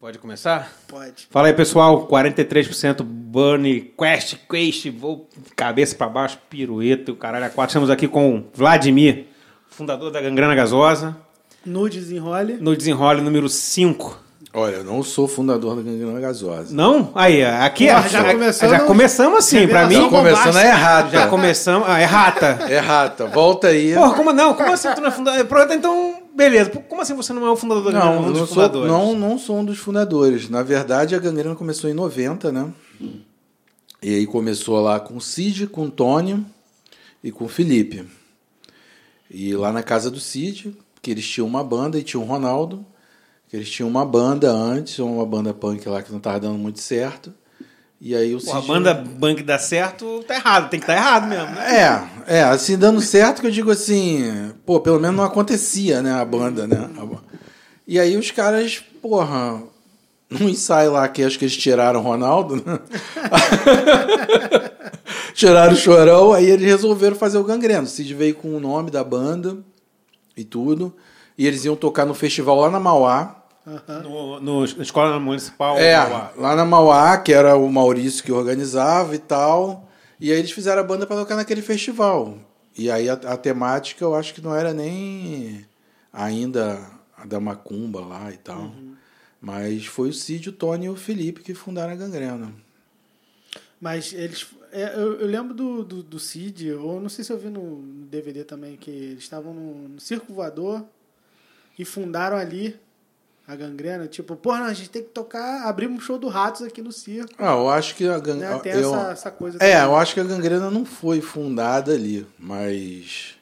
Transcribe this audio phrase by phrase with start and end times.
[0.00, 0.72] Pode começar?
[0.88, 1.28] Pode.
[1.30, 2.06] Fala aí, pessoal.
[2.06, 7.70] 43% Bunny Quest, Quest, vou cabeça pra baixo, pirueta, o caralho a quatro.
[7.72, 9.26] Estamos aqui com Vladimir,
[9.68, 11.14] fundador da Gangrena Gasosa,
[11.66, 12.54] No desenrole.
[12.58, 14.18] no desenrole número 5.
[14.54, 16.74] Olha, eu não sou fundador da Gangrena Gasosa.
[16.74, 17.12] Não?
[17.14, 19.94] Aí, aqui Porra, a- já a- começou já no- começamos assim, pra mim.
[19.96, 21.10] Revelação começando é errado.
[21.12, 21.88] Já começamos.
[21.88, 22.46] Ah, é rata.
[22.70, 23.26] É rata.
[23.26, 23.94] Volta aí.
[23.94, 24.54] Porra, como não?
[24.54, 25.44] Como assim tu não é fundador?
[25.44, 26.09] Pronto, então,
[26.40, 26.70] beleza.
[26.70, 27.98] Como assim você não é o fundador da?
[27.98, 28.90] Não, um dos não sou, fundadores?
[28.90, 30.48] não, não sou um dos fundadores.
[30.48, 32.72] Na verdade, a Gangrena começou em 90, né?
[34.02, 36.44] E aí começou lá com o Cid, com o Tônio
[37.22, 38.06] e com o Felipe.
[39.30, 42.84] E lá na casa do Cid, que eles tinham uma banda e tinha o Ronaldo,
[43.48, 46.80] que eles tinham uma banda antes, uma banda punk lá que não estava dando muito
[46.80, 47.34] certo.
[48.00, 50.70] E aí o Pô, a Cid- banda Bang dá certo, tá errado.
[50.70, 52.08] Tem que estar errado mesmo, né?
[52.26, 56.12] É, é, assim, dando certo que eu digo assim, pô, pelo menos não acontecia, né,
[56.14, 56.88] a banda, né?
[57.86, 59.62] E aí os caras, porra,
[60.30, 62.78] num ensaio lá que acho que eles tiraram o Ronaldo, né?
[65.34, 67.84] tiraram o chorão, aí eles resolveram fazer o gangreno.
[67.84, 69.58] O Cid veio com o nome da banda
[70.36, 70.94] e tudo.
[71.36, 73.39] E eles iam tocar no festival lá na Mauá.
[74.02, 75.76] No, no- na escola municipal.
[75.78, 76.32] É, Mauá.
[76.36, 79.88] lá na Mauá, que era o Maurício que organizava e tal.
[80.18, 82.38] E aí eles fizeram a banda para tocar naquele festival.
[82.76, 85.66] E aí a, a temática eu acho que não era nem
[86.12, 86.80] ainda
[87.16, 88.72] a da Macumba lá e tal.
[89.40, 92.52] Mas foi o Cid, o Tony e o Felipe que fundaram a gangrena.
[93.80, 94.46] Mas eles.
[94.72, 97.82] é, eu, eu lembro do, do, do Cid, ou não sei se eu vi no
[98.10, 100.84] DVD também, que eles estavam no, no Circo Voador
[101.78, 102.78] e fundaram ali
[103.52, 104.06] a gangrena.
[104.06, 106.92] Tipo, porra, não, a gente tem que tocar, abrir um show do Ratos aqui no
[106.92, 107.32] circo.
[107.38, 108.20] Ah, eu acho que a Né?
[108.20, 108.58] gangrena.
[108.60, 109.84] Tem eu, essa, essa coisa é, também.
[109.86, 113.34] eu acho que a gangrena não foi fundada ali, mas.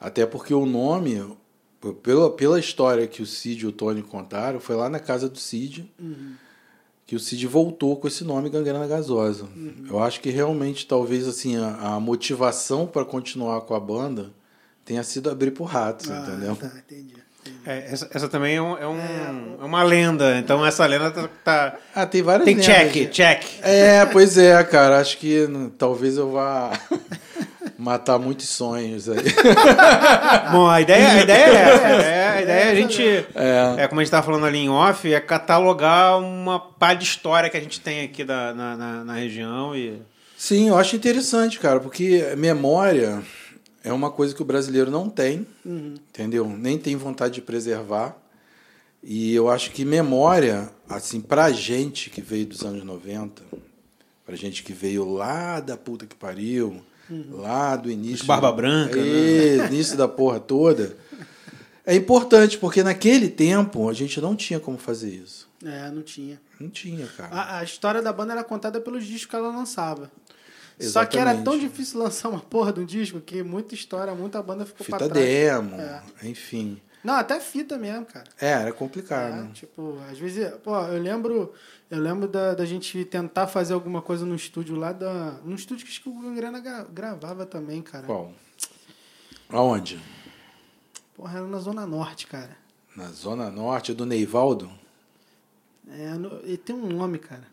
[0.00, 1.36] Até porque o nome,
[2.02, 5.38] pela, pela história que o Cid e o Tony contaram, foi lá na casa do
[5.38, 5.88] Cid
[7.06, 9.46] que o Cid voltou com esse nome Gangrena Gasosa.
[9.88, 14.32] Eu acho que realmente, talvez, assim, a, a motivação para continuar com a banda
[14.84, 16.56] tenha sido abrir pro Ratos, Ah, entendeu?
[16.56, 17.21] Tá, entendi.
[17.66, 20.36] É, essa, essa também é, um, é, um- é uma lenda.
[20.38, 21.28] Então essa lenda tá.
[21.44, 22.92] tá- Ah, tem várias tem lendas.
[22.92, 23.42] check, check.
[23.62, 24.98] É, pois é, cara.
[25.00, 26.70] Acho que talvez eu vá
[27.76, 29.18] matar muitos sonhos aí.
[30.52, 31.86] Bom, a ideia, a ideia é essa.
[31.86, 33.02] A ideia, a ideia é a gente.
[33.34, 33.88] É.
[33.88, 37.56] como a gente estava falando ali em off, é catalogar uma pá de história que
[37.56, 39.74] a gente tem aqui da, na, na, na região.
[39.74, 40.00] E...
[40.36, 43.20] Sim, eu acho interessante, cara, porque memória
[43.84, 46.48] é uma coisa que o brasileiro não tem, entendeu?
[46.48, 48.16] Nem tem vontade de preservar.
[49.02, 53.42] E eu acho que memória, assim, pra gente que veio dos anos 90,
[54.24, 56.80] pra gente que veio lá da puta que pariu,
[57.30, 58.24] lá do início.
[58.24, 59.02] Barba Branca, né?
[59.02, 60.96] É, início da porra toda.
[61.84, 65.48] É importante, porque naquele tempo a gente não tinha como fazer isso.
[65.64, 66.40] É, não tinha.
[66.60, 67.34] Não tinha, cara.
[67.34, 70.10] A, a história da banda era contada pelos discos que ela lançava.
[70.82, 71.44] Só que era Exatamente.
[71.44, 74.98] tão difícil lançar uma porra de um disco que muita história, muita banda ficou pra
[74.98, 75.26] Fita trás.
[75.26, 76.02] demo, É.
[76.24, 76.80] enfim.
[77.04, 78.26] Não, até fita mesmo, cara.
[78.40, 79.52] É, era É, complicado.
[79.52, 81.52] tipo, às vezes, pô, eu lembro,
[81.90, 85.84] eu lembro da, da gente tentar fazer alguma coisa no estúdio lá da, num estúdio
[85.84, 88.06] que o Gangrena gra- gravava também, cara.
[88.06, 88.32] Qual?
[89.48, 90.00] Aonde?
[91.16, 92.56] Porra, era na zona norte, cara.
[92.96, 94.70] Na Zona Norte do Neivaldo?
[95.90, 97.44] É, no- e tem um nome, cara.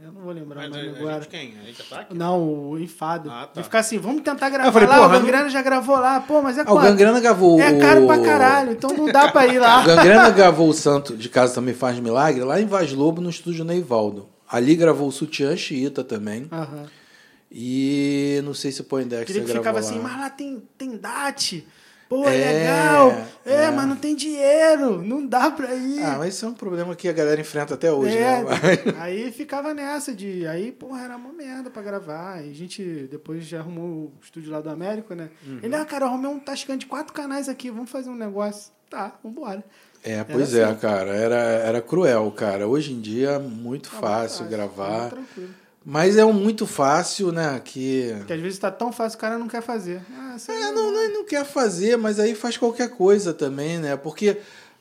[0.00, 1.24] Eu não vou lembrar o nome agora.
[1.26, 1.54] quem?
[1.60, 2.14] A gente tá aqui?
[2.16, 3.28] Não, o Enfado.
[3.30, 3.60] Ah, tá.
[3.60, 6.20] De ficar assim, vamos tentar gravar Eu falei, lá, o não- Gangrena já gravou lá,
[6.20, 6.78] pô, mas é Ah, o?
[6.78, 7.60] Gangrena gravou.
[7.60, 9.80] É caro pra caralho, então não dá pra ir lá.
[9.82, 13.28] O Gangrena gravou o Santo de Casa Também Faz Milagre lá em Vaz Lobo, no
[13.28, 14.28] estúdio Neivaldo.
[14.48, 16.46] Ali gravou o Sutiã Chiita também.
[16.52, 16.86] Aham.
[17.50, 19.86] E não sei se o Poindex Queria que ficava lá.
[19.86, 21.66] assim, mas lá tem, tem DAT.
[22.08, 23.10] Pô, é, É, legal.
[23.44, 23.70] É, é.
[23.70, 25.02] mas não tem dinheiro.
[25.02, 26.02] Não dá pra ir.
[26.02, 28.94] Ah, mas isso é um problema que a galera enfrenta até hoje, É, né?
[28.98, 30.46] aí ficava nessa de.
[30.46, 32.42] Aí, porra, era uma merda pra gravar.
[32.44, 35.28] E a gente depois já arrumou o estúdio lá do Américo, né?
[35.46, 35.60] Uhum.
[35.62, 38.72] Ele, ah, cara, eu arrumei um Tascam de quatro canais aqui, vamos fazer um negócio.
[38.88, 39.62] Tá, vambora.
[40.02, 40.78] É, pois é, assim.
[40.80, 41.10] cara.
[41.14, 42.66] Era, era cruel, cara.
[42.66, 45.00] Hoje em dia é muito Tá fácil muito gravar.
[45.00, 45.50] muito tranquilo.
[45.90, 47.58] Mas é um muito fácil, né?
[47.64, 48.12] Que.
[48.18, 50.02] Porque às vezes tá tão fácil o cara não quer fazer.
[50.12, 53.96] Ah, É, não, não, não quer fazer, mas aí faz qualquer coisa também, né?
[53.96, 54.36] Porque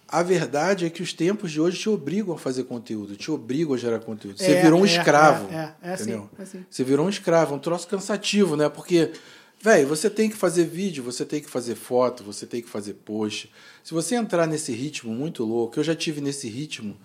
[0.05, 3.73] a verdade é que os tempos de hoje te obrigam a fazer conteúdo, te obrigam
[3.73, 4.37] a gerar conteúdo.
[4.37, 5.47] Você É, virou um é, escravo.
[5.49, 6.29] É, é, é assim, entendeu?
[6.37, 6.65] é assim.
[6.69, 8.67] Você virou um escravo, um troço cansativo, né?
[8.67, 9.13] Porque,
[9.61, 12.95] velho, você tem que fazer vídeo, você tem que fazer foto, você tem que fazer
[12.95, 13.49] post.
[13.81, 16.97] Se você entrar nesse ritmo muito louco, eu já tive nesse ritmo,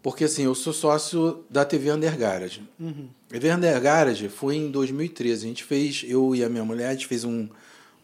[0.00, 2.62] porque assim, eu sou sócio da TV Under Garage.
[2.78, 3.08] Uhum.
[3.36, 5.44] Under Garage foi em 2013.
[5.44, 7.48] A gente fez, eu e a minha mulher, a gente fez um,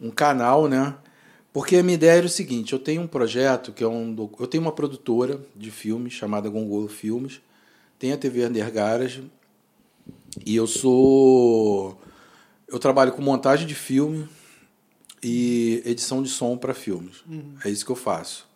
[0.01, 0.95] um canal, né?
[1.53, 4.15] Porque a minha ideia era o seguinte: eu tenho um projeto que é um.
[4.39, 7.41] Eu tenho uma produtora de filmes chamada Gongolo Filmes,
[7.99, 9.31] tem a TV Under Garage,
[10.45, 12.01] e eu sou.
[12.69, 14.29] Eu trabalho com montagem de filme
[15.23, 17.23] e edição de som para filmes.
[17.29, 17.55] Uhum.
[17.65, 18.49] É isso que eu faço.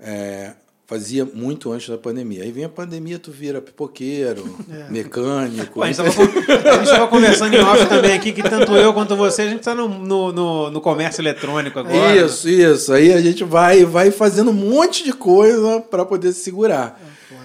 [0.00, 0.54] É,
[0.86, 2.44] Fazia muito antes da pandemia.
[2.44, 4.88] Aí vem a pandemia, tu vira pipoqueiro, é.
[4.88, 5.82] mecânico.
[5.82, 9.58] a gente estava conversando em off também aqui, que tanto eu quanto você, a gente
[9.58, 12.14] está no, no, no, comércio eletrônico agora.
[12.14, 12.92] Isso, isso.
[12.92, 17.00] Aí a gente vai, vai fazendo um monte de coisa para poder se segurar.
[17.32, 17.36] É,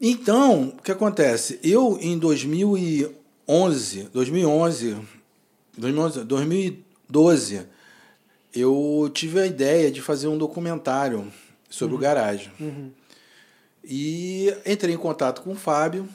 [0.00, 1.60] então, o que acontece?
[1.62, 4.96] Eu, em 2011, 2011,
[5.76, 7.60] 2011, 2012,
[8.52, 11.30] eu tive a ideia de fazer um documentário
[11.68, 12.00] sobre uhum.
[12.00, 12.52] o garagem.
[12.60, 12.90] Uhum.
[13.84, 16.08] E entrei em contato com o Fábio,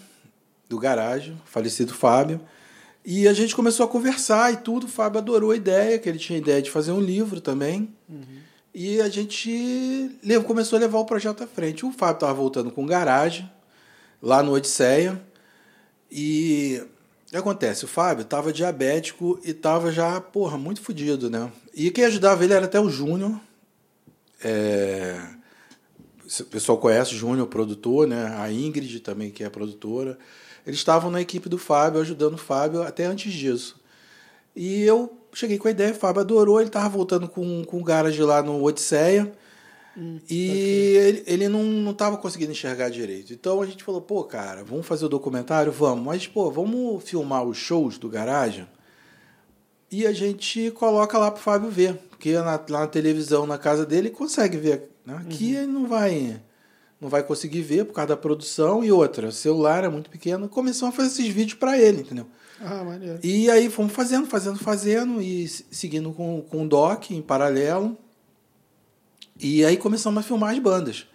[0.69, 2.39] do garagem, falecido Fábio,
[3.05, 4.85] e a gente começou a conversar e tudo.
[4.85, 7.93] O Fábio adorou a ideia, que ele tinha a ideia de fazer um livro também.
[8.07, 8.23] Uhum.
[8.73, 10.09] E a gente
[10.45, 11.85] começou a levar o projeto à frente.
[11.85, 13.49] O Fábio estava voltando com garagem,
[14.21, 15.21] lá no Odisseia.
[16.09, 16.81] E
[17.27, 17.85] o que acontece?
[17.85, 21.51] O Fábio estava diabético e estava já, porra, muito fodido, né?
[21.73, 23.39] E quem ajudava ele era até o Júnior.
[24.43, 25.42] É
[26.39, 28.35] o pessoal conhece o Júnior, produtor, né?
[28.37, 30.17] A Ingrid também, que é produtora.
[30.65, 33.81] Eles estavam na equipe do Fábio, ajudando o Fábio até antes disso.
[34.55, 37.83] E eu cheguei com a ideia, o Fábio adorou, ele estava voltando com, com o
[37.83, 39.31] garage lá no Odisseia.
[39.97, 43.33] Hum, e ele, ele não estava conseguindo enxergar direito.
[43.33, 45.71] Então a gente falou, pô, cara, vamos fazer o documentário?
[45.71, 46.03] Vamos.
[46.03, 48.67] Mas, pô, vamos filmar os shows do garagem
[49.93, 51.93] e a gente coloca lá para o Fábio ver.
[52.09, 55.15] Porque na, lá na televisão, na casa dele, consegue ver né?
[55.15, 55.63] Aqui uhum.
[55.63, 56.41] ele não vai,
[56.99, 59.27] não vai conseguir ver por causa da produção e outra.
[59.27, 60.47] O celular é muito pequeno.
[60.47, 62.27] Começamos a fazer esses vídeos para ele, entendeu?
[62.59, 63.19] Ah, maneiro.
[63.23, 67.97] E aí fomos fazendo, fazendo, fazendo e seguindo com, com o doc em paralelo.
[69.39, 71.07] E aí começamos a filmar as bandas.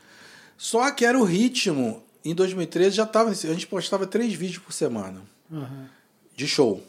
[0.56, 2.02] Só que era o ritmo.
[2.24, 3.30] Em 2013 já estava.
[3.30, 5.22] A gente postava três vídeos por semana.
[5.50, 5.86] Uhum.
[6.36, 6.82] De show.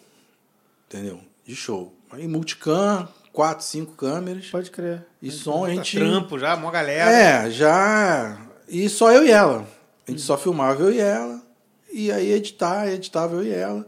[0.88, 1.22] Entendeu?
[1.46, 1.94] De show.
[2.12, 3.08] Aí multicam,
[3.40, 4.48] quatro, cinco câmeras.
[4.48, 5.06] Pode crer.
[5.22, 5.98] E som a gente.
[5.98, 7.10] Trampo já, uma galera.
[7.10, 8.38] É, já.
[8.68, 9.66] E só eu e ela.
[10.06, 11.42] A gente só filmava eu e ela.
[11.90, 13.88] E aí editar, editava eu e ela.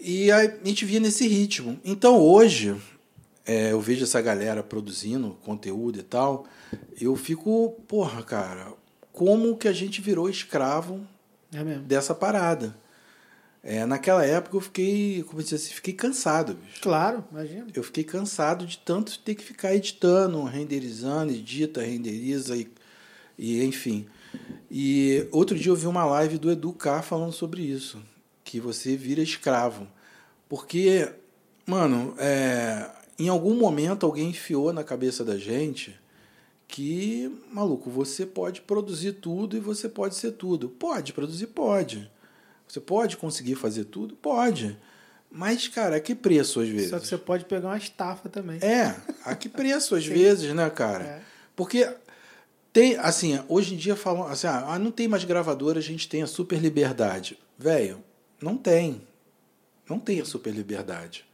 [0.00, 1.78] E a gente via nesse ritmo.
[1.84, 2.74] Então hoje,
[3.46, 6.44] é, eu vejo essa galera produzindo conteúdo e tal.
[7.00, 8.72] Eu fico, porra, cara,
[9.12, 11.06] como que a gente virou escravo
[11.54, 12.74] é dessa parada?
[13.64, 16.54] É, naquela época eu fiquei, como eu disse assim, fiquei cansado.
[16.54, 16.80] Bicho.
[16.82, 17.66] Claro, imagina.
[17.72, 22.68] Eu fiquei cansado de tanto ter que ficar editando, renderizando, edita, renderiza e,
[23.38, 24.06] e enfim.
[24.70, 28.02] E outro dia eu vi uma live do Educar falando sobre isso,
[28.42, 29.86] que você vira escravo.
[30.48, 31.08] Porque,
[31.64, 35.96] mano, é, em algum momento alguém enfiou na cabeça da gente
[36.66, 40.68] que, maluco, você pode produzir tudo e você pode ser tudo.
[40.68, 42.10] Pode, produzir pode.
[42.72, 44.16] Você pode conseguir fazer tudo?
[44.16, 44.78] Pode.
[45.30, 46.88] Mas, cara, a que preço às vezes?
[46.88, 48.56] Só que você pode pegar uma estafa também.
[48.62, 48.96] É,
[49.26, 51.04] a que preço às vezes, né, cara?
[51.04, 51.20] É.
[51.54, 51.86] Porque
[52.72, 56.22] tem, assim, hoje em dia falam assim, ah, não tem mais gravadora, a gente tem
[56.22, 57.38] a super liberdade.
[57.58, 58.02] Velho,
[58.40, 59.02] não tem.
[59.86, 61.26] Não tem a super liberdade.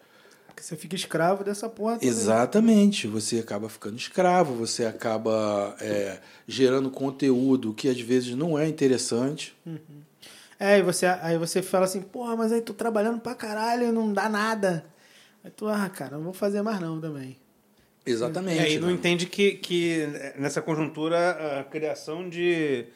[0.48, 2.00] Porque você fica escravo dessa porra.
[2.02, 3.06] Exatamente.
[3.06, 6.18] Você acaba ficando escravo, você acaba é,
[6.48, 9.56] gerando conteúdo que às vezes não é interessante.
[9.64, 10.07] Uhum.
[10.58, 13.92] É, e você, aí você fala assim, porra, mas aí tô trabalhando pra caralho e
[13.92, 14.84] não dá nada.
[15.44, 17.36] Aí tu, ah, cara, não vou fazer mais não também.
[18.04, 18.60] Exatamente.
[18.60, 18.94] É, e não né?
[18.94, 22.86] entende que, que nessa conjuntura a criação de,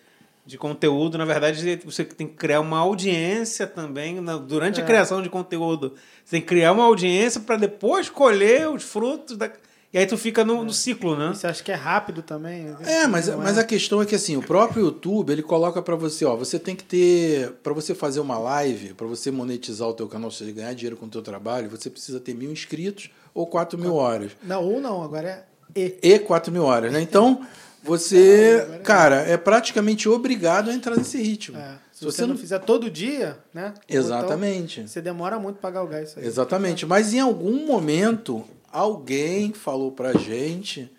[0.45, 4.23] de conteúdo, na verdade, você tem que criar uma audiência também.
[4.47, 4.83] durante é.
[4.83, 5.95] a criação de conteúdo,
[6.25, 9.51] você tem que criar uma audiência para depois colher os frutos da
[9.93, 11.35] e aí tu fica no, no ciclo, né?
[11.35, 12.75] você acha que é rápido também?
[12.81, 13.37] É, mas, é.
[13.37, 16.59] mas a questão é que assim, o próprio YouTube, ele coloca para você, ó, você
[16.59, 20.51] tem que ter, para você fazer uma live, para você monetizar o teu canal, você
[20.51, 24.33] ganhar dinheiro com o teu trabalho, você precisa ter mil inscritos ou quatro mil horas.
[24.43, 25.45] Não, ou não, agora é
[25.79, 25.99] E.
[26.03, 27.03] E quatro mil horas, né?
[27.03, 27.47] Então,
[27.85, 31.59] você, não, é cara, é praticamente obrigado a entrar nesse ritmo.
[31.59, 31.79] É.
[31.93, 33.75] Se você, você não fizer todo dia, né?
[33.87, 34.81] Exatamente.
[34.81, 36.17] Então, você demora muito para pagar o gás.
[36.17, 36.87] Exatamente.
[36.87, 40.91] Mas em algum momento alguém falou pra gente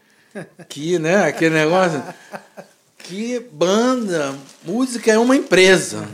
[0.69, 2.01] que, né, aquele negócio,
[2.97, 6.07] que banda, música é uma empresa.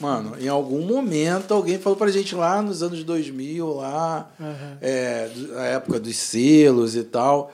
[0.00, 4.76] Mano, em algum momento alguém falou pra gente lá nos anos 2000, lá, uhum.
[4.80, 7.52] é, a época dos selos e tal.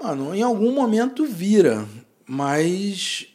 [0.00, 1.86] Mano, em algum momento vira,
[2.26, 3.28] mas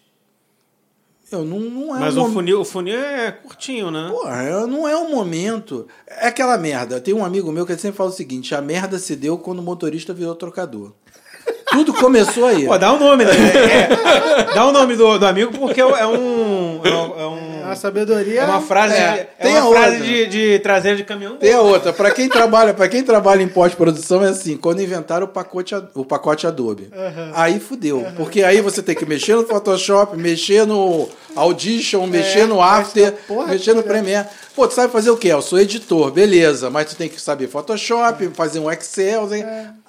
[1.31, 4.07] Eu não, não é Mas um o mom- funil, o funil é curtinho, né?
[4.09, 5.87] Porra, eu- não é um momento.
[6.07, 6.99] É aquela merda.
[6.99, 9.63] Tem um amigo meu que sempre fala o seguinte: a merda se deu quando o
[9.63, 10.91] motorista virou trocador.
[11.71, 12.65] Tudo começou aí.
[12.65, 13.31] Pô, dá o nome, né?
[13.31, 15.95] É, dá o nome do, do amigo porque é um.
[15.95, 16.81] É, um,
[17.19, 18.41] é um- A sabedoria.
[18.41, 20.07] é uma frase, É, de, é tem uma a frase outra.
[20.07, 21.37] de, de traseiro de caminhão.
[21.37, 25.25] Tem a outra, para quem trabalha, para quem trabalha em pós-produção é assim, quando inventaram
[25.25, 26.89] o pacote o pacote Adobe.
[27.33, 32.61] Aí fudeu, porque aí você tem que mexer no Photoshop, mexer no Audition, mexer no
[32.61, 33.83] After, porra mexer no.
[33.83, 34.27] Premiere.
[34.55, 35.29] Pô, tu sabe fazer o quê?
[35.29, 39.27] Eu sou editor, beleza, mas tu tem que saber Photoshop, fazer um Excel.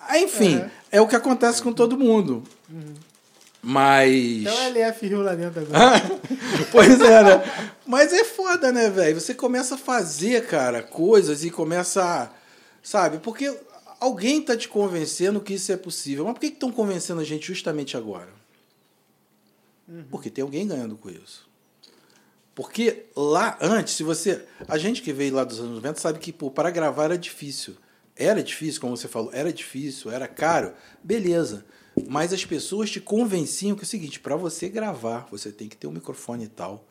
[0.09, 1.01] Aí, enfim, é.
[1.01, 2.43] o que acontece com todo mundo.
[3.63, 6.03] Mas Então LF Rio lá dentro agora.
[6.73, 7.43] pois é, né?
[7.87, 9.21] Mas é foda, né, velho?
[9.21, 12.31] Você começa a fazer, cara, coisas e começa a.
[12.83, 13.19] Sabe?
[13.19, 13.55] Porque
[14.01, 16.25] alguém tá te convencendo que isso é possível.
[16.25, 18.29] Mas por que estão convencendo a gente justamente agora?
[20.09, 21.49] Porque tem alguém ganhando com isso.
[22.55, 24.45] Porque lá antes, se você.
[24.69, 27.77] A gente que veio lá dos anos 90 sabe que, pô, para gravar era difícil.
[28.17, 30.75] Era difícil, como você falou, era difícil, era caro.
[31.03, 31.65] Beleza.
[32.09, 35.77] Mas as pessoas te convenciam que é o seguinte: para você gravar, você tem que
[35.77, 36.85] ter um microfone tal,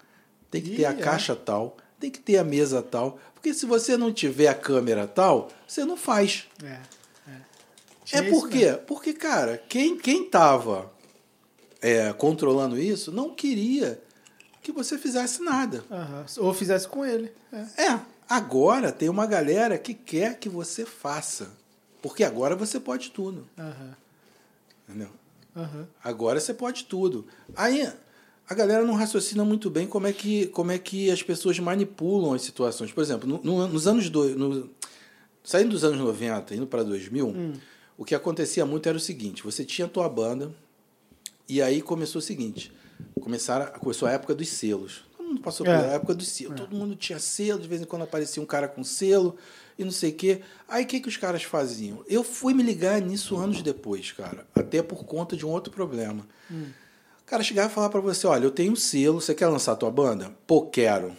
[0.51, 1.01] tem que ter a Ih, é.
[1.01, 3.19] caixa tal, tem que ter a mesa tal.
[3.33, 6.45] Porque se você não tiver a câmera tal, você não faz.
[6.63, 6.79] É.
[8.11, 8.77] É, É por quê?
[8.87, 10.91] Porque, cara, quem, quem tava
[11.81, 14.01] é, controlando isso não queria
[14.61, 15.83] que você fizesse nada.
[15.89, 16.25] Aham.
[16.39, 17.31] Ou fizesse com ele.
[17.53, 17.83] É.
[17.85, 21.51] É, agora tem uma galera que quer que você faça.
[22.01, 23.47] Porque agora você pode tudo.
[23.57, 23.95] Aham.
[24.89, 25.09] Entendeu?
[25.55, 25.87] Aham.
[26.03, 27.27] Agora você pode tudo.
[27.55, 27.87] Aí
[28.49, 32.33] a galera não raciocina muito bem como é que, como é que as pessoas manipulam
[32.33, 32.91] as situações.
[32.91, 34.67] Por exemplo, no- no- nos anos dois, no,
[35.43, 37.31] saindo dos anos 90, indo para 2000,
[37.97, 40.51] o que acontecia muito era o seguinte: você tinha a tua banda
[41.47, 42.71] e aí começou o seguinte,
[43.21, 45.03] começaram, começou a época dos selos.
[45.29, 45.69] Mundo passou É.
[45.77, 46.59] pela época dos selos.
[46.59, 49.35] Todo mundo tinha selo, de vez em quando aparecia um cara com selo
[49.77, 50.41] e não sei o quê.
[50.67, 52.03] Aí o que, que os caras faziam?
[52.07, 54.47] Eu fui me ligar nisso anos depois, cara.
[54.55, 56.25] Até por conta de um outro problema.
[56.51, 59.73] O cara chegava e falava pra você, olha, eu tenho um selo, você quer lançar
[59.73, 60.33] a tua banda?
[60.47, 61.15] Pô, quero.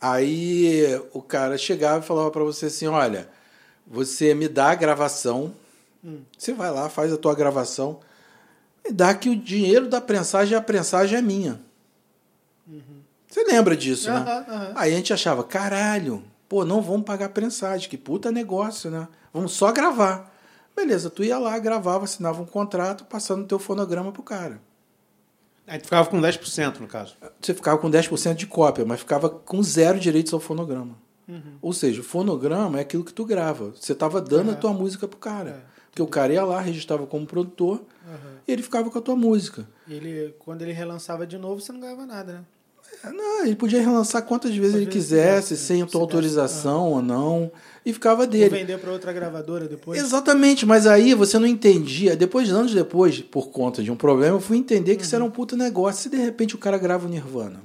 [0.00, 3.28] Aí o cara chegava e falava pra você assim, olha,
[3.86, 5.52] você me dá a gravação,
[6.38, 8.00] você vai lá, faz a tua gravação,
[8.82, 11.60] e dá que o dinheiro da prensagem, a prensagem é minha.
[13.28, 14.72] Você lembra disso, né?
[14.74, 19.06] Aí a gente achava, caralho, pô, não vamos pagar prensagem, que puta negócio, né?
[19.32, 20.34] Vamos só gravar.
[20.74, 24.60] Beleza, tu ia lá, gravava, assinava um contrato, passando o teu fonograma pro cara.
[25.66, 27.16] Aí tu ficava com 10% no caso.
[27.40, 30.96] Você ficava com 10% de cópia, mas ficava com zero direitos ao fonograma.
[31.62, 33.70] Ou seja, o fonograma é aquilo que tu grava.
[33.70, 35.64] Você estava dando a tua música pro cara.
[35.88, 37.84] Porque o cara ia lá, registrava como produtor,
[38.48, 39.68] e ele ficava com a tua música.
[39.88, 42.44] Ele, quando ele relançava de novo, você não ganhava nada, né?
[43.04, 47.50] Não, ele podia relançar quantas vezes ele quisesse, quisesse, sem a tua autorização ou não,
[47.84, 48.50] e ficava Ou dele.
[48.50, 49.98] vender para outra gravadora depois.
[49.98, 52.14] Exatamente, mas aí você não entendia.
[52.14, 55.30] Depois, anos depois, por conta de um problema, eu fui entender que isso era um
[55.30, 56.02] puta negócio.
[56.02, 57.62] Se de repente o cara grava o Nirvana.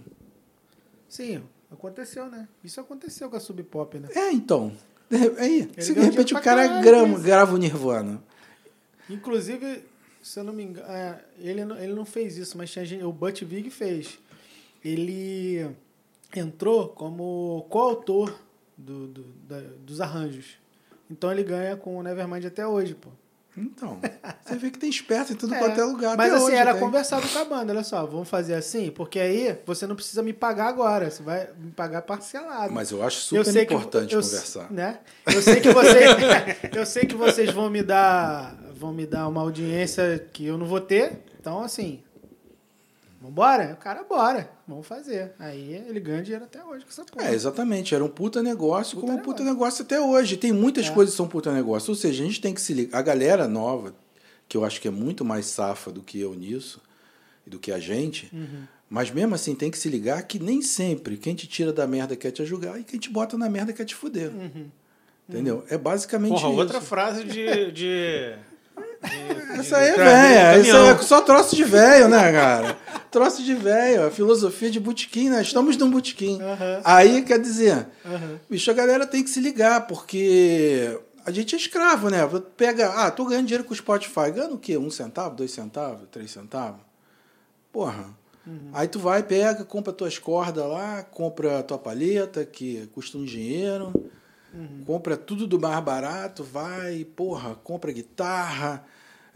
[1.10, 2.48] Sim, aconteceu, né?
[2.64, 4.08] Isso aconteceu com a Sub Pop, né?
[4.16, 4.72] É, então.
[5.10, 8.24] De aí, se de repente o cara caralho grava, grava o Nirvana.
[9.10, 9.84] Inclusive,
[10.22, 13.04] se eu não me engano, é, ele, não- ele não fez isso, mas tinha gente,
[13.04, 14.18] o Butch Vig fez.
[14.90, 15.68] Ele
[16.36, 18.34] entrou como coautor
[18.78, 20.58] do, do- da- dos arranjos.
[21.10, 23.10] Então ele ganha com o Nevermind até hoje, pô.
[23.58, 24.02] Então,
[24.44, 26.18] você vê que tem esperto em tudo É, quanto é lugar.
[26.18, 26.82] Mas assim, hoje era tem.
[26.82, 30.34] conversado com a banda, olha só, vamos fazer assim, porque aí você não precisa me
[30.34, 32.74] pagar agora, você vai me pagar parcelado.
[32.74, 34.70] Mas eu acho Eu super que- importante eu- conversar.
[34.70, 35.00] Né?
[35.26, 36.10] Eu sei que vocês,
[36.76, 40.66] eu sei que vocês vão me dar, vão me dar uma audiência que eu não
[40.66, 41.22] vou ter.
[41.40, 42.04] Então assim,
[43.26, 43.74] vambora?
[43.74, 45.34] O cara bora, vamos fazer.
[45.40, 47.28] Aí ele ganha dinheiro até hoje com essa porra.
[47.30, 47.94] É, exatamente.
[47.96, 50.38] Era um puta negócio, Puta como um puta negócio até hoje.
[50.38, 50.92] Tem muitas É.
[50.92, 51.90] coisas que são puta negócio.
[51.92, 52.98] Ou seja, a gente tem que se ligar.
[52.98, 53.94] A galera nova,
[54.48, 56.82] que eu acho que é muito mais safa do que eu nisso,
[57.46, 58.64] e do que a gente, Uhum.
[58.90, 62.16] mas mesmo assim tem que se ligar que nem sempre quem te tira da merda
[62.16, 64.30] quer te ajudar e quem te bota na merda quer te fuder.
[64.32, 64.70] Uhum.
[65.28, 65.64] Entendeu?
[65.70, 66.58] É basicamente Porra, isso.
[66.60, 67.72] outra frase de.
[67.72, 68.36] de,
[69.06, 70.58] de- Essa aí é velha.
[70.60, 72.78] Isso é só troço de velho, né, cara?
[73.12, 74.08] troço de velho.
[74.08, 75.42] A filosofia de botequim, né?
[75.42, 76.42] Estamos num botequim.
[76.42, 76.82] Aham.
[76.84, 78.40] Aí, quer dizer, Aham.
[78.50, 82.20] bicho, a galera tem que se ligar, porque a gente é escravo, né?
[82.58, 84.32] Pega, ah, tô ganhando dinheiro com o Spotify.
[84.34, 84.78] Ganhando o quê?
[84.78, 86.82] Um centavo, dois centavos, três centavos?
[87.72, 88.06] Porra.
[88.74, 93.92] Aí tu vai, pega, compra tuas cordas lá, compra tua palheta, que custa um dinheiro,
[94.86, 98.84] compra tudo do mais barato, vai, porra, compra guitarra,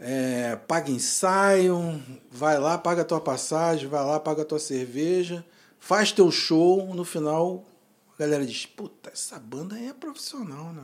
[0.00, 5.44] é, paga ensaio, vai lá, paga tua passagem, vai lá, paga tua cerveja,
[5.78, 7.64] faz teu show, no final
[8.14, 10.82] a galera diz, puta, essa banda é profissional, né?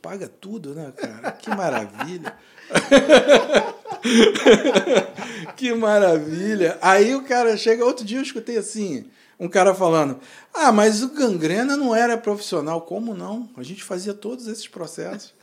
[0.00, 1.32] Paga tudo, né, cara?
[1.32, 2.34] Que maravilha.
[5.56, 6.78] que maravilha.
[6.80, 10.20] Aí o cara chega, outro dia eu escutei assim, um cara falando:
[10.54, 12.82] Ah, mas o gangrena não era profissional.
[12.82, 13.48] Como não?
[13.56, 15.34] A gente fazia todos esses processos.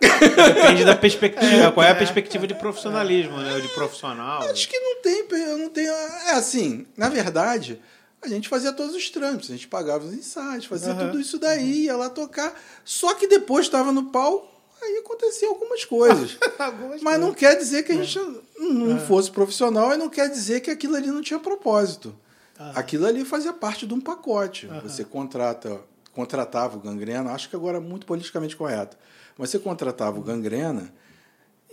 [0.00, 1.72] Depende da perspectiva.
[1.72, 3.60] Qual é a perspectiva de profissionalismo, né?
[3.60, 4.42] De profissional.
[4.42, 5.26] Acho que não tem,
[5.58, 5.86] não tem.
[5.86, 7.80] É assim, na verdade,
[8.22, 10.98] a gente fazia todos os trâmites, a gente pagava os ensaios, fazia uhum.
[10.98, 12.54] tudo isso daí, ia lá tocar.
[12.84, 16.36] Só que depois estava no pau, aí acontecia algumas coisas.
[16.58, 17.20] algumas Mas coisas.
[17.20, 18.62] não quer dizer que a gente é.
[18.62, 22.14] não fosse profissional e não quer dizer que aquilo ali não tinha propósito.
[22.58, 22.72] Uhum.
[22.74, 24.66] Aquilo ali fazia parte de um pacote.
[24.66, 24.80] Uhum.
[24.80, 25.80] Você contrata,
[26.12, 28.98] contratava o gangrena, acho que agora é muito politicamente correto.
[29.40, 30.92] Mas você contratava o gangrena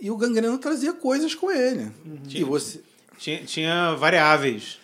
[0.00, 1.92] e o gangrena trazia coisas com ele.
[2.02, 2.18] Uhum.
[2.30, 2.80] E você
[3.18, 4.78] tinha, tinha variáveis.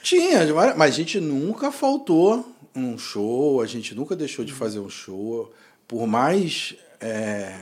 [0.00, 4.88] tinha, mas a gente nunca faltou um show, a gente nunca deixou de fazer um
[4.88, 5.52] show.
[5.88, 6.76] Por mais.
[7.00, 7.58] É,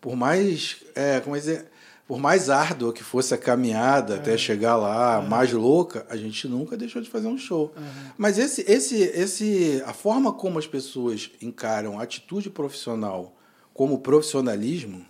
[0.00, 0.76] por mais.
[0.94, 1.66] É, como é dizer?
[2.06, 4.18] por mais árdua que fosse a caminhada é.
[4.18, 5.28] até chegar lá, é.
[5.28, 7.74] mais louca, a gente nunca deixou de fazer um show.
[7.76, 8.10] Uhum.
[8.16, 13.35] Mas esse, esse, esse, a forma como as pessoas encaram a atitude profissional
[13.76, 15.04] como profissionalismo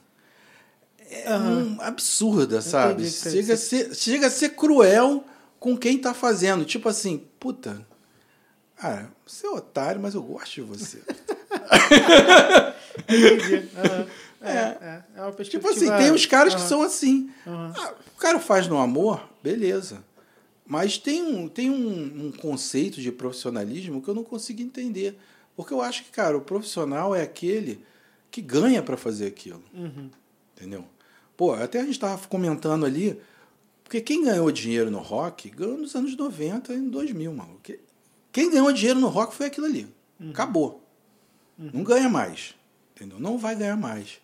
[1.08, 1.76] é uhum.
[1.76, 3.08] um, absurda, sabe?
[3.08, 5.24] Chega a, ser, chega a ser cruel
[5.60, 6.64] com quem está fazendo.
[6.64, 7.86] Tipo assim, puta,
[8.82, 10.98] ah, você é otário, mas eu gosto de você.
[13.08, 13.54] Entendi.
[13.54, 14.06] Uhum.
[14.42, 15.68] É, é, é uma perspectiva...
[15.68, 16.60] Tipo assim, tem os caras uhum.
[16.60, 17.30] que são assim.
[17.46, 20.02] Ah, o cara faz no amor, beleza.
[20.66, 25.16] Mas tem, um, tem um, um, conceito de profissionalismo que eu não consigo entender.
[25.54, 27.80] Porque eu acho que, cara, o profissional é aquele
[28.36, 29.62] que ganha para fazer aquilo.
[29.72, 30.10] Uhum.
[30.54, 30.84] Entendeu?
[31.38, 33.18] Pô, até a gente estava comentando ali,
[33.82, 37.62] porque quem ganhou dinheiro no rock ganhou nos anos 90 e 2000, maluco.
[38.30, 39.86] Quem ganhou dinheiro no rock foi aquilo ali.
[40.20, 40.30] Uhum.
[40.32, 40.86] Acabou.
[41.58, 41.70] Uhum.
[41.72, 42.54] Não ganha mais.
[42.94, 43.18] Entendeu?
[43.18, 44.20] Não vai ganhar mais.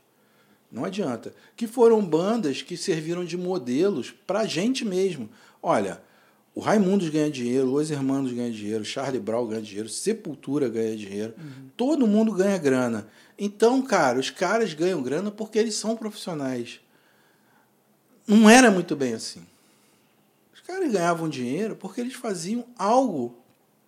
[0.71, 1.35] Não adianta.
[1.57, 5.31] Que foram bandas que serviram de modelos para a gente mesmo.
[5.63, 6.03] Olha,
[6.55, 11.33] o Raimundos ganha dinheiro, Os Hermanos ganha dinheiro, Charlie Brown ganha dinheiro, Sepultura ganha dinheiro.
[11.39, 11.71] Uhum.
[11.79, 13.09] Todo mundo ganha grana.
[13.39, 16.81] Então, cara, os caras ganham grana porque eles são profissionais.
[18.27, 19.45] Não era muito bem assim.
[20.55, 23.37] Os caras ganhavam dinheiro porque eles faziam algo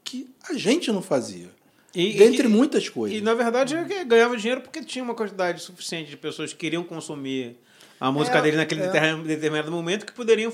[0.03, 1.51] que a gente não fazia.
[1.95, 3.17] E, Dentre e, muitas coisas.
[3.17, 6.83] E, na verdade, é ganhava dinheiro porque tinha uma quantidade suficiente de pessoas que queriam
[6.83, 7.57] consumir
[8.01, 9.17] a música é, dele naquele é.
[9.23, 10.53] determinado momento que poderiam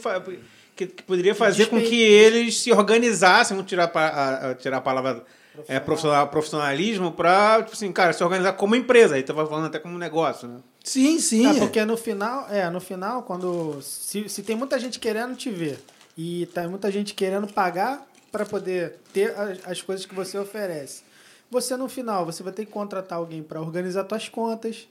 [0.77, 4.81] que, que poderia fazer com que eles se organizassem, vamos tirar a, a, tirar a
[4.81, 5.25] palavra
[5.69, 9.15] é, profissional, profissionalismo para, tipo assim, cara, se organizar como empresa.
[9.15, 10.59] Aí tava falando até como negócio, né?
[10.83, 11.47] Sim, sim.
[11.47, 13.81] É, porque no final, é, no final, quando.
[13.83, 15.79] Se, se tem muita gente querendo te ver
[16.17, 21.11] e tá muita gente querendo pagar para poder ter as, as coisas que você oferece
[21.51, 24.89] você, no final, você vai ter que contratar alguém para organizar suas contas,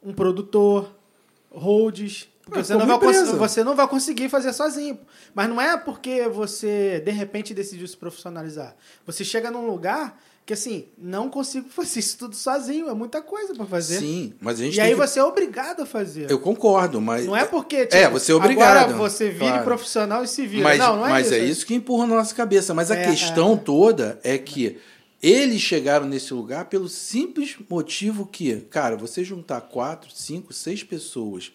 [0.00, 0.88] um produtor,
[1.50, 4.98] holds, porque é, você, não vai você não vai conseguir fazer sozinho.
[5.34, 8.76] Mas não é porque você, de repente, decidiu se profissionalizar.
[9.06, 12.88] Você chega num lugar que, assim, não consigo fazer isso tudo sozinho.
[12.88, 14.00] É muita coisa para fazer.
[14.00, 14.96] Sim, mas a gente E aí que...
[14.96, 16.30] você é obrigado a fazer.
[16.30, 17.24] Eu concordo, mas...
[17.24, 17.76] Não é porque...
[17.76, 18.76] É, tipo, é, você é obrigado.
[18.76, 19.64] Agora você vire claro.
[19.64, 20.64] profissional e se vira.
[20.64, 21.34] Mas, não, não é mas isso.
[21.36, 22.74] Mas é isso que empurra na nossa cabeça.
[22.74, 23.56] Mas a é, questão é.
[23.56, 24.78] toda é que
[25.22, 31.52] eles chegaram nesse lugar pelo simples motivo que, cara, você juntar quatro, cinco, seis pessoas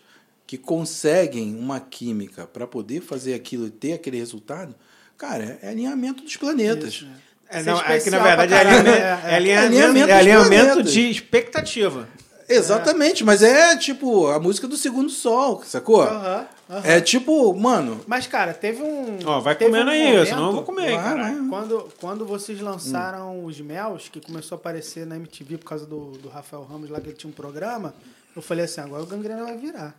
[0.48, 4.76] que conseguem uma química para poder fazer aquilo e ter aquele resultado,
[5.18, 6.94] cara, é alinhamento dos planetas.
[6.94, 7.26] Isso, é.
[7.48, 12.08] É, não, é que na verdade é alinhamento, é, é alinhamento, é alinhamento de expectativa.
[12.48, 16.02] Exatamente, mas é tipo a música do segundo sol, sacou?
[16.04, 16.48] Aham.
[16.68, 16.82] Uhum.
[16.84, 18.02] É tipo, mano.
[18.08, 19.20] Mas, cara, teve um.
[19.26, 21.36] Ó, vai comendo um aí, momento, senão eu vou comer, cara.
[21.48, 23.46] Quando, quando vocês lançaram hum.
[23.46, 27.00] os Mels, que começou a aparecer na MTV por causa do, do Rafael Ramos lá,
[27.00, 27.94] que ele tinha um programa,
[28.36, 29.96] eu falei assim: agora o Gangrena vai virar.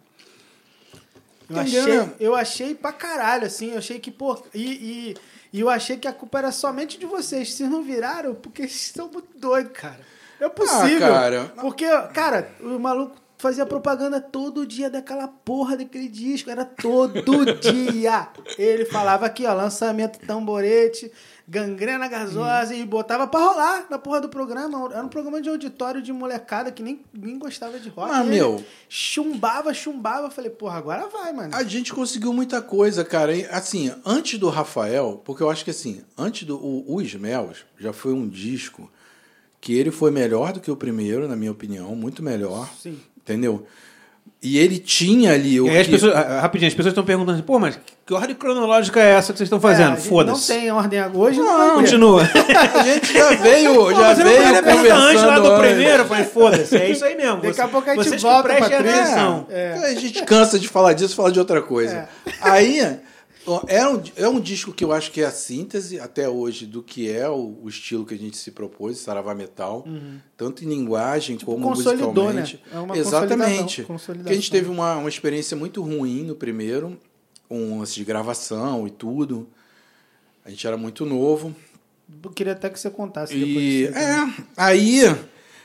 [1.48, 3.72] Eu achei, eu achei pra caralho, assim.
[3.72, 4.36] Eu achei que, pô.
[4.54, 5.16] E, e,
[5.52, 7.52] e eu achei que a culpa era somente de vocês.
[7.52, 10.00] Vocês não viraram porque vocês são muito doidos, cara.
[10.40, 11.06] É possível.
[11.06, 11.52] Ah, cara.
[11.60, 16.50] Porque, cara, o maluco fazia propaganda todo dia daquela porra daquele disco.
[16.50, 17.22] Era todo
[17.60, 18.28] dia.
[18.58, 21.10] Ele falava aqui, ó, lançamento tamborete,
[21.48, 22.78] gangrena gasosa hum.
[22.78, 24.90] e botava pra rolar na porra do programa.
[24.92, 28.10] Era um programa de auditório de molecada que nem, nem gostava de rock.
[28.12, 28.64] Ah, meu.
[28.88, 30.30] Chumbava, chumbava.
[30.30, 31.54] Falei, porra, agora vai, mano.
[31.54, 33.32] A gente conseguiu muita coisa, cara.
[33.50, 37.16] Assim, antes do Rafael, porque eu acho que assim, antes do o, Os
[37.78, 38.90] já foi um disco
[39.60, 42.70] que ele foi melhor do que o primeiro, na minha opinião, muito melhor.
[42.80, 43.00] Sim.
[43.16, 43.66] Entendeu?
[44.42, 47.02] E ele tinha ali o E aí as que- pessoas, ah, rapidinho, as pessoas estão
[47.04, 49.96] perguntando assim, pô, mas que ordem cronológica é essa que vocês estão É, fazendo?
[49.96, 50.52] gente Foda-se.
[50.52, 51.74] Não tem ordem hoje, não, Não.
[51.76, 52.22] Continua.
[52.74, 56.02] a gente já veio, Pô, já veio perguntar antes lá do conversando primeiro.
[56.02, 57.40] Eu falei, foda-se, é isso aí mesmo.
[57.40, 59.46] Daqui a pouco a gente vocês volta pra atenção.
[59.50, 59.72] É.
[59.90, 62.06] A gente cansa de falar disso e falar de outra coisa.
[62.40, 63.06] Aí, ó,
[63.68, 66.82] é um, é um disco que eu acho que é a síntese, até hoje, do
[66.82, 69.84] que é o, o estilo que a gente se propôs, Saravá Metal,
[70.36, 72.60] tanto em linguagem como Tipo, consolidou, musicalmente.
[72.66, 72.76] né?
[72.76, 73.82] É uma Exatamente.
[73.84, 74.16] consolidação-.
[74.24, 76.98] Porque a gente teve uma, uma experiência muito ruim no primeiro,
[77.50, 79.48] um lance de gravação e tudo.
[80.44, 81.54] A gente era muito novo.
[82.22, 83.98] Eu queria até que você contasse depois E disso.
[83.98, 85.18] é, aí, o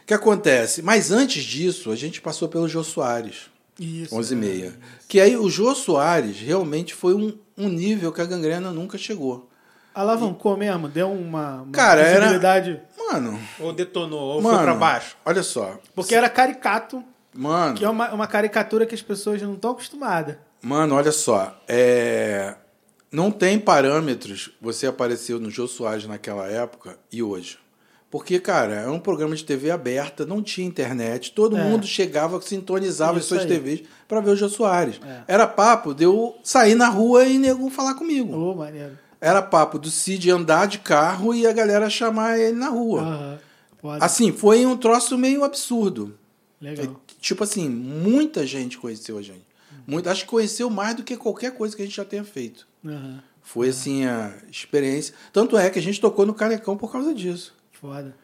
[0.08, 0.82] que acontece?
[0.82, 3.51] Mas antes disso, a gente passou pelo Jô Soares.
[3.82, 4.16] Isso.
[4.16, 4.74] 11 e meia.
[5.08, 9.50] Que aí o Jô Soares realmente foi um, um nível que a gangrena nunca chegou.
[9.94, 10.88] Alavancou mesmo?
[10.88, 12.86] Deu uma, uma Cara, era-?
[12.98, 15.18] Mano, Ou detonou, ou mano, foi pra baixo.
[15.26, 15.78] olha só.
[15.94, 20.38] Porque era caricato, Mano, que é uma, uma caricatura que as pessoas não estão acostumadas.
[20.62, 21.60] mano, olha só.
[21.68, 22.56] É,
[23.12, 27.58] não tem parâmetros você apareceu no Jô Soares naquela época e hoje.
[28.12, 31.64] Porque, cara, é um programa de TV aberta, não tinha internet, todo É.
[31.64, 33.48] mundo chegava, sintonizava as Isso suas aí.
[33.48, 35.00] TVs para ver o Jô Soares.
[35.04, 35.22] É.
[35.34, 38.36] Era papo de eu sair na rua e nego falar comigo.
[38.36, 39.00] Ô, maneiro.
[39.22, 43.40] Era papo do Cid andar de carro e a galera chamar ele na rua.
[44.00, 46.14] Assim, foi um troço meio absurdo.
[46.62, 47.00] Legal.
[47.22, 49.46] Tipo assim, muita gente conheceu a gente.
[49.88, 52.68] Muito, acho que conheceu mais do que qualquer coisa que a gente já tenha feito.
[53.42, 55.14] Foi assim a experiência.
[55.32, 57.54] Tanto é que a gente tocou no Canecão por causa disso.
[57.82, 58.16] Foda.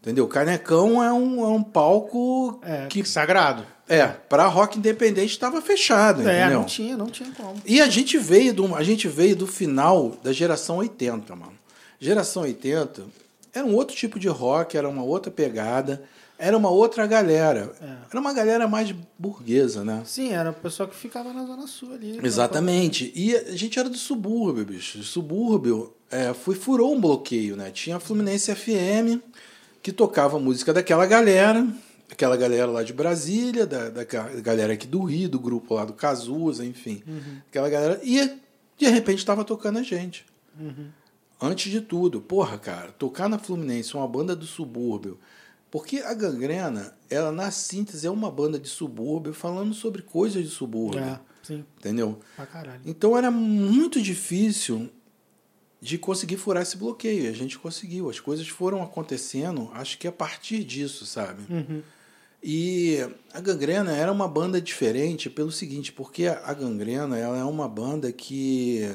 [0.00, 0.24] Entendeu?
[0.24, 3.64] O Canecão é um, é um palco É, que, Sagrado.
[3.88, 6.58] é, para rock independente estava fechado, É, entendeu?
[6.60, 7.60] não tinha, não tinha como.
[7.64, 11.52] E a gente veio do, a gente veio do final da geração 80, mano.
[12.00, 13.04] Geração 80
[13.54, 16.02] era um outro tipo de rock, era uma outra pegada,
[16.44, 17.72] era uma outra galera.
[17.80, 17.96] É.
[18.10, 20.02] Era uma galera mais burguesa, né?
[20.04, 22.12] Sim, era o pessoal que ficava na Zona Sul ali.
[22.12, 22.20] né?
[22.24, 23.12] Exatamente.
[23.14, 24.98] E a gente era do subúrbio, bicho.
[24.98, 27.70] O subúrbio é, foi, furou um bloqueio, né?
[27.70, 29.20] Tinha a Fluminense FM,
[29.82, 31.66] que tocava música daquela galera,
[32.10, 35.84] aquela galera lá de Brasília, da, da ga- galera aqui do Rio, do grupo lá
[35.84, 37.02] do Cazuza, enfim.
[37.48, 38.00] Aquela galera.
[38.02, 38.38] E
[38.76, 40.24] de repente estava tocando a gente.
[41.40, 45.18] Antes de tudo, porra, cara, tocar na Fluminense, uma banda do subúrbio.
[45.72, 50.50] Porque a Gangrena, ela na síntese é uma banda de subúrbio falando sobre coisas de
[50.50, 51.00] subúrbio.
[51.00, 52.20] É, sim, Entendeu?
[52.36, 52.82] pra caralho.
[52.84, 54.90] Então era muito difícil
[55.80, 57.30] de conseguir furar esse bloqueio.
[57.30, 58.10] A gente conseguiu.
[58.10, 61.42] As coisas foram acontecendo, acho que a partir disso, sabe?
[61.50, 61.82] Uhum.
[62.42, 62.98] E
[63.32, 68.12] a Gangrena era uma banda diferente pelo seguinte, porque a Gangrena ela é uma banda
[68.12, 68.94] que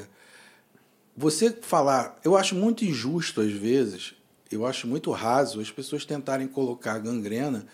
[1.16, 4.14] você falar, eu acho muito injusto às vezes,
[4.50, 7.66] eu acho muito raso as pessoas tentarem colocar a Gangrena,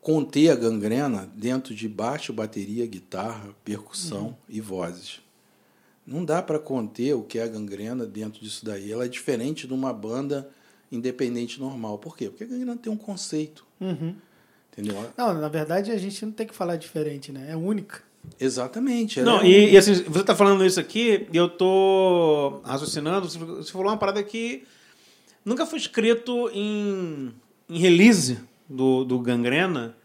[0.00, 5.20] conter a Gangrena dentro de baixo, bateria, guitarra, percussão e vozes.
[6.06, 8.90] Não dá para conter o que é a Gangrena dentro disso daí.
[8.90, 10.48] Ela é diferente de uma banda
[10.90, 11.98] independente normal.
[11.98, 12.30] Por quê?
[12.30, 14.14] Porque a Gangrena tem um conceito, Uhum.
[14.72, 15.10] entendeu?
[15.16, 17.48] Não, na verdade a gente não tem que falar diferente, né?
[17.50, 18.02] É única.
[18.40, 19.20] Exatamente.
[19.20, 23.28] Não, é e, e assim, você tá falando isso aqui e eu tô raciocinando.
[23.28, 24.64] Você você falou uma parada que
[25.48, 27.32] nunca foi escrito em,
[27.68, 29.96] em release do, do Gangrena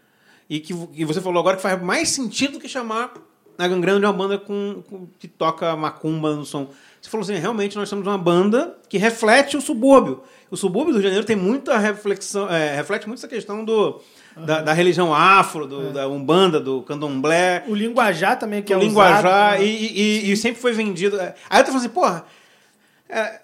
[0.48, 3.12] e que e você falou agora que faz mais sentido que chamar
[3.56, 6.68] a Gangrena de uma banda com, com- que toca macumba no som.
[7.00, 10.22] Você falou assim, realmente nós somos uma banda que reflete o subúrbio.
[10.50, 14.00] O subúrbio do Rio de Janeiro tem muita reflexão, é, reflete muito essa questão do,
[14.36, 18.78] da, da religião afro, do, da umbanda, do candomblé O linguajar também, que é o
[18.78, 19.64] usado, linguajar né?
[19.64, 21.20] e, e- e sempre foi vendido.
[21.20, 22.24] Aí eu tô falando assim, porra.
[23.08, 23.40] é,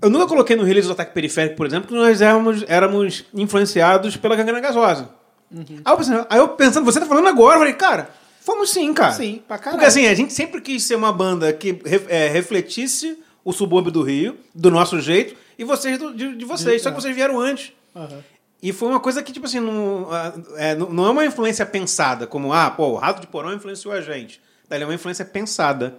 [0.00, 4.16] eu nunca coloquei no release do ataque periférico, por exemplo, que nós éramos, éramos influenciados
[4.16, 5.10] pela gangrena gasosa.
[5.50, 5.64] Uhum.
[5.84, 8.92] Aí, eu pensei, aí eu pensando, você tá falando agora, eu falei, cara, fomos sim,
[8.92, 9.12] cara.
[9.12, 9.78] Sim, pra caralho.
[9.78, 14.02] Porque assim, a gente sempre quis ser uma banda que é, refletisse o subúrbio do
[14.02, 17.72] Rio, do nosso jeito, e vocês do- de, de vocês, só que vocês vieram antes.
[17.96, 18.18] Aham.
[18.62, 20.08] E foi uma coisa que, tipo assim, não
[20.56, 24.00] é, não é uma influência pensada, como, ah, pô, o Rato de Porão influenciou a
[24.00, 24.40] gente.
[24.68, 25.94] Daí é uma influência pensada.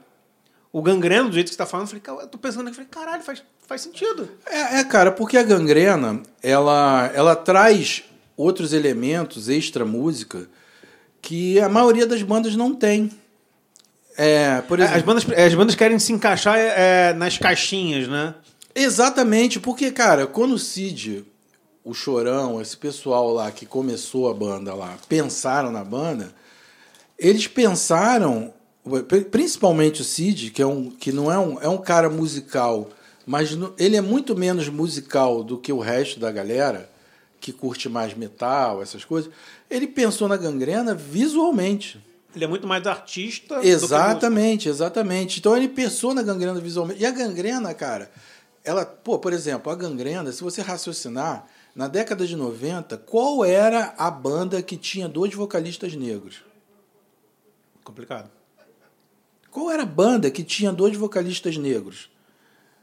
[0.72, 2.90] O gangreno, do jeito que você tá falando, eu falei, eu tô pensando aqui, falei,
[2.92, 4.30] caralho, faz, faz sentido.
[4.46, 8.04] É, é, cara, porque a gangrena, ela, ela traz
[8.38, 10.48] outros elementos extra música
[11.22, 13.12] que a maioria das bandas não tem.
[14.16, 18.36] É, por exemplo, As bandas, as bandas querem se encaixar é, nas caixinhas, né?
[18.76, 21.26] Exatamente, porque, cara, quando o Cid,
[21.84, 26.34] o Chorão, esse pessoal lá que começou a banda lá, pensaram na banda,
[27.18, 28.54] eles pensaram,
[29.32, 32.90] principalmente o Cid, que, é um, que não é um, é um cara musical,
[33.26, 36.90] mas no- ele é muito menos musical do que o resto da galera,
[37.40, 39.32] que curte mais metal, essas coisas,
[39.70, 42.04] ele pensou na gangrena visualmente.
[42.36, 43.60] Ele é muito mais artista.
[43.66, 45.40] Exatamente, exatamente.
[45.40, 47.02] Então ele pensou na gangrena visualmente.
[47.02, 48.12] E a gangrena, cara,
[48.64, 53.94] ela, pô, por exemplo, a gangrena, se você raciocinar, na década de 90, qual era
[53.98, 56.44] a banda que tinha dois vocalistas negros?
[57.84, 58.30] Complicado.
[59.52, 62.10] Qual era a banda que tinha dois vocalistas negros?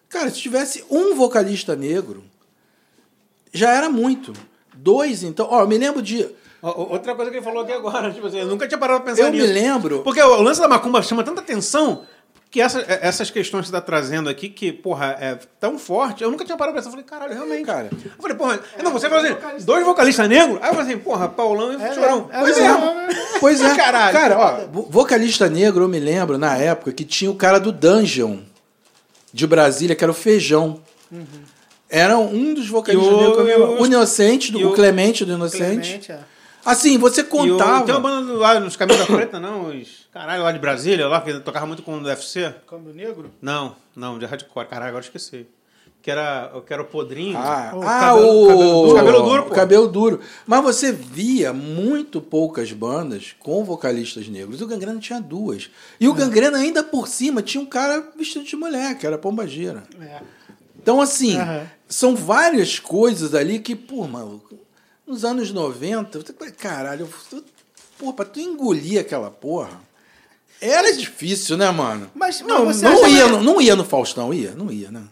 [0.09, 2.25] Cara, se tivesse um vocalista negro,
[3.53, 4.33] já era muito.
[4.75, 5.47] Dois, então.
[5.51, 6.29] Ó, eu me lembro de.
[6.63, 9.27] Outra coisa que ele falou aqui agora, tipo assim, eu nunca tinha parado pra pensar
[9.29, 9.47] Eu nisso.
[9.47, 10.03] me lembro.
[10.03, 12.05] Porque o lance da macumba chama tanta atenção
[12.57, 16.31] que essa- essas questões que você tá trazendo aqui, que, porra, é tão forte, eu
[16.31, 16.89] nunca tinha parado pra pensar.
[16.89, 17.67] Eu falei, caralho, realmente.
[17.67, 17.91] cara.
[17.93, 20.59] Eu falei, porra, não, você falou assim, dois vocalistas negros?
[20.63, 22.31] Aí eu falei assim, porra, Paulão e É, Chorão.
[22.33, 22.67] é, Pois é, é.
[22.67, 23.07] é.
[23.41, 23.75] Pois é.
[23.77, 24.13] Caralho.
[24.13, 27.71] Cara, ó, vo- vocalista negro, eu me lembro na época que tinha o cara do
[27.71, 28.39] Dungeon
[29.33, 30.81] de Brasília, que era o Feijão.
[31.89, 33.69] Era um dos vocalistas o- negros.
[33.79, 35.89] o- O Inocente, do- o o- Clemente do Inocente.
[35.89, 36.19] Clemente, é.
[36.65, 37.85] Assim, você E o, contava.
[37.85, 39.67] tem uma banda lá nos Caminhos da Preta, não?
[39.69, 42.55] Os, caralho, lá de Brasília, lá, que tocava muito com o UFC.
[42.67, 43.31] Câmbio negro?
[43.43, 44.67] Não, não, de hardcore.
[44.67, 45.47] Caralho, agora esqueci.
[46.01, 47.37] Que era, que era o Podrinho.
[47.37, 48.95] Ah, O ah, cabelo- o cabelo duro.
[48.97, 49.55] Cabelo duro, pô.
[49.55, 50.21] Cabelo duro.
[50.47, 54.63] Mas você via muito poucas bandas com vocalistas negros.
[54.63, 55.69] O Gangrena tinha duas.
[56.01, 59.47] E o Gangrena, ainda por cima, tinha um cara vestido de mulher, que era Pomba
[59.47, 59.83] Gira.
[60.01, 60.23] É.
[60.81, 61.67] Então, assim, Aham.
[61.89, 64.41] são várias coisas ali que, pô, mano,
[65.07, 67.45] nos anos 90, você, caralho, tu,
[67.99, 69.81] pô, pra tu engolir aquela porra,
[70.61, 72.11] era difícil, né, mano?
[72.15, 74.53] Mas, Não, não, acha ia, que- não ia no Faustão, ia?
[74.53, 75.03] Não ia, né?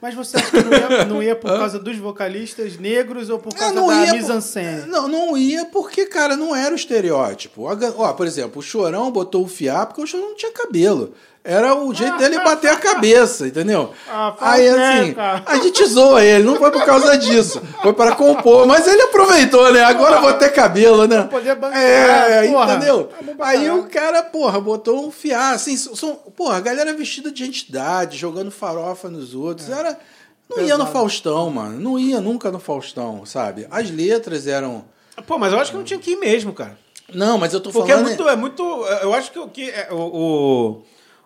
[0.00, 3.52] Mas você acha que não ia, não ia por causa dos vocalistas negros ou por
[3.52, 4.86] É, causa não da ia mise-en-scène?
[4.90, 7.62] Não, não ia porque, cara, não era o estereótipo.
[7.96, 11.14] Ó, por exemplo, o Chorão botou o fiar porque o Chorão não tinha cabelo.
[11.44, 13.92] Era o jeito dele bater a cabeça, entendeu?
[14.08, 17.60] Ah, Aí, assim, a gente zoa ele, não foi por causa disso.
[17.82, 18.64] Foi para compor.
[18.64, 19.82] Mas ele aproveitou, né?
[19.82, 21.22] Agora eu vou ter cabelo, né?
[21.24, 22.74] poder bancar, É, porra.
[22.76, 23.04] entendeu?
[23.36, 27.42] Tá Aí o cara, porra, botou um fiar, assim, são, porra, a galera vestida de
[27.44, 29.68] entidade, jogando farofa nos outros.
[29.68, 29.98] Era.
[30.48, 30.92] Não ia no Pesado.
[30.92, 31.80] Faustão, mano.
[31.80, 33.66] Não ia nunca no Faustão, sabe?
[33.68, 34.84] As letras eram.
[35.26, 36.78] Pô, mas eu acho que não tinha que ir mesmo, cara.
[37.12, 38.06] Não, mas eu tô Porque é falando.
[38.08, 38.62] muito, é muito.
[39.02, 39.70] Eu acho que o que.
[39.70, 40.82] é, O, o,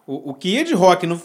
[0.06, 1.20] o, o que ia de rock no,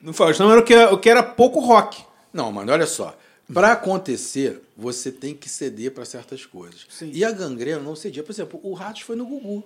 [0.00, 2.02] no Faustão era o que, o que era pouco rock.
[2.32, 3.16] Não, mano, olha só.
[3.52, 6.86] Pra acontecer, você tem que ceder pra certas coisas.
[6.88, 7.10] Sim.
[7.12, 8.22] E a gangrena não cedia.
[8.22, 9.62] Por exemplo, o Ratos foi no Gugu.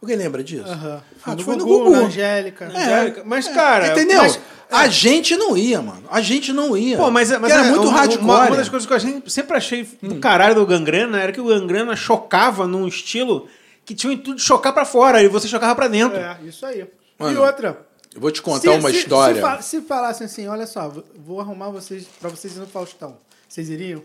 [0.00, 0.68] Alguém lembra disso?
[0.68, 1.02] Aham.
[1.22, 1.90] Ratos No foi no Gugu, Gugu.
[1.96, 2.66] na Angélica.
[2.66, 2.68] É.
[2.68, 4.18] Angélica, mas, cara, Entendeu?
[4.22, 4.38] mas-
[4.70, 6.04] a gente não ia, mano.
[6.10, 6.96] A gente não ia.
[6.96, 8.20] Pô, mas, mas Porque era é, muito hardcore.
[8.22, 11.46] Uma, uma das coisas que eu sempre achei do caralho do Gangrena era que o
[11.46, 13.48] Gangrena chocava num estilo
[13.84, 16.18] que tinha o intuito de chocar pra fora e você chocava pra dentro.
[16.18, 16.86] É, isso aí.
[17.18, 17.86] E Mano, outra.
[18.14, 19.34] Eu vou te contar se- uma se- história.
[19.36, 23.16] Se, fa- se falassem assim, olha só, vou arrumar vocês pra vocês irem no Faustão.
[23.48, 24.02] Vocês iriam?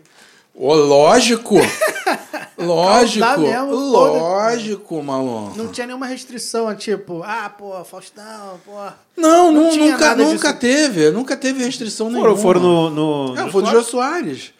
[0.54, 1.56] Ô, lógico!
[2.58, 3.40] lógico!
[3.40, 5.56] Mesmo, lógico, maluco.
[5.56, 8.72] Não tinha nenhuma restrição, tipo, ah, pô, Faustão, pô.
[9.16, 11.10] Não, Não tinha nunca, nunca teve.
[11.10, 12.36] Nunca teve restrição nenhuma.
[12.36, 12.90] Foram, foram no.
[13.30, 13.70] no, É, no foi do?
[13.70, 14.52] Jô Soares.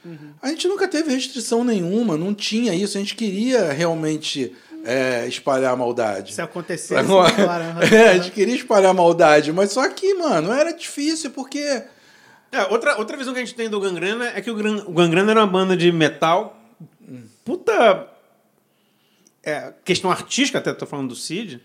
[0.42, 2.96] A gente nunca teve restrição nenhuma, não tinha isso.
[2.96, 4.52] A gente queria realmente
[4.85, 6.33] é, espalhar a maldade.
[6.35, 7.64] Se acontecesse, Agora- claro.
[7.64, 7.83] aham.
[7.95, 11.83] é, a gente queria espalhar a maldade, mas só que, mano, era difícil porque.
[12.53, 14.93] É, outra, outra visão que a gente tem do Gangrena é que o, Gran- o
[14.93, 16.57] Gangrena era uma banda de metal.
[17.45, 18.09] Puta.
[19.43, 21.61] É, questão artística, até tô falando do Cid.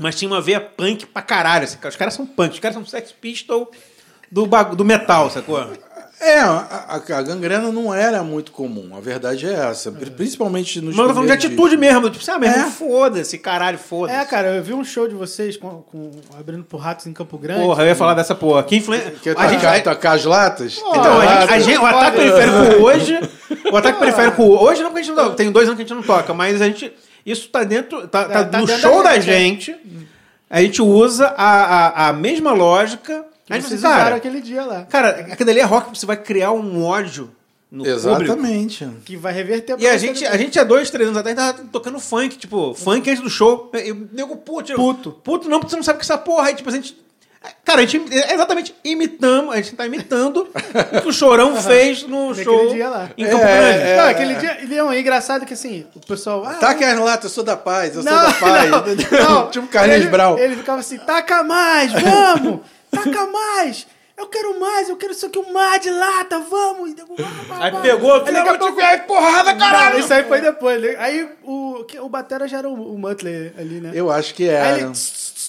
[0.00, 1.64] Mas tinha uma veia punk pra caralho.
[1.64, 3.70] Assim, os caras são punk, os caras são Sex Pistol
[4.30, 5.58] do, do metal, sacou?
[6.24, 9.90] É, a, a- gangrena não era muito comum, a verdade é essa.
[9.90, 10.94] Principalmente nos.
[10.94, 12.08] Mas eu tô falando de atitude mesmo.
[12.08, 12.64] Tipo, sabe, É.
[12.70, 14.16] foda-se, caralho, foda-se.
[14.18, 17.36] É, cara, eu vi um show de vocês com, com- abrindo por Ratos em Campo
[17.36, 17.62] Grande.
[17.62, 18.62] Porra, eu ia falar dessa porra.
[18.62, 19.06] Que influência.
[19.10, 19.22] discos.
[19.22, 20.76] Quer A gente, tocar, tocar as latas?
[20.78, 23.20] Então, a gente, a gente- o ataque periférico hoje.
[23.72, 25.36] O ataque periférico hoje, não porque a gente não toca.
[25.36, 26.92] Tem dois anos que a gente não toca, mas a gente.
[27.26, 28.06] Isso tá dentro.
[28.06, 30.06] Tá, tá É, tá no dentro show da da gente, gente.
[30.48, 33.24] A gente usa a, a, a mesma lógica.
[33.46, 34.84] Que A gente vocês fala, usaram cara, aquele dia lá.
[34.88, 37.30] cara, aquilo ali é rock, você vai criar um ódio
[37.70, 38.08] no público.
[38.08, 38.88] Exatamente.
[39.04, 41.98] Que vai reverter E a gente, a gente há dois, três anos atrás tava tocando
[41.98, 43.70] funk, tipo, funk antes do show.
[43.74, 44.74] E o nego puto.
[44.74, 45.10] Puto.
[45.24, 46.48] Puto não, porque você não sabe o que é essa porra.
[46.48, 47.00] Aí, tipo, a gente.
[47.64, 50.48] Cara, a gente é exatamente imitamos, a gente tá imitando
[50.96, 53.10] o que o Chorão fez no Naquele show dia lá.
[53.18, 53.82] em Campo É, Grande.
[53.82, 53.96] é.
[53.96, 54.58] Não, aquele dia.
[54.68, 56.44] Leão, é engraçado que assim, o pessoal.
[56.46, 58.70] Ah, Taca as latas, eu sou da paz, eu sou Não, da paz.
[59.10, 59.50] não, não.
[59.50, 60.38] tipo Carlinhos Brau.
[60.38, 62.60] Ele ficava assim, taca mais, vamos!
[62.92, 63.86] taca mais!
[64.16, 66.94] Eu quero mais, eu quero isso aqui, um mar de lata, vamos!
[67.60, 69.98] Aí pegou, Aí filho, daqui a pouco- porrada, Não, caralho!
[69.98, 70.80] isso aí foi depois.
[70.80, 70.94] né?
[70.98, 73.90] Aí o, o Batera já era o, o Muttley ali, né?
[73.94, 74.80] Eu acho que Aí era.
[74.82, 74.92] ele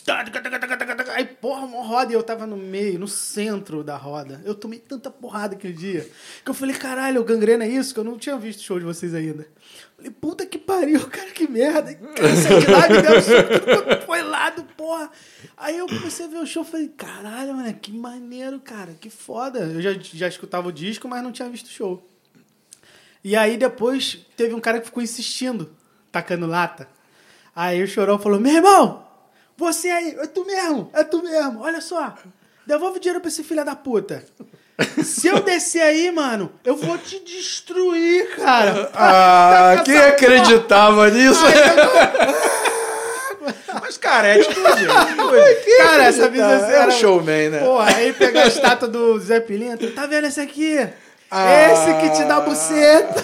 [0.04, 4.42] tss, Aí, porra, uma roda e eu tava no meio, no centro da roda.
[4.44, 6.10] Eu tomei tanta porrada aquele dia
[6.44, 7.94] que eu falei, caralho, o gangrena é isso?
[7.94, 9.48] Que eu não tinha visto show de vocês ainda.
[9.96, 11.88] Falei, puta que pariu, cara, que merda.
[11.88, 15.10] Saí de lá, foi lá do porra.
[15.56, 19.60] Aí eu comecei a ver o show, falei, caralho, mano, que maneiro, cara, que foda.
[19.60, 22.10] Eu já, já escutava o disco, mas não tinha visto o show.
[23.24, 25.74] E aí depois teve um cara que ficou insistindo,
[26.12, 26.90] tacando lata.
[27.56, 29.03] Aí o Chorão falou, meu irmão,
[29.58, 32.14] você aí, é tu mesmo, é tu mesmo, olha só.
[32.66, 34.24] Devolve o dinheiro pra esse filho da puta.
[35.04, 38.90] Se eu descer aí, mano, eu vou te destruir, cara.
[38.94, 41.44] Ah, quem acreditava nisso?
[43.82, 44.88] Mas, cara, é atitude.
[45.78, 47.60] Cara, essa visão É um showman, né?
[47.60, 50.88] Porra, aí pegar a estátua do Zé Pilintra, tá vendo esse aqui?
[51.30, 51.72] Ah.
[51.72, 53.24] Esse que te dá buceta.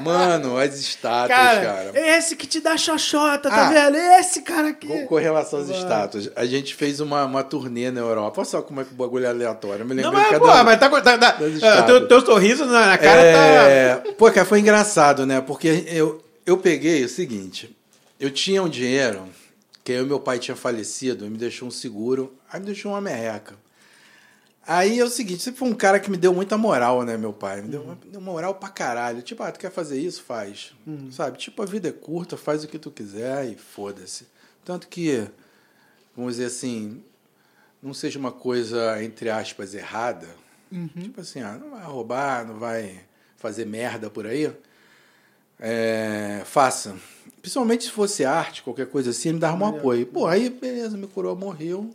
[0.00, 1.60] Mano, as estátuas, Cara,
[1.92, 2.16] cara.
[2.16, 3.70] esse que te dá xoxota, tá Ah.
[3.70, 3.96] vendo?
[3.96, 4.86] Esse cara aqui.
[4.86, 8.40] Com, com relação às estátuas, a gente fez uma, uma turnê na Europa.
[8.40, 9.82] Olha só como é que o bagulho é aleatório.
[9.82, 10.64] Eu me Não, lembrei mas, de pô, cada...
[10.64, 10.88] mas tá.
[11.00, 15.40] tá, tá ah, teu, teu sorriso na, na cara É, Pô, cara, foi engraçado, né?
[15.40, 17.76] Porque eu, eu peguei o seguinte:
[18.18, 19.24] eu tinha um dinheiro,
[19.84, 22.92] que aí o meu pai tinha falecido, e me deixou um seguro, aí me deixou
[22.92, 23.54] uma merreca.
[24.72, 27.32] Aí é o seguinte, sempre foi um cara que me deu muita moral, né, meu
[27.32, 27.60] pai?
[27.60, 29.20] Me deu, me deu moral pra caralho.
[29.20, 30.22] Tipo, ah, tu quer fazer isso?
[30.22, 30.72] Faz.
[31.10, 31.38] Sabe?
[31.38, 34.28] Tipo, a vida é curta, faz o que tu quiser e foda-se.
[34.64, 35.26] Tanto que,
[36.16, 37.02] vamos dizer assim,
[37.82, 40.28] não seja uma coisa, entre aspas, errada.
[41.02, 43.00] Tipo assim, ah, não vai roubar, não vai
[43.38, 44.52] fazer merda por aí.
[45.58, 46.94] É, faça.
[47.42, 50.06] Principalmente se fosse arte, qualquer coisa assim, ele me dava um apoio.
[50.06, 51.90] Pô, aí beleza, me curou, morreu.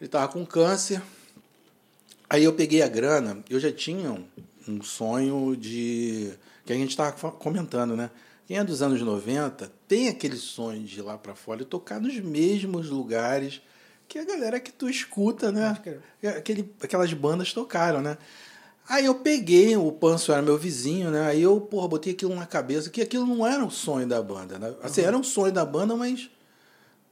[0.00, 1.02] Ele tava com câncer.
[2.34, 4.10] Aí eu peguei a grana, eu já tinha
[4.66, 6.32] um- sonho de.
[6.66, 8.10] que a gente estava comentando, né?
[8.44, 12.00] Quem é dos anos 90 tem aquele sonho de ir lá para fora e tocar
[12.00, 13.62] nos mesmos lugares
[14.08, 15.78] que a galera que tu escuta, né?
[16.36, 18.18] Aquele, aquelas bandas tocaram, né?
[18.88, 21.26] Aí eu peguei, o Panso era meu vizinho, né?
[21.28, 24.58] Aí eu, porra, botei aquilo na cabeça, que aquilo não era um sonho da banda,
[24.58, 24.74] né?
[24.82, 26.28] Assim, era um sonho da banda, mas,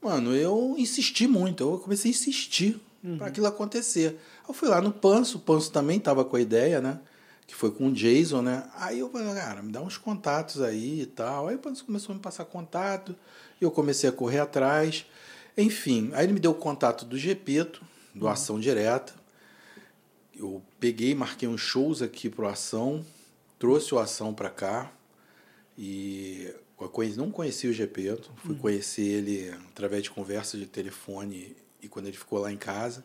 [0.01, 1.63] mano, eu insisti muito.
[1.63, 2.77] Eu comecei a insistir
[3.17, 4.17] para aquilo acontecer.
[4.47, 6.99] Eu fui lá no Panso, o Panso também tava com a ideia, né?
[7.47, 8.69] Que foi com o Jason, né?
[8.75, 11.47] Aí eu falei, cara, me dá uns contatos aí e tal.
[11.47, 13.15] Aí o Panso começou a me passar contato,
[13.59, 15.05] e eu comecei a correr atrás.
[15.57, 17.81] Enfim, aí ele me deu o contato do Gepeto,
[18.13, 19.13] do Ação Direta.
[20.35, 23.05] Eu peguei, marquei uns shows aqui pro Ação,
[23.59, 24.91] trouxe o Ação para cá
[25.77, 26.53] e
[26.91, 32.07] conheci- não conhecia o Gepeto, fui conhecer ele através de conversa de telefone e quando
[32.07, 33.03] ele ficou lá em casa.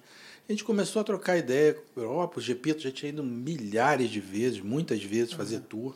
[0.49, 4.09] A gente começou a trocar ideia com a Europa, o Gepeto já tinha ido milhares
[4.09, 5.95] de vezes, muitas vezes, fazer tour.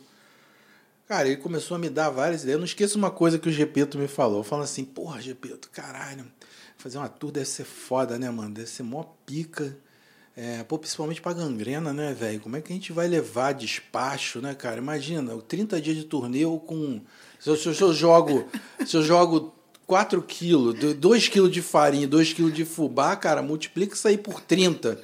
[1.07, 2.53] Cara, ele começou a me dar várias ideias.
[2.55, 4.43] Eu não esqueço uma coisa que o Gepeto me falou.
[4.43, 6.25] Falando assim, porra, Gepeto, caralho,
[6.77, 8.53] fazer uma tour deve ser foda, né, mano?
[8.53, 9.75] Deve ser mó pica.
[10.35, 12.39] É, pô, principalmente pra gangrena, né, velho?
[12.39, 14.77] Como é que a gente vai levar despacho, né, cara?
[14.77, 17.01] Imagina, 30 dias de turnê eu com.
[17.39, 18.47] Se eu, se eu- se eu jogo.
[18.85, 19.53] Se eu jogo
[19.87, 24.39] 4 quilos, 2 quilos de farinha, 2 quilos de fubá, cara, multiplica isso aí por
[24.41, 24.97] 30.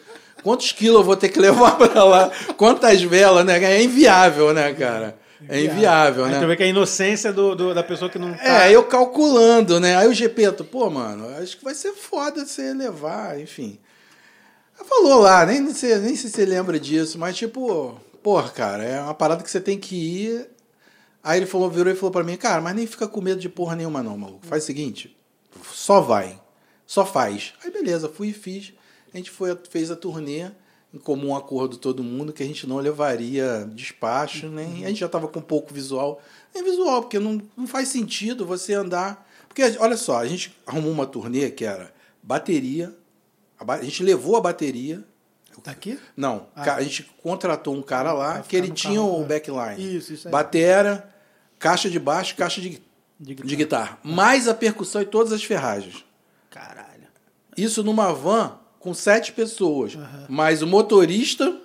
[0.43, 2.31] Quantos quilos eu vou ter que levar pra lá?
[2.57, 3.61] Quantas velas, né?
[3.63, 5.17] É inviável, né, cara?
[5.47, 6.39] É inviável, né?
[6.41, 8.65] tu vê que a inocência do, do- da pessoa que não tá.
[8.65, 9.95] É, eu calculando, né?
[9.95, 13.79] Aí o Gepeto, pô, mano, acho que vai ser foda você levar, enfim.
[14.87, 18.83] Falou lá, nem, nem, sei, nem sei se você lembra disso, mas tipo, porra, cara,
[18.83, 20.47] é uma parada que você tem que ir.
[21.23, 23.49] Aí ele falou, virou e falou pra mim, cara, mas nem fica com medo de
[23.49, 24.45] porra nenhuma, não, maluco.
[24.45, 25.15] Faz o seguinte,
[25.71, 26.39] só vai.
[26.85, 27.53] Só faz.
[27.63, 28.73] Aí beleza, fui e fiz.
[29.13, 30.49] A gente foi, fez a turnê
[30.93, 34.85] em comum acordo todo mundo que a gente não levaria despacho, nem.
[34.85, 36.21] A gente já tava com pouco visual.
[36.53, 39.27] Nem visual, porque não, não faz sentido você andar.
[39.47, 42.95] Porque, olha só, a gente arrumou uma turnê que era bateria.
[43.59, 45.03] A, ba- a gente levou a bateria.
[45.63, 45.99] Tá aqui?
[46.15, 46.75] Não, Ah.
[46.75, 49.25] a gente contratou um cara lá que ele tinha carro, o é.
[49.25, 49.97] backline.
[49.97, 50.31] Isso, isso aí.
[50.31, 51.09] Batera,
[51.57, 52.81] caixa de baixo, caixa de,
[53.19, 53.97] De de guitarra.
[54.03, 56.03] Mais a percussão e todas as ferragens.
[56.49, 57.07] Caralho.
[57.57, 59.97] Isso numa van com sete pessoas.
[60.29, 61.55] Mais o motorista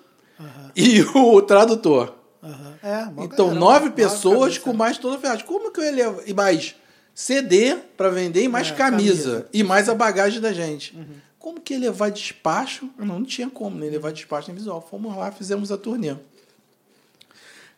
[0.75, 2.15] e o tradutor.
[2.43, 2.75] Aham.
[2.83, 5.47] É, Então, galera, nove pessoas com mais toda a ferragem.
[5.47, 6.23] Como que eu levar?
[6.29, 6.75] E mais
[7.15, 9.15] CD para vender e mais É, camisa.
[9.15, 9.37] camisa.
[9.39, 9.45] Uhum.
[9.53, 10.99] E mais a bagagem da gente.
[11.45, 12.89] Como que levar despacho?
[12.97, 14.81] Não, não tinha como nem levar despacho nem visual.
[14.81, 16.17] Fomos lá, fizemos a turnê.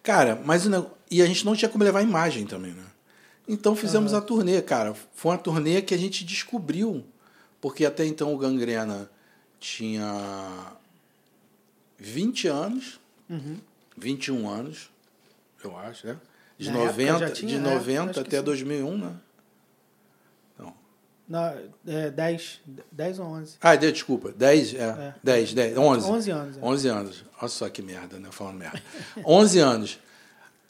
[0.05, 0.63] Cara, mas
[1.11, 2.85] e a gente não tinha como levar imagem também, né?
[3.49, 4.95] Então fizemos a turnê, cara.
[5.17, 7.05] Foi uma turnê que a gente descobriu,
[7.61, 9.11] porque até então o Gangrena
[9.59, 10.73] tinha
[11.99, 13.57] 20 anos, Uhum.
[13.99, 14.91] 21 anos,
[15.65, 16.17] eu acho, né?
[16.57, 18.45] De Na época 90, já tinha, de é, 90 acho que até sim.
[18.45, 19.17] 2001, né?
[21.29, 21.55] Na,
[21.87, 22.61] é, 10,
[22.93, 23.57] 10 ou 11.
[23.61, 24.33] Ah, deu, desculpa.
[24.33, 24.79] 10, é.
[24.79, 25.15] É.
[25.23, 26.07] 10, 10, 11.
[26.11, 26.57] 11 anos.
[26.57, 26.61] é.
[26.65, 27.25] 11 anos.
[27.41, 28.29] Olha só que merda, né?
[28.31, 28.83] Falando merda.
[29.27, 29.99] 11 anos.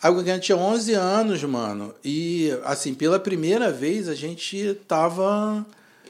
[0.02, 1.94] A gente tinha 11 anos, mano.
[2.04, 5.64] E, assim, pela primeira vez a gente tava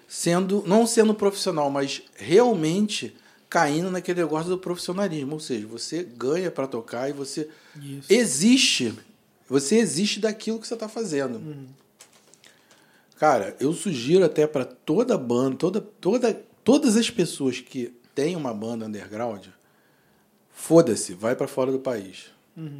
[0.08, 3.16] sendo, não sendo profissional, mas realmente
[3.48, 5.34] caindo naquele negócio do profissionalismo.
[5.34, 7.48] Ou seja, você ganha pra tocar e você
[7.80, 8.12] Isso.
[8.12, 8.94] existe.
[9.48, 11.40] Você existe daquilo que você tá fazendo.
[13.16, 18.52] Cara, eu sugiro até pra toda banda, toda, toda, todas as pessoas que têm uma
[18.52, 19.46] banda underground,
[20.50, 22.30] foda-se, vai pra fora do país.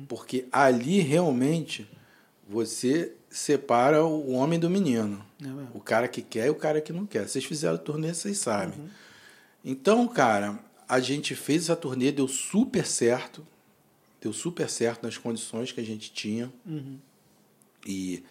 [0.09, 1.89] Porque ali realmente
[2.49, 5.25] você separa o homem do menino.
[5.43, 5.47] É.
[5.75, 7.29] O cara que quer e o cara que não quer.
[7.29, 8.79] Vocês fizeram turnê, vocês sabem.
[9.65, 10.59] Então, cara,
[10.89, 13.47] a gente fez essa turnê, deu super certo.
[14.21, 16.51] Deu super certo nas condições que a gente tinha.
[16.65, 16.99] Uhum.
[17.87, 18.23] E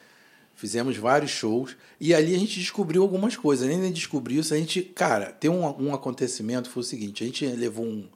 [0.56, 1.76] fizemos vários shows.
[2.00, 3.68] E ali a gente descobriu algumas coisas.
[3.68, 4.82] Além de descobrir isso, a gente.
[4.82, 8.08] Cara, tem um, um acontecimento, foi o seguinte: a gente levou um.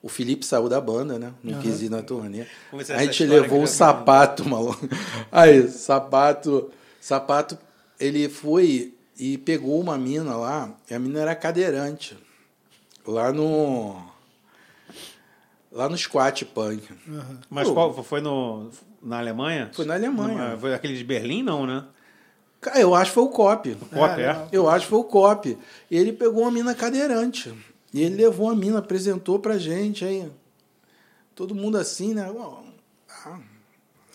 [0.00, 1.32] O Felipe saiu da banda, né?
[1.42, 1.62] Não Aham.
[1.62, 2.46] quis ir na turnê.
[2.70, 4.88] Como essa A gente levou o sapato, maluco.
[5.32, 6.70] Aí, sapato.
[7.00, 7.58] Sapato,
[7.98, 10.72] ele foi e pegou uma mina lá.
[10.88, 12.16] E a mina era cadeirante.
[13.04, 14.00] Lá no.
[15.78, 16.82] Lá no Squat Punk.
[17.08, 17.38] Aham.
[17.48, 17.74] Mas Pô.
[17.74, 18.02] qual?
[18.02, 18.68] Foi no,
[19.00, 19.70] na Alemanha?
[19.72, 20.36] Foi na Alemanha.
[20.48, 21.84] Numa- foi aquele de Berlim, não, né?
[22.60, 23.74] Cara, eu acho que foi o COP.
[23.76, 24.16] Cop, Ah, é?
[24.16, 24.48] legal.
[24.50, 25.56] Eu acho que foi o COP.
[25.88, 27.54] E ele pegou uma mina cadeirante.
[27.94, 30.28] E ele levou a mina, apresentou pra gente aí.
[31.36, 32.28] Todo mundo assim, né?
[32.32, 32.64] Bom,
[33.24, 33.38] ah,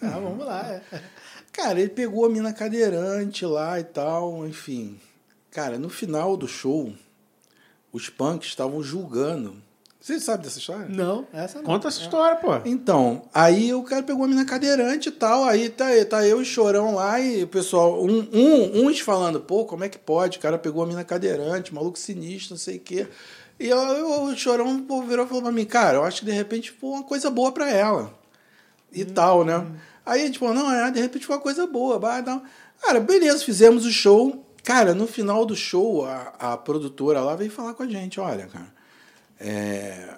[0.02, 0.68] Ah, vamos lá.
[0.68, 0.82] é.
[1.54, 5.00] Cara, ele pegou a mina cadeirante lá e tal, enfim.
[5.50, 6.92] Cara, no final do show,
[7.94, 9.56] os punks estavam julgando.
[10.04, 10.86] Você sabe dessa história?
[10.90, 11.64] Não, essa não.
[11.64, 12.50] Conta essa história, pô.
[12.66, 16.46] Então, aí o cara pegou a mina cadeirante e tal, aí tá, tá eu e
[16.46, 20.40] Chorão lá e o pessoal, um, um, uns falando, pô, como é que pode?
[20.40, 23.08] O cara pegou a mina cadeirante, maluco sinistro, não sei o quê.
[23.58, 26.26] E eu, eu- o Chorão pô, virou e falou pra mim, cara, eu acho que
[26.26, 28.14] de repente foi uma coisa boa pra ela.
[28.92, 29.66] E tal, né?
[30.06, 31.98] Aí a gente falou, não, é, de repente foi uma coisa boa.
[31.98, 32.44] Bah, tal.
[32.82, 34.46] Cara, beleza, fizemos o show.
[34.66, 38.48] Cara, no final do show, a, a produtora lá veio falar com a gente, olha,
[38.48, 38.73] cara,
[39.40, 40.10] é,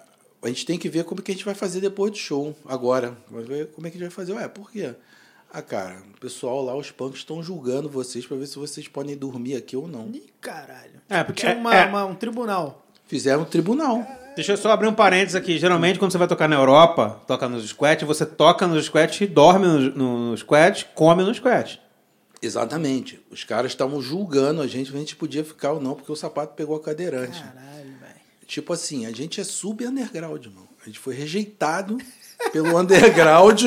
[0.42, 3.18] a gente tem que ver como que a gente vai fazer depois do show, agora.
[3.30, 4.34] Vai ver como é que a gente vai fazer.
[4.34, 4.94] Ué, por quê?
[5.52, 9.16] Ah, cara, o pessoal lá, os punks, estão julgando vocês para ver se vocês podem
[9.16, 10.10] dormir aqui ou não.
[10.14, 11.02] Ih, caralho.
[11.10, 11.86] É, porque- Tinha uma, é.
[11.86, 12.86] uma- um tribunal.
[13.08, 14.06] Fizeram um tribunal.
[14.36, 15.58] Deixa eu só abrir um parênteses aqui.
[15.58, 19.66] Geralmente, quando você vai tocar na Europa, toca nos squat, você toca nos squat, dorme
[19.66, 21.80] no, no, squat, come no squat.
[22.42, 23.20] Exatamente.
[23.32, 26.54] Os caras estavam julgando a gente, a gente podia ficar ou não, porque o sapato
[26.56, 27.40] pegou a cadeirante.
[27.42, 27.75] Caralho.
[28.48, 30.66] Tipo assim, a gente é sub-underground, irmão.
[30.84, 31.98] A gente foi rejeitado
[32.54, 33.60] pelo underground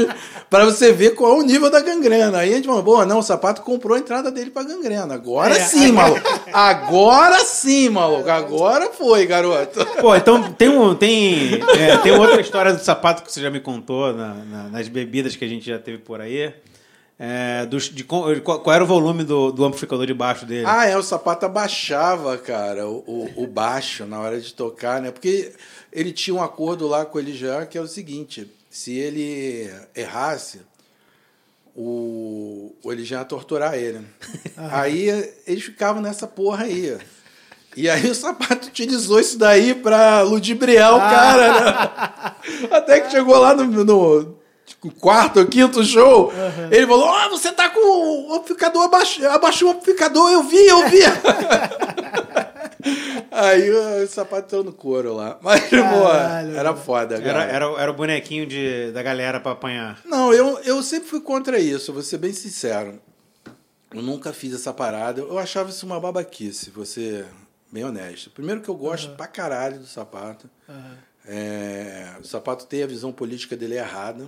[0.48, 2.38] para você ver qual é o nível da gangrena.
[2.38, 5.12] Aí a gente falou, boa, não, o sapato comprou a entrada dele pra gangrena.
[5.14, 5.60] Agora É.
[5.64, 6.20] sim, maluco.
[6.52, 8.30] Agora sim, maluco.
[8.30, 9.84] Agora foi, garoto.
[10.00, 13.58] Pô, então tem, um, tem, é, tem outra história do sapato que você já me
[13.60, 16.52] contou na- na- nas bebidas que a gente já teve por aí.
[17.20, 20.64] É, dos- de, qual, qual era o volume do, do amplificador de baixo dele?
[20.66, 25.10] Ah, é, o sapato abaixava, cara, o, o, baixo na hora de tocar, né?
[25.10, 25.52] Porque
[25.92, 30.60] ele tinha um acordo lá com ele já que é o seguinte: se ele errasse,
[31.74, 34.00] o, o ele já ia torturar ele.
[34.56, 35.08] Aí
[35.44, 36.98] eles ficavam nessa porra aí.
[37.76, 42.66] E aí o sapato utilizou isso daí pra ludibriar o cara, né?
[42.76, 44.38] Até que chegou lá no, no
[44.98, 46.32] quarto ou quinto show,
[46.70, 50.88] ele falou: Ó, você tá com o amplificador abaixo, abaixou o amplificador, eu vi, eu
[50.88, 51.00] vi.
[53.30, 55.38] aí o sapato entrou no couro lá.
[55.42, 56.84] Mas, pô, Caralho, era velho.
[56.84, 57.44] foda, Era, cara.
[57.44, 60.00] era, era o bonequinho de, da galera pra apanhar.
[60.04, 63.00] Não, eu, eu sempre fui contra isso, vou ser bem sincero.
[63.94, 65.20] Eu nunca fiz essa parada.
[65.20, 67.26] Eu achava isso uma babaquice, vou ser
[67.72, 68.30] bem honesto.
[68.30, 70.48] Primeiro que eu gosto pra caralho do sapato.
[70.68, 70.98] Aham.
[71.30, 74.26] É, o sapato tem a visão política dele errada.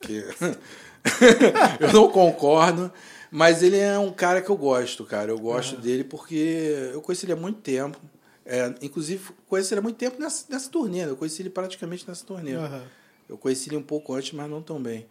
[0.00, 0.24] Que
[1.80, 2.92] eu não concordo.
[3.30, 5.30] Mas ele é um cara que eu gosto, cara.
[5.30, 7.98] Eu gosto dele porque eu conheci ele há muito tempo.
[8.44, 11.04] É, inclusive, conheci ele há muito tempo nessa, nessa turnê.
[11.04, 12.54] Eu conheci ele praticamente nessa turnê.
[12.54, 12.82] Aham.
[13.28, 15.06] Eu conheci ele um pouco antes, mas não tão bem.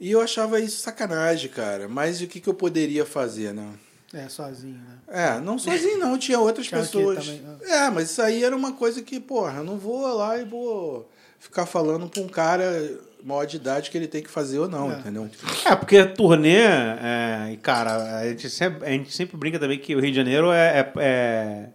[0.00, 1.88] E eu achava isso sacanagem, cara.
[1.88, 3.72] Mas o que, que eu poderia fazer, né?
[4.12, 4.98] É, sozinho, né?
[5.08, 7.26] É, não sozinho não, tinha outras Tinha pessoas.
[7.28, 7.58] né?
[7.62, 11.08] É, mas isso aí era uma coisa que, porra, eu não vou lá e vou
[11.38, 14.92] ficar falando pra um cara maior de idade que ele tem que fazer ou não,
[14.92, 14.98] É.
[14.98, 15.28] entendeu?
[15.66, 20.00] É, porque turnê, é, cara, a gente, sempre, a gente sempre brinca também que o
[20.00, 21.68] Rio de Janeiro é, é, é,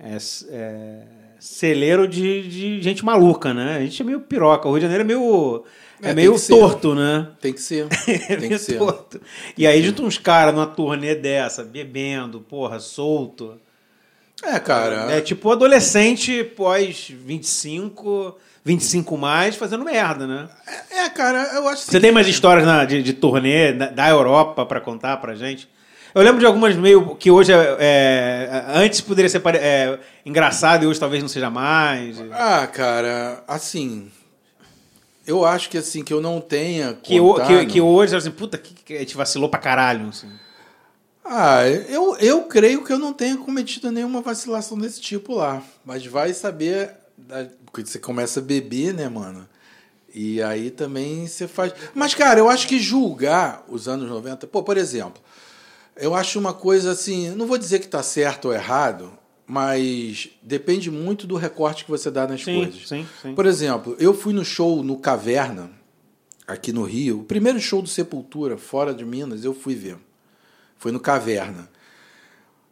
[0.00, 0.16] é-
[0.50, 1.02] é
[1.38, 3.76] celeiro de, de gente maluca, né?
[3.76, 4.68] A gente é meio piroca.
[4.68, 5.64] O Rio de Janeiro é meio.
[6.02, 6.52] É, É, meio que ser.
[6.52, 7.28] torto, né?
[7.40, 7.86] Tem que ser.
[8.08, 8.78] É Tem que meio ser.
[8.78, 9.20] torto.
[9.56, 13.56] E aí junta uns caras numa turnê dessa, bebendo, porra, solto.
[14.42, 15.12] É, cara.
[15.12, 20.48] É tipo adolescente pós 25, 25 mais, fazendo merda, né?
[20.90, 24.64] É, cara, eu acho Você tem mais histórias na- de, de turnê da, da Europa
[24.64, 25.68] pra contar pra gente?
[26.14, 30.86] Eu lembro de algumas meio que hoje é, é, antes poderia ser é, engraçado e
[30.86, 32.20] hoje talvez não seja mais.
[32.32, 34.10] Ah, cara, assim.
[35.26, 36.92] Eu acho que assim, que eu não tenha.
[36.94, 40.08] Que, que, que hoje, assim, puta, que, que a gente vacilou pra caralho.
[40.08, 40.28] Assim.
[41.24, 45.62] Ah, eu, eu creio que eu não tenha cometido nenhuma vacilação desse tipo lá.
[45.84, 46.90] Mas vai saber.
[47.16, 49.48] da- Porque você começa a beber, né, mano?
[50.14, 51.72] E aí também você faz.
[51.94, 54.46] Mas, cara, eu acho que julgar os anos 90.
[54.46, 55.22] Pô, por exemplo,
[55.96, 57.30] eu acho uma coisa assim.
[57.30, 59.10] Não vou dizer que tá certo ou errado,
[59.46, 62.86] mas depende muito do recorte que você dá nas Sim, coisas.
[62.86, 63.34] sim, sim.
[63.34, 65.70] Por exemplo, eu fui no show no Caverna,
[66.46, 67.20] aqui no Rio.
[67.20, 69.96] O primeiro show do Sepultura, fora de Minas, eu fui ver.
[70.76, 71.70] Foi no Caverna.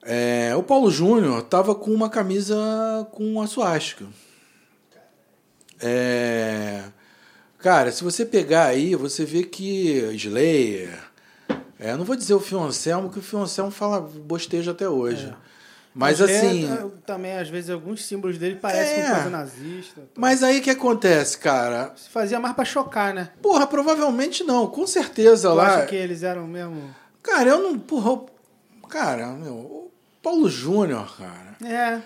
[0.02, 2.54] É, o Paulo Júnior tava com uma camisa
[3.12, 4.06] com a suástica.
[5.82, 6.82] É,
[7.58, 10.98] cara, se você pegar aí, você vê que Slayer.
[11.78, 14.88] É, eu não vou dizer o Fio Anselmo, que o Fio Anselmo fala bostejo até
[14.88, 15.34] hoje.
[15.92, 16.70] Mas Mas assim.
[16.72, 19.10] é, também, às vezes, alguns símbolos dele parecem É.
[19.10, 20.02] coisa nazista.
[20.16, 21.92] Mas aí o que acontece, cara?
[21.96, 23.30] Se fazia mais pra chocar, né?
[23.42, 25.78] Porra, provavelmente não, com certeza Eu lá.
[25.78, 26.94] acho que eles eram mesmo.
[27.22, 27.76] Cara, eu não.
[27.78, 28.20] Porra,
[28.88, 29.90] cara, meu, o
[30.22, 31.56] Paulo Júnior, cara.
[31.64, 32.00] É,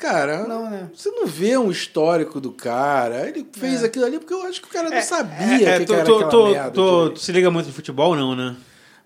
[0.00, 0.88] Cara, Não, né?
[0.94, 3.28] você não vê um histórico do cara.
[3.28, 3.86] Ele fez É.
[3.86, 6.00] aquilo ali porque eu acho que o cara não É, sabia é, que, tu, que
[6.00, 6.28] era merda.
[6.30, 7.10] tu- direito.
[7.14, 8.56] tu se liga muito em futebol, não, né?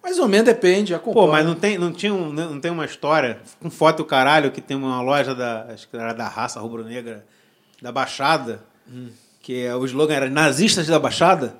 [0.03, 1.26] Mais ou menos depende, acompanha.
[1.26, 4.53] Pô, mas não tem, não tinha um- não tem uma história com foto do caralho
[4.53, 7.24] que tem uma loja da, acho que era da raça rubro-negra,
[7.82, 8.62] da Baixada,
[9.42, 11.57] que é, o slogan era nazistas da Baixada,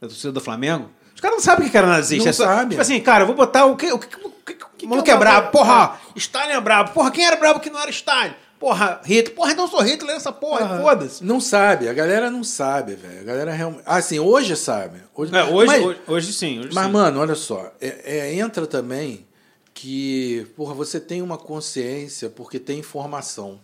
[0.00, 0.88] da torcida do Flamengo.
[1.14, 2.24] Os caras não sabem o que era nazista.
[2.24, 2.70] Não é só- sabe.
[2.70, 4.86] Tipo assim, cara, eu vou botar o que o que, o que, o que, que
[4.86, 5.50] maluco é é brabo.
[5.50, 6.92] Porra, Stalin é brabo.
[6.92, 8.32] Porra, quem era brabo que não era Stalin?
[8.62, 9.34] Porra, Hitler.
[9.34, 10.82] Porra, então eu sou Hitler nessa porra, Aham.
[10.82, 11.24] foda-se.
[11.24, 13.20] Não sabe, a galera não sabe, velho.
[13.20, 13.82] A galera realmente.
[13.84, 15.00] Ah, assim, hoje sabe.
[15.14, 16.60] Hoje, É, hoje, mas, hoje, hoje sim.
[16.60, 16.92] Hoje mas, sim.
[16.92, 17.72] mano, olha só.
[17.80, 19.26] é- é, entra também
[19.74, 23.58] que, porra, você tem uma consciência porque tem informação.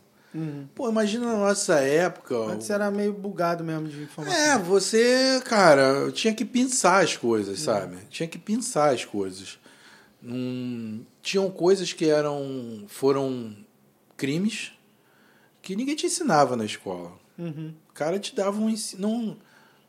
[0.74, 2.34] Pô, imagina na nossa época.
[2.36, 4.38] antes era meio bugado mesmo de informação.
[4.38, 7.96] É, você, cara, tinha que pensar as coisas, sabe?
[8.10, 9.58] Tinha que pensar as coisas.
[10.22, 13.54] Não- tinham coisas que eram foram
[14.16, 14.72] crimes
[15.68, 17.12] que ninguém te ensinava na escola.
[17.38, 19.36] Uhum, O cara te dava um ensino, um,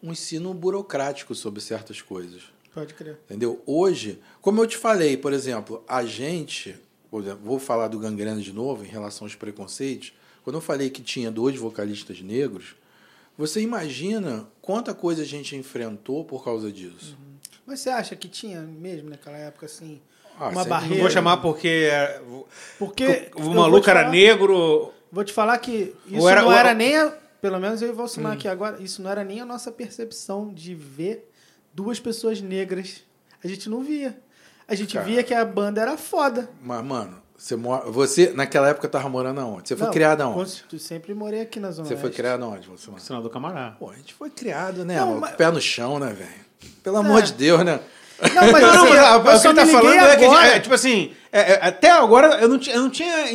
[0.03, 2.41] um ensino burocrático sobre certas coisas.
[2.73, 3.17] pode crer.
[3.25, 3.63] Entendeu?
[3.65, 6.75] Hoje, como eu te falei, por exemplo, a gente,
[7.41, 10.11] vou falar do gangrena de novo em relação aos preconceitos.
[10.43, 12.75] Quando eu falei que tinha dois vocalistas negros,
[13.37, 17.17] você imagina quanta coisa a gente enfrentou por causa disso.
[17.65, 20.01] Mas você acha que tinha mesmo naquela época, assim,
[20.37, 20.95] Ah, uma barreira?
[20.95, 21.89] Não vou chamar porque
[22.77, 24.93] Porque o maluco era negro.
[25.11, 27.91] Vou te falar que isso era- não ou- era nem a, pelo menos eu e
[27.91, 28.35] o Valsimar Hum.
[28.35, 31.29] aqui agora, isso não era nem a nossa percepção de ver
[31.73, 33.01] duas pessoas negras.
[33.43, 34.19] A gente não via.
[34.67, 35.05] A gente Cara.
[35.05, 36.49] via que a banda era foda.
[36.61, 39.67] Mas, mano, você, mora, você naquela época tava morando aonde?
[39.69, 40.63] Você foi Não, criado aonde?
[40.71, 42.17] Eu sempre morei aqui na Zona Você foi Oeste.
[42.17, 43.01] criado aonde, você, mano?
[43.01, 43.75] Senador Camará.
[43.79, 44.97] Pô, a gente foi criado, né?
[44.99, 46.49] Não, mas- Pé no chão, né, velho?
[46.83, 47.79] Pelo amor de Deus, né?
[48.33, 50.07] Não, mas Não, não, assim, mas a- eu o que só ele tá falando liguei
[50.09, 50.47] é que, agora.
[50.47, 53.31] é, tipo assim, é, é, até agora eu não, tinha- eu não tinha é,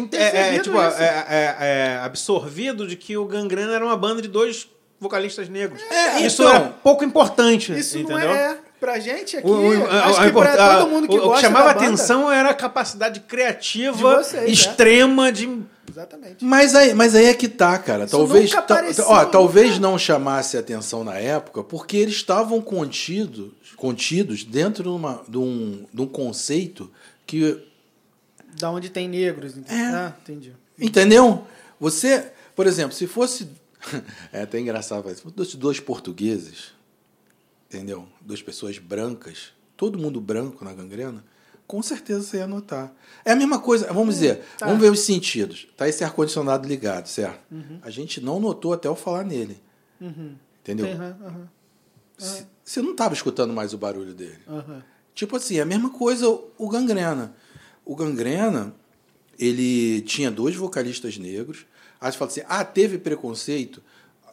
[0.56, 0.96] é, tipo, isso.
[1.02, 4.68] é, é, é, absorvido de que o Gangrena era uma banda de dois
[5.00, 5.80] vocalistas negros.
[5.90, 8.18] É, Isso então, era pouco importante, Isso entendeu?
[8.28, 9.46] não é, pra gente aqui.
[9.46, 11.68] O, o- acho a que pra a- todo mundo que o- o gosta que chamava
[11.68, 14.50] da banda- atenção era a capacidade criativa De vocês, é.
[14.50, 16.42] extrema de Exatamente.
[16.44, 18.04] Mas aí, mas aí é que tá, cara.
[18.04, 19.80] Isso Talvez, nunca ta- apareceu, ó, talvez nunca.
[19.82, 23.50] não chamasse atenção na época, porque eles estavam contidos,
[23.84, 26.90] contidos dentro de, uma, de, um, de um conceito
[27.26, 27.62] que,
[28.58, 29.58] Da onde tem negros.
[29.58, 29.76] entendeu?
[29.84, 29.94] É.
[29.94, 30.54] Ah, entendi.
[30.80, 31.46] entendeu?
[31.78, 33.46] Você, por exemplo, se fosse
[34.32, 36.72] é até engraçado, mas se fosse dois portugueses,
[37.68, 38.08] entendeu?
[38.22, 41.22] Duas pessoas brancas, todo mundo branco na gangrena,
[41.66, 42.90] com certeza você ia notar.
[43.22, 44.64] É a mesma coisa, vamos dizer, tá.
[44.64, 45.68] vamos ver os sentidos.
[45.76, 47.38] Tá esse ar-condicionado ligado, certo?
[47.82, 49.60] A gente não notou até eu falar nele.
[50.00, 50.36] Uhum.
[50.62, 50.86] Entendeu?
[50.86, 51.48] Aham, aham,
[52.16, 54.38] C- Você não estava escutando mais o barulho dele.
[54.48, 54.82] aham.
[55.14, 57.34] Tipo assim, a mesma coisa o o Gangrena.
[57.84, 58.74] O Gangrena,
[59.38, 61.66] ele tinha dois vocalistas negros.
[62.00, 63.82] Aí você fala assim, ah, teve preconceito?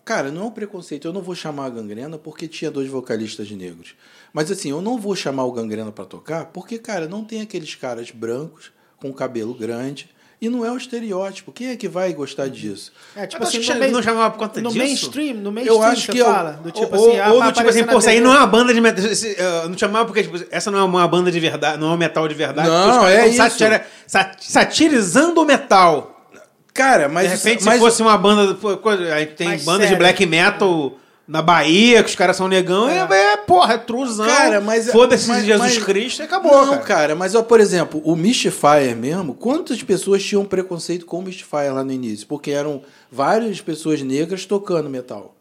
[0.04, 1.08] Cara, não é um preconceito.
[1.08, 3.96] Eu não vou chamar a Gangrena porque tinha dois vocalistas negros.
[4.34, 7.76] Mas assim, eu não vou chamar o Gangrena para tocar porque, cara, não tem aqueles
[7.76, 10.10] caras brancos com cabelo grande
[10.42, 11.52] E não é o estereótipo.
[11.52, 12.92] Quem é que vai gostar disso?
[13.16, 14.84] É, tipo assim, acho no, que main- não chamava por conta no disso?
[14.84, 16.52] mainstream, no mainstream acho você que eu- fala.
[16.54, 18.38] Do tipo ou, assim, ah, ou vai do tipo assim, pô, isso aí não é
[18.40, 19.06] uma banda de metal.
[19.06, 21.94] esse, eh, Não chamava porque, tipo, essa não é uma banda de verdade, não é
[21.94, 22.68] um metal de verdade.
[22.68, 23.38] Não, é isso.
[23.38, 26.26] satira- sa- satirizando o metal.
[26.74, 27.30] Cara, mas.
[27.30, 28.58] de repente, mas, se fosse uma banda.
[29.14, 29.98] A gente tem bandas de séria.
[29.98, 30.94] black metal
[31.32, 32.98] na Bahia, que os caras são negão, É.
[33.10, 34.26] é, é porra, é truzão.
[34.26, 34.92] Cara, mas.
[34.92, 36.52] Foda-se mas- Jesus mas- Cristo e acabou.
[36.52, 36.82] Não, cara.
[36.84, 37.16] cara.
[37.16, 41.84] mas, ó, por exemplo, o Mystifier mesmo, quantas pessoas tinham preconceito com o Mystifier lá
[41.86, 42.28] no início?
[42.28, 45.34] Porque eram várias pessoas negras tocando metal.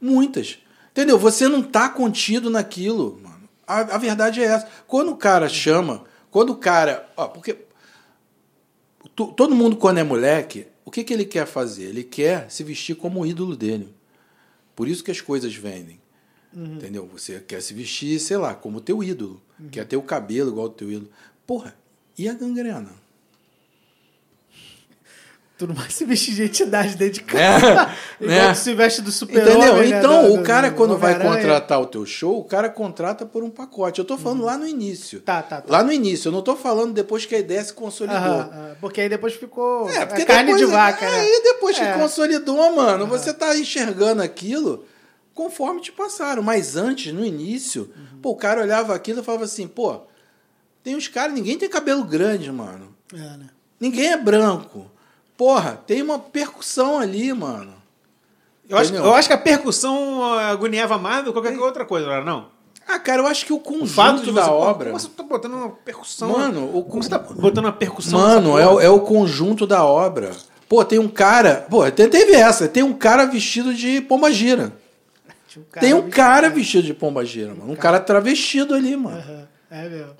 [0.00, 0.58] Muitas.
[0.90, 1.16] Entendeu?
[1.16, 3.38] Você não tá contido naquilo, mano.
[3.64, 4.66] A, a verdade é essa.
[4.88, 7.08] Quando o cara chama, quando o cara.
[7.16, 7.56] Ó, porque.
[9.14, 11.84] to- todo mundo, quando é moleque, o que, que ele quer fazer?
[11.84, 13.94] Ele quer se vestir como o ídolo dele.
[14.78, 16.00] Por isso que as coisas vendem.
[16.54, 17.04] Entendeu?
[17.08, 19.42] Você quer se vestir, sei lá, como o teu ídolo.
[19.72, 21.10] Quer ter o cabelo igual o teu ídolo.
[21.44, 21.76] Porra,
[22.16, 22.92] e a gangrena?
[25.58, 27.90] Tudo mais se vestir de entidade dentro de É, casa.
[28.20, 28.52] Igual né?
[28.52, 29.82] tu se veste do super Entendeu?
[29.84, 33.98] Então, o cara, quando vai contratar o teu show, o cara contrata por um pacote.
[33.98, 35.20] Eu tô falando lá no início.
[35.20, 35.64] Tá, tá, tá.
[35.68, 36.28] Lá no início.
[36.28, 38.16] Eu não tô falando depois que a ideia se consolidou.
[38.20, 41.20] Aham, porque aí depois ficou É, porque é carne depois, de vaca, né?
[41.20, 41.92] Aí depois que É.
[41.98, 44.84] consolidou, mano, você tá enxergando aquilo
[45.34, 46.40] conforme te passaram.
[46.40, 48.20] Mas antes, no início, Uhum.
[48.22, 50.02] pô, o cara olhava aquilo e falava assim, pô,
[50.84, 52.94] tem uns caras, ninguém tem cabelo grande, mano.
[53.12, 53.46] É, né?
[53.80, 54.88] Ninguém é branco.
[55.38, 57.72] Porra, tem uma percussão ali, mano.
[58.68, 62.20] Eu acho, eu acho que a percussão ah, agoniava mais do que qualquer outra coisa,
[62.22, 62.48] não?
[62.86, 64.86] Ah, cara, eu acho que o O conjunto de da você, obra.
[64.90, 66.28] Como você tá botando uma percussão?
[66.30, 68.18] Mano, o como você tá botando uma percussão?
[68.18, 70.32] Mano, é, o- é o conjunto da obra.
[70.68, 71.66] Pô, tem um cara.
[71.70, 72.66] Pô, te- teve essa.
[72.68, 74.72] Tem um cara vestido de pomba-gira.
[75.48, 77.72] Tinha Tem um vestido- cara vestido de pomba-gira, mano.
[77.72, 79.16] Um cara travestido ali, mano.
[79.18, 80.12] Aham, É mesmo.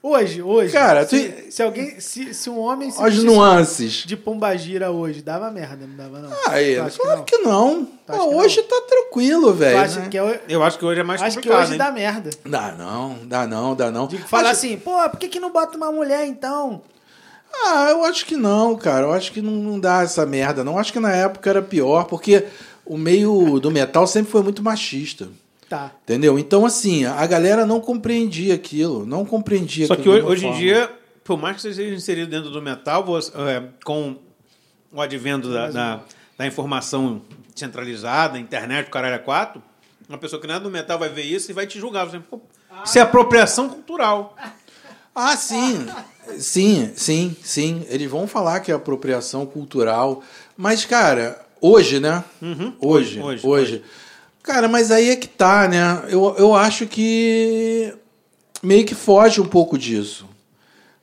[0.00, 0.72] Hoje, hoje.
[0.72, 1.98] Cara, se, tu- se alguém.
[1.98, 3.92] Se, se um homem se as nuances.
[4.06, 6.30] de pombagira hoje, dava merda, não dava, não?
[6.46, 7.24] Aí, Tu acha que claro não?
[7.24, 7.88] que não.
[8.06, 9.76] acha Pô, que hoje tá tranquilo, velho.
[10.00, 10.08] né?
[10.08, 11.78] que é, Eu acho que hoje é mais acho que complicado, hoje hein?
[11.78, 12.30] dá merda.
[12.46, 14.06] Dá não, dá não, dá não.
[14.06, 16.80] De falar Acho- assim, pô, por que, que não bota uma mulher então?
[17.52, 19.06] Ah, eu acho que não, cara.
[19.06, 20.74] Eu acho que não, não dá essa merda, não.
[20.74, 22.44] Eu acho que na época era pior, porque
[22.86, 25.28] o meio do metal sempre foi muito machista.
[25.68, 25.92] Tá.
[26.02, 26.38] Entendeu?
[26.38, 29.04] Então, assim, a galera não compreendia aquilo.
[29.04, 30.90] Não compreendia Só que hoje, hoje em dia,
[31.22, 34.16] por mais que você seja inserido dentro do metal, você, é, com
[34.90, 36.00] o advento da, da,
[36.38, 37.20] da informação
[37.54, 39.62] centralizada, internet, o caralho é quatro,
[40.08, 42.06] uma pessoa que não é do metal vai ver isso e vai te julgar.
[42.06, 42.40] Você, pô,
[42.82, 44.34] Isso é apropriação cultural.
[45.20, 45.84] Ah, sim.
[46.38, 47.84] Sim, sim, sim.
[47.88, 50.22] Eles vão falar que é apropriação cultural.
[50.56, 52.22] Mas, cara, hoje, né?
[52.40, 52.72] Uhum.
[52.78, 53.84] Hoje, Hoje, hoje, hoje.
[54.48, 56.04] Cara, mas aí é que tá, né?
[56.08, 57.92] Eu, eu acho que
[58.62, 60.26] meio que foge um pouco disso.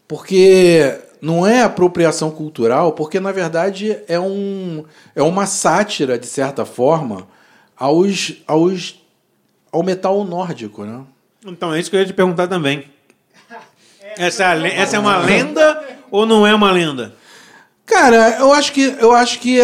[0.08, 4.84] Porque não é apropriação cultural, porque na verdade é, um,
[5.16, 7.28] é uma sátira, de certa forma,
[7.78, 9.00] aos, aos,
[9.72, 11.04] ao metal nórdico, né?
[11.46, 12.89] Então, é isso que eu ia te perguntar também.
[14.18, 17.14] Essa é, essa é uma lenda ou não é uma lenda?
[17.86, 18.96] Cara, eu acho que.
[19.00, 19.60] Eu acho que.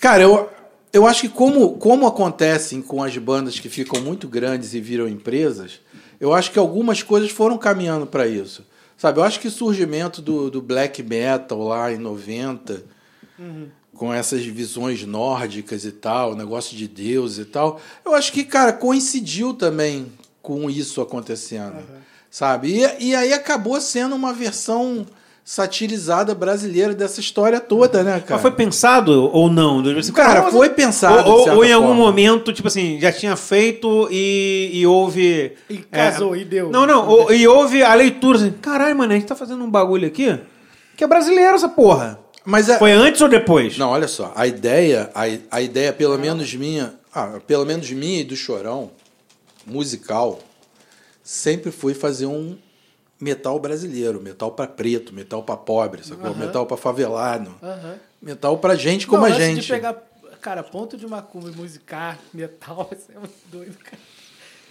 [0.00, 0.50] Cara, eu,
[0.92, 5.08] eu acho que como, como acontecem com as bandas que ficam muito grandes e viram
[5.08, 5.80] empresas,
[6.18, 8.64] eu acho que algumas coisas foram caminhando para isso.
[8.96, 12.82] Sabe, eu acho que o surgimento do, do black metal lá em 90,
[13.94, 18.72] com essas visões nórdicas e tal, negócio de Deus e tal, eu acho que, cara,
[18.72, 20.10] coincidiu também
[20.40, 21.76] com isso acontecendo.
[22.30, 22.82] Sabe?
[23.00, 25.06] E, e aí acabou sendo uma versão
[25.48, 28.32] satirizada brasileira dessa história toda, né, cara?
[28.32, 29.78] Mas foi pensado ou não?
[29.96, 31.30] Assim, Cara, foi pensado.
[31.30, 32.02] Ou, ou- em algum forma.
[32.02, 35.52] momento, tipo assim, já tinha feito e, e houve.
[35.70, 36.68] E casou, e deu.
[36.68, 37.06] Não, não.
[37.08, 40.36] ou- e houve a leitura assim: caralho, mano, a gente tá fazendo um bagulho aqui
[40.96, 42.18] que é brasileiro essa porra.
[42.44, 42.76] Mas é.
[42.76, 43.78] Foi antes ou depois?
[43.78, 44.32] Não, olha só.
[44.34, 45.22] A ideia, a,
[45.58, 48.90] a ideia, pelo menos minha, ah, pelo menos minha e do Chorão,
[49.64, 50.40] musical,
[51.22, 52.56] sempre foi fazer um
[53.20, 56.34] metal brasileiro, metal pra preto, metal pra pobre, sacou?
[56.34, 57.54] metal pra favelado,
[58.20, 59.62] metal pra gente como Não, a gente.
[59.62, 59.94] de pegar,
[60.40, 63.98] cara, ponto de macumba e musicar metal, isso é muito doido, cara.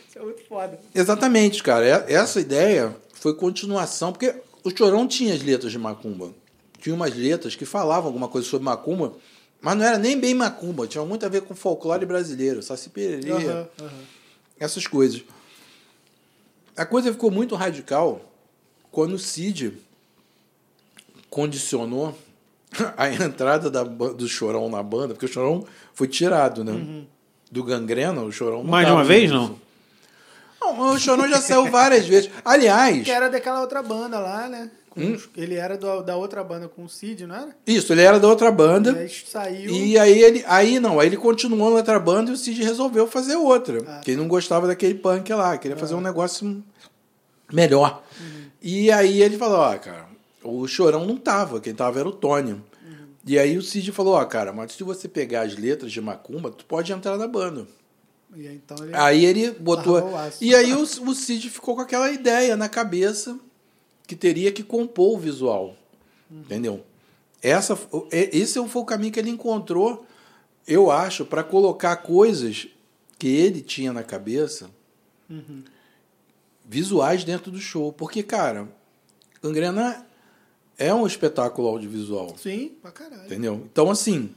[0.07, 0.79] Isso é muito foda.
[0.93, 1.85] Exatamente, cara.
[2.07, 6.31] É- Essa ideia foi continuação, porque o Chorão tinha as letras de macumba.
[6.79, 9.13] Tinha umas letras que falavam alguma coisa sobre macumba,
[9.59, 12.91] mas não era nem bem macumba, tinha muito a ver com folclore brasileiro, saci
[13.31, 13.67] aham.
[14.59, 15.23] essas coisas.
[16.77, 18.21] A coisa ficou muito radical
[18.95, 19.73] quando o Cid
[21.29, 22.17] condicionou
[22.95, 27.03] a entrada da do Chorão na banda, porque o Chorão foi tirado, né?
[27.51, 29.33] Do Gangrena, o Chorão não Mais uma vez, nisso.
[30.61, 30.75] não?
[30.77, 32.31] Não, o Chorão já saiu várias vezes.
[32.43, 34.71] Aliás, Que era daquela outra banda lá, né?
[34.97, 35.17] Hum?
[35.35, 37.49] Ele era do- da outra banda com o Cid, não era?
[37.67, 38.91] Isso, ele era da outra banda.
[38.93, 39.71] E aí saiu.
[39.71, 40.43] E aí ele.
[40.47, 43.83] Aí não, aí ele continuou na outra banda e o Cid resolveu fazer outra.
[43.87, 43.99] Ah.
[44.01, 46.63] Que ele não gostava daquele punk lá, queria fazer um negócio
[47.51, 48.01] melhor.
[48.67, 50.07] E aí ele falou, ó, cara,
[50.43, 52.59] o chorão não tava, quem tava era o Tony.
[53.27, 56.49] E aí o Cid falou, ó, cara, mas se você pegar as letras de Macumba,
[56.49, 57.67] tu pode entrar na banda.
[58.35, 58.95] E aí, então ele.
[58.95, 59.99] Aí ele botou.
[60.41, 63.39] E aí o, o Cid ficou com aquela ideia na cabeça
[64.07, 65.75] que teria que compor o visual.
[66.29, 66.83] Entendeu?
[67.41, 67.77] Essa,
[68.11, 70.05] é- esse foi o caminho que ele encontrou,
[70.67, 72.67] eu acho, para colocar coisas
[73.19, 74.69] que ele tinha na cabeça
[76.67, 77.91] visuais dentro do show.
[77.93, 78.67] Porque, cara,
[79.41, 80.05] Gangrena
[80.77, 82.35] é um espetáculo audiovisual.
[82.37, 83.25] Sim, pra caralho.
[83.25, 83.67] Entendeu?
[83.71, 84.31] Então, assim,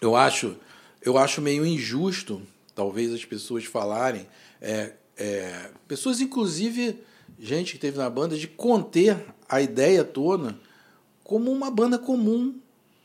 [0.00, 0.56] eu acho,
[1.02, 2.40] eu acho meio injusto,
[2.74, 4.26] talvez as pessoas falarem,
[4.60, 7.00] é, é, pessoas, inclusive,
[7.38, 10.56] gente que teve na banda, de conter a ideia toda
[11.24, 12.54] como uma banda comum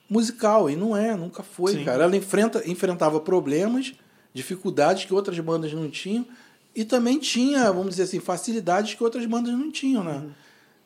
[0.09, 0.69] musical.
[0.69, 1.83] E não é, nunca foi, Sim.
[1.83, 2.03] cara.
[2.05, 3.93] Ela enfrenta, enfrentava problemas,
[4.33, 6.25] dificuldades que outras bandas não tinham,
[6.75, 10.23] e também tinha, vamos dizer assim, facilidades que outras bandas não tinham, né?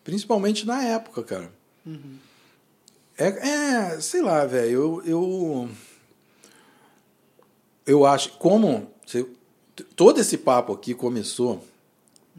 [0.03, 1.51] Principalmente na época, cara.
[3.17, 3.27] É,
[3.95, 5.69] é, sei lá, velho, eu, eu.
[7.85, 8.31] Eu acho.
[8.37, 8.91] Como.
[9.05, 9.25] você-
[9.95, 11.63] todo esse papo aqui começou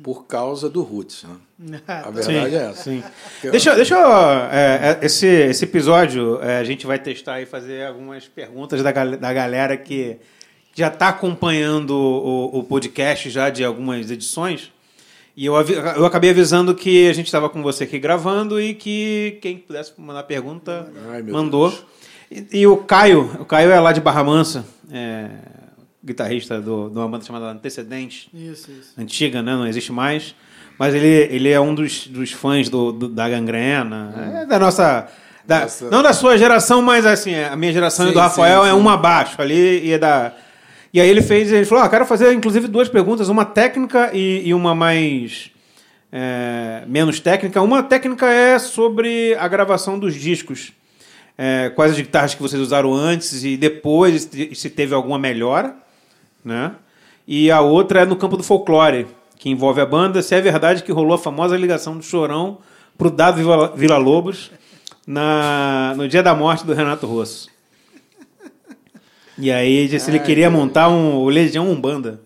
[0.02, 1.24] por causa do Roots,
[1.58, 1.80] né?
[1.88, 2.82] A verdade é essa.
[2.84, 3.02] Sim.
[3.50, 4.06] Deixa, deixa eu.
[4.52, 8.92] é, é, esse, esse episódio, é, a gente vai testar e fazer algumas perguntas da,
[8.92, 10.18] da galera que
[10.78, 14.70] já está acompanhando o, o podcast já de algumas edições.
[15.36, 19.38] E eu, eu acabei avisando que a gente estava com você aqui gravando e que
[19.40, 21.72] quem pudesse mandar pergunta Ai, mandou.
[22.30, 25.28] E, e o Caio, o Caio é lá de Barra Mansa, é,
[26.04, 28.92] guitarrista do, de uma banda chamada Antecedentes Isso, isso.
[28.98, 29.52] antiga, né?
[29.54, 30.34] Não existe mais.
[30.78, 34.42] Mas ele, ele é um dos, dos fãs do, do- da gangrena.
[34.42, 35.08] É da nossa.
[35.46, 35.90] da- Nossa.
[35.90, 38.72] Não da sua geração, mas assim, a minha geração e Sim, do Rafael sim, é
[38.72, 38.78] sim.
[38.78, 40.32] uma abaixo ali e é da.
[40.92, 44.48] E aí ele fez, ele falou: ah, quero fazer inclusive duas perguntas, uma técnica e,
[44.48, 45.50] e uma mais.
[46.12, 47.60] é, menos técnica.
[47.62, 50.72] Uma técnica é sobre a gravação dos discos.
[51.36, 55.76] É, quais as guitarras que vocês usaram antes e depois, se teve alguma melhora
[56.44, 56.72] né?
[57.26, 60.22] E a outra é no campo do folclore, que envolve a banda.
[60.22, 62.58] Se é verdade que rolou a famosa ligação do Chorão
[62.96, 64.50] pro Dado Vila- Vila Lobos
[65.06, 67.48] na, no dia da morte do Renato Rosso.
[69.38, 72.20] E aí disse ele queria montar um Legião Umbanda.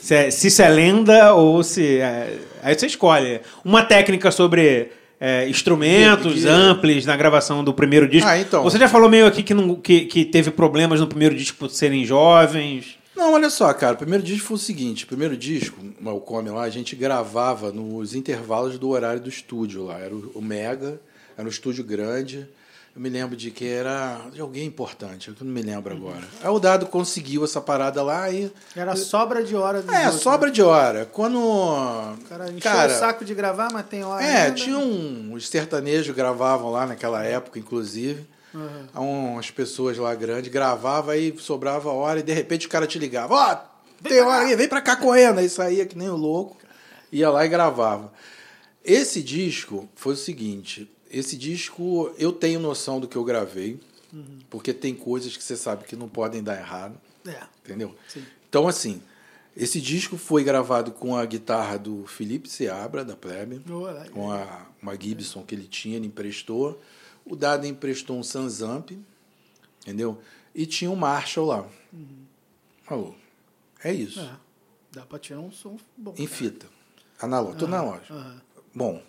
[0.00, 1.98] Se, é- se isso é lenda ou se.
[1.98, 3.40] é- aí você escolhe.
[3.64, 8.28] Uma técnica sobre é, instrumentos, Que- que- amplis na gravação do primeiro disco.
[8.28, 8.64] Ah, então.
[8.64, 11.70] Você já falou meio aqui que, não, que, que teve problemas no primeiro disco por
[11.70, 12.98] serem jovens.
[13.14, 13.94] Não, olha só, cara.
[13.94, 17.70] O primeiro disco foi o seguinte: o primeiro disco, o Come lá, a gente gravava
[17.70, 19.98] nos intervalos do horário do estúdio lá.
[20.00, 20.98] Era o o Mega,
[21.38, 22.44] era um estúdio grande.
[22.94, 26.28] Eu me lembro de que era de alguém importante, eu não me lembro agora.
[26.42, 28.52] Aí o Dado conseguiu essa parada lá e.
[28.76, 30.54] Era sobra de hora É, outros, sobra né?
[30.54, 31.06] de hora.
[31.06, 31.38] Quando.
[31.38, 34.22] O cara encheu o saco de gravar, mas tem hora.
[34.22, 34.56] É, ainda.
[34.56, 35.32] tinha um.
[35.32, 38.26] Os sertanejos gravavam lá naquela época, inclusive.
[38.54, 39.32] Uhum.
[39.32, 43.34] Umas pessoas lá grandes gravavam, aí sobrava hora e de repente o cara te ligava:
[43.34, 43.56] Ó,
[44.06, 45.38] tem hora aí, vem pra cá correndo.
[45.38, 46.58] Aí saía que nem o louco,
[47.10, 48.12] ia lá e gravava.
[48.84, 53.78] Esse disco foi o seguinte: esse disco eu tenho noção do que eu gravei,
[54.12, 54.40] Uhum.
[54.50, 57.00] porque tem coisas que você sabe que não podem dar errado.
[57.26, 57.42] É.
[57.64, 57.94] Entendeu?
[58.08, 58.24] Sim.
[58.48, 59.00] Então, assim,
[59.56, 64.66] esse disco foi gravado com a guitarra do Felipe Seabra, da Plebe, Olha, com a,
[64.82, 66.78] uma Gibson que ele tinha, ele emprestou.
[67.24, 68.90] O Dado emprestou um Sansamp,
[69.80, 70.20] entendeu?
[70.54, 71.66] E tinha um Marshall lá.
[72.84, 73.14] Falou,
[73.82, 74.20] é isso.
[74.20, 74.36] É.
[74.92, 76.14] Dá pra tirar um som bom.
[76.18, 76.66] Em fita.
[77.18, 78.12] Analógico, tudo analógico.
[78.12, 78.42] Aham.
[78.74, 79.02] Bom,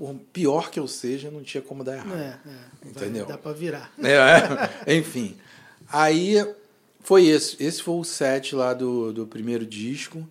[0.00, 2.14] por pior que eu seja, não tinha como dar errado.
[2.14, 2.88] É, é.
[2.88, 3.26] Entendeu?
[3.26, 3.92] Dá pra virar.
[4.02, 5.36] É, enfim.
[5.92, 6.36] Aí
[7.00, 7.62] foi esse.
[7.62, 10.26] Esse foi o set lá do, do primeiro disco.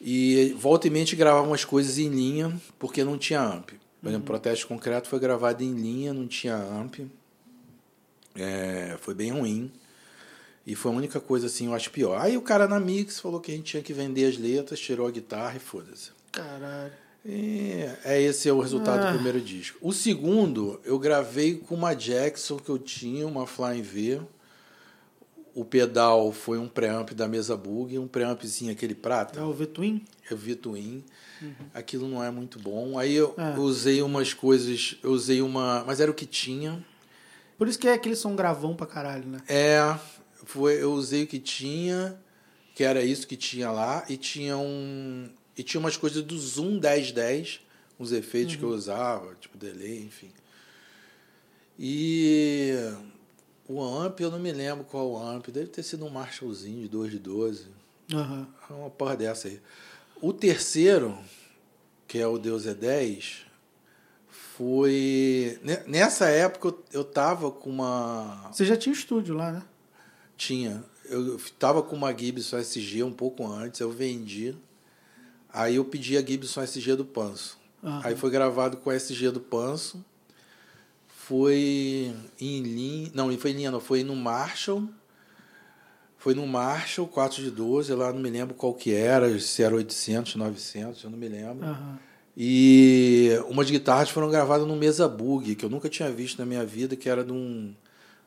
[0.00, 3.70] E volta e mente gravava umas coisas em linha, porque não tinha amp.
[4.02, 6.96] Por exemplo, Protesto Concreto foi gravado em linha, não tinha amp.
[8.34, 9.70] É, foi bem ruim.
[10.66, 12.20] E foi a única coisa assim, eu acho pior.
[12.20, 15.06] Aí o cara na Mix falou que a gente tinha que vender as letras, tirou
[15.06, 16.10] a guitarra e foda-se.
[16.32, 17.09] Caralho.
[17.24, 19.10] E é esse é o resultado Ah.
[19.10, 19.76] do primeiro disco.
[19.82, 24.20] O segundo, eu gravei com uma Jackson que eu tinha, uma Flying V.
[25.54, 30.02] O pedal foi um preamp da mesa Bug, um preampzinho aquele É prata, o V-Twin?
[30.30, 31.04] eu vi Twin.
[31.74, 32.98] Aquilo não é muito bom.
[32.98, 33.56] Aí eu Ah.
[33.58, 36.82] usei umas coisas, eu usei uma, mas era o que tinha.
[37.58, 39.40] Por isso que é aquele som gravão pra caralho, né?
[39.48, 39.98] É,
[40.44, 42.16] foi, eu usei o que tinha,
[42.74, 45.28] que era isso que tinha lá, e tinha um.
[45.60, 47.60] E tinha umas coisas do Zoom 1010
[47.98, 50.30] uns efeitos que eu usava, tipo delay, enfim.
[51.78, 52.72] E
[53.68, 56.88] o amp, eu não me lembro qual o amp, deve ter sido um Marshallzinho de
[56.88, 57.66] 2 de 12.
[58.10, 58.48] Aham.
[58.70, 59.60] Uma porra dessa aí.
[60.20, 61.18] O terceiro,
[62.08, 63.44] que é o Deus é 10,
[64.30, 65.58] foi.
[65.62, 68.48] ne- Nessa época eu- eu tava com uma.
[68.50, 69.62] Você já tinha estúdio lá, né?
[70.38, 70.82] Tinha.
[71.04, 74.54] Eu tava com uma Gibson SG um pouco antes, eu vendi.
[75.52, 77.58] Aí eu pedi a Gibson SG do Panso.
[77.82, 78.00] Aham.
[78.04, 80.04] Aí foi gravado com a SG do Panso.
[81.08, 83.10] Foi em linha.
[83.14, 83.80] Não, foi em linha, não.
[83.80, 84.88] Foi no Marshall.
[86.18, 89.74] Foi no Marshall 4 de 12, lá não me lembro qual que era, se era
[89.74, 91.66] 800, 900, eu não me lembro.
[91.66, 91.98] Aham.
[92.36, 96.64] E umas guitarras foram gravadas no Mesa Bug, que eu nunca tinha visto na minha
[96.64, 97.74] vida, que era de um,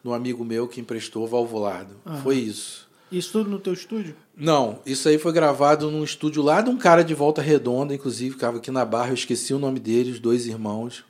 [0.04, 1.96] de um amigo meu que emprestou valvulado.
[2.06, 2.22] Aham.
[2.22, 2.90] Foi isso.
[3.18, 4.16] Isso tudo no teu estúdio?
[4.36, 8.32] Não, isso aí foi gravado num estúdio lá de um cara de Volta Redonda, inclusive,
[8.32, 11.04] ficava aqui na Barra, eu esqueci o nome dele, os dois irmãos.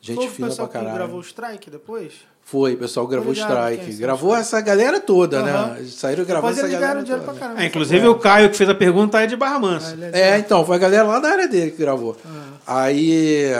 [0.00, 1.02] Gente Foi o fina pessoal pra que caralho.
[1.04, 2.12] gravou o Strike depois?
[2.42, 3.90] Foi, o pessoal gravou ligado é Strike.
[3.90, 5.74] esse Gravou essa galera toda, Aham.
[5.74, 5.84] né?
[5.84, 7.18] Saíram gravando essa eles galera toda.
[7.22, 7.62] pra caramba.
[7.62, 9.96] É, inclusive o Caio que fez a pergunta é de Barra Mansa.
[10.00, 12.16] Ah, É, de- então, foi a galera lá da área dele que gravou.
[12.24, 12.84] Ah.
[12.86, 13.50] Aí.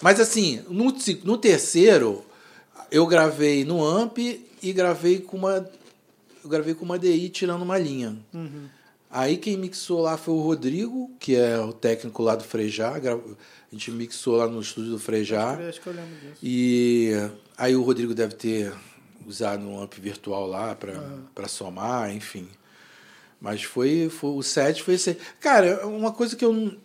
[0.00, 0.94] Mas assim, no,
[1.24, 2.22] no terceiro,
[2.90, 5.66] eu gravei no Amp e gravei com uma.
[6.46, 8.16] Eu gravei com uma DI tirando uma linha.
[8.32, 8.68] Uhum.
[9.10, 12.92] Aí quem mixou lá foi o Rodrigo, que é o técnico lá do Frejá.
[12.94, 15.58] A gente mixou lá no estúdio do Frejá.
[15.68, 16.38] Acho que eu lembro disso.
[16.40, 17.10] E
[17.58, 18.72] aí o Rodrigo deve ter
[19.26, 21.02] usado um amp virtual lá para
[21.34, 22.48] pra somar, enfim.
[23.40, 25.16] Mas foi, foi o set foi esse.
[25.40, 26.76] Cara, uma coisa que eu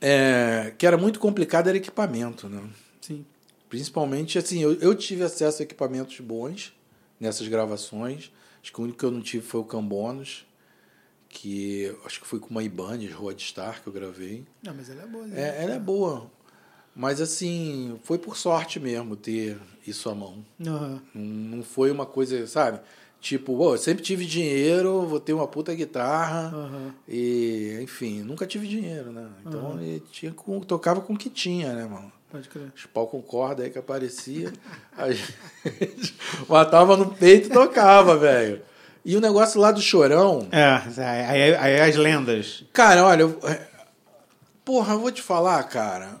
[0.00, 2.60] é, que era muito complicado era equipamento, né?
[3.00, 3.24] Sim.
[3.68, 6.74] Principalmente assim, eu, eu tive acesso a equipamentos bons
[7.20, 8.32] nessas gravações.
[8.64, 10.46] Acho que o único que eu não tive foi o Cambonos,
[11.28, 14.42] que acho que foi com uma Ibanez Roadstar que eu gravei.
[14.62, 15.26] Não, mas ela é boa.
[15.26, 15.38] né?
[15.38, 16.30] É, ela é boa.
[16.96, 20.42] Mas assim, foi por sorte mesmo ter isso à mão.
[20.66, 21.02] Aham.
[21.14, 22.80] Não, não foi uma coisa, sabe?
[23.20, 26.48] Tipo, "Pô, eu sempre tive dinheiro, vou ter uma puta guitarra.
[26.56, 26.94] Aham.
[27.06, 29.28] E, enfim, nunca tive dinheiro, né?
[29.44, 32.10] Então ele tinha com, tocava com o que tinha, né, mano?
[32.34, 32.72] Pode crer.
[32.74, 34.52] Os pau com corda aí que aparecia.
[34.98, 36.16] a gente
[36.48, 38.60] matava no peito e tocava, velho.
[39.04, 40.48] E o negócio lá do chorão.
[40.50, 40.80] É,
[41.28, 42.64] aí, aí as lendas.
[42.72, 43.60] Cara, olha, eu- é,
[44.64, 46.16] porra, eu vou te falar, cara.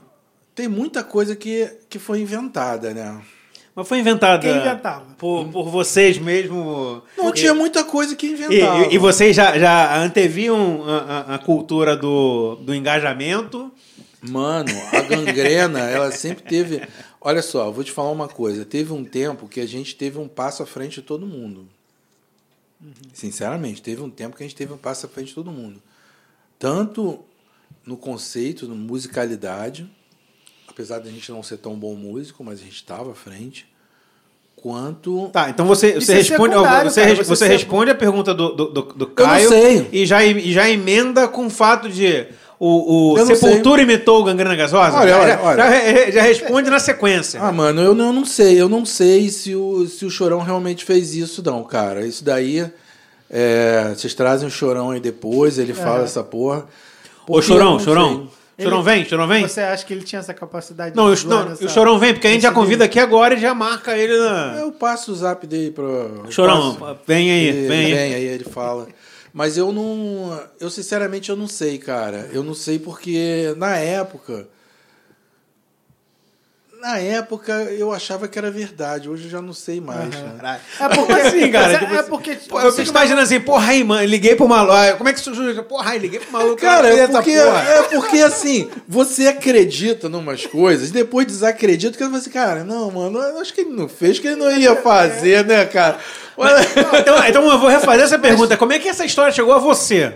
[0.54, 3.20] Tem muita coisa que, que foi inventada, né?
[3.74, 5.04] Mas foi inventada Quem inventava?
[5.18, 7.02] Por, por vocês mesmo.
[7.18, 8.82] Não E- tinha muita coisa que E, inventava.
[8.86, 13.72] e- e vocês já, já anteviam a, a- a cultura do, do engajamento?
[14.30, 16.86] Mano, a gangrena, ela sempre teve.
[17.20, 18.64] Olha só, eu vou te falar uma coisa.
[18.64, 21.68] Teve um tempo que a gente teve um passo à frente de todo mundo.
[23.12, 25.80] Sinceramente, teve um tempo que a gente teve um passo à frente de todo mundo.
[26.58, 27.20] Tanto
[27.84, 29.88] no conceito, na musicalidade,
[30.68, 33.66] apesar de a gente não ser tão bom músico, mas a gente estava à frente,
[34.56, 35.28] quanto.
[35.28, 38.50] Tá, então você, você é responde, você, cara, você você ser- responde a pergunta do,
[38.54, 39.48] do, do, do Caio.
[39.92, 42.26] E, já, e já emenda com o fato de
[42.58, 44.96] o, o Sepultura imitou o Gangrena Gasosa?
[44.96, 45.56] Olha, já, olha, já- olha.
[45.56, 47.40] Já, re- já responde na sequência.
[47.42, 48.60] Ah, mano, eu não, eu não sei.
[48.60, 52.06] Eu não sei se o, se o Chorão realmente fez isso, não, cara.
[52.06, 52.64] Isso daí.
[53.30, 56.64] é, vocês trazem o Chorão aí depois, ele fala essa porra.
[57.26, 58.28] Ô, Chorão, Chorão.
[58.56, 58.64] sei.
[58.66, 59.48] Chorão Ele- vem, Chorão vem?
[59.48, 62.12] Você acha que ele tinha essa capacidade Não, o, de não, nessa- o Chorão vem,
[62.12, 64.52] porque a gente já convida aqui agora e já marca ele na.
[64.54, 64.62] sei.
[64.62, 65.82] Eu passo o zap dele pra.
[65.82, 66.98] eu Chorão, passo.
[67.04, 67.92] vem aí, vem aí.
[67.94, 68.86] vem aí, ele fala.
[69.36, 70.40] Mas eu não.
[70.60, 72.30] Eu sinceramente eu não sei, cara.
[72.32, 74.46] Eu não sei porque na época.
[76.80, 80.06] Na época eu achava que era verdade, hoje eu já não sei mais.
[80.10, 80.34] né?
[80.36, 80.60] Caralho.
[80.78, 83.70] É porque, Assim, cara, é- tipo é assim, porque Pô, eu fico imaginando assim, porra
[83.72, 84.98] aí, mano, liguei pro maluco.
[84.98, 85.62] Como é que surgiu isso?
[85.62, 86.56] Porra aí, liguei pro maluco.
[86.60, 92.20] Cara, é porque, é porque assim, você acredita numas coisas, depois desacredita, porque você fala
[92.20, 95.42] assim, cara, não, mano, eu acho que ele não fez, que ele não ia fazer,
[95.46, 95.98] né, cara?
[96.36, 96.60] Olha-
[97.00, 98.56] Então, então eu vou refazer essa pergunta.
[98.56, 100.14] Como é que essa história chegou a você?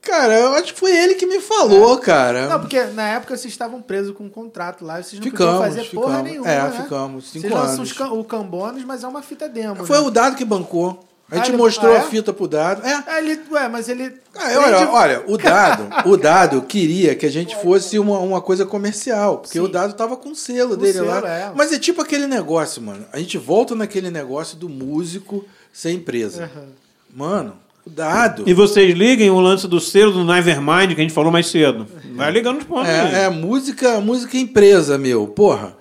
[0.00, 2.48] Cara, eu acho que foi ele que me falou, cara.
[2.48, 5.68] Não, porque na época vocês estavam presos com um contrato lá, vocês não Ficamos, podiam
[5.68, 6.30] fazer porra ficamos.
[6.30, 6.70] nenhuma, É, né?
[6.82, 7.90] ficamos, cinco vocês lançam anos.
[7.92, 9.84] os o Cambonos, mas é uma fita demo.
[9.84, 10.06] Foi né?
[10.06, 11.04] o dado que bancou.
[11.30, 11.98] A gente Ah, ele- mostrou ah, é?
[11.98, 12.86] a fita pro dado.
[12.86, 13.04] É.
[13.06, 14.14] É, ele, ué, mas ele...
[14.34, 18.64] Ah, olha, olha, o dado, o dado queria que a gente fosse uma, uma coisa
[18.64, 19.64] comercial, porque Sim.
[19.64, 21.18] o dado tava com o selo Com dele selo, lá.
[21.28, 21.52] é.
[21.54, 23.04] Mas é tipo aquele negócio, mano.
[23.12, 26.44] A gente volta naquele negócio do músico ser empresa.
[26.44, 26.66] Aham.
[27.14, 27.56] Mano,
[27.86, 31.30] o dado E vocês liguem o lance do selo do Nevermind que a gente falou
[31.32, 31.86] mais cedo.
[32.14, 32.88] Vai ligando os pontos.
[32.88, 35.26] é, é música, música empresa, meu.
[35.26, 35.76] Porra,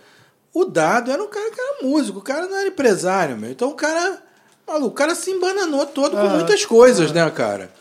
[0.53, 3.49] o dado era um cara que era músico, o cara não era empresário, meu.
[3.51, 4.21] Então o cara,
[4.67, 6.35] maluco, o cara se embananou todo com Aham.
[6.35, 7.71] muitas coisas, né, cara?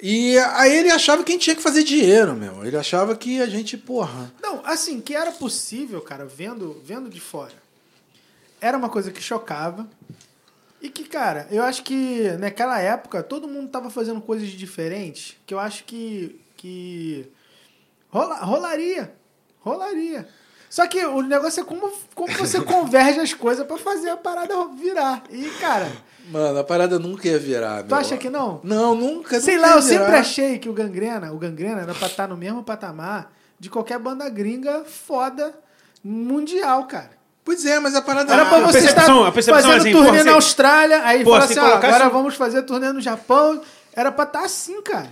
[0.00, 2.64] E aí ele achava que a gente tinha que fazer dinheiro, meu.
[2.64, 4.32] Ele achava que a gente, porra.
[4.40, 7.54] Não, assim, que era possível, cara, vendo, vendo de fora.
[8.60, 9.88] Era uma coisa que chocava.
[10.80, 15.36] E que, cara, eu acho que naquela época todo mundo tava fazendo coisas diferentes.
[15.44, 16.40] Que eu acho que.
[16.56, 17.26] que
[18.08, 19.12] rola, rolaria.
[19.60, 20.28] Rolaria.
[20.70, 24.54] Só que o negócio é como, como você converge as coisas pra fazer a parada
[24.78, 25.22] virar.
[25.30, 25.90] E, cara,
[26.30, 27.96] Mano, a parada nunca ia virar, tu meu.
[27.96, 28.60] acha que não?
[28.62, 29.40] Não, nunca.
[29.40, 32.36] Sei nunca lá, eu sempre achei que o Gangrena, o Gangrena era pra estar no
[32.36, 35.54] mesmo patamar de qualquer banda gringa foda
[36.04, 37.10] mundial, cara.
[37.44, 40.18] Pois é, mas a parada Era pra você estar a percepção fazendo assim, turnê porra,
[40.18, 43.60] na você- Austrália, aí Pô, fala assim, ó, agora um- vamos fazer turnê no Japão.
[43.94, 45.08] Era pra estar assim, cara.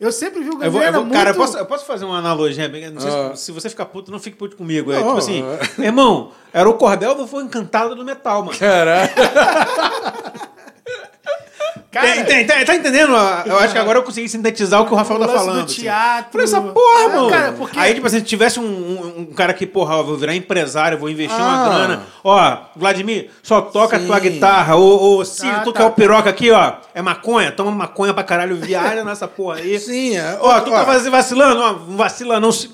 [0.00, 1.14] Eu sempre vi o Eu Gangrena vou, eu vou- muito...
[1.14, 2.66] Cara, eu posso, eu posso fazer uma analogia?
[2.90, 3.36] Não sei se- Ah.
[3.36, 4.90] se, você ficar puto, não fique puto comigo.
[4.90, 5.44] É Não, tipo assim,
[5.78, 5.84] é.
[5.84, 8.58] irmão, era o cordel do Foi Encantado do Metal, mano.
[8.58, 9.10] Caralho.
[11.90, 13.12] Cara, Tem- tem- tem- tá entendendo?
[13.44, 15.58] Eu acho que agora eu consegui sintetizar o que o Rafael o tá falando.
[15.58, 15.80] do assim.
[15.82, 16.30] teatro...
[16.30, 17.30] Falei, essa porra, É, mano.
[17.30, 17.76] cara, porque...
[17.76, 20.96] Aí, tipo assim, se tivesse um, um- um cara que, porra, eu vou virar empresário,
[20.96, 21.68] vou investir uma Ah.
[21.68, 22.02] grana.
[22.22, 24.04] Ó, Vladimir, só toca Sim.
[24.04, 24.76] a tua guitarra.
[24.76, 25.96] Ô, ô Ciro, Ah, tu tá, que é o tá.
[25.96, 26.74] piroca aqui, ó.
[26.94, 27.50] É maconha?
[27.50, 29.76] Toma maconha pra caralho, viaja nessa porra aí.
[29.80, 30.38] Sim, é.
[30.40, 31.60] Ó, tu ó, tá fazendo- vacilando?
[31.60, 32.52] Ó, não vacila não.
[32.52, 32.70] Se-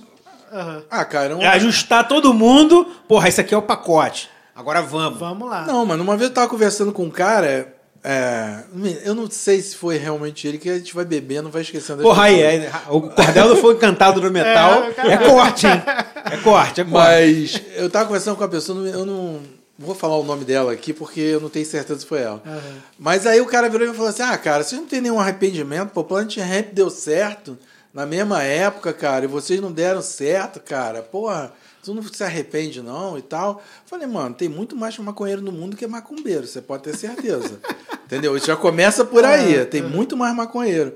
[0.52, 0.82] Aham.
[0.90, 1.40] Ah, cara, um...
[1.40, 2.86] É ajustar todo mundo.
[3.08, 4.28] Porra, esse aqui é o pacote.
[4.54, 5.18] Agora vamos.
[5.18, 5.62] Vamos lá.
[5.66, 7.74] Não, mano, uma vez eu tava conversando com um cara.
[8.08, 8.62] É,
[9.04, 12.04] eu não sei se foi realmente ele, que a gente vai beber, não vai esquecendo.
[12.04, 14.84] Porra, aí, aí, o cordel Foi Encantado do Metal.
[14.96, 15.82] É, É, corte, hein?
[16.30, 16.86] É corte, é corte.
[16.86, 19.40] Mas eu tava conversando com a pessoa, eu não
[19.76, 22.40] vou falar o nome dela aqui porque eu não tenho certeza se foi ela.
[22.46, 22.60] Aham.
[22.96, 25.90] Mas aí o cara virou e falou assim: Ah, cara, vocês não tem nenhum arrependimento,
[25.90, 27.58] pô, o Planet Ramp deu certo
[27.92, 31.02] na mesma época, cara, e vocês não deram certo, cara.
[31.02, 31.52] Porra,
[31.86, 33.62] tu não se arrepende, não, e tal.
[33.86, 37.60] Falei, mano, tem muito mais maconheiro no mundo que macumbeiro, você pode ter certeza.
[38.04, 38.36] Entendeu?
[38.36, 39.64] Isso já começa por aí.
[39.66, 40.94] Tem muito mais maconheiro.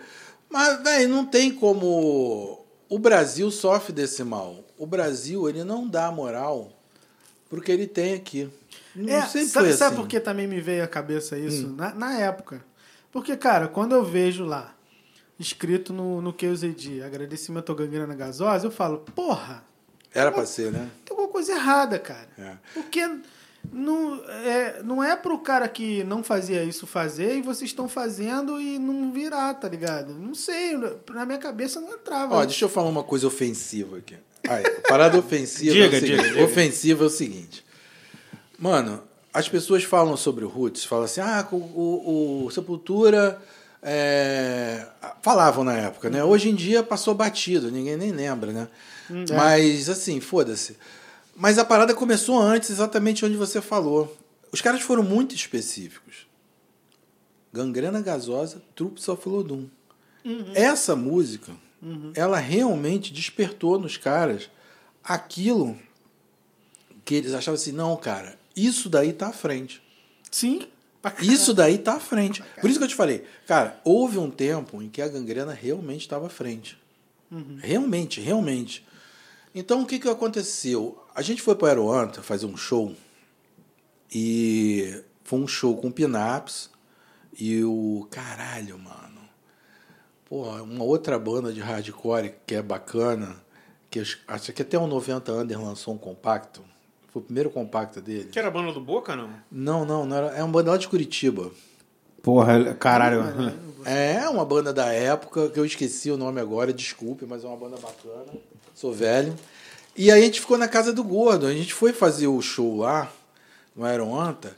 [0.48, 2.64] Mas, velho, não tem como.
[2.88, 4.64] O Brasil sofre desse mal.
[4.76, 6.72] O Brasil, ele não dá moral
[7.48, 8.48] pro que ele tem aqui.
[8.94, 10.02] Não É, sempre sabe, foi sabe assim.
[10.02, 11.68] por que também me veio à cabeça isso?
[11.68, 11.74] Hum.
[11.76, 12.64] Na, na época.
[13.12, 14.74] Porque, cara, quando eu vejo lá,
[15.38, 19.64] escrito no, no QZD, agradecimento ao Gangrena Gasosa, eu falo, porra,
[20.14, 20.88] Era pra ser, né?
[21.04, 22.26] tem alguma coisa errada, cara.
[22.38, 22.52] É.
[22.74, 23.08] Porque
[23.72, 28.60] não é, não é pro cara que não fazia isso fazer e vocês estão fazendo
[28.60, 30.14] e não virar, tá ligado?
[30.14, 30.76] Não sei,
[31.12, 32.36] na minha cabeça não entrava.
[32.36, 34.16] Ó, deixa eu falar uma coisa ofensiva aqui.
[34.48, 36.16] Aí, parada ofensiva Diga, é o seguinte.
[36.16, 36.44] diga, diga.
[36.44, 37.64] Ofensiva é o seguinte.
[38.58, 39.02] Mano,
[39.32, 43.40] as pessoas falam sobre o Roots, falam assim, ah, o, o- o Sepultura...
[43.82, 44.86] é,
[45.22, 46.24] Falavam na época, né?
[46.24, 48.68] Hoje em dia passou batido, ninguém nem lembra, né?
[49.10, 49.34] É.
[49.34, 50.76] Mas, assim, foda-se.
[51.34, 54.16] Mas a parada começou antes, exatamente onde você falou.
[54.52, 56.26] Os caras foram muito específicos.
[57.52, 59.66] Gangrena Gasosa, Troops of Lodum.
[60.54, 61.52] Essa música,
[62.14, 64.50] ela realmente despertou nos caras
[65.02, 65.78] aquilo
[67.04, 69.82] que eles achavam assim, não, cara, isso daí tá à frente.
[70.30, 70.68] Sim.
[71.22, 72.42] Isso daí tá à frente.
[72.60, 76.02] Por isso que eu te falei, cara, houve um tempo em que a gangrena realmente
[76.02, 76.78] estava à frente.
[77.58, 78.86] Realmente, realmente.
[79.54, 81.02] Então o que, que aconteceu?
[81.14, 82.94] A gente foi para o Aeroanta fazer um show
[84.12, 86.70] e foi um show com Pinaps
[87.38, 89.20] e o caralho, mano.
[90.28, 93.36] Porra, uma outra banda de hardcore que é bacana,
[93.90, 96.62] que acho que até o 90 Under lançou um compacto.
[97.08, 98.28] Foi o primeiro compacto dele.
[98.30, 99.30] Que era a banda do Boca, não?
[99.50, 101.50] Não, não, não era, é uma banda lá de Curitiba.
[102.22, 103.22] Porra, caralho.
[103.84, 107.56] É uma banda da época, que eu esqueci o nome agora, desculpe, mas é uma
[107.56, 108.32] banda bacana.
[108.80, 109.34] Sou velho.
[109.96, 111.46] E aí a gente ficou na casa do Gordo.
[111.46, 113.12] A gente foi fazer o show lá,
[113.76, 114.56] no Aeroanta.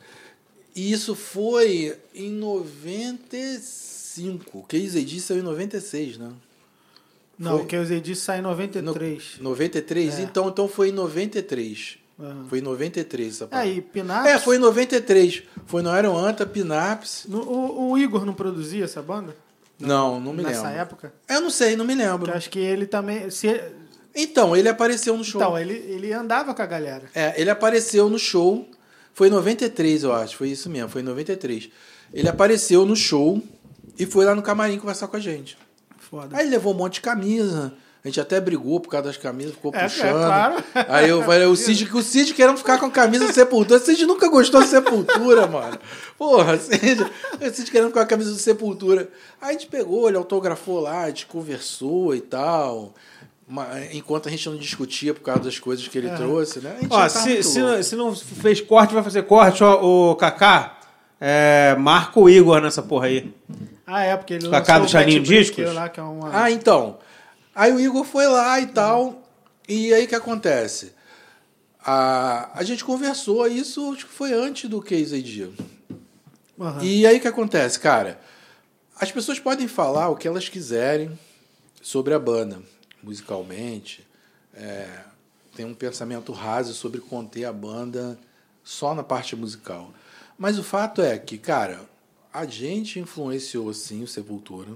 [0.76, 4.58] E isso foi em 95.
[4.58, 6.30] O KZD saiu em 96, né?
[7.38, 7.62] Não, Foi.
[7.62, 9.38] o QZD sai em 93.
[9.40, 10.18] 93?
[10.18, 10.22] É.
[10.22, 11.98] Então, então foi em 93.
[12.20, 12.46] Aham.
[12.48, 13.68] Foi em 93 essa É, parada.
[13.68, 14.30] e Pinaps...
[14.30, 15.42] É, foi em 93.
[15.66, 17.24] Foi no Aeroanta, Pinaps.
[17.28, 19.34] No- o, o Igor não produzia essa banda?
[19.80, 20.80] Não, não me Nessa lembro.
[20.80, 21.12] época?
[21.28, 22.30] Eu não sei, não me Porque lembro.
[22.30, 23.28] eu acho que ele também...
[23.30, 23.48] Se,
[24.14, 25.40] Então, ele apareceu no show.
[25.40, 27.04] então, ele, ele andava com a galera.
[27.14, 28.68] É, ele apareceu no show.
[29.14, 30.36] Foi em 93, eu acho.
[30.36, 31.68] Foi isso mesmo, foi em 93.
[32.12, 33.42] Ele apareceu no show
[33.98, 35.56] e foi lá no camarim conversar com a gente.
[35.98, 36.36] Foda.
[36.36, 37.72] Aí ele levou um monte de camisa.
[38.04, 40.12] A gente até brigou por causa das camisas, ficou É, é, puxando.
[40.26, 40.64] claro.
[40.88, 43.78] Aí eu falei, o Cid, o Cid querendo ficar com a camisa do Sepultura.
[43.80, 45.78] O Cid nunca gostou de Sepultura, mano.
[46.18, 49.08] Porra, Cid, o Cid querendo ficar com a camisa do Sepultura.
[49.40, 52.92] Aí a gente pegou, ele autografou lá, a gente conversou e tal.
[53.92, 56.78] Enquanto a gente não discutia por causa das coisas que ele trouxe, né?
[56.84, 60.78] Ó, tava se, se, não, se não fez corte, vai fazer corte, ó, o Kaká.
[61.20, 63.32] É, marca o Igor nessa porra aí.
[63.86, 65.72] Ah, é, porque ele cara do Chaninho Discos?
[65.72, 66.42] Lá, que é uma...
[66.44, 66.98] Ah, então.
[67.54, 69.22] Aí o Igor foi lá e tal.
[69.68, 70.92] E aí o que acontece?
[71.84, 75.48] A, a gente conversou, isso acho que foi antes do Case ID.
[76.60, 76.82] Aham.
[76.82, 78.18] E aí o que acontece, cara?
[79.00, 81.18] As pessoas podem falar o que elas quiserem
[81.80, 82.62] sobre a banda,
[83.02, 84.06] musicalmente.
[84.54, 84.88] É,
[85.54, 88.18] tem um pensamento raso sobre conter a banda
[88.64, 89.92] só na parte musical.
[90.38, 91.80] Mas o fato é que, cara,
[92.32, 94.70] a gente influenciou sim o Sepultura.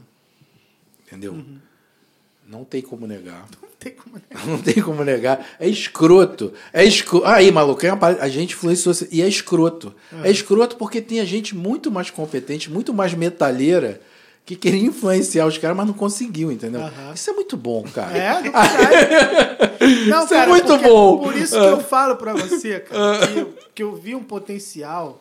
[1.06, 1.44] Entendeu?
[2.46, 3.48] Não tem como negar.
[3.60, 4.22] Não tem como...
[4.46, 5.56] Não tem como negar.
[5.58, 6.52] É escroto.
[6.72, 7.26] É escroto.
[7.26, 9.92] Aí, maluco, é uma a gente influenciou e é escroto.
[10.22, 14.00] É escroto porque tem a gente muito mais competente, muito mais metalheira,
[14.46, 16.80] que queria influenciar os caras, mas não conseguiu, entendeu?
[16.80, 17.12] Aham.
[17.14, 18.16] Isso é muito bom, cara.
[18.16, 20.08] É, do caralho.
[20.08, 21.18] Não, Isso é cara, muito porque- bom.
[21.18, 25.20] Por isso que eu falo pra você, cara, que eu, que eu vi um potencial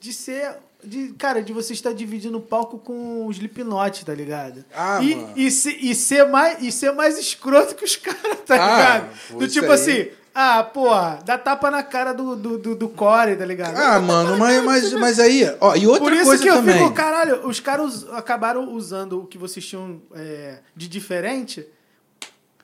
[0.00, 0.50] de ser.
[0.82, 4.64] De, cara, de você estar dividindo o palco com os Slipknot, tá ligado?
[4.72, 5.32] Ah, e, mano.
[5.34, 9.38] e, se- e ser mais, e ser mais escroto que os caras, tá Ah, ligado?
[9.40, 9.72] Do tipo aí.
[9.72, 10.06] assim,
[10.40, 13.76] ah, porra, dá tapa na cara do, do, do, do Core, tá ligado?
[13.76, 16.78] Ah, mano, mas, mas, mas aí, ó, e outra Por isso coisa que eu também.
[16.78, 21.66] fico, caralho, os caras acabaram usando o que vocês tinham é, de diferente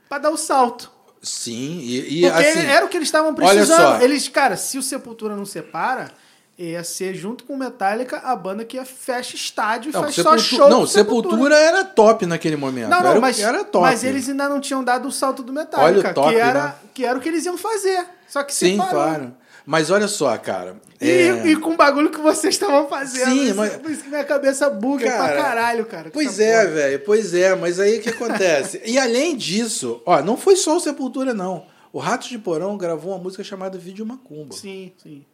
[0.08, 0.88] pra dar o salto.
[1.20, 2.60] Sim, e, e Porque assim.
[2.60, 3.98] era o que eles estavam olha precisando.
[3.98, 4.00] só.
[4.00, 6.12] Eles, cara, se o Sepultura não separa,
[6.58, 10.68] ia ser junto com o Metallica a banda que fecha estádio e faz só show.
[10.70, 12.88] não, com Sepultura era top naquele momento.
[12.90, 13.84] Não, era, não, o- mas, era top.
[13.84, 16.64] mas eles ainda não tinham dado o salto do Olha Metallica, o top, que, era,
[16.64, 16.74] né?
[16.94, 18.06] que era o que eles iam fazer.
[18.28, 18.90] Só que Sim, separou.
[18.92, 19.34] claro.
[19.66, 20.76] Mas olha só, cara.
[21.00, 23.30] E, é- e com o bagulho que vocês estavam fazendo.
[23.30, 26.10] Sim, isso, mas- Por isso que minha cabeça buga Cara, pra caralho, cara.
[26.12, 28.80] Pois é, velho, pois é, mas aí o que acontece?
[28.84, 31.64] e além disso, ó, não foi só o Sepultura, não.
[31.92, 34.54] O Ratos de Porão gravou uma música chamada Vídeo Macumba.
[34.54, 35.24] Sim, sim.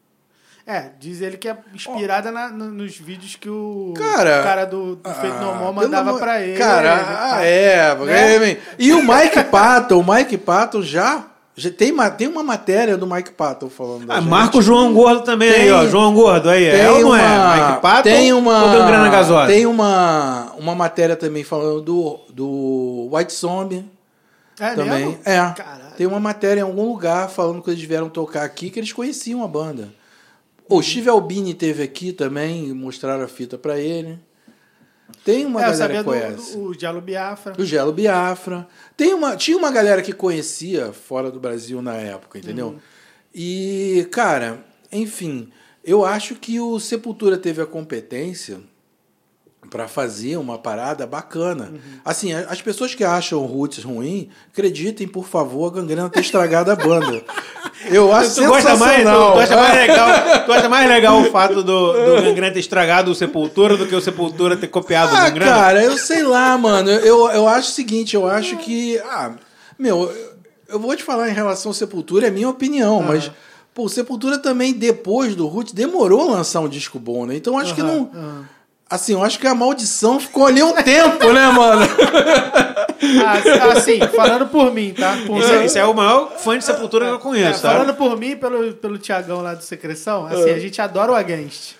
[0.67, 4.65] É, diz ele que é inspirada na- no- nos vídeos que o Cara, o cara
[4.67, 6.59] do, do Feito No More Ah, mandava amor- pra ele.
[6.59, 7.45] Cara, né, ah, tá?
[7.45, 8.57] é, Né?
[8.79, 11.25] E o Mike Patton, o Mike Patton já.
[11.57, 14.29] já tem, tem uma matéria do Mike Patton falando da Ah, gente.
[14.31, 15.87] marca o João Gordo também Tem- aí, ó.
[15.87, 16.65] João Gordo aí.
[16.67, 17.67] É Tem ou não uma, é?
[17.69, 19.47] Mike Patton tem uma, ou Gangrena Gasosa?
[19.49, 23.85] Tem uma, uma matéria também falando do, do White Zombie.
[24.61, 24.91] É também.
[25.07, 25.19] mesmo?
[25.25, 25.37] É.
[25.57, 25.81] Caralho.
[25.97, 29.43] Tem uma matéria em algum lugar falando que eles vieram tocar aqui, que eles conheciam
[29.43, 29.89] a banda.
[30.71, 34.19] O Steve Albini teve aqui também, mostraram a fita pra ele.
[35.25, 36.57] Tem uma é, galera que conhece.
[36.57, 37.55] do o Diallo Biafra.
[37.59, 38.69] O Gelo Biafra.
[38.97, 42.69] Tem uma, tinha uma galera que conhecia fora do Brasil na época, entendeu?
[42.69, 42.79] Uhum.
[43.35, 45.51] E, cara, enfim,
[45.85, 48.61] eu acho que o Sepultura teve a competência
[49.69, 51.69] para fazer uma parada bacana.
[51.73, 51.79] Uhum.
[52.05, 56.71] Assim, as pessoas que acham o Roots ruim, acreditem, por favor, a Gangrena ter estragado
[56.71, 57.23] a banda.
[57.91, 60.09] Eu acho Tu gosta, mais, tu, tu acha mais legal,
[60.45, 63.95] tu acha mais legal o fato do, do Gangrena ter estragado o Sepultura do que
[63.95, 65.53] o Sepultura ter copiado o Ah, Gangrena?
[65.53, 66.91] cara, eu sei lá, mano.
[66.91, 68.99] Eu, eu acho o seguinte, eu acho que.
[69.01, 69.33] Ah,
[69.79, 70.13] meu,
[70.69, 73.31] eu- vou te falar em relação ao Sepultura, é minha opinião, mas.
[73.73, 77.37] Pô, o Sepultura também, depois do Roots, demorou a lançar um disco bom, né?
[77.37, 78.11] Então acho que Aham, não.
[78.15, 78.45] aham.
[78.91, 81.87] Assim, eu acho que a maldição ficou ali um tempo, né, mano?
[83.25, 85.17] Ah, assim, falando por mim, tá?
[85.27, 85.59] Por Esse, mim.
[85.59, 87.71] é- esse é o maior fã de Sepultura que eu É, conheço, tá?
[87.73, 91.15] falando por mim e pelo, pelo Tiagão lá do Secreção, assim, a gente adora o
[91.15, 91.75] Against.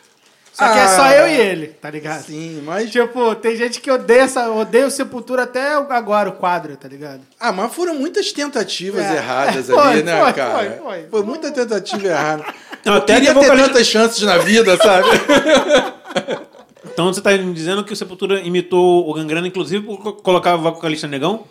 [0.53, 0.89] Só que é Ah.
[0.97, 2.23] só eu e ele, tá ligado?
[2.25, 2.91] Sim, mas.
[2.91, 7.21] Tipo, tem gente que odeia, essa, odeia o Sepultura até agora, o quadro, tá ligado?
[7.39, 9.17] Ah, mas foram muitas tentativas É.
[9.17, 10.79] erradas Foi, ali, né, foi, cara?
[10.83, 11.23] foi, foi.
[11.23, 12.45] muita tentativa errada.
[12.85, 15.09] Eu até queria ter tantas chances na vida, sabe?
[16.93, 20.75] Então você tá me dizendo que o Sepultura imitou o Gangrena, inclusive, por colocava o
[20.75, 21.45] vocalista negão?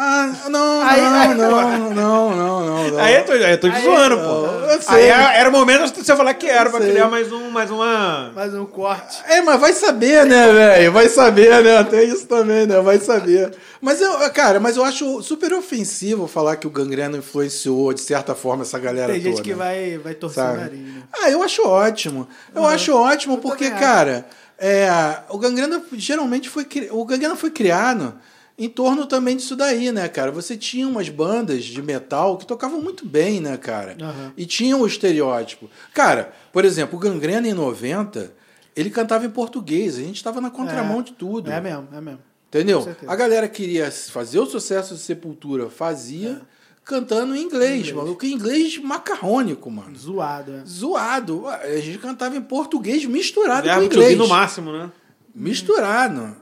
[0.00, 2.98] Ah, não, Aí- não, aí- não, não, não, não, não.
[3.00, 4.46] Aí eu tô, aí eu tô te Aí- zoando, Não, pô.
[4.70, 4.94] eu sei.
[4.94, 7.68] Aí era, era o momento de você falar que era, pra criar mais, um, mais
[7.68, 8.30] uma...
[8.32, 9.20] Mais um corte.
[9.26, 10.92] É, mas vai saber, né, velho?
[10.92, 11.82] Vai saber, né?
[11.82, 12.80] Tem isso também, né?
[12.80, 13.52] Vai saber.
[13.80, 18.36] Mas eu, cara, mas eu acho super ofensivo falar que o Gangrena influenciou, de certa
[18.36, 19.34] forma, essa galera Tem toda.
[19.34, 20.58] gente que vai, vai torcer o sabe?
[20.60, 21.02] nariz, né?
[21.12, 22.28] Ah, eu acho ótimo.
[22.54, 24.26] Eu acho ótimo porque, também cara,
[24.58, 24.88] é,
[25.28, 28.14] o Gangrena geralmente foi o Gangrena foi criado
[28.58, 30.32] em torno também disso daí, né, cara?
[30.32, 33.96] Você tinha umas bandas de metal que tocavam muito bem, né, cara?
[34.00, 34.32] Aham.
[34.36, 35.70] E tinham o estereótipo.
[35.94, 38.32] Cara, por exemplo, o Gangrena em 90,
[38.74, 41.02] ele cantava em português, a gente estava na contramão É.
[41.04, 41.50] de tudo.
[41.50, 42.20] É mesmo, é mesmo.
[42.48, 42.82] Entendeu?
[42.98, 43.10] Com.
[43.10, 46.40] A galera queria fazer o sucesso de Sepultura, fazia
[46.82, 48.16] cantando em inglês, mano.
[48.16, 50.62] Que inglês macarrônico, mano Zoado, é.
[50.66, 51.46] zoado.
[51.46, 54.16] A gente cantava em português misturado com Verbo vi inglês.
[54.18, 54.90] no máximo, né?
[55.34, 56.34] Misturado.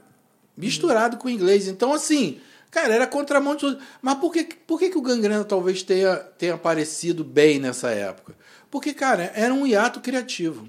[0.57, 1.67] Misturado com inglês.
[1.67, 2.39] Então, assim,
[2.71, 3.79] cara, era contramão de tudo.
[4.01, 8.35] Mas por que, por que, que o Gangrena talvez tenha, tenha aparecido bem nessa época?
[8.71, 10.67] Porque, cara, era um hiato criativo.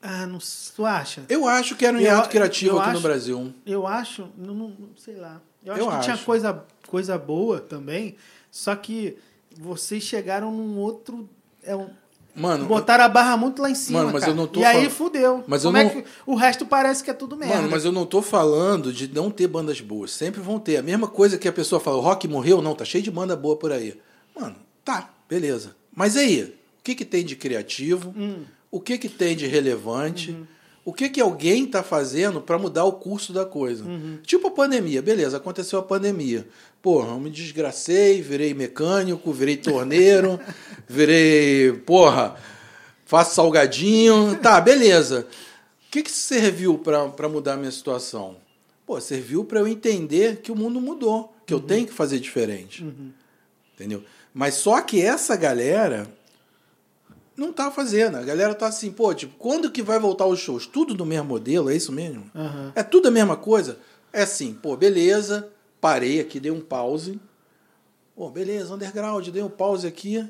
[0.00, 0.38] Ah, não
[0.74, 1.24] tu acha?
[1.28, 3.54] Eu acho que era um Eu- hiato criativo aqui acho- no Brasil.
[3.66, 5.40] Eu acho, não, não- sei lá.
[5.64, 6.24] Eu acho Eu que tinha acho.
[6.24, 8.16] coisa, coisa boa também,
[8.50, 9.16] só que
[9.58, 11.28] vocês chegaram num outro.
[11.62, 11.90] É um,
[12.36, 14.00] Mano, botaram a barra muito lá em cima.
[14.00, 14.32] Mano, mas cara.
[14.32, 15.42] eu não tô E aí fudeu.
[15.46, 17.56] Mas eu Como é não- que o resto parece que é tudo merda.
[17.56, 20.10] Mano, mas eu não tô falando de não ter bandas boas.
[20.10, 20.76] Sempre vão ter.
[20.76, 22.60] A mesma coisa que a pessoa fala, o rock morreu?
[22.60, 23.98] Não, tá cheio de banda boa por aí.
[24.38, 25.74] Mano, tá, beleza.
[25.94, 26.42] Mas aí,
[26.80, 28.12] o que que tem de criativo?
[28.16, 28.44] Hum.
[28.70, 30.32] O que que tem de relevante?
[30.32, 30.46] Uhum.
[30.84, 33.82] O que que alguém tá fazendo para mudar o curso da coisa?
[33.84, 34.18] Uhum.
[34.22, 35.02] Tipo a pandemia.
[35.02, 36.46] Beleza, aconteceu a pandemia.
[36.86, 40.38] Porra, eu me desgracei, virei mecânico, virei torneiro,
[40.86, 42.36] virei, porra,
[43.04, 44.38] faço salgadinho.
[44.40, 45.26] Tá, beleza.
[45.88, 48.36] O que, que serviu para mudar a minha situação?
[48.86, 52.86] Pô, serviu para eu entender que o mundo mudou, que eu tenho que fazer diferente.
[53.74, 54.04] Entendeu?
[54.32, 56.08] Mas só que essa galera
[57.36, 58.16] não tá fazendo.
[58.16, 60.68] A galera tá assim, pô, tipo, quando que vai voltar os shows?
[60.68, 62.30] Tudo do mesmo modelo, é isso mesmo?
[62.32, 62.70] Aham.
[62.76, 63.76] É tudo a mesma coisa?
[64.12, 65.50] É assim, pô, beleza,
[65.80, 67.20] parei aqui, dei um pause.
[68.14, 70.28] Pô, beleza, underground, dei um pause aqui.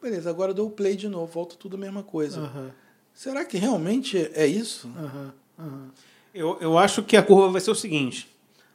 [0.00, 2.40] Beleza, agora dou o play de novo, volta tudo a mesma coisa.
[2.40, 2.70] Aham,
[3.14, 4.88] Será que realmente é isso?
[4.96, 5.90] aham, aham.
[6.34, 8.28] Eu, eu acho que a curva vai ser o seguinte: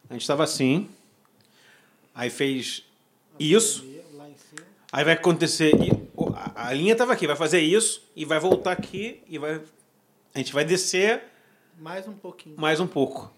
[0.10, 0.90] a gente estava assim,
[2.14, 2.84] aí fez
[3.40, 3.86] isso,
[4.92, 5.74] aí vai acontecer.
[6.56, 9.62] a linha estava aqui, vai fazer isso, e vai voltar aqui, e vai.
[10.34, 11.24] A gente vai descer
[11.78, 12.56] Mais um pouquinho.
[12.60, 13.32] mais um pouco.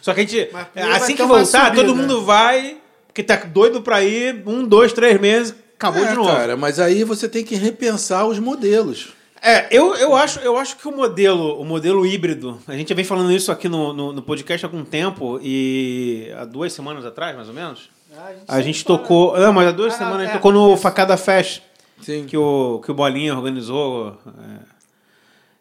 [0.00, 0.48] Só que a gente.
[0.52, 1.82] Mas primeiro Assim que voltar, subida.
[1.84, 6.14] todo mundo vai, porque tá doido pra ir, um, dois, três meses, acabou É, de
[6.14, 6.30] novo.
[6.30, 9.08] Cara, mas aí você tem que repensar os modelos.
[9.42, 12.94] É, eu, eu, acho, eu acho que o modelo, o modelo híbrido, a gente já
[12.94, 17.04] vem falando isso aqui no, no, no podcast há algum tempo, e há duas semanas
[17.04, 19.38] atrás, mais ou menos, Ah, gente a gente sempre fala- tocou.
[19.38, 20.82] Não, mas há duas Ah, semanas a gente é, tocou no isso.
[20.82, 21.60] Facada Fest,
[22.00, 22.24] Sim.
[22.26, 24.16] que o, que o Bolinha organizou.
[24.26, 24.64] é.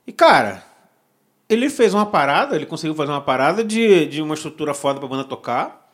[0.08, 0.64] E, cara,
[1.54, 5.08] ele fez uma parada, ele conseguiu fazer uma parada de, de uma estrutura foda pra
[5.08, 5.90] banda tocar,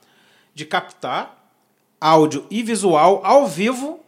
[0.53, 1.37] de captar
[1.99, 3.99] áudio e visual ao vivo,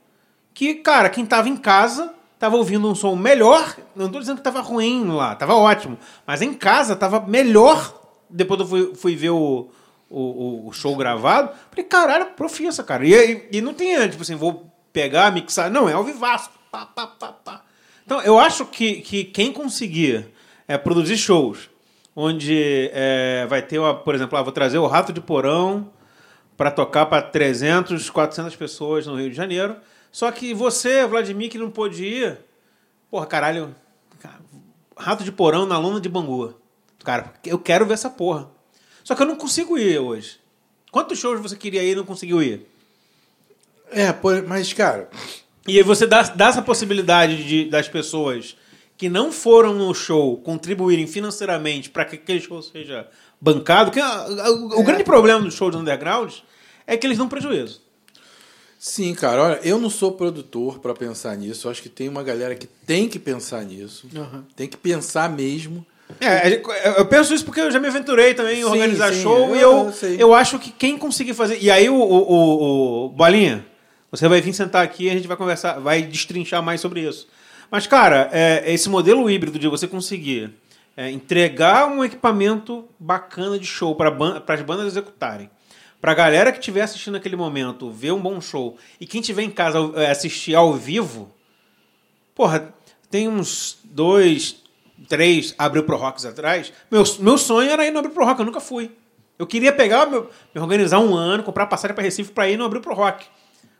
[0.54, 3.76] que, cara, quem tava em casa tava ouvindo um som melhor.
[3.96, 5.98] Não tô dizendo que tava ruim lá, tava ótimo.
[6.26, 7.94] Mas em casa tava melhor.
[8.30, 9.70] Depois eu fui, fui ver o,
[10.10, 11.52] o, o show gravado.
[11.70, 13.06] Falei, caralho, profissa, cara.
[13.06, 15.70] E, e, não tem, tipo assim, vou pegar, mixar.
[15.70, 16.50] Não, é ao vivaço.
[16.72, 17.62] Pá, pá, pá, pá.
[18.06, 20.28] Então, eu acho que, que quem conseguir
[20.68, 21.70] é, produzir shows
[22.16, 25.90] onde é, vai ter, uma, por exemplo, ah, vou trazer o Rato de Porão
[26.58, 29.76] para tocar para 300, 400 pessoas no Rio de Janeiro.
[30.12, 32.38] Só que você, Vladimir, que não pôde ir,
[33.10, 33.76] porra, caralho,
[34.20, 34.40] cara,
[34.98, 36.54] Rato de Porão na lona de Bangu.
[37.04, 38.50] Cara, eu quero ver essa porra.
[39.04, 40.40] Só que eu não consigo ir hoje.
[40.92, 42.68] Quantos shows você queria ir e não conseguiu ir?
[43.90, 44.14] É,
[44.48, 45.10] mas, cara,
[45.68, 48.56] E aí você dá, dá essa possibilidade de, das pessoas
[49.02, 53.08] que não foram no show contribuírem financeiramente para que aquele show seja
[53.42, 53.90] bancado.
[53.90, 54.84] Que, a- a- o É.
[54.84, 56.32] grande problema dos shows underground
[56.86, 57.82] é que eles dão prejuízo.
[58.78, 61.66] sim, cara, olha, eu não sou produtor para pensar nisso.
[61.66, 64.08] Eu acho que tem uma galera que tem que pensar nisso.
[64.16, 64.46] Aham.
[64.56, 65.84] Tem que pensar mesmo.
[66.20, 66.62] É,
[67.00, 69.56] eu penso isso porque eu já me aventurei também em Sim, organizar sim, show eu-
[69.56, 71.58] e eu, eu acho que quem conseguir fazer.
[71.60, 72.00] E aí, o, o,
[72.34, 73.66] o- o- Bolinha,
[74.12, 77.28] você vai vir sentar aqui e a gente vai conversar, vai destrinchar mais sobre isso.
[77.72, 80.54] Mas, cara, é, esse modelo híbrido de você conseguir
[80.96, 85.50] é, entregar um equipamento bacana de show para as bandas executarem.
[86.00, 89.52] Pra galera que estiver assistindo naquele momento, ver um bom show, e quem estiver em
[89.52, 91.34] casa é, assistir ao vivo,
[92.42, 92.74] Porra,
[93.10, 94.64] tem uns dois,
[95.08, 96.72] três Abril Pro Rocks atrás.
[96.90, 98.92] Meu, meu sonho era ir no Abril Pro Rock, eu nunca fui.
[99.38, 102.66] Eu queria pegar, meu, me organizar um ano, comprar passagem para Recife para ir no
[102.66, 103.26] Abril Pro Rock.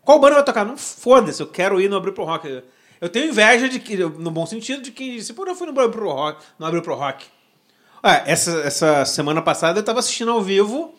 [0.04, 0.66] Qual banda vai tocar?
[0.66, 2.64] Não foda-se, eu quero ir no Abril Pro Rock.
[3.02, 5.72] Eu tenho inveja de que, no bom sentido, de que se por eu fui no
[5.74, 7.26] Abril Pro Rock, no Abril Pro Rock.
[8.04, 10.94] Ah, essa, essa semana passada eu tava assistindo ao vivo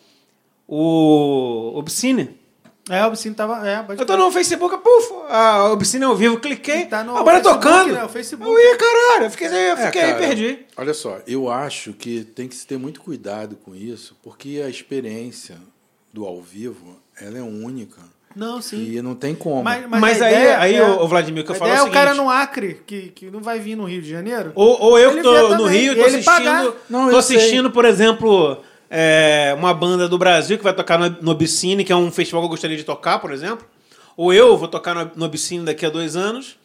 [0.67, 2.37] o Obscene.
[2.89, 3.65] É, o Obscene tava.
[3.67, 7.41] É, Eu tô no Facebook, puf, a Obscene ao vivo, cliquei, Tá no a banda
[7.41, 7.93] Facebook, tocando.
[7.93, 8.03] né?
[8.03, 8.51] O Facebook.
[8.51, 10.65] Eu ia, caralho, eu fiquei, eu É, fiquei aí, cara, perdi.
[10.75, 14.69] Olha só, eu acho que tem que se ter muito cuidado com isso, porque a
[14.69, 15.57] experiência
[16.11, 18.01] do ao vivo ela é única.
[18.35, 18.83] Não, sim.
[18.83, 19.63] E não tem como.
[19.63, 21.83] Mas, Mas, a aí, ideia aí é- o Vladimir, o que eu falo é é
[21.83, 24.51] o o cara seguinte, no Acre, que, que não vai vir no Rio de Janeiro.
[24.55, 26.65] Ou, ou eu Ele tô no Rio, e tô assistindo, pagar.
[26.89, 27.37] Não, tô sei.
[27.37, 28.57] assistindo, por exemplo,
[28.89, 32.41] é, uma banda do Brasil que vai tocar no, no Obscene, que é um festival
[32.41, 33.65] que eu gostaria de tocar, por exemplo.
[34.15, 36.57] Ou eu vou tocar no, no Obscene daqui a dois anos.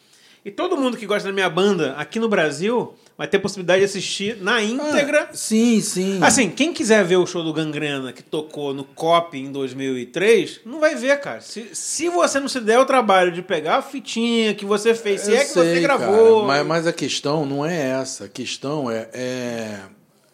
[0.45, 3.87] E todo mundo que gosta da minha banda aqui no Brasil vai ter possibilidade de
[3.87, 5.29] assistir na íntegra.
[5.29, 6.21] Ah, sim, sim.
[6.23, 10.79] Assim, quem quiser ver o show do Gangrena que tocou no COP em 2003, não
[10.79, 11.41] vai ver, cara.
[11.41, 15.23] Se, se você não se der o trabalho de pegar a fitinha que você fez,
[15.23, 16.43] se Eu é que você sei, gravou.
[16.43, 18.27] cara, mas, mas a questão não é essa.
[18.27, 19.81] A questão é, é,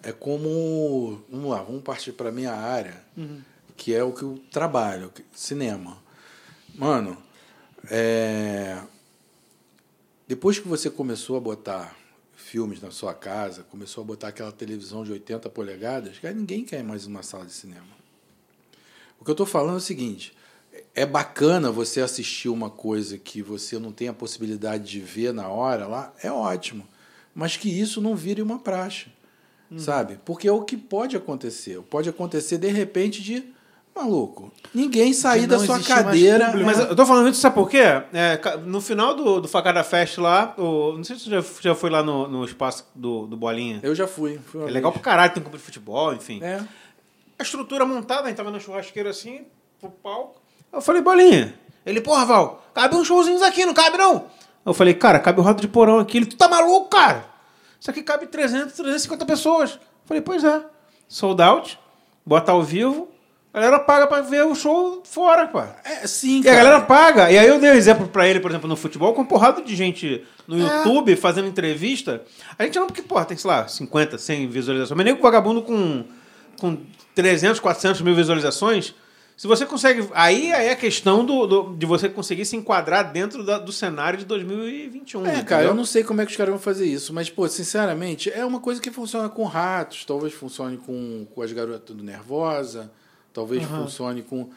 [0.02, 1.24] é como.
[1.31, 3.02] Vamos lá, vamos partir para minha área,
[3.78, 5.97] que é o que eu trabalho, cinema.
[6.74, 7.16] Mano,
[7.90, 8.77] é,
[10.28, 12.03] depois que você começou a botar
[12.55, 16.85] filmes na sua casa, começou a botar aquela televisão de 80 polegadas, cara, ninguém quer
[16.85, 17.82] mais uma sala de cinema.
[19.18, 20.32] O que eu estou falando é o seguinte:
[20.94, 25.48] é bacana você assistir uma coisa que você não tem a possibilidade de ver na
[25.48, 26.86] hora lá, é ótimo.
[27.35, 29.06] Mas que isso não vire uma praxe,
[29.76, 30.20] sabe?
[30.24, 31.82] Porque é o que pode acontecer.
[31.82, 33.52] Pode acontecer de repente de
[33.95, 34.53] maluco.
[34.75, 36.53] Ninguém sair da sua cadeira.
[36.65, 37.79] Mas eu tô falando isso, sabe por quê?
[38.12, 41.75] É, no final do, do Facada Fest lá, o, não sei se você já, já
[41.75, 43.81] foi lá no, no espaço do, do Bolinha.
[43.83, 44.39] Eu já fui.
[44.47, 45.05] fui É legal pra vez.
[45.05, 46.43] caralho, tem um campo de futebol, enfim.
[46.43, 46.61] É.
[47.39, 49.43] A estrutura montada, a gente tava na churrasqueira assim,
[49.81, 50.41] pro palco.
[50.73, 51.55] Eu falei, Bolinha.
[51.87, 54.27] Ele, porra, Val, cabe uns showzinhos aqui, não cabe não?
[54.65, 56.16] Eu falei, cara, cabe o roda de porão aqui.
[56.16, 57.27] Ele, tu tá maluco, cara?
[57.79, 59.73] Isso aqui cabe 300, 350 pessoas.
[59.75, 60.65] Eu falei, pois é.
[61.07, 61.79] Sold out,
[62.25, 63.09] bota ao vivo,
[63.55, 65.76] a galera paga pra ver o show fora, cara.
[65.85, 66.56] É, sim, E a cara.
[66.56, 67.31] galera paga.
[67.31, 69.74] E aí eu dei um exemplo pra ele, por exemplo, no futebol, com porrada de
[69.76, 70.60] gente no É.
[70.78, 72.22] YouTube fazendo entrevista.
[72.59, 74.97] A gente não, porque, porra, tem, sei lá, 50, 100 visualizações.
[74.97, 76.05] Mas nem com vagabundo com,
[76.60, 76.76] com
[77.14, 78.93] 300, 400 mil visualizações.
[79.36, 80.09] Se você consegue.
[80.14, 83.72] Aí, aí é a questão do, do- de você conseguir se enquadrar dentro da- do
[83.72, 85.22] cenário de 2021.
[85.26, 85.68] É, cara, entendeu?
[85.68, 88.44] eu não sei como é que os caras vão fazer isso, mas, pô, sinceramente, é
[88.44, 92.93] uma coisa que funciona com ratos, talvez funcione com, com as garotas do Nervosa,
[93.35, 94.48] talvez funcione com.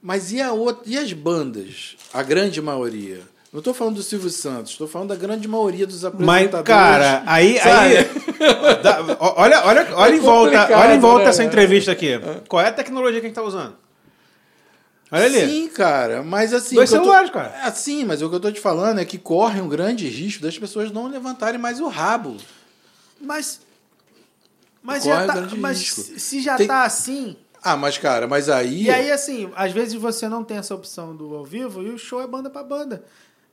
[0.00, 1.96] Mas e, a outra, e as bandas?
[2.14, 3.22] A grande maioria.
[3.52, 6.66] Não estou falando do Silvio Santos, estou falando da grande maioria dos Mas, apresentadores.
[6.66, 7.58] cara, aí.
[7.58, 7.96] sabe?
[7.96, 8.04] aí
[8.82, 11.30] dá- olha, olha, olha É em volta, olha em volta né?
[11.30, 12.10] essa entrevista aqui.
[12.48, 13.74] Qual é a tecnologia que a gente tá usando?
[15.10, 15.40] Olha ali.
[15.48, 16.74] Sim, cara, mas assim.
[16.74, 17.54] Dois eu tô- celulares, cara.
[17.64, 20.42] É, sim, mas o que eu tô te falando é que corre um grande risco
[20.42, 22.36] das pessoas não levantarem mais o rabo.
[23.20, 23.60] Mas.
[24.82, 26.00] Mas, Corre já tá, mas risco.
[26.20, 27.36] se já Tem- tá assim.
[27.68, 28.84] Ah, mas, cara, mas aí.
[28.84, 31.98] E aí, assim, às vezes você não tem essa opção do ao vivo e o
[31.98, 33.04] show é banda pra banda.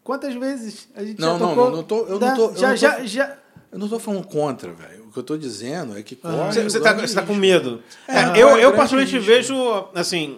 [0.04, 1.70] Quantas vezes a gente Não, já não, tocou?
[1.70, 2.28] não, não tô- eu né?
[2.30, 3.38] não tô- eu já, não tô- já, já.
[3.72, 5.06] Eu não tô falando contra, velho.
[5.06, 6.52] O que eu tô dizendo é que corre.
[6.54, 7.42] Você, você tá, você tá com risco.
[7.42, 7.82] medo.
[8.08, 9.26] É, É, eu, é eu particularmente risco.
[9.26, 10.38] vejo, assim.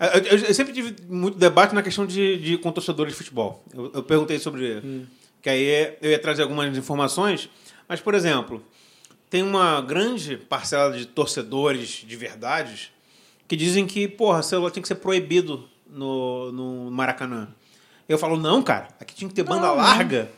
[0.00, 3.62] Eu, eu- eu sempre tive muito debate na questão de, de com torcedores de futebol.
[3.74, 4.80] Eu, eu perguntei sobre.
[4.82, 5.04] Hum.
[5.42, 7.50] Que aí eu ia trazer algumas informações.
[7.88, 8.62] Mas, por exemplo,
[9.30, 12.92] tem uma grande parcela de torcedores de verdade
[13.46, 17.48] que dizem que, porra, celular tinha que ser proibido no, no Maracanã.
[18.08, 19.76] Eu falo, não, cara, aqui tinha que ter banda Não, não.
[19.76, 20.30] larga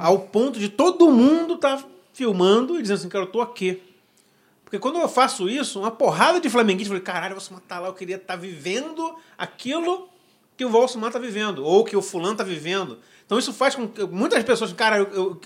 [0.00, 1.82] ao ponto de todo mundo tá
[2.12, 3.82] filmando e dizendo assim, cara, eu tô aqui.
[4.64, 7.88] Porque quando eu faço isso, uma porrada de flamenguistas falei, caralho, o Valsumar tá lá,
[7.88, 10.08] eu queria estar vivendo aquilo
[10.56, 12.98] que o Valsumar tá vivendo, ou que o fulano tá vivendo.
[13.26, 15.40] Então isso faz com que muitas pessoas, cara, eu, eu,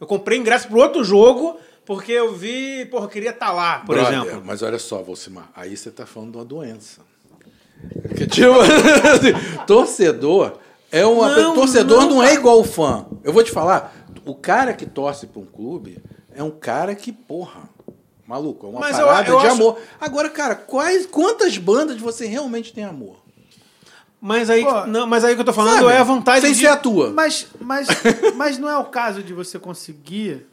[0.00, 3.94] eu comprei ingresso pro outro jogo porque eu vi, porra, eu queria estar lá, por
[3.96, 4.42] Brother, exemplo.
[4.44, 7.00] Mas olha só, Valcimar, aí você tá falando de uma doença.
[8.02, 10.58] Porque, tipo, assim, torcedor
[10.90, 11.36] é uma.
[11.36, 13.06] Não, torcedor não, não, é igual fã.
[13.22, 13.94] Eu vou te falar,
[14.24, 16.02] o cara que torce pra um clube
[16.34, 17.62] é um cara que, porra.
[18.26, 19.78] Maluco, é uma Mas eu- parada eu de acho- amor.
[20.00, 23.16] Agora, cara, quais, quantas bandas você realmente tem amor?
[24.20, 25.92] Mas aí, Pô, não, mas aí o que eu tô falando Sabe?
[25.92, 26.58] é a vontade Sem de...
[26.58, 27.10] ser a tua.
[27.12, 27.86] Mas, mas,
[28.34, 30.44] mas não é o caso de você conseguir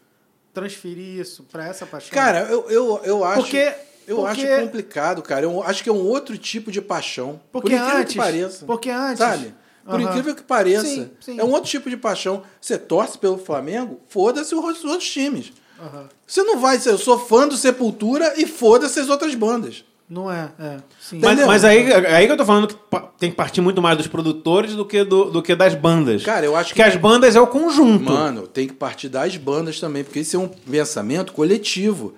[0.53, 2.11] transferir isso pra essa paixão.
[2.11, 3.41] Cara, eu, eu, eu acho.
[3.41, 3.73] Porque-
[4.07, 5.45] eu porque- acho complicado, cara.
[5.45, 7.39] Eu acho que é um outro tipo de paixão.
[7.51, 8.65] Porque por incrível antes- que pareça.
[8.65, 9.53] porque antes- Sabe?
[9.85, 10.03] Por Aham.
[10.09, 10.85] incrível que pareça.
[10.85, 11.39] Sim, sim.
[11.39, 12.43] É um outro tipo de paixão.
[12.61, 15.51] Você torce pelo Flamengo, foda-se os outros times.
[15.79, 16.07] Aham.
[16.25, 19.83] Você não vai ser, eu sou fã do Sepultura e foda-se as outras bandas.
[20.09, 20.77] Não é, é.
[20.99, 21.19] Sim.
[21.19, 22.75] Mas, mas aí, aí que eu tô falando que
[23.17, 26.23] tem que partir muito mais dos produtores do que, do, do que das bandas.
[26.23, 28.03] Cara, eu acho que que- as bandas é o conjunto.
[28.11, 32.13] Mano, tem que partir das bandas também, porque isso é um pensamento coletivo.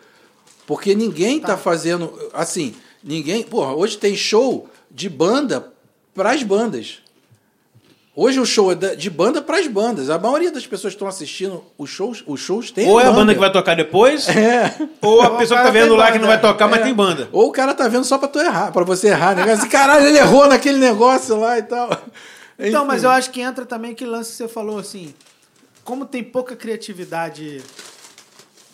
[0.68, 2.12] Porque ninguém tá, fazendo.
[2.34, 3.44] Assim, ninguém.
[3.44, 5.72] Porra, hoje tem show de banda
[6.14, 6.98] pras bandas.
[8.16, 10.10] Hoje o show é de banda pras bandas.
[10.10, 13.12] A maioria das pessoas que estão assistindo os shows, os shows tem ou é a
[13.12, 14.74] banda que vai tocar depois, É.
[15.02, 16.22] ou a pessoa que tá vendo lá que banda.
[16.22, 16.84] não vai tocar, mas É.
[16.84, 17.28] tem banda.
[17.34, 19.52] Ou o cara tá vendo só pra tu errar, pra você errar, né?
[19.52, 21.90] Assim, caralho, ele errou naquele negócio lá e tal.
[22.58, 22.88] Então, Enfim.
[22.88, 25.14] mas eu acho que entra também aquele lance que você falou assim.
[25.84, 27.62] Como tem pouca criatividade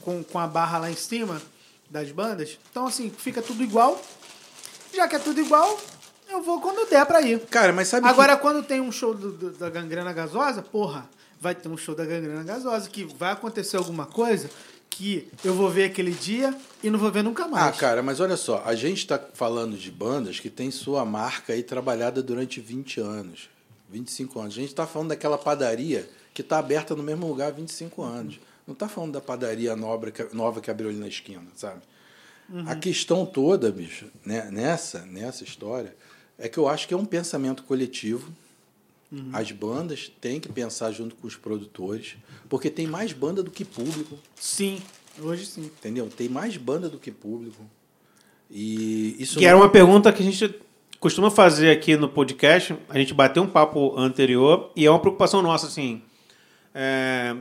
[0.02, 1.42] com, com a barra lá em cima
[1.90, 4.00] das bandas, então assim, fica tudo igual.
[4.94, 5.80] Já que é tudo igual,
[6.32, 7.40] eu vou quando der pra ir.
[7.48, 11.10] Cara, mas sabe Agora, quando tem um show do- do- da gangrena gasosa, porra,
[11.40, 14.48] vai ter um show da Gangrena Gasosa, que vai acontecer alguma coisa
[14.90, 17.76] que eu vou ver aquele dia e não vou ver nunca mais.
[17.76, 21.54] Ah, cara, mas olha só, a gente está falando de bandas que tem sua marca
[21.54, 23.50] aí trabalhada durante 20 anos,
[23.90, 24.54] 25 anos.
[24.54, 28.40] A gente está falando daquela padaria que está aberta no mesmo lugar há 25 anos.
[28.68, 31.82] Não está falando da padaria nova que, nova que abriu ali na esquina, sabe?
[32.50, 32.66] Uhum.
[32.70, 35.96] A questão toda, bicho, né, nessa, nessa história,
[36.42, 38.32] é que eu acho que é um pensamento coletivo.
[39.12, 39.30] Uhum.
[39.32, 42.16] As bandas têm que pensar junto com os produtores,
[42.50, 44.18] porque tem mais banda do que público.
[44.36, 44.82] Sim,
[45.22, 45.66] hoje sim.
[45.66, 46.10] Entendeu?
[46.10, 47.64] Tem mais banda do que público.
[48.50, 49.50] E isso que não...
[49.50, 50.60] era uma pergunta que a gente
[51.00, 52.76] costuma fazer aqui no podcast.
[52.90, 56.02] A gente bateu um papo anterior e é uma preocupação nossa, assim.
[56.74, 57.36] É...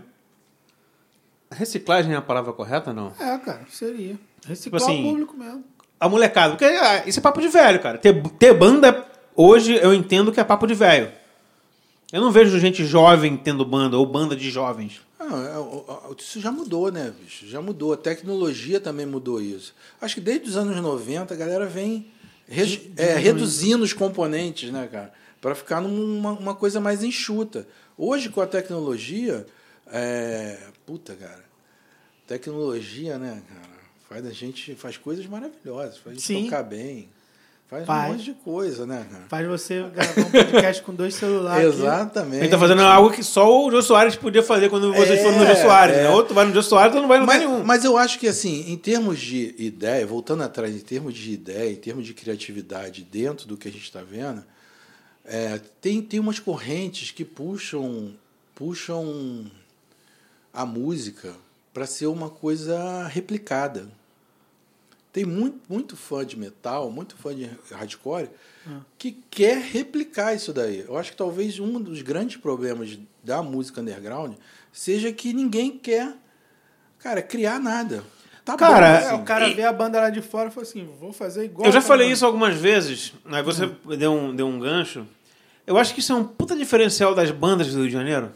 [1.51, 3.12] Reciclagem é a palavra correta, não?
[3.18, 4.18] É, cara, seria.
[4.47, 5.64] Reciclar tipo assim, o público mesmo.
[6.01, 6.56] A molecada.
[6.56, 7.98] Porque ah, isso é papo de velho, cara.
[7.98, 9.06] Ter, ter banda,
[9.36, 11.12] hoje eu entendo que é papo de velho.
[12.10, 15.01] Eu não vejo gente jovem tendo banda, ou banda de jovens.
[15.20, 17.47] Ah, isso já mudou, né, bicho?
[17.47, 17.93] Já mudou.
[17.93, 19.74] A tecnologia também mudou isso.
[20.01, 22.10] Acho que desde os anos 90 a galera vem
[22.48, 25.12] re, é, reduzindo os componentes, né, cara?
[25.40, 27.68] Para ficar numa uma coisa mais enxuta.
[27.97, 29.47] Hoje, com a tecnologia,
[29.93, 30.59] é...
[30.86, 31.44] puta, cara.
[32.27, 33.60] Tecnologia, né, cara?
[34.11, 36.45] Faz a gente faz coisas maravilhosas, faz a gente Sim.
[36.47, 37.09] tocar bem.
[37.69, 39.07] Faz, faz, um monte de coisa, né?
[39.28, 41.74] Faz você gravar um podcast com dois celulares.
[41.74, 42.43] Exatamente.
[42.43, 45.39] Ele tá fazendo algo que só o Jô Soares podia fazer quando vocês é, foram
[45.39, 45.97] no Jô Soares.
[45.97, 46.03] É.
[46.03, 46.11] Né?
[46.11, 47.62] Outro vai no Jô Soares, outro não vai no mas, nenhum.
[47.62, 51.70] Mas eu acho que, assim, em termos de ideia, voltando atrás, em termos de ideia,
[51.70, 54.45] em termos de criatividade dentro do que a gente está vendo,
[55.24, 58.12] é, tem, tem umas correntes que puxam,
[58.57, 59.47] puxam
[60.53, 61.32] a música
[61.73, 63.99] para ser uma coisa replicada.
[65.12, 68.28] Tem muito, muito fã de metal, muito fã de hardcore,
[68.66, 68.81] ah.
[68.97, 70.85] que quer replicar isso daí.
[70.87, 74.35] Eu acho que talvez um dos grandes problemas da música underground
[74.73, 76.15] seja que ninguém quer,
[76.99, 78.05] cara, criar nada.
[78.45, 79.15] Tá cara, bom, assim.
[79.15, 79.55] é, o cara e...
[79.55, 81.66] vê a banda lá de fora e fala assim, vou fazer igual.
[81.66, 82.15] Eu já falei banda.
[82.15, 83.97] isso algumas vezes, aí você hum.
[83.99, 85.07] deu, um, deu um gancho.
[85.66, 88.32] Eu acho que isso é um puta diferencial das bandas do Rio de Janeiro.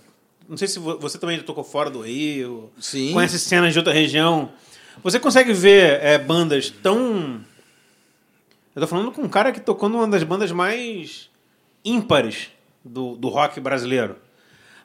[0.49, 3.13] Não sei se você também já tocou fora do Rio, Sim.
[3.13, 4.53] conhece cenas de outra região.
[5.03, 7.41] Você consegue ver é, bandas tão.
[8.75, 11.31] Eu tô falando com um cara que tocou numa das bandas mais
[11.85, 12.49] ímpares
[12.85, 14.17] do, do rock brasileiro.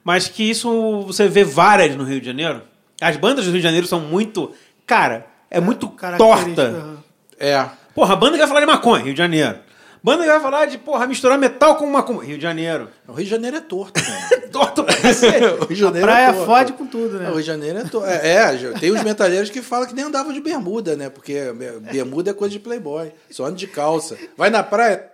[0.04, 2.64] Mas que isso você vê várias no Rio de Janeiro.
[3.02, 4.52] As bandas do Rio de Janeiro são muito.
[4.86, 5.88] Cara, é muito
[6.18, 6.98] torta.
[7.38, 7.66] É.
[7.94, 9.60] Porra, a banda que vai falar de maconha, Rio de Janeiro.
[10.02, 12.28] Banda que vai falar de, porra, misturar metal com maconha.
[12.28, 12.90] Rio de Janeiro.
[13.08, 14.00] O Rio de Janeiro é torto,
[14.60, 14.96] torto pra
[15.56, 17.30] o Rio de Janeiro a praia é fode com tudo, né?
[17.30, 18.08] O Rio de Janeiro é torto.
[18.08, 21.10] É, é, tem os metaleiros que falam que nem andavam de bermuda, né?
[21.10, 21.38] Porque
[21.92, 23.12] bermuda é coisa de playboy.
[23.30, 24.18] Só anda de calça.
[24.38, 25.10] Vai na praia...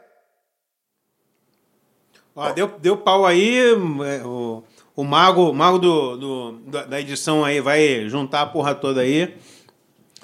[2.35, 4.61] Ó, deu, deu pau aí, é, o,
[4.93, 6.51] o mago, mago do, do,
[6.85, 9.33] da edição aí vai juntar a porra toda aí.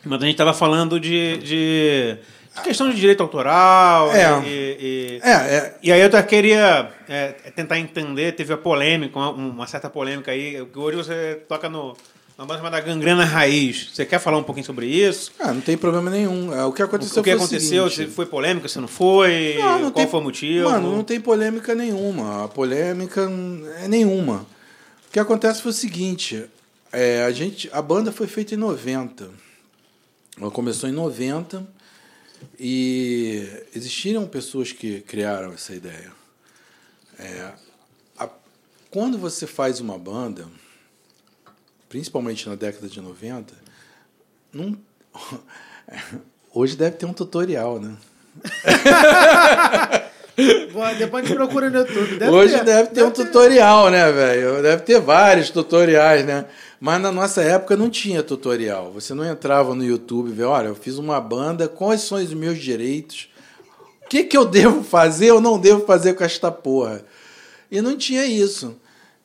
[0.03, 2.17] Mas a gente tava falando de, de
[2.59, 4.11] questão de direito autoral.
[4.11, 4.41] É.
[4.45, 5.77] E, e, é, é.
[5.81, 10.31] e aí eu até queria é, tentar entender, teve a polêmica, uma, uma, certa polêmica
[10.31, 11.95] aí, que hoje você toca no.
[12.37, 13.91] Uma banda chamada Gangrena Raiz.
[13.93, 15.31] Você quer falar um pouquinho sobre isso?
[15.39, 16.51] Ah, não tem problema nenhum.
[16.51, 17.87] É, o que aconteceu o que foi aconteceu?
[17.87, 19.57] se foi polêmica, se não foi?
[19.59, 20.69] Não, não Qual tem, foi o motivo?
[20.69, 22.45] Mano, não tem polêmica nenhuma.
[22.45, 23.29] A polêmica
[23.83, 24.47] é nenhuma.
[25.07, 26.43] O que acontece foi o seguinte:
[26.91, 29.29] é, a, gente, a banda foi feita em 90.
[30.39, 31.63] Ela começou em 90
[32.59, 36.11] e existiram pessoas que criaram essa ideia.
[37.19, 37.51] É,
[38.17, 38.29] a,
[38.89, 40.47] quando você faz uma banda,
[41.89, 43.53] principalmente na década de 90,
[44.53, 44.77] não,
[46.53, 47.95] hoje deve ter um tutorial, né?
[50.97, 52.17] depois a gente procura no YouTube.
[52.17, 53.25] Deve Hoje ter, deve ter deve um ter...
[53.25, 54.61] tutorial, né, velho?
[54.61, 56.45] Deve ter vários tutoriais, né?
[56.81, 58.91] Mas na nossa época não tinha tutorial.
[58.91, 62.33] Você não entrava no YouTube e vê, olha, eu fiz uma banda, quais são os
[62.33, 63.29] meus direitos?
[64.03, 67.05] O que, que eu devo fazer ou não devo fazer com esta porra?
[67.69, 68.75] E não tinha isso.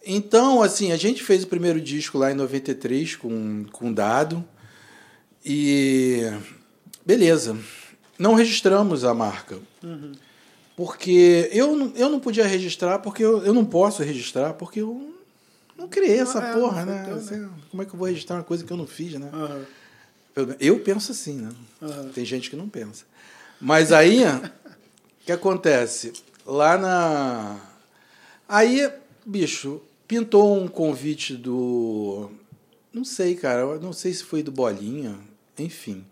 [0.05, 4.45] Então, assim, a gente fez o primeiro disco lá em 93 com, com Dado.
[5.43, 6.31] E
[7.07, 7.57] beleza.
[8.19, 9.59] Não registramos a marca.
[9.83, 10.13] Uhum.
[10.77, 15.16] Porque eu, eu não podia registrar, porque eu, eu não posso registrar, porque eu
[15.77, 17.05] não criei essa é, porra, né?
[17.05, 17.51] Teu, né?
[17.71, 19.31] Como é que eu vou registrar uma coisa que eu não fiz, né?
[19.33, 19.65] Uhum.
[20.35, 21.51] Eu, eu, penso assim, né?
[21.81, 22.11] Uhum.
[22.11, 23.05] Tem gente que não pensa.
[23.61, 24.51] Mas aí, o
[25.25, 26.13] que acontece?
[26.45, 27.59] Lá na.
[28.49, 28.91] Aí,
[29.25, 32.31] bicho, pintou um convite do.
[32.93, 33.79] Não sei, cara.
[33.79, 35.15] Não sei se foi do Bolinha.
[35.59, 36.05] Enfim.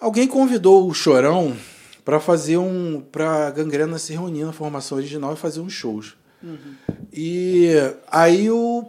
[0.00, 1.56] Alguém convidou o Chorão
[2.04, 3.00] para fazer um.
[3.00, 6.16] para Gangrena se reunir na formação original e fazer uns shows.
[6.44, 6.74] Uhum.
[7.12, 7.70] E
[8.06, 8.84] aí o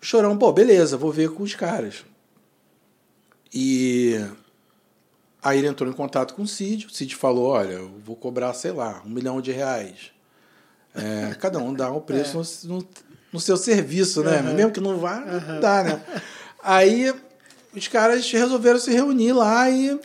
[0.00, 2.04] Chorão, pô, beleza, vou ver com os caras.
[3.52, 4.24] E
[5.42, 6.86] aí ele entrou em contato com o Cid.
[6.86, 10.12] O Cid falou: olha, eu vou cobrar, sei lá, um milhão de reais.
[10.94, 12.68] É, cada um dá o preço É.
[12.68, 12.86] no,
[13.32, 14.40] no- seu serviço, né?
[14.40, 14.54] Uhum.
[14.54, 16.02] Mesmo que não vá, não dá, né?
[16.62, 17.12] Aí
[17.74, 19.98] os caras resolveram se reunir lá e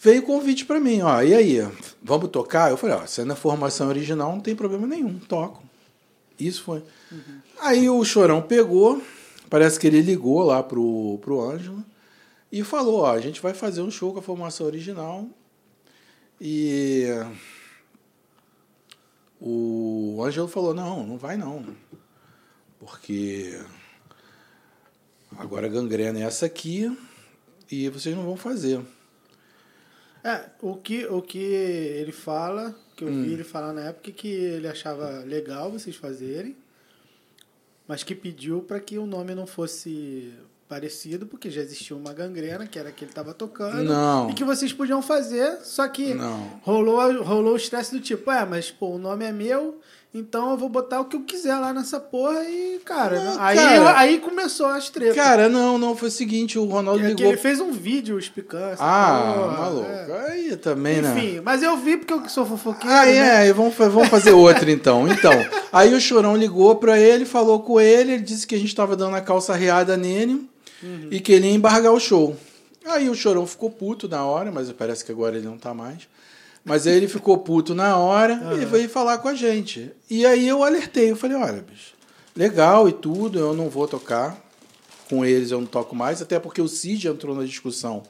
[0.00, 1.22] veio o convite para mim, ó.
[1.22, 1.68] E aí,
[2.02, 2.70] vamos tocar?
[2.70, 5.62] Eu falei, ó, se é na formação original, não tem problema nenhum, toco.
[6.40, 6.82] Isso foi.
[7.60, 9.02] Aí o Chorão pegou,
[9.48, 11.84] parece que ele ligou lá pro, pro Ângelo
[12.50, 15.28] e falou, ó, a gente vai fazer um show com a formação original
[16.40, 17.06] e
[19.40, 21.64] o Ângelo falou, não, não vai não,
[22.78, 23.60] porque
[25.36, 26.96] agora a gangrena é essa aqui
[27.70, 28.80] e vocês não vão fazer.
[30.22, 33.22] É, o que, o que ele fala, que eu Hum.
[33.22, 36.54] vi ele falar na época, que ele achava legal vocês fazerem,
[37.88, 40.32] mas que pediu para que o nome não fosse
[40.68, 44.30] parecido, porque já existia uma gangrena, que era que ele estava tocando, Não.
[44.30, 46.60] e que vocês podiam fazer, só que Não.
[46.62, 49.80] rolou, rolou o estresse do tipo, é, mas pô, o nome é meu,
[50.12, 53.56] então eu vou botar o que eu quiser lá nessa porra e, cara, Não, aí,
[53.56, 53.98] cara.
[53.98, 55.14] aí começou as tretas.
[55.14, 58.18] Cara, não, não, foi o seguinte, o Ronaldo é que ligou ele fez um vídeo
[58.18, 59.86] explicando Ah, porra, maluco.
[59.90, 60.30] é.
[60.30, 61.14] Aí também, né?
[61.16, 62.92] Enfim, mas eu vi porque eu sou fofoqueiro.
[62.92, 63.48] Ah, né?
[63.48, 65.06] é, vamos, vamos fazer outra então.
[65.06, 65.32] Então,
[65.72, 68.96] aí o Chorão ligou pra ele, falou com ele, ele disse que a gente tava
[68.96, 70.48] dando a calça riada nele
[71.10, 72.36] e que ele ia embargar o show.
[72.84, 76.08] Aí o Chorão ficou puto na hora, mas parece que agora ele não tá mais.
[76.64, 79.90] Mas aí ele ficou puto na hora e veio falar com a gente.
[80.08, 81.94] E aí eu alertei, eu falei, olha, bicho,
[82.36, 84.38] legal e tudo, eu não vou tocar.
[85.08, 88.04] Com eles eu não toco mais, até porque o Cid entrou na discussão,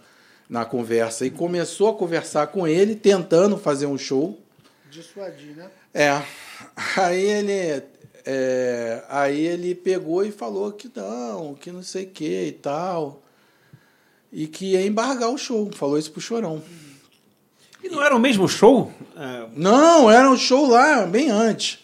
[0.47, 4.39] na conversa, e começou a conversar com ele, tentando fazer um show.
[4.91, 5.71] Dissuadir, né?
[5.95, 6.23] É.
[6.97, 7.83] Aí ele.
[8.27, 13.23] é, aí ele pegou e falou que não, que não sei o que e tal.
[14.31, 15.71] E que ia embargar o show.
[15.73, 16.63] Falou isso pro Chorão.
[17.83, 18.93] E não era o mesmo show?
[19.17, 21.79] É, Não, era um show lá bem antes.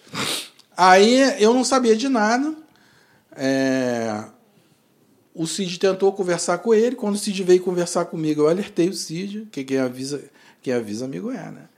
[0.77, 2.55] Aí eu não sabia de nada.
[3.35, 4.24] É,
[5.35, 6.97] o Cid tentou conversar com ele.
[6.97, 10.24] Quando o Cid veio conversar comigo, eu alertei o Cid, que quem avisa,
[10.62, 11.68] quem avisa amigo é, né?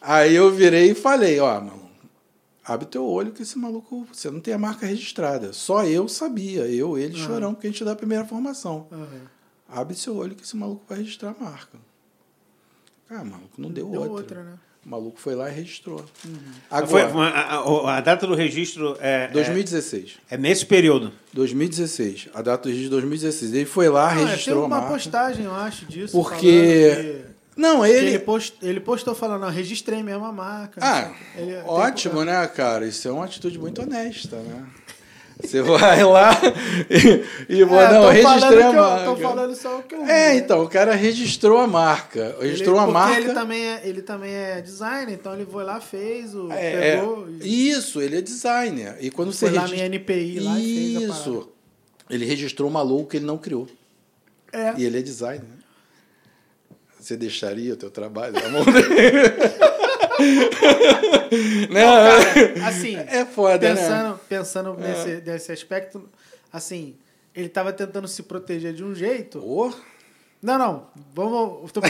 [0.00, 1.90] Aí eu virei e falei, ó, mano,
[2.64, 5.52] abre teu olho que esse maluco, você não tem a marca registrada.
[5.52, 7.26] Só eu sabia, eu, ele, Aham.
[7.26, 8.86] chorão, porque a gente dá a primeira formação.
[8.90, 9.06] Aham.
[9.68, 11.78] Abre seu olho que esse maluco vai registrar a marca.
[13.10, 14.12] Ah, maluco, não deu, Deu outra.
[14.14, 14.52] outra, né?
[14.84, 15.98] O maluco foi lá e registrou.
[16.86, 20.18] foi- Agora, a, a- a data do registro é, 2016.
[20.30, 21.12] é, é nesse período.
[21.34, 22.28] 2016.
[22.32, 23.52] A data do registro de 2016.
[23.52, 24.92] Ele foi lá, Ah, tem registrou a uma marca.
[24.94, 26.12] postagem, eu acho, disso.
[26.12, 27.24] Porque-
[27.56, 28.06] Não, que- que ele.
[28.08, 30.80] ele, post, ele postou falando, não, registrei mesmo a marca.
[30.80, 31.12] não Ah.
[31.36, 32.86] Ele- tem- ótimo, né, cara?
[32.86, 34.64] Isso é uma atitude muito honesta, né?
[35.42, 36.30] Você vai lá
[37.48, 39.04] e, e É, vou, não, registrei a que eu- marca.
[39.04, 42.36] Tô falando só o que eu vi, É, então, o cara registrou a marca.
[42.38, 43.20] Ele- Registrou a porque marca.
[43.20, 47.26] Ele também, é, ele também é designer, então ele foi lá, fez, o, É, pegou.
[47.40, 48.96] é, e isso, ele é designer.
[49.00, 49.88] E quando você foi lá registra.
[49.88, 51.14] no NPI lá e fez a.
[51.14, 51.48] Isso.
[52.10, 53.68] Ele registrou uma logo que ele não criou.
[54.52, 54.74] É.
[54.76, 55.44] E ele é designer.
[56.98, 58.88] Você deixaria o teu trabalho na mão dele?
[61.70, 62.18] Não, Cara,
[62.68, 63.74] assim, é foda, né?
[63.80, 66.08] pensando, pensando nesse, nesse aspecto,
[66.52, 66.94] assim,
[67.34, 69.38] ele tava tentando se proteger de um jeito.
[69.38, 69.72] Ô,
[70.42, 71.70] Não, não, vamos.
[71.72, 71.88] tô- é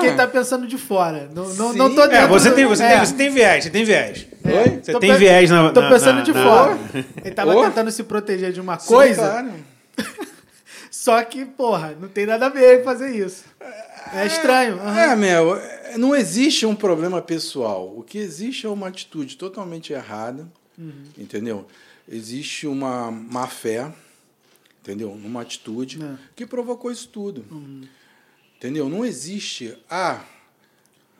[0.00, 1.28] que ele tá pensando de fora.
[1.34, 2.10] Não, não, não tô Sim.
[2.12, 2.88] É, você do- tem, você, é.
[2.96, 4.26] tem, você tem viés, você tem viés.
[4.44, 4.80] Oi?
[4.82, 5.70] Você Tô tem pe- viés na.
[5.70, 6.78] Tô na- pensando na- de na- fora.
[7.24, 7.62] Ele tava Ô.
[7.64, 9.52] tentando se proteger de uma sim, coisa, claro.
[10.92, 13.44] Só que, porra, não tem nada a ver fazer isso.
[14.12, 14.78] É estranho.
[14.78, 15.00] aham.
[15.00, 17.90] É, meu, é, não existe um problema pessoal.
[17.96, 20.46] O que existe é uma atitude totalmente errada,
[20.76, 21.04] Uhum.
[21.16, 21.66] entendeu?
[22.06, 23.90] Existe uma má fé,
[24.82, 25.14] entendeu?
[25.14, 26.14] Numa atitude É.
[26.36, 27.42] que provocou isso tudo.
[27.50, 27.82] Uhum.
[28.58, 28.88] Entendeu?
[28.88, 30.20] Não existe, ah,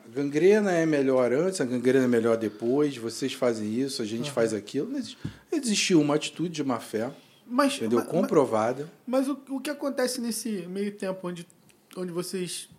[0.05, 4.29] a gangrena é melhor antes, a gangrena é melhor depois, vocês fazem isso, a gente
[4.31, 4.89] faz aquilo.
[4.89, 5.17] Não existe.
[5.51, 7.09] Existiu uma atitude de má fé,
[7.45, 7.99] Mas, entendeu?
[7.99, 8.89] ma- ma- Comprovada.
[9.05, 11.45] Mas o, o que acontece nesse meio tempo onde,
[11.97, 12.69] onde vocês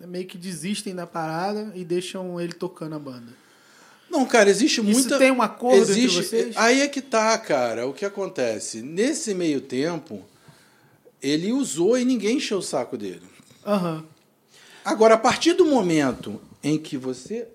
[0.00, 3.32] meio que desistem da parada e deixam ele tocando a banda?
[4.10, 5.18] Não, cara, existe Isso muita.
[5.18, 6.56] tem um acordo existe, entre vocês?
[6.56, 7.86] Aí é que tá, cara.
[7.86, 8.82] O que acontece?
[8.82, 10.22] Nesse meio tempo,
[11.22, 13.22] ele usou e ninguém encheu o saco dele.
[13.64, 14.04] Aham.
[14.84, 17.48] Agora, a partir do momento em que você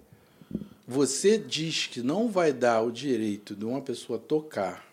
[0.87, 4.86] você diz que não vai dar o direito de uma pessoa tocar,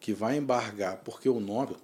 [0.00, 1.76] que vai embargar, porque o nome,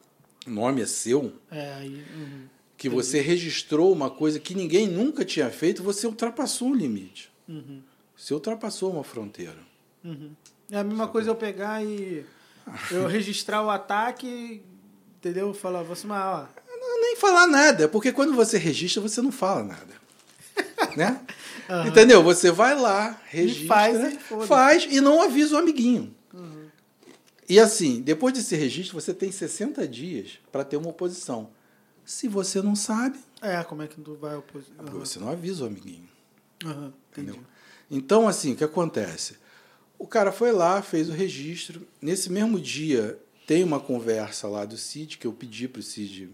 [0.46, 2.46] o nome é seu, É, uhum.
[2.76, 7.30] que você registrou uma coisa que ninguém nunca tinha feito, você ultrapassou um limite.
[7.46, 7.82] Uhum.
[8.16, 9.58] Você ultrapassou uma fronteira.
[10.70, 12.24] É a mesma coisa eu pegar e
[12.90, 14.62] eu registrar o ataque,
[15.18, 15.52] entendeu?
[15.52, 19.94] Falar, você, Não, nem falar nada, porque quando você registra, você não fala nada.
[20.96, 21.20] né?
[21.86, 22.22] Entendeu?
[22.22, 24.48] Você vai lá, registra, faz e foda-se.
[24.48, 26.15] faz e não avisa o amiguinho.
[27.48, 31.50] E assim, depois desse registro, você tem 60 dias para ter uma oposição.
[32.04, 34.62] Se você não sabe, é, como é que tu vai opor?
[34.78, 36.08] Aham, você não avisa o amiguinho.
[36.62, 36.92] entendi.
[37.12, 37.40] Entendeu?
[37.90, 39.36] Então, assim, o que acontece?
[39.98, 41.86] O cara foi lá, fez o registro.
[42.00, 46.30] Nesse mesmo dia, tem uma conversa lá do Cid, que eu pedi para o Cid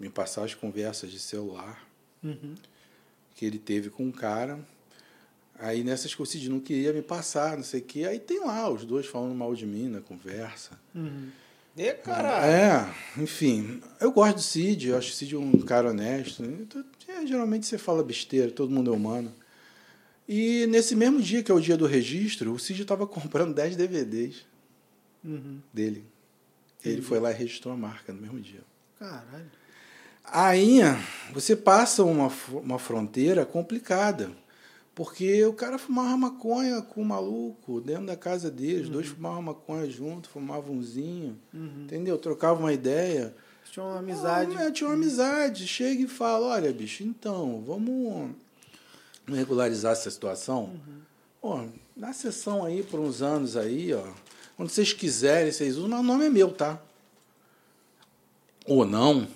[0.00, 1.86] me passar as conversas de celular
[2.22, 2.54] Uhum.
[3.34, 4.58] que ele teve com um cara.
[5.58, 8.04] Aí nessas que o Cid não queria me passar, não sei o quê.
[8.04, 10.78] Aí tem lá os dois falando mal de mim na conversa.
[10.94, 11.28] Uhum.
[11.76, 12.46] E caralho.
[12.46, 13.80] É, enfim.
[14.00, 16.42] Eu gosto do Cid, eu acho o Cid um cara honesto.
[16.44, 19.32] Então, é, geralmente você fala besteira, todo mundo é humano.
[20.28, 23.76] E nesse mesmo dia, que é o dia do registro, o Cid estava comprando 10
[23.76, 24.44] DVDs
[25.24, 25.58] Uhum.
[25.72, 26.04] dele.
[26.84, 28.60] Ele foi lá e registrou a marca no mesmo dia.
[28.98, 29.50] Caralho.
[30.24, 30.78] Aí
[31.32, 34.30] você passa uma, uma fronteira complicada.
[34.96, 38.84] Porque o cara fumava maconha com o maluco dentro da casa dele.
[38.84, 41.38] Os dois fumavam maconha junto, fumavam umzinho.
[41.82, 42.16] Entendeu?
[42.16, 43.36] Trocavam uma ideia.
[43.70, 44.56] Tinha uma amizade.
[44.56, 45.68] Ah, é, tinha uma amizade.
[45.68, 48.30] Chega e fala: olha, bicho, então, vamos
[49.28, 50.80] regularizar essa situação.
[51.42, 51.62] Pô,
[51.94, 54.02] dá sessão aí por uns anos aí, ó.
[54.56, 56.80] Quando vocês quiserem, vocês usam, mas o nome é meu, tá?
[58.64, 59.28] Ou não.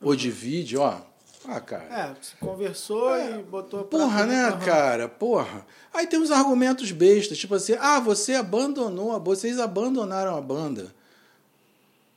[0.00, 1.09] Ou divide, ó.
[1.52, 1.84] Ah, cara.
[2.12, 5.08] É, se conversou e botou Porra, né, cara?
[5.08, 5.66] Porra.
[5.92, 10.94] Aí tem uns argumentos bestas, tipo assim, ah, você abandonou, a vocês abandonaram a banda.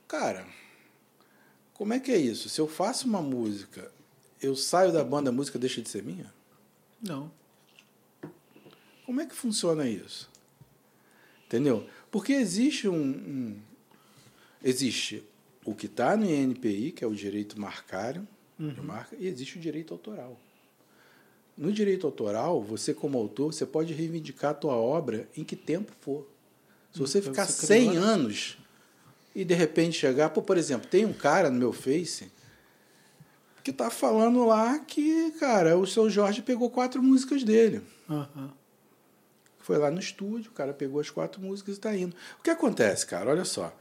[0.07, 0.45] Cara,
[1.73, 2.47] como é que é isso?
[2.47, 3.91] Se eu faço uma música,
[4.39, 6.31] eu saio da banda, a música deixa de ser minha?
[7.01, 7.31] Não.
[9.07, 10.29] Como é que funciona isso?
[11.47, 11.87] Entendeu?
[12.11, 12.95] Porque existe um.
[13.01, 13.59] um-
[14.63, 15.23] existe
[15.65, 18.27] o que está no INPI, que é o direito marcário,
[18.57, 20.39] de marca, e existe o direito autoral.
[21.57, 25.91] No direito autoral, você, como autor, você pode reivindicar a tua obra em que tempo
[26.01, 26.27] for.
[26.91, 28.57] Se você Então, ficar você 100 criou, anos
[29.35, 30.29] e de repente chegar.
[30.29, 32.31] Pô, por exemplo, tem um cara no meu Face
[33.63, 37.81] que tá falando lá que, cara, o seu Jorge pegou quatro músicas dele.
[38.09, 38.51] Aham.
[39.59, 42.13] Foi lá no estúdio, o cara pegou as quatro músicas e está indo.
[42.39, 43.29] O que acontece, cara?
[43.29, 43.73] Olha só.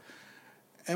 [0.87, 0.95] É,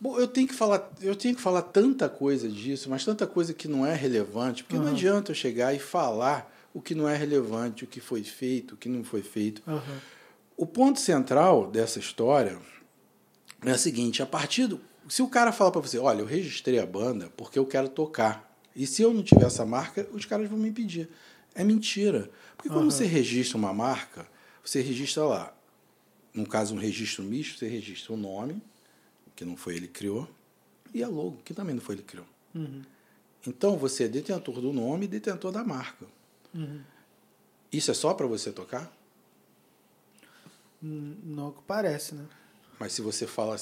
[0.00, 3.52] bom, eu tenho que falar, eu tenho que falar tanta coisa disso, mas tanta coisa
[3.52, 4.94] que não é relevante, porque não Aham.
[4.94, 8.76] adianta eu chegar e falar o que não é relevante, o que foi feito, o
[8.76, 9.62] que não foi feito.
[9.66, 10.00] Aham.
[10.56, 12.58] O ponto central dessa história
[13.62, 14.80] é o seguinte: a partir do.
[15.08, 18.48] Se o cara fala para você, olha, eu registrei a banda porque eu quero tocar.
[18.76, 21.08] E se eu não tiver essa marca, os caras vão me impedir.
[21.54, 22.30] É mentira.
[22.56, 22.90] Porque quando Aham.
[22.90, 24.26] você registra uma marca,
[24.64, 25.54] você registra lá.
[26.32, 28.62] No caso, um registro misto, você registra o nome,
[29.40, 30.28] que não foi ele que criou,
[30.92, 32.26] e a logo, que também não foi ele que criou.
[32.54, 32.82] Uhum.
[33.46, 36.04] Então você é detentor do nome e detentor da marca.
[36.54, 36.82] Uhum.
[37.72, 38.94] Isso é só para você tocar?
[40.82, 42.26] Hum, Não é que parece, né?
[42.78, 43.56] Mas se você fala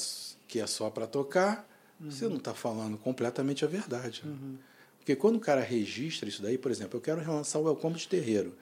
[0.48, 1.64] que é só para tocar,
[2.00, 4.22] você não está falando completamente a verdade.
[4.24, 4.56] né?
[4.98, 8.09] Porque quando o cara registra isso daí, por exemplo, eu quero relançar o Welcome de
[8.09, 8.52] Terreiro.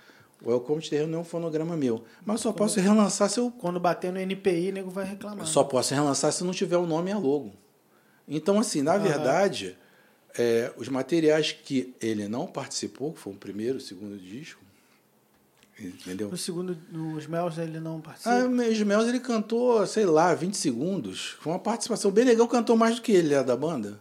[0.42, 2.04] O Welcome de Terreiro não é um fonograma meu.
[2.24, 3.50] Mas eu só posso relançar se eu.
[3.50, 5.46] Quando bater no NPI, o nego vai reclamar.
[5.46, 7.52] Só posso relançar se não tiver o nome e a logo.
[8.28, 9.02] Então, assim, na Aham.
[9.02, 9.78] verdade,
[10.38, 14.60] é, os materiais que ele não participou, que foi o primeiro, o segundo disco,
[15.80, 16.30] entendeu?
[16.30, 18.30] No segundo, nos Mels ele não participa.
[18.30, 21.36] Ah, o Ismael, ele cantou, sei lá, 20 segundos.
[21.40, 22.10] Foi uma participação.
[22.10, 23.98] O Benegão cantou mais do que ele, é da banda?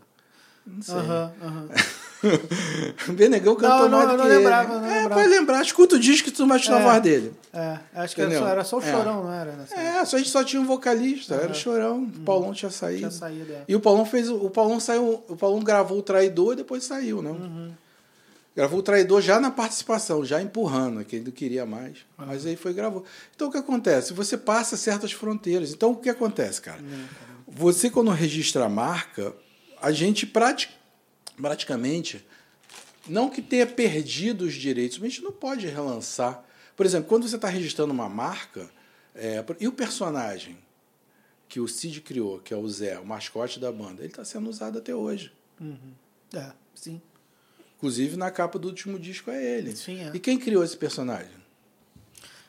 [0.66, 0.96] Não sei.
[0.96, 1.70] Aham, aham.
[1.70, 1.70] o
[3.14, 4.38] Benegão cantou Não, mais não, do eu que não ele.
[4.38, 5.16] lembrava, eu não é, lembrava.
[5.16, 5.62] vai lembrar.
[5.62, 6.84] Escuta o disco que tu vai tirar a É.
[6.84, 7.34] voz dele.
[7.54, 8.92] É, acho que era só, era só o É.
[8.92, 9.52] chorão, não era?
[9.54, 11.56] Nessa É, só a gente só tinha um vocalista, era o.
[11.56, 12.04] Chorão.
[12.04, 13.00] O Paulão tinha saído.
[13.00, 13.64] Tinha saído, é.
[13.68, 14.30] E o Paulão fez.
[14.30, 15.24] o- Paulão saiu.
[15.28, 17.32] O Paulão gravou o traidor e depois saiu, não?
[17.34, 17.72] Uhum.
[18.56, 21.98] Gravou o traidor já na participação, já empurrando, que ele não queria mais.
[22.18, 22.24] Ah.
[22.28, 23.04] Mas aí foi e gravou.
[23.36, 24.14] Então o que acontece?
[24.14, 25.72] Você passa certas fronteiras.
[25.74, 26.82] Então o que acontece, cara?
[26.82, 27.06] Né,
[27.48, 29.34] Você, quando registra a marca,
[29.82, 30.70] a gente prati-
[31.36, 32.26] praticamente.
[33.08, 36.44] Não que tenha perdido os direitos, mas a gente não pode relançar.
[36.76, 38.70] Por exemplo, quando você está registrando uma marca,
[39.14, 40.58] é, e o personagem
[41.48, 44.50] que o Cid criou, que é o Zé, o mascote da banda, ele está sendo
[44.50, 45.32] usado até hoje.
[45.62, 45.94] Uhum.
[46.34, 47.00] É, sim.
[47.78, 49.76] Inclusive, na capa do último disco é ele.
[49.76, 50.12] Sim, é.
[50.14, 51.46] E quem criou esse personagem?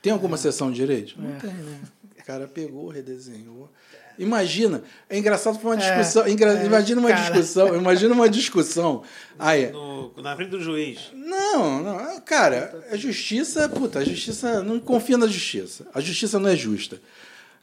[0.01, 1.21] Tem alguma sessão de direito?
[1.21, 1.39] Não É.
[1.39, 1.81] tem, né?
[2.27, 3.71] Cara pegou, redesenhou.
[4.19, 6.27] Imagina, é engraçado foi uma É, discussão.
[6.27, 7.21] engra- é, imagina uma cara.
[7.23, 9.03] discussão, imagina uma discussão.
[9.39, 11.11] Aí, No- na frente do juiz.
[11.15, 15.87] não, não, cara, a justiça, puta, a justiça, não confia na justiça.
[15.95, 16.99] A justiça não é justa.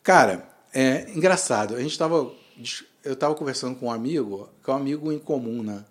[0.04, 2.32] Cara, é engraçado, a gente tava,
[3.04, 5.84] eu tava conversando com um amigo, que é um amigo em comum, né?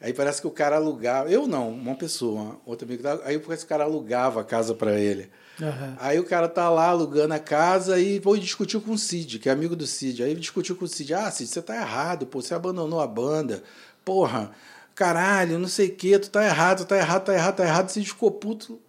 [0.00, 3.66] Aí parece que o cara alugava, eu não, uma pessoa, outro amigo, aí parece que
[3.66, 5.28] o cara alugava a casa para ele.
[5.60, 5.96] Aham.
[6.00, 9.48] Aí o cara tá lá alugando a casa e foi discutiu com o Cid, que
[9.48, 10.22] é amigo do Cid.
[10.22, 11.14] Aí discutiu com o Cid.
[11.14, 13.62] Ah, Cid, você tá errado, pô, você abandonou a banda.
[14.04, 14.50] Porra,
[14.94, 17.88] caralho, não sei o quê, tu tá errado, tu tá errado, tá errado, tá errado.
[17.88, 18.80] O Cid ficou puto,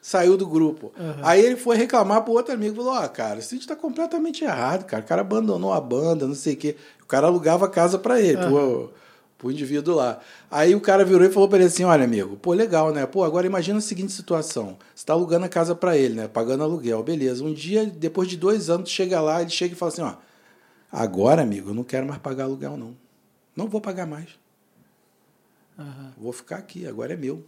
[0.00, 0.92] saiu do grupo.
[1.22, 4.84] Aí ele foi reclamar pro outro amigo, falou, ó, cara, o Cid tá completamente errado,
[4.84, 5.02] cara.
[5.02, 6.76] O cara abandonou a banda, não sei o quê.
[7.02, 8.92] O cara alugava a casa pra ele, pro,
[9.42, 10.20] pro indivíduo lá.
[10.48, 13.04] Aí o cara virou e falou pra ele assim: olha, amigo, pô, legal, né?
[13.04, 16.28] Pô, agora imagina a seguinte situação: você tá alugando a casa pra ele, né?
[16.28, 17.44] Pagando aluguel, beleza.
[17.44, 20.14] Um dia, depois de dois anos, tu chega lá, ele chega e fala assim: ó,
[20.90, 22.96] agora, amigo, eu não quero mais pagar aluguel, não.
[23.56, 24.28] Não vou pagar mais.
[25.76, 26.12] Aham.
[26.16, 27.44] Vou ficar aqui, agora é meu.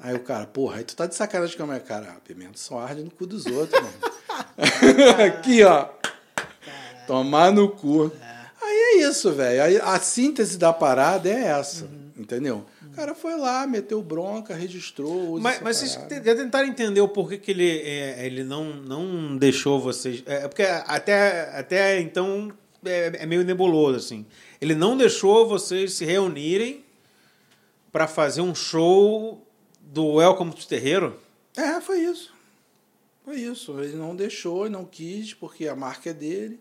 [0.00, 2.14] Aí o cara, porra, aí tu tá de sacanagem com a minha cara.
[2.16, 3.94] Ah, pimenta só arde no cu dos outros, mano.
[5.24, 5.88] aqui, ó.
[7.06, 8.10] Tomar no cu.
[8.92, 9.62] É isso, velho.
[9.62, 12.66] Aí A síntese da parada é essa, entendeu?
[12.92, 15.40] O cara foi lá, meteu bronca, registrou.
[15.40, 19.80] Mas, mas vocês já tentaram entender o porquê que ele, é, ele não, não deixou
[19.80, 20.22] vocês.
[20.26, 22.52] É porque até, até então
[22.84, 24.26] é, é meio nebuloso, assim.
[24.60, 26.84] Ele não deixou vocês se reunirem
[27.90, 29.42] para fazer um show
[29.80, 31.18] do Welcome to Terreiro?
[31.56, 32.32] É, foi isso.
[33.24, 33.78] Foi isso.
[33.80, 36.60] Ele não deixou, não quis, porque a marca é dele.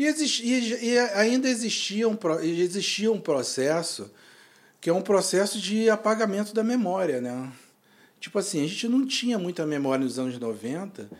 [0.00, 4.10] E, exist- e- e ainda existia um, existia um processo
[4.80, 7.52] que é um processo de apagamento da memória, né?
[8.18, 11.10] Tipo assim, a gente não tinha muita memória nos anos 90,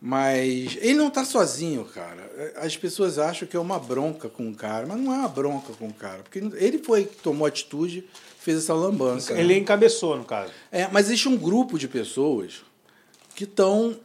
[0.00, 2.52] mas ele não tá sozinho, cara.
[2.56, 5.72] As pessoas acham que é uma bronca com o cara, mas não é uma bronca
[5.74, 8.04] com o cara, porque ele foi que tomou atitude,
[8.38, 9.32] fez essa lambança.
[9.32, 9.40] né?
[9.40, 10.50] Ele encabeçou, no caso.
[10.72, 12.62] É, mas existe um grupo de pessoas
[13.34, 13.96] que estão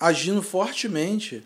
[0.00, 1.42] agindo fortemente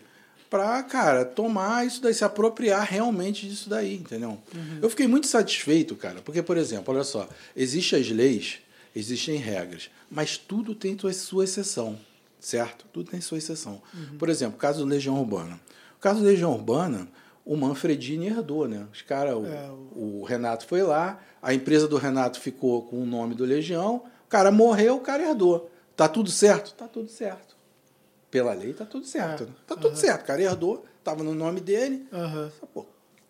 [0.49, 4.37] para, cara, tomar isso daí, se apropriar realmente disso daí, entendeu?
[4.81, 8.59] Eu fiquei muito satisfeito, cara, porque, por exemplo, olha só, existem as leis,
[8.95, 11.99] existem regras, mas tudo tem sua- exceção,
[12.39, 12.85] certo?
[12.93, 13.81] Tudo tem sua exceção.
[14.17, 15.59] Por exemplo, o caso do Legião Urbana.
[15.97, 17.07] O caso do Legião Urbana,
[17.45, 18.85] o Manfredini herdou, né?
[18.93, 23.05] Os cara, o, É, o Renato foi lá, a empresa do Renato ficou com o
[23.05, 25.69] nome do Legião, o cara morreu, o cara herdou.
[25.95, 26.73] Tá tudo certo?
[26.73, 27.56] Tá tudo certo.
[28.29, 29.43] Pela lei tá tudo certo.
[29.43, 29.45] É.
[29.47, 29.51] né?
[29.65, 30.23] Tá tudo certo.
[30.23, 32.05] O cara herdou, tava no nome dele.
[32.11, 32.51] Aham.
[32.73, 32.85] Pô,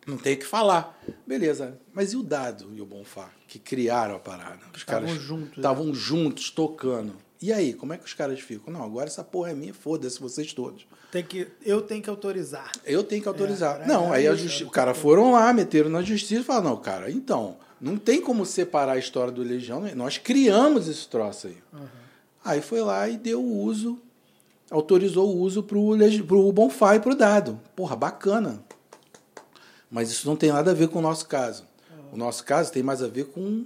[0.05, 0.99] não tem o que falar.
[1.25, 1.77] Beleza.
[1.93, 4.59] Mas e o Dado e o Bonfá, que criaram a parada?
[4.73, 5.53] Os Estavam caras juntos, né?
[5.57, 7.13] Estavam juntos, tocando.
[7.39, 8.73] E aí, como é que os caras ficam?
[8.73, 10.87] Não, agora essa porra é minha, foda-se vocês todos.
[11.11, 12.71] Tem que, eu tenho que autorizar.
[12.83, 13.81] Eu tenho que autorizar.
[13.83, 16.43] É, não, é aí a justi- é o cara foram lá, meteram na justiça e
[16.43, 21.07] falaram, não, cara, então, não tem como separar a história do Legião, nós criamos esse
[21.07, 21.57] troço aí.
[22.43, 24.01] Aí foi lá e deu o uso,
[24.69, 27.59] autorizou o uso pro, Legi- pro Bonfá e pro Dado.
[27.75, 28.63] Porra, bacana.
[29.89, 31.65] Mas isso não tem nada a ver com o nosso caso.
[32.11, 33.65] O nosso caso tem mais a ver com,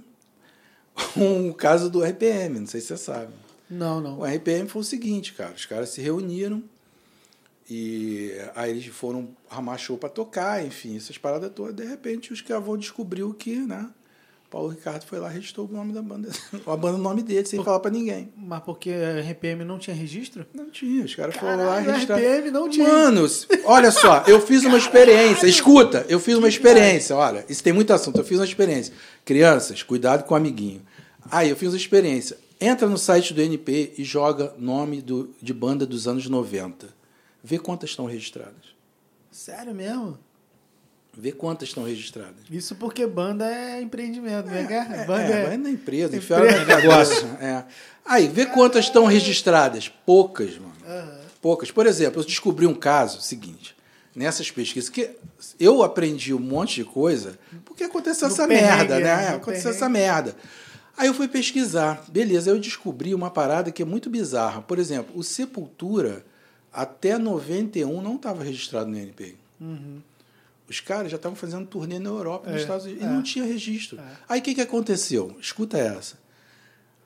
[1.14, 3.32] com o caso do RPM, não sei se você sabe.
[3.70, 4.20] Não, não.
[4.20, 5.54] O RPM foi o seguinte, cara.
[5.54, 6.62] Os caras se reuniram
[7.70, 11.74] e aí eles foram armar show pra tocar, enfim, essas paradas todas.
[11.74, 13.88] De repente, os cavão descobriu que, né?
[14.52, 16.28] Paulo Ricardo foi lá e registrou o nome da banda,
[16.66, 18.30] a banda no nome dele, sem falar pra ninguém.
[18.36, 20.44] Mas porque a RPM não tinha registro?
[20.52, 22.22] Não tinha, os caras foram lá e registraram.
[22.22, 22.86] RPM não tinha.
[22.86, 23.26] Mano,
[23.64, 25.46] olha só, eu fiz uma experiência.
[25.46, 27.16] Escuta, eu fiz uma experiência.
[27.16, 28.18] Olha, isso tem muito assunto.
[28.18, 28.92] Eu fiz uma experiência.
[29.24, 30.82] Crianças, cuidado com o amiguinho.
[31.30, 32.36] Aí, eu fiz uma experiência.
[32.60, 36.88] Entra no site do NP e joga nome do, de banda dos anos 90.
[37.42, 38.74] Vê quantas estão registradas.
[39.30, 40.18] Sério mesmo?
[41.16, 42.36] Vê quantas estão registradas.
[42.50, 44.66] Isso porque banda é empreendimento, né?
[44.70, 47.26] É, banda é, é, vai na empresa, enfiaram no negócio.
[47.38, 47.64] É.
[48.04, 49.88] Aí, vê quantas estão registradas.
[50.06, 50.72] Poucas, mano.
[51.40, 51.70] Poucas.
[51.70, 53.76] Por exemplo, eu descobri um caso seguinte.
[54.14, 55.10] Nessas pesquisas, que
[55.58, 59.16] eu aprendi um monte de coisa porque aconteceu No essa merda, né?
[59.16, 59.30] né?
[59.30, 60.36] No Aconteceu essa merda.
[60.96, 62.04] Aí eu fui pesquisar.
[62.08, 64.60] Beleza, eu descobri uma parada que é muito bizarra.
[64.60, 66.24] Por exemplo, o Sepultura,
[66.72, 69.36] até 91, não estava registrado no NPI.
[70.68, 73.06] Os caras já estavam fazendo turnê na Europa, nos É, Estados Unidos, é.
[73.06, 73.98] e não tinha registro.
[74.28, 75.36] Aí o que, que aconteceu?
[75.40, 76.20] Escuta essa.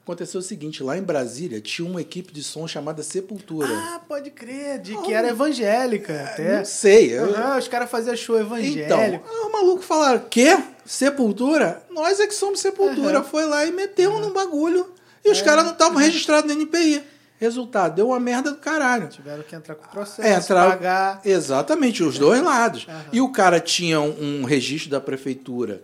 [0.04, 3.68] Aconteceu o seguinte: lá em Brasília tinha uma equipe de som chamada Sepultura.
[3.68, 6.58] Ah, pode crer, de que era evangélica até.
[6.58, 7.12] não sei.
[7.18, 7.26] eu-
[7.58, 9.28] os caras faziam show Então, evangélico.
[9.28, 10.56] ah, o maluco falaram: quê?
[10.84, 11.82] Sepultura?
[11.90, 13.18] Nós é que somos Sepultura.
[13.18, 13.24] Aham.
[13.24, 14.92] Foi lá e meteu num bagulho.
[15.24, 17.02] E os caras não estavam registrados no NPI.
[17.38, 19.08] Resultado, deu uma merda do caralho.
[19.08, 21.20] Tiveram que entrar com o processo, É, entrar- pagar.
[21.24, 22.86] Exatamente, os dois lados.
[22.88, 23.04] Aham.
[23.12, 25.82] E o cara tinha um, registro da prefeitura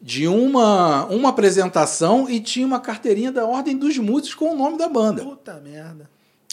[0.00, 4.76] de uma, uma apresentação e tinha uma carteirinha da Ordem dos Músicos com o nome
[4.76, 5.22] da banda.
[5.22, 6.08] Puta merda.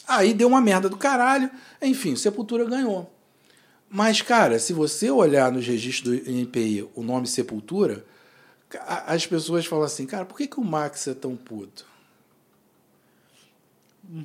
[0.08, 1.50] Aí deu uma merda do caralho.
[1.82, 3.12] Enfim, o Sepultura ganhou.
[3.90, 8.06] Mas, cara, se você olhar nos registros do INPI o nome Sepultura,
[9.08, 11.86] as pessoas falam assim, cara, por que, que o Max é tão puto?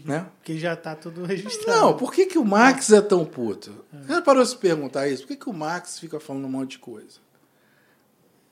[0.05, 0.27] Né?
[0.39, 1.81] Porque já tá tudo registrado.
[1.81, 3.85] Não, por que, que o Max é tão puto?
[3.93, 5.23] Você já parou de se perguntar isso?
[5.23, 7.19] Por que, que o Max fica falando um monte de coisa?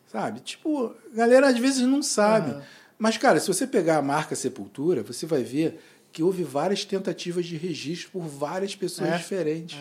[0.06, 0.40] Sabe?
[0.40, 2.50] Tipo, a galera às vezes não sabe.
[2.52, 2.62] Aham.
[2.98, 5.80] Mas, cara, se você pegar a marca Sepultura, você vai ver
[6.10, 9.16] que houve várias tentativas de registro por várias pessoas É?
[9.18, 9.78] diferentes.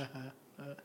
[0.59, 0.75] Aham.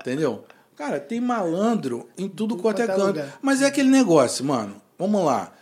[0.00, 0.44] Entendeu?
[0.76, 3.06] Cara, tem malandro em tudo Tudo quanto é quanto é canto.
[3.18, 3.38] lugar.
[3.42, 4.80] Mas é aquele negócio, mano.
[4.98, 5.52] Vamos lá.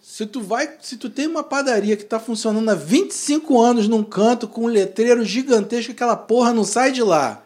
[0.00, 4.02] Se tu vai, se tu tem uma padaria que tá funcionando há 25 anos num
[4.02, 7.42] canto com um letreiro gigantesco, aquela porra não sai de lá.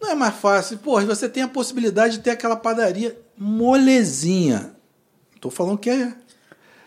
[0.00, 0.78] Não é mais fácil.
[0.78, 4.74] Porra, você tem a possibilidade de ter aquela padaria molezinha.
[5.40, 6.14] Tô falando que é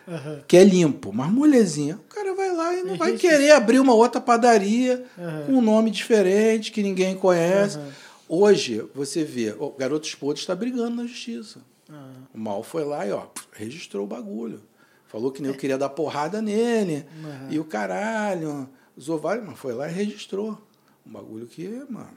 [0.08, 0.42] Aham.
[0.48, 1.96] que é limpo, mas molezinha.
[1.98, 3.20] O cara vai lá e não vai Isso.
[3.20, 5.44] querer abrir uma outra padaria Aham.
[5.46, 7.78] com um nome diferente que ninguém conhece.
[7.78, 7.90] Aham.
[8.32, 11.60] Hoje, você vê, o Garotos Podres está brigando na justiça.
[11.90, 12.28] Aham.
[12.34, 14.62] O Mal foi lá e ó, registrou o bagulho.
[15.08, 17.06] Falou que nem eu queria dar porrada nele.
[17.50, 18.70] E o caralho.
[18.96, 20.62] Usou vários, mas foi lá e registrou.
[21.06, 22.14] Um bagulho que, mano,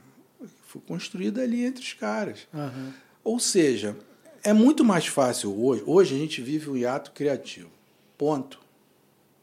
[0.66, 2.47] foi construído ali entre os caras.
[3.24, 3.97] Ou seja,
[4.43, 5.82] é muito mais fácil hoje.
[5.86, 7.70] Hoje a gente vive um hiato criativo.
[8.19, 8.61] Ponto.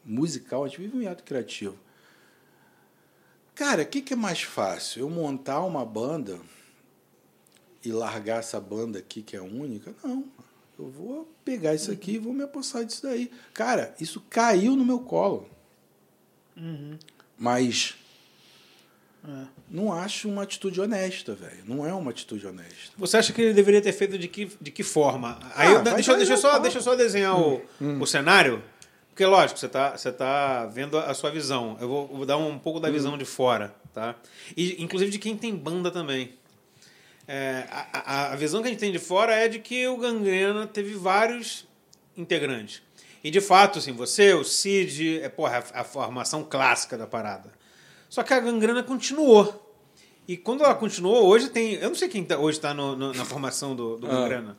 [0.06, 1.76] Musical, a gente vive um hiato criativo.
[3.56, 5.02] Cara, o que, que é mais fácil?
[5.02, 6.40] Eu montar uma banda
[7.84, 9.94] e largar essa banda aqui que é única?
[10.04, 10.26] Não.
[10.78, 13.30] Eu vou pegar isso aqui e vou me apossar disso daí.
[13.54, 15.50] Cara, isso caiu no meu colo.
[16.56, 16.98] Uhum.
[17.38, 17.96] Mas
[19.28, 19.46] É.
[19.70, 21.64] não acho uma atitude honesta, velho.
[21.66, 22.92] Não é uma atitude honesta.
[22.98, 25.38] Você acha que ele deveria ter feito de que, de que forma?
[25.56, 27.62] Aí, Ah, eu- deixa, deixa, só, deixa eu só desenhar o,
[28.00, 28.64] o cenário.
[29.10, 31.78] Porque, lógico, você está você tá vendo a sua visão.
[31.82, 33.76] Eu vou, vou dar um pouco da visão de fora.
[33.94, 34.16] tá?
[34.56, 36.39] E, inclusive de quem tem banda também.
[37.32, 40.66] É, a, a- visão que a gente tem de fora é de que o Gangrena
[40.66, 41.68] teve vários
[42.18, 42.82] integrantes.
[43.24, 47.52] E, de fato, assim, você, o Cid, é porra, a, a formação clássica da parada.
[48.10, 49.72] Só que a Gangrena continuou.
[50.28, 51.74] E quando ela continuou, hoje tem.
[51.76, 54.10] Eu não sei quem tá- hoje está na formação do, do Ah.
[54.10, 54.58] Gangrena.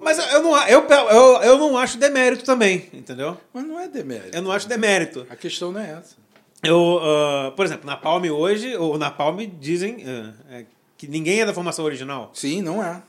[0.00, 3.38] Mas eu não, eu, eu, eu não acho demérito também, entendeu?
[3.54, 4.36] Mas não é demérito.
[4.36, 5.26] Eu não acho demérito.
[5.30, 6.16] A questão não é essa.
[6.62, 10.64] Eu, ah, por exemplo, na Palm hoje, ou na Palm dizem ah, é,
[10.98, 12.30] que ninguém é da formação original.
[12.34, 13.00] Sim, não é.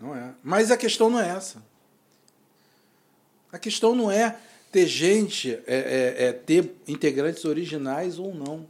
[0.00, 0.34] Não é.
[0.42, 1.62] Mas a questão não é essa.
[3.52, 4.36] A questão não é
[4.70, 8.66] ter gente, é, é- é ter integrantes originais ou não.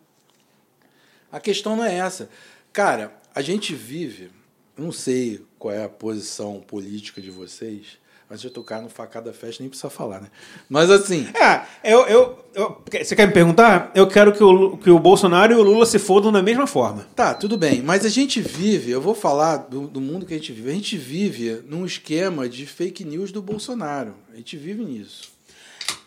[1.33, 2.29] A questão não é essa.
[2.73, 4.31] Cara, a gente vive,
[4.77, 7.99] eu não sei qual é a posição política de vocês,
[8.31, 10.29] mas eu tocar no Facada Fest nem precisa falar, né?
[10.69, 11.63] Mas assim, É,
[11.93, 13.91] eu, eu, eu- Você quer me perguntar?
[13.93, 17.07] Eu quero que o, que o Bolsonaro e o Lula se fodam da mesma forma.
[17.17, 20.37] Tá, tudo bem, mas a gente vive, eu vou falar do, do mundo que a
[20.37, 24.15] gente vive, a gente vive num esquema de fake news do Bolsonaro.
[24.33, 25.29] A gente vive nisso.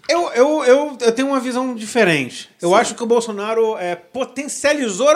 [0.07, 2.49] Eu, eu, eu, eu tenho uma visão diferente.
[2.61, 5.07] Eu acho que o Bolsonaro é, potencializou,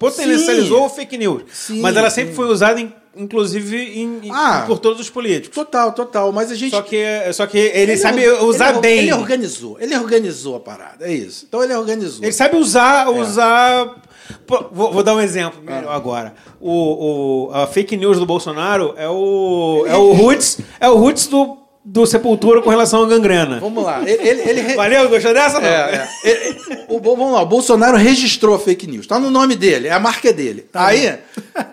[0.00, 0.84] potencializou Sim.
[0.86, 1.42] o fake news.
[1.52, 2.16] Sim, mas ela sim.
[2.22, 4.64] sempre foi usada, em- inclusive, em- Ah.
[4.66, 5.54] por todos os políticos.
[5.54, 6.70] Total, total, mas a gente...
[6.70, 8.98] Só que, só que ele, sabe or- usar ele, bem.
[9.00, 11.44] Ele organizou, ele organizou a parada, é isso.
[11.48, 12.22] Então ele organizou.
[12.24, 13.10] Ele sabe usar, É.
[13.10, 13.96] usar.
[14.46, 16.34] Pô, vou, vou dar um exemplo melhor agora.
[16.60, 21.26] O, o- a fake news do Bolsonaro é o é o roots, é o roots
[21.26, 23.58] do, do Sepultura com relação à gangrena.
[23.60, 24.26] Vamos lá, ele...
[24.26, 25.58] ele, ele Valeu, gostou dessa?
[25.58, 25.66] É,
[26.24, 26.30] é.
[26.30, 29.06] Ele- o, vamos lá, o Bolsonaro registrou a fake news.
[29.06, 30.66] Tá no nome dele, é a marca é dele.
[30.72, 31.18] Aí,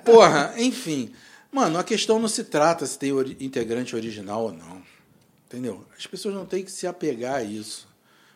[0.04, 1.12] porra, enfim.
[1.52, 4.82] Mano, a questão não se trata se tem integrante original ou não.
[5.48, 5.84] Entendeu?
[5.98, 7.88] As pessoas não têm que se apegar a isso.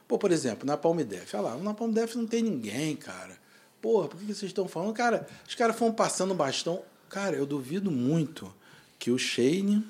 [0.07, 1.33] Pô, por exemplo, na Palme Def.
[1.35, 3.37] Olha lá, na Palme Def não tem ninguém, cara.
[3.81, 4.93] Porra, por que vocês estão falando?
[4.93, 6.81] Cara, os caras foram passando bastão.
[7.09, 8.51] Cara, eu duvido muito
[8.97, 9.85] que o Shane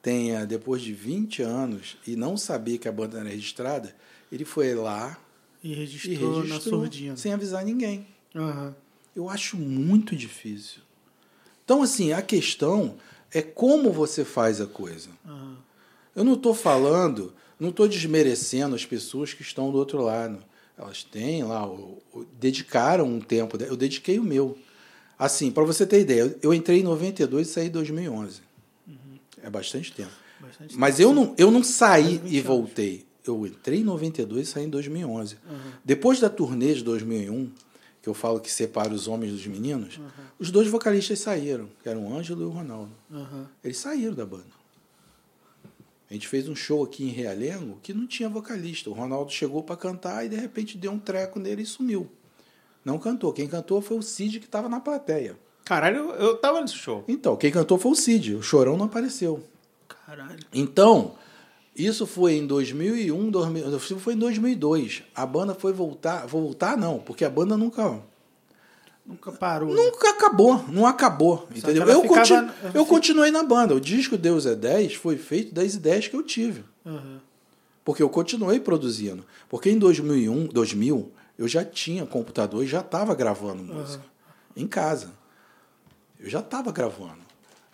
[0.00, 3.94] tenha, depois de 20 anos, e não saber que a banda era registrada,
[4.30, 5.18] ele foi lá
[5.64, 7.16] E e registrou, na registrou surdina.
[7.16, 8.06] sem avisar ninguém.
[8.34, 8.74] Aham.
[9.16, 10.82] Eu acho muito difícil.
[11.66, 12.94] Então, assim, a questão
[13.32, 15.10] é como você faz a coisa.
[15.26, 15.56] Aham.
[16.14, 20.38] Eu não estou falando, não estou desmerecendo as pessoas que estão do outro lado.
[20.78, 21.68] Elas têm lá,
[22.38, 23.58] dedicaram um tempo.
[23.62, 24.56] Eu dediquei o meu.
[25.18, 28.40] Assim, para você ter ideia, eu- entrei em 92 e saí em 2011.
[29.42, 30.10] É bastante tempo.
[30.40, 33.06] Bastante Mas eu não, eu não saí Mais de 20 e voltei.
[33.26, 35.36] eu entrei em 92 e saí em 2011.
[35.84, 37.50] Depois da turnê de 2001,
[38.06, 39.98] que eu falo que separa os homens dos meninos,
[40.38, 42.92] os dois vocalistas saíram, que eram o Ângelo e o Ronaldo.
[43.12, 43.48] Aham.
[43.64, 44.44] Eles saíram da banda.
[46.08, 48.88] A gente fez um show aqui em Realengo que não tinha vocalista.
[48.88, 52.08] O Ronaldo chegou para cantar e de repente deu um treco nele e sumiu.
[52.84, 53.32] Não cantou.
[53.32, 55.36] Quem cantou foi o Cid que estava na plateia.
[55.64, 57.02] Caralho, eu, eu tava nesse show.
[57.08, 58.36] Então, quem cantou foi o Cid.
[58.36, 59.42] O Chorão não apareceu.
[60.06, 60.46] Caralho.
[60.54, 61.16] Então,
[61.76, 65.02] isso foi em 2001, 2000, isso foi em 2002.
[65.14, 68.00] A banda foi voltar, voltar não, porque a banda nunca
[69.04, 69.68] Nunca parou.
[69.72, 69.74] né?
[69.84, 71.84] nunca acabou, não acabou, entendeu?
[71.84, 73.74] que ela Eu, ficava- continu- eu continuei na banda.
[73.74, 76.64] O disco Deus é 10 foi feito das ideias que eu tive.
[76.84, 77.20] Aham.
[77.84, 79.24] Porque eu continuei produzindo.
[79.48, 84.02] Porque em 2001, 2000, eu já tinha computador e já estava gravando música.
[84.56, 85.12] Em casa.
[86.18, 87.25] Eu já estava gravando.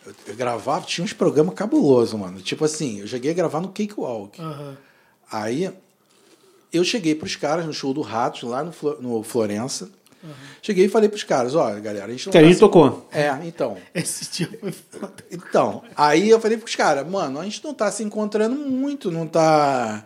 [0.07, 2.41] Eu, eu gravava, tinha uns programas cabulosos, mano.
[2.41, 4.41] Tipo assim, eu cheguei a gravar no Cakewalk.
[4.41, 4.77] Aham.
[5.31, 5.73] Aí
[6.73, 9.91] eu cheguei pros caras no show do Ratos, lá no, no Florença.
[10.61, 13.09] Cheguei e falei pros caras, olha, galera, a gente não Que a gente tocou.
[13.11, 13.77] É, então.
[13.93, 15.25] Esse dia foi foda.
[15.31, 19.27] Então, aí eu falei pros caras, mano, a gente não tá se encontrando muito, não
[19.27, 20.05] tá.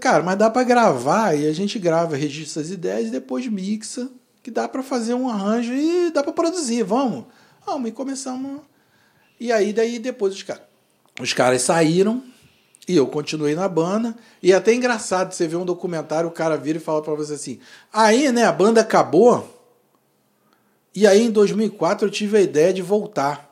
[0.00, 4.08] Cara, mas dá pra gravar e a gente grava, registra as ideias e depois mixa,
[4.42, 7.24] que dá pra fazer um arranjo e dá pra produzir, vamos.
[7.64, 8.60] Vamos, e começamos.
[9.40, 10.62] E aí, daí depois os caras.
[11.20, 12.22] Os caras saíram
[12.86, 14.16] e eu continuei na banda.
[14.42, 17.34] E é até engraçado você ver um documentário, o cara vira e fala pra você
[17.34, 17.60] assim:
[17.92, 19.54] aí, né, a banda acabou.
[20.94, 23.48] E aí, em 2004, eu tive a ideia de voltar.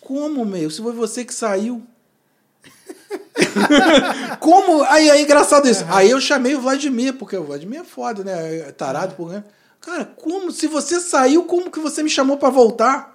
[0.00, 0.70] Como, meu?
[0.70, 1.82] Se foi você que saiu.
[4.40, 4.82] Como?
[4.84, 5.84] Aí é engraçado isso.
[5.88, 8.68] Aí eu chamei o Vladimir, porque o Vladimir é foda, né?
[8.68, 9.44] É tarado por né?
[9.80, 10.50] Cara, como?
[10.50, 13.13] Se você saiu, como que você me chamou pra voltar?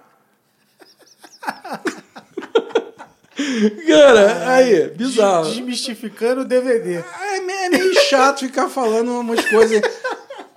[3.86, 5.44] Cara, aí, bizarro.
[5.44, 6.96] Des- Desmistificando o DVD.
[6.96, 7.36] É
[7.66, 9.80] é meio chato ficar falando umas coisas.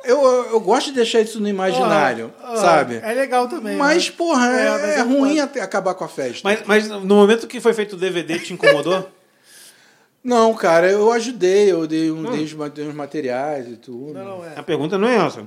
[0.03, 0.22] Eu,
[0.52, 2.99] eu gosto de deixar isso no imaginário, Ah, ah, sabe?
[3.02, 3.78] É legal também.
[3.78, 4.14] Mas, né?
[4.18, 6.41] porra, é, É, mas é eu ruim até acabar com a festa.
[6.44, 9.10] Mas, mas no momento que foi feito o DVD, te incomodou?
[10.22, 14.14] Não, cara, eu ajudei, eu dei, um, dei os, dei os materiais e tudo.
[14.14, 14.53] Não, não, é.
[14.57, 15.45] A pergunta não é essa.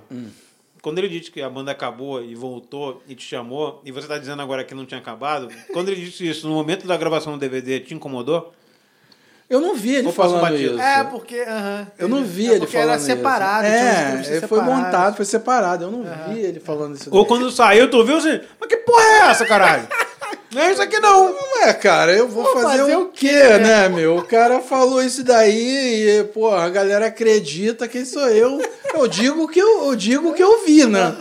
[0.86, 4.18] Quando ele disse que a banda acabou e voltou e te chamou, e você está
[4.18, 7.40] dizendo agora que não tinha acabado, quando ele disse isso, no momento da gravação do
[7.40, 8.52] DVD, te incomodou?
[9.50, 10.74] Eu não vi ele Ou falando batido?
[10.74, 10.80] isso.
[10.80, 11.40] É, porque.
[11.40, 11.88] aham.
[11.98, 13.66] Eu não vi é ele porque falando era separado.
[13.66, 14.32] isso.
[14.32, 15.82] É, foi montado, foi separado.
[15.86, 17.10] Eu não vi ele falando isso.
[17.10, 17.28] Ou daí.
[17.30, 19.88] quando saiu, tu viu assim, mas que porra é essa, caralho?
[20.52, 21.32] Não é isso aqui não.
[21.32, 24.16] Não é, cara, eu vou, Vou fazer, fazer o o quê, quê, né, meu?
[24.18, 28.60] O cara falou isso daí e, pô, a galera acredita quem sou eu.
[28.94, 31.14] Eu digo o que eu, eu digo que eu vi, né?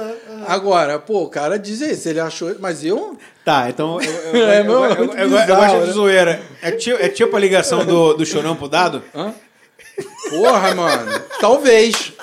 [0.47, 2.55] Agora, pô, o cara diz isso, ele achou.
[2.59, 3.17] Mas eu.
[3.43, 5.79] Tá, então eu, eu, eu, É, eu, meu, eu, eu, muito eu- eu bizarro, gosto
[5.81, 5.93] de né?
[5.93, 6.41] zoeira.
[6.61, 9.03] É tipo, é tipo a ligação do, do chorão pro dado?
[9.13, 9.33] Hã?
[10.29, 11.21] Porra, mano.
[11.39, 12.13] Talvez.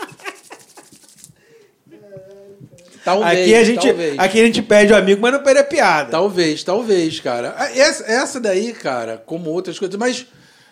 [3.04, 3.40] Talvez.
[3.40, 4.18] Aqui a, gente, talvez.
[4.18, 6.10] aqui a gente pede o amigo, mas não perde a piada.
[6.10, 7.54] Talvez, talvez, cara.
[7.58, 10.26] Ah, Essa, essa daí, cara, como outras coisas, mas,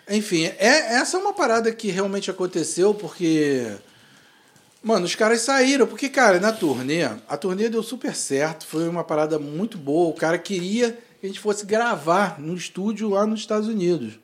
[0.08, 3.66] enfim, é, essa é uma parada que realmente aconteceu porque.
[4.82, 9.04] Mano, os caras saíram, porque, cara, na turnê, a turnê deu super certo, foi uma
[9.04, 10.08] parada muito boa.
[10.08, 14.18] O cara queria que a gente fosse gravar no estúdio lá nos Estados Unidos.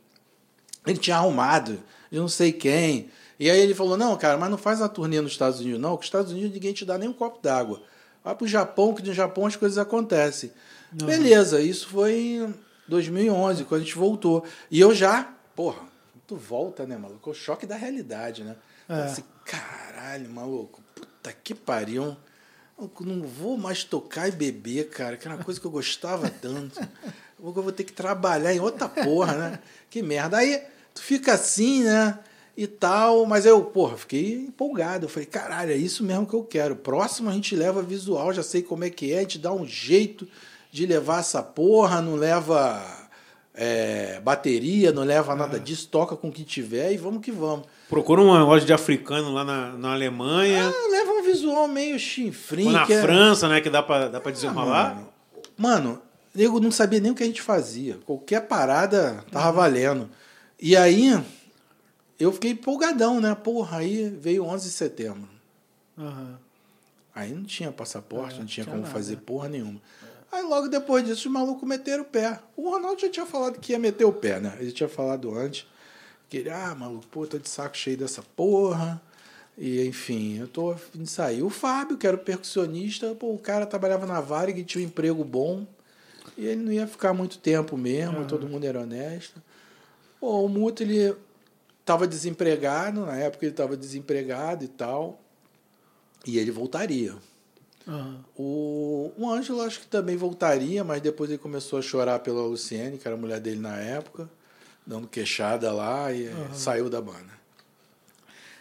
[0.86, 1.78] Ele tinha arrumado,
[2.10, 3.10] de não sei quem.
[3.38, 5.90] E aí ele falou: não, cara, mas não faz a turnê nos Estados Unidos, não,
[5.96, 7.82] que nos Estados Unidos ninguém te dá nem um copo d'água.
[8.26, 10.50] Vai pro Japão, que no Japão as coisas acontecem.
[10.90, 12.54] Beleza, isso foi em
[12.88, 14.44] 2011, quando a gente voltou.
[14.68, 15.82] E eu já, porra,
[16.26, 17.30] tu volta, né, maluco?
[17.30, 18.56] É o choque da realidade, né?
[18.88, 19.02] É.
[19.02, 22.16] Assim, caralho, maluco, puta que pariu.
[22.76, 26.28] Eu não vou mais tocar e beber, cara, que era uma coisa que eu gostava
[26.28, 26.80] tanto.
[27.38, 29.58] Eu vou ter que trabalhar em outra porra, né?
[29.88, 30.38] Que merda.
[30.38, 32.18] Aí tu fica assim, né?
[32.56, 35.04] E tal, mas eu, porra, fiquei empolgado.
[35.04, 36.74] Eu falei, caralho, é isso mesmo que eu quero.
[36.74, 39.66] Próximo a gente leva visual, já sei como é que é, a gente dá um
[39.66, 40.26] jeito
[40.72, 42.82] de levar essa porra, não leva
[43.54, 47.66] é, bateria, não leva nada disso, toca com o que tiver e vamos que vamos.
[47.88, 52.72] Procura uma loja de africano lá na, na Alemanha, Ah, leva um visual meio chinfrim.
[52.72, 54.94] na é- França, né, que dá pra, dá pra desenrolar.
[54.94, 55.08] Mano,
[55.56, 56.02] mano,
[56.34, 57.98] nego não sabia nem o que a gente fazia.
[58.04, 60.08] Qualquer parada tava valendo.
[60.60, 61.18] E aí,
[62.18, 63.34] eu fiquei empolgadão, né?
[63.34, 65.28] Porra, aí veio 11 de setembro.
[65.98, 66.38] Aham.
[67.14, 68.92] Aí não tinha passaporte, É, não tinha tinha como nada.
[68.92, 69.80] fazer porra nenhuma.
[70.30, 72.38] Aí logo depois disso, os malucos meteram o pé.
[72.56, 74.56] O Ronaldo já tinha falado que ia meter o pé, né?
[74.60, 75.66] Ele tinha falado antes.
[76.28, 79.00] Que ele, ah, maluco, pô, tô de saco cheio dessa porra.
[79.56, 81.42] E, enfim, eu tô a fim de sair.
[81.42, 85.24] O Fábio, que era o percussionista, pô, o cara trabalhava na Varig, tinha um emprego
[85.24, 85.66] bom.
[86.36, 89.40] E ele não ia ficar muito tempo mesmo, todo mundo era honesto.
[90.20, 91.14] Pô, o Muto, ele
[91.86, 95.20] estava desempregado, na época ele estava desempregado e tal,
[96.26, 97.14] e ele voltaria.
[97.86, 98.24] Aham.
[98.36, 102.98] O, o Ângelo acho que também voltaria, mas depois ele começou a chorar pela Luciene,
[102.98, 104.28] que era a mulher dele na época,
[104.84, 107.36] dando queixada lá e saiu da banda.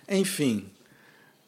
[0.08, 0.70] Enfim,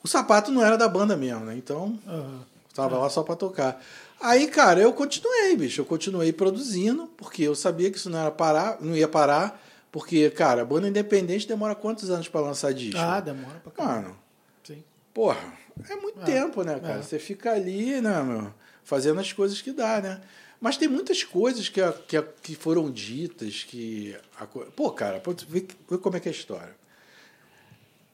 [0.03, 1.55] o sapato não era da banda mesmo, né?
[1.55, 2.43] Então Aham.
[2.73, 3.83] Tava lá só pra tocar.
[4.21, 5.81] Aí, cara, eu continuei, bicho.
[5.81, 9.59] Eu continuei produzindo, porque eu sabia que isso não era parar, não ia parar,
[9.97, 12.99] porque, cara, banda independente demora quantos anos pra lançar disco?
[12.99, 14.01] Ah, demora pra caramba.
[14.09, 14.19] Mano,
[14.63, 14.83] Sim.
[15.11, 15.53] porra,
[15.89, 16.99] é muito É, tempo, né, cara?
[16.99, 17.01] é.
[17.01, 18.53] Você fica ali, né, meu,
[18.83, 20.21] fazendo as coisas que dá, né?
[20.61, 24.15] Mas tem muitas coisas que, que, que foram ditas que.
[24.39, 26.75] a Pô, cara, pô, vê, vê como é que é a história.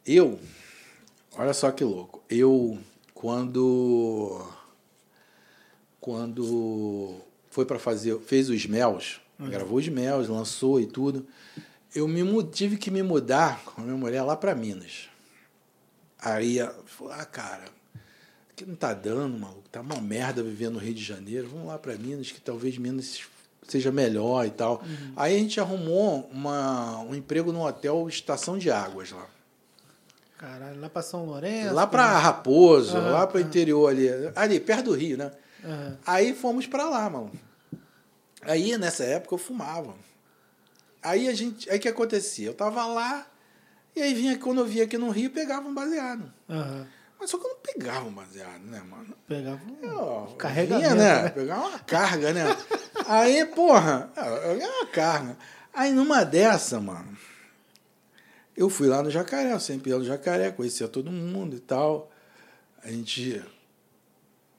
[0.06, 0.40] Eu,
[1.38, 2.24] olha só que louco.
[2.30, 2.80] Eu,
[3.14, 4.42] quando.
[6.00, 7.18] Quando
[7.50, 8.18] foi para fazer.
[8.22, 11.26] Fez os Mels, gravou os Mels, lançou e tudo.
[11.95, 15.10] Eu me, tive que me mudar com a minha mulher lá para Minas.
[16.20, 17.65] Aí, falou, ah, cara,
[18.56, 19.68] que não tá dando, maluco.
[19.70, 21.49] Tá uma merda viver no Rio de Janeiro.
[21.49, 23.22] Vamos lá para Minas, que talvez Minas
[23.68, 24.84] seja melhor e tal.
[25.15, 29.28] Aí a gente arrumou uma, um emprego num hotel Estação de Águas lá.
[30.38, 31.74] Caralho, lá pra São Lourenço.
[31.74, 33.48] Lá para Raposo, Aham, lá para o aham.
[33.48, 34.07] interior ali.
[34.36, 35.32] Ali, perto do Rio, né?
[36.06, 37.32] Aí fomos para lá, mano.
[38.41, 39.94] Aí nessa época eu fumava.
[41.04, 42.48] Aí a gente, aí o que acontecia?
[42.48, 43.28] Eu tava lá
[43.96, 46.32] e aí vinha quando eu via aqui no Rio pegava um baseado.
[46.50, 46.88] Aham.
[47.20, 49.16] Mas só que eu não pegava um baseado, né, mano?
[49.28, 51.24] Pegava um Eu, carregamento, vinha, né?
[51.24, 51.30] né?
[51.30, 52.58] Pegava uma carga, né?
[53.06, 55.38] aí, porra, eu ganhava uma carga.
[55.74, 57.18] Aí numa dessa, mano,
[58.56, 62.12] eu fui lá no Jacaré, eu sempre ia no Jacaré, conhecia todo mundo e tal.
[62.84, 63.42] A gente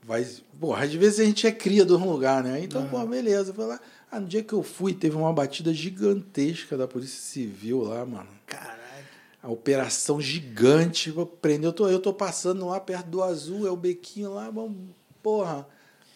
[0.03, 0.27] vai.
[0.59, 2.61] Porra, às vezes a gente é cria de um lugar, né?
[2.63, 2.91] Então, Aham.
[2.91, 3.53] pô, beleza.
[3.53, 3.79] Fui lá.
[4.15, 8.29] Ah, no dia que eu fui, teve uma batida gigantesca da Polícia Civil lá, mano.
[8.47, 8.79] Caralho.
[9.43, 11.11] A operação gigante.
[11.11, 11.67] Vou prender.
[11.67, 14.95] Eu tô, eu tô passando lá perto do azul, é o bequinho lá, vamos.
[15.21, 15.67] Porra.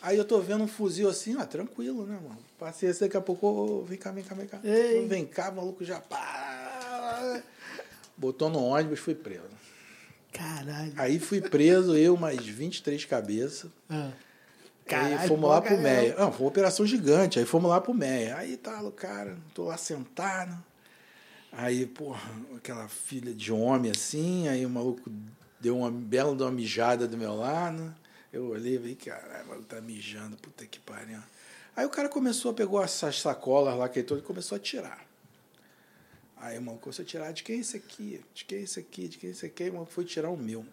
[0.00, 2.38] Aí eu tô vendo um fuzil assim, ah, tranquilo, né, mano?
[2.56, 4.60] Passei assim, daqui a pouco, ô, vem cá, vem cá, vem cá.
[4.62, 5.04] Ei.
[5.08, 6.00] Vem cá, maluco já.
[6.00, 7.42] Pá.
[8.16, 9.42] Botou no ônibus, fui preso.
[10.30, 10.92] Caralho.
[10.96, 13.68] Aí fui preso, eu, mais 23 cabeças.
[13.90, 14.12] Ah.
[14.94, 15.78] Aí Caralho, fomos pô, lá pro.
[15.78, 16.14] Meia.
[16.16, 17.38] Não, foi uma operação gigante.
[17.38, 18.36] Aí fomos lá pro Meia.
[18.36, 20.56] Aí tá, o cara, tô lá sentado.
[21.52, 24.48] Aí, porra, aquela filha de homem assim.
[24.48, 25.10] Aí o maluco
[25.60, 27.94] deu uma bela de uma mijada do meu lado.
[28.32, 31.18] Eu olhei e falei, caralho, o maluco tá mijando, puta que pariu.
[31.74, 35.06] Aí o cara começou, pegou essas sacolas lá que ele todo e começou a tirar.
[36.36, 38.20] Aí o maluco começou a tirar, de quem é esse aqui?
[38.34, 39.08] De quem é esse aqui?
[39.08, 39.62] De quem é esse aqui?
[39.62, 40.64] Aí o maluco foi tirar o meu.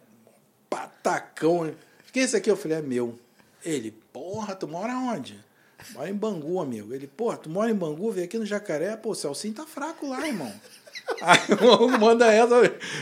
[0.69, 1.67] Patacão.
[2.05, 2.51] De quem é esse aqui?
[2.51, 3.17] Eu falei, é meu.
[3.65, 5.43] Ele, porra, tu mora onde?
[5.93, 6.93] Mora em Bangu, amigo.
[6.93, 10.07] Ele, porra, tu mora em Bangu, vem aqui no Jacaré, pô, o Celcinho tá fraco
[10.07, 10.51] lá, irmão.
[11.21, 12.55] Aí o maluco manda essa,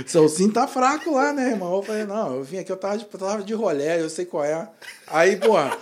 [0.08, 1.76] Celcinho tá fraco lá, né, irmão?
[1.76, 4.26] Eu falei, não, eu vim aqui, eu tava de, eu tava de rolé, eu sei
[4.26, 4.70] qual é.
[5.08, 5.78] Aí, porra,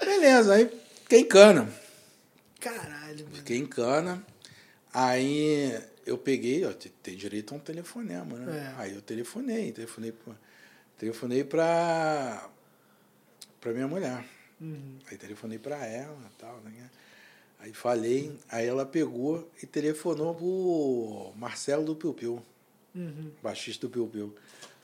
[0.00, 0.70] beleza, aí
[1.02, 1.68] fiquei em cana.
[2.58, 3.36] Caralho, mano.
[3.36, 4.24] Fiquei em cana.
[4.92, 8.72] Aí eu peguei, ó, te- tem direito a um telefonema, né?
[8.76, 8.82] É.
[8.82, 10.12] Aí eu telefonei, telefonei,
[10.98, 12.48] telefonei pra,
[13.60, 14.24] pra minha mulher.
[14.60, 14.98] Uhum.
[15.10, 16.90] Aí telefonei pra ela e tal, né?
[17.58, 22.42] Aí falei, aí ela pegou e telefonou pro Marcelo do Piu Piu,
[22.94, 23.30] Uhum.
[23.42, 24.34] baixista do Piu Piu.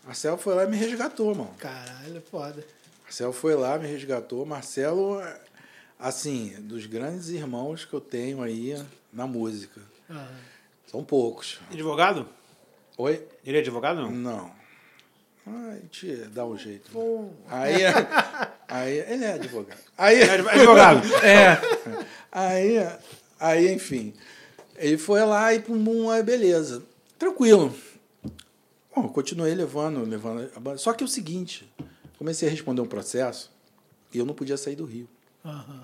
[0.04, 1.54] Marcelo foi lá e me resgatou, mano.
[1.58, 2.64] Caralho, foda.
[3.02, 4.44] Marcelo foi lá, me resgatou.
[4.46, 5.40] Marcelo, é,
[5.98, 8.80] assim, dos grandes irmãos que eu tenho aí
[9.12, 9.80] na música.
[10.10, 10.28] Aham.
[10.86, 11.58] São poucos.
[11.70, 12.28] Advogado?
[12.98, 13.26] Oi?
[13.44, 14.10] Ele é advogado não?
[14.10, 14.55] Não.
[15.46, 16.90] Ah, a gente dá um jeito.
[16.90, 17.28] Pô.
[17.48, 17.82] Aí,
[18.68, 19.78] aí ele é advogado.
[19.96, 21.14] Aí, É adv- advogado.
[21.24, 21.60] é.
[22.32, 22.76] Aí,
[23.38, 24.12] aí, enfim.
[24.76, 26.82] Ele foi lá e pum, pum, aí beleza.
[27.18, 27.74] Tranquilo.
[28.94, 30.78] Bom, continuei levando, levando a banda.
[30.78, 31.70] Só que é o seguinte,
[32.18, 33.50] comecei a responder um processo
[34.12, 35.08] e eu não podia sair do Rio.
[35.44, 35.82] Aham.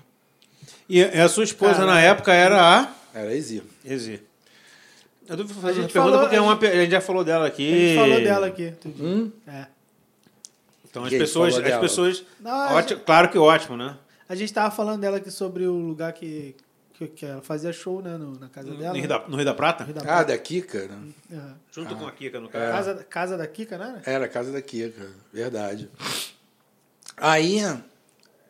[0.89, 1.91] E a sua esposa Caralho.
[1.93, 3.69] na época era a Era exílio.
[3.85, 4.21] Exi.
[5.27, 7.01] Eu tô fazendo gente pergunta falou- porque é a uma, gente- pe- a gente já
[7.01, 7.73] falou dela aqui.
[7.73, 8.73] A gente falou dela aqui.
[8.99, 9.31] Hum?
[9.47, 9.65] É.
[10.89, 11.81] Então as pessoas, as dela?
[11.81, 13.97] pessoas, Não, ótimo, claro que ótimo, né?
[14.29, 16.55] A gente tava falando dela aqui sobre o lugar que,
[16.93, 18.15] que, que ela fazia show, né?
[18.17, 18.95] No, na casa No dela.
[18.95, 19.83] Rio da, no Rio da Prata?
[19.83, 20.25] Rio da Ah, Prata.
[20.25, 20.99] da Kika, né?
[21.31, 21.55] Aham.
[21.71, 22.51] Junto com a Kika, no É.
[22.51, 22.71] caso.
[22.73, 24.01] Casa, casa da Kika, né?
[24.05, 25.89] Era a casa da Kika, verdade.
[27.17, 27.59] Aí,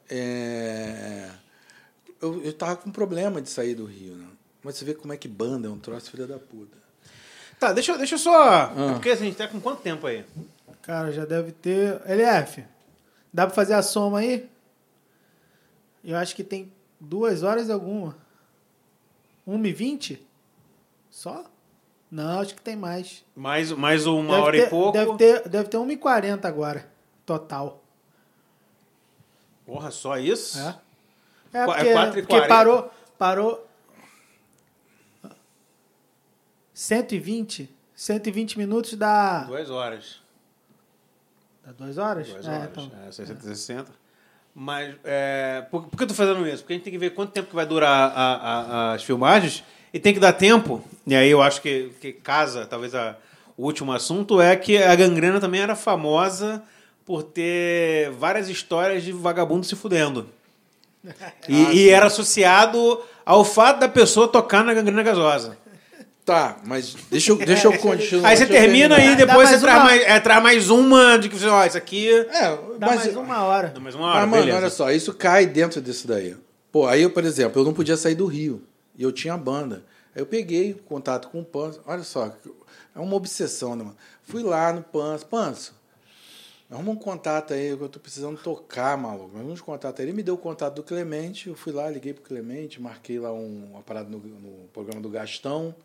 [0.10, 1.30] é,
[2.22, 4.28] eu, eu tava com problema de sair do Rio, né?
[4.64, 6.78] Mas você vê como é que banda é um troço filha da puta.
[7.60, 8.44] Tá, deixa, eu- deixa eu só.
[8.44, 8.74] Ah.
[8.90, 10.26] é Porque assim, a gente tá com quanto tempo aí?
[10.82, 12.02] Cara, já deve ter.
[12.06, 12.64] LF,
[13.32, 14.50] dá pra fazer a soma aí?
[16.04, 18.18] Eu acho que tem duas horas e alguma.
[19.46, 20.26] Uma e vinte?
[21.10, 21.46] Só?
[22.12, 23.24] Não, acho que tem mais.
[23.36, 24.92] Mais, mais uma Deve hora ter, e pouco.
[24.98, 26.88] Deve ter, deve ter 1h40 agora,
[27.26, 27.82] total.
[29.66, 30.60] Porra, só isso?
[30.60, 30.76] É,
[31.54, 32.48] é é porque, 4 e porque 40.
[32.48, 33.68] parou, parou
[36.74, 40.22] 120, 120 minutos dá, Duas horas.
[41.66, 42.28] dá duas horas?
[42.30, 42.70] Duas É, horas.
[42.72, 42.92] então.
[43.08, 43.92] É, 60, 60.
[44.56, 46.60] Mas, é, por, por que eu tô fazendo isso?
[46.64, 49.64] Porque a gente tem que ver quanto tempo que vai durar a- a- as filmagens
[49.94, 50.84] e tem que dar tempo.
[51.08, 53.16] E aí eu acho que, que casa, talvez, a,
[53.58, 56.64] o último assunto é que a gangrena também era famosa
[57.06, 60.28] por ter várias histórias de vagabundo se fudendo.
[61.50, 65.58] E, Ah, e era associado ao fato da pessoa tocar na gangrena gasosa.
[66.26, 68.30] Tá, mas deixa eu, deixa eu continuar.
[68.30, 71.48] Aí você termina e depois você traz mais, é, traz mais uma de que você,
[71.48, 72.10] ó, isso aqui.
[72.10, 73.68] É, Dá mas, mais uma hora.
[73.70, 76.36] Dá mais uma hora, mas, mano, olha só, isso cai dentro disso daí.
[76.72, 78.64] Pô, aí eu, por exemplo, eu não podia sair do Rio.
[78.98, 79.84] E eu tinha banda.
[80.16, 81.82] Aí eu peguei contato com o Panso.
[81.86, 82.34] Olha só,
[82.96, 83.98] é uma obsessão, né, mano?
[84.24, 85.26] Fui lá no Panso.
[85.26, 85.76] Panso,
[86.72, 89.36] arruma um contato aí, que eu tô precisando tocar, maluco.
[89.38, 90.06] Arruma um contato aí.
[90.06, 91.50] Ele me deu o contato do Clemente.
[91.50, 95.10] Eu fui lá, liguei pro Clemente, marquei lá um, uma parada no, no programa do
[95.10, 95.76] Gastão.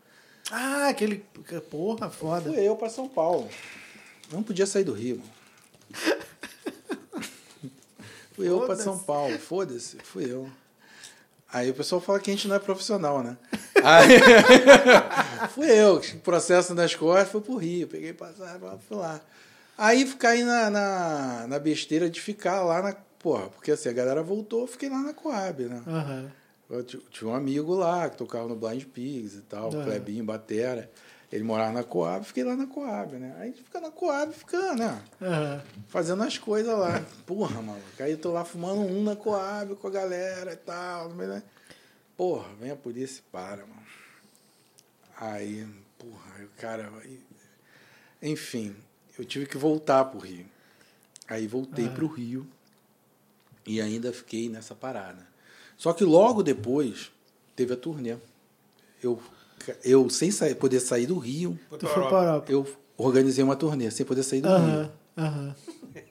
[0.51, 1.23] Ah, aquele.
[1.69, 2.51] Porra, foda.
[2.51, 3.49] Fui eu para São Paulo.
[4.31, 5.21] Não podia sair do Rio.
[8.33, 8.75] fui eu para.
[8.75, 9.37] São Paulo.
[9.39, 10.49] Foda-se, fui eu.
[11.51, 13.35] Aí o pessoal fala que a gente não é profissional, né?
[13.83, 14.19] Aí,
[15.49, 19.19] fui eu, processo nas costas, fui pro Rio, peguei passagem, fui lá.
[19.75, 22.95] Aí fiquei na, na, na besteira de ficar lá na.
[23.17, 25.81] Porra, porque assim, a galera voltou, eu fiquei lá na Coab, né?
[25.87, 26.31] Aham.
[26.69, 29.83] Eu ti- tinha um amigo lá que tocava no Blind Pigs e tal, Ah.
[29.83, 30.89] Clebinho, Batera.
[31.31, 33.35] Ele morava na Coab, fiquei lá na Coab, né?
[33.37, 35.01] Aí a gente fica na Coab, fica, né?
[35.21, 35.63] Aham.
[35.87, 37.03] Fazendo as coisas lá.
[37.25, 37.85] Porra, maluco.
[37.99, 41.09] Aí eu tô lá fumando um na Coab com a galera e tal.
[41.13, 41.43] né?
[42.17, 43.83] Porra, vem a polícia e para, mano.
[45.17, 45.67] Aí,
[45.97, 46.91] porra, o cara.
[48.21, 48.75] Enfim,
[49.17, 50.45] eu tive que voltar pro Rio.
[51.27, 51.91] Aí voltei Ah.
[51.91, 52.47] pro Rio
[53.65, 55.27] e ainda fiquei nessa parada.
[55.79, 57.09] Só que logo depois
[57.55, 58.17] teve a turnê.
[59.01, 59.17] Eu,
[59.83, 62.51] eu sem sair, poder sair do Rio, Tu foi pra Europa.
[62.51, 64.57] eu organizei uma turnê sem poder sair do Rio.
[64.57, 64.91] Aham.
[65.17, 65.55] Aham.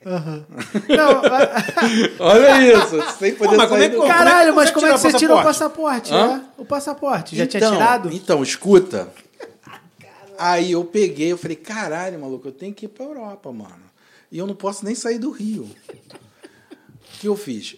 [0.06, 0.46] Aham.
[0.88, 4.68] Não, mas- Olha isso, sem poder mas como sair é que- do como caralho, mas
[4.70, 6.12] você como é que tirou você o tirou o passaporte?
[6.12, 6.44] né?
[6.56, 7.36] O passaporte.
[7.36, 8.10] Já tinha Então, tirado?
[8.12, 9.08] Então, escuta.
[10.38, 13.82] Aí eu peguei, eu falei, caralho, maluco, eu tenho que ir pra Europa, mano.
[14.32, 15.64] E eu não posso nem sair do Rio.
[15.64, 17.76] O que eu fiz?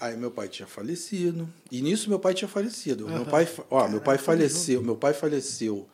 [0.00, 1.48] Aí meu pai tinha falecido.
[1.72, 3.08] E nisso meu pai tinha falecido.
[3.08, 4.82] Meu pai, ó, meu pai faleceu.
[4.82, 5.88] Meu pai faleceu.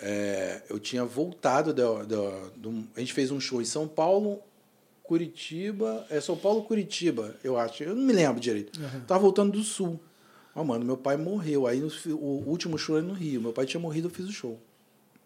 [0.00, 4.40] é, eu tinha voltado da, da- do- a gente fez um show em São Paulo,
[5.02, 7.82] Curitiba, é São Paulo, Curitiba, eu acho.
[7.84, 8.78] Eu não me lembro direito.
[9.06, 10.00] Tava voltando do Sul.
[10.54, 11.66] Ó, mano, meu pai morreu.
[11.66, 13.40] Aí no o último show era no Rio.
[13.40, 14.58] Meu pai tinha morrido, eu fiz o show.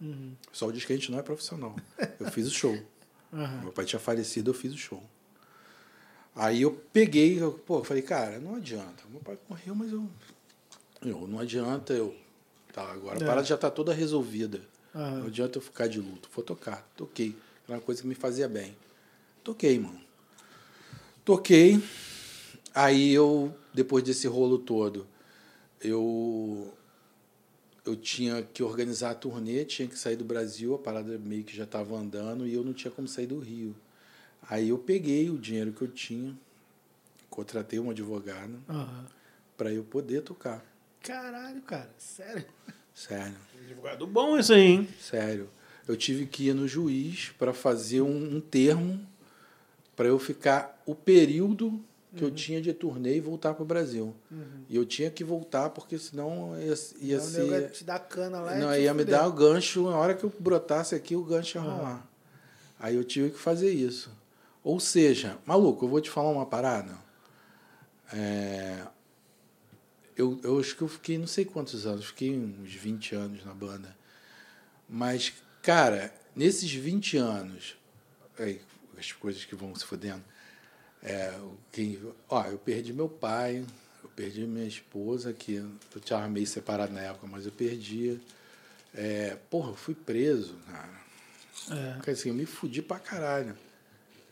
[0.01, 0.33] Uhum.
[0.47, 1.75] O pessoal diz que a gente não é profissional.
[2.21, 2.77] Eu fiz o show.
[3.33, 3.61] Aham.
[3.63, 5.03] Meu pai tinha falecido, eu fiz o show.
[6.41, 9.03] Aí eu peguei, eu, pô, falei, cara, não adianta.
[9.11, 10.09] Meu pai morreu, mas eu.
[11.03, 12.15] eu não adianta eu.
[12.73, 13.27] Tá, agora a É.
[13.27, 14.61] parada já tá toda resolvida.
[14.95, 15.19] Aham.
[15.19, 16.29] Não adianta eu ficar de luto.
[16.33, 16.89] Vou tocar.
[16.97, 17.35] Toquei.
[17.67, 18.77] Era uma coisa que me fazia bem.
[19.43, 20.01] Toquei, mano.
[21.25, 21.83] Toquei.
[22.75, 25.07] Aí eu, depois desse rolo todo,
[25.81, 26.73] eu
[27.85, 31.57] eu tinha que organizar a turnê, tinha que sair do Brasil, a parada meio que
[31.57, 33.75] já estava andando e eu não tinha como sair do Rio.
[34.49, 36.37] Aí eu peguei o dinheiro que eu tinha,
[37.29, 39.07] contratei uma advogada Aham.
[39.57, 40.65] para eu poder tocar.
[41.03, 41.91] Caralho, cara.
[41.99, 42.45] Sério?
[42.95, 44.89] Sério, Advogado bom isso aí, hein?
[45.01, 45.49] sério.
[45.87, 49.01] Eu tive que ir no juiz para fazer um, um termo
[49.95, 51.83] para eu ficar o período
[52.17, 54.15] que eu tinha de turnê e voltar para o Brasil.
[54.69, 57.99] E eu tinha que voltar porque senão ia, ia Não, nego ia ser te dar
[58.01, 61.23] cana lá Não, ia me dar o gancho, na hora que eu brotasse aqui, o
[61.23, 62.09] gancho ia rolar.
[62.79, 64.11] Aí eu tive que fazer isso.
[64.69, 66.95] Ou seja, maluco, eu vou te falar uma parada.
[68.13, 68.87] É,
[70.15, 73.55] eu, eu acho que eu fiquei não sei quantos anos, fiquei uns 20 anos na
[73.55, 73.97] banda.
[74.87, 75.33] Mas,
[75.63, 77.79] cara, nesses 20 anos,
[78.39, 78.61] aí,
[78.99, 80.23] as coisas que vão se fodendo,
[81.03, 81.33] é,
[81.73, 83.65] quem, ó, eu perdi meu pai,
[84.05, 88.21] eu perdi minha esposa, que eu tinha meio separado na época, mas eu perdi.
[88.93, 91.01] É, porra, eu fui preso, cara.
[92.07, 92.11] É.
[92.11, 93.57] Assim, eu me fudi pra caralho.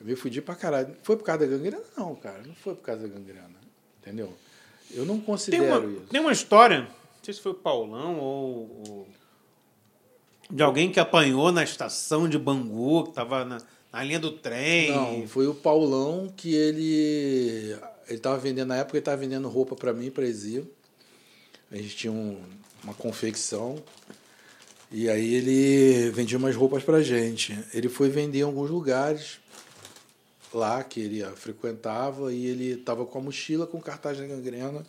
[0.01, 0.94] Eu me fudi pra caralho.
[1.02, 1.81] Foi por causa da gangrena?
[1.97, 2.43] Não, cara.
[2.47, 3.51] Não foi por causa da gangrena.
[4.01, 4.32] Entendeu?
[4.93, 6.06] Eu não Tem considero uma, isso.
[6.10, 6.89] tem uma história, não
[7.23, 9.09] sei se foi o Paulão ou, ou
[10.48, 13.59] de alguém que apanhou na estação de Bangu, que estava na,
[13.93, 14.93] na linha do trem.
[14.93, 17.77] Não, foi o Paulão que ele.
[18.09, 20.70] Ele tava vendendo, na época ele tava vendendo roupa para mim e pra Exil.
[21.73, 22.40] A gente tinha um-
[22.85, 23.82] uma confecção.
[24.93, 27.59] E aí ele vendia umas roupas pra gente.
[27.74, 29.40] Ele foi vender em alguns lugares
[30.52, 34.85] lá que ele frequentava e ele estava com a mochila com cartaz da gangrena.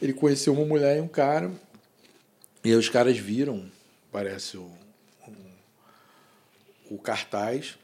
[0.00, 1.50] Ele conheceu uma mulher e um cara.
[2.64, 3.70] E aí os caras viram,
[4.10, 4.68] parece, o,
[5.26, 7.78] o, o cartaz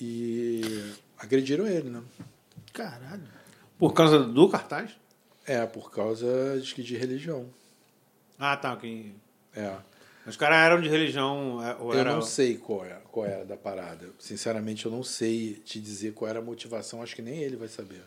[0.00, 2.02] e agrediram ele, né?
[2.72, 3.28] Caralho.
[3.78, 4.90] Por causa do cartaz?
[5.46, 7.48] É, por causa de, de religião.
[8.38, 8.72] Ah, tá.
[8.72, 9.14] ok.
[9.54, 9.76] É.
[10.26, 11.62] Os caras eram de religião.
[11.62, 12.12] é, Ou Eu era...
[12.14, 14.08] não sei qual, é, qual era da parada.
[14.18, 17.02] Sinceramente, eu não sei te dizer qual era a motivação.
[17.02, 18.02] Acho que nem ele vai saber.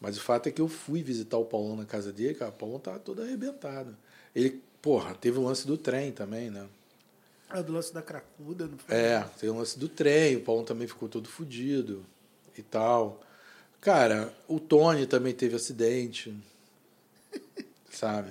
[0.00, 2.50] Mas o fato é que eu fui visitar o Paulão na casa dele, cara.
[2.50, 3.96] O Paulão tava todo arrebentado.
[4.34, 6.66] Ele, porra, teve o lance do trem também, né?
[7.52, 8.94] É do lance da cracuda, não foi?
[8.94, 10.36] É, tem o lance do trem.
[10.36, 12.04] O Paulão também ficou todo fudido
[12.56, 13.20] e tal.
[13.80, 16.34] Cara, o Tony também teve acidente.
[17.90, 18.30] Sabe?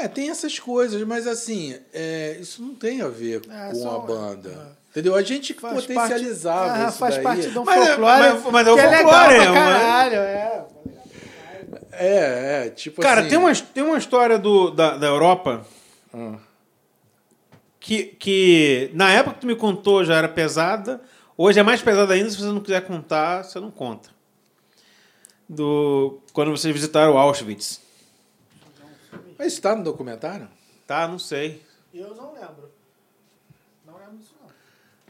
[0.00, 3.96] É, tem essas coisas, mas assim, é, isso não tem a ver É, com só-
[3.96, 4.74] a banda.
[4.76, 4.80] é.
[4.90, 5.14] Entendeu?
[5.14, 7.22] A gente Faz potencializava parte, ah, isso faz daí.
[7.24, 8.18] parte do Mas é- folclore.
[8.20, 10.64] mas- mas é o folclore, legal é, pra mas- caralho, é.
[11.92, 13.28] É, é, tipo Cara, assim...
[13.30, 15.64] tem, uma, tem uma história do, da, da Europa
[16.12, 16.36] Ah.
[17.78, 21.00] que, que na época que tu me contou já era pesada.
[21.36, 22.28] Hoje é mais pesada ainda.
[22.30, 24.08] Se você não quiser contar, você não conta.
[25.48, 27.80] Do, quando vocês visitaram Auschwitz.
[29.40, 30.46] Mas isso tá no documentário?
[30.86, 31.08] Tá?
[31.08, 31.62] Não sei.
[31.94, 32.70] Eu não lembro.
[33.86, 34.50] Não lembro disso, não.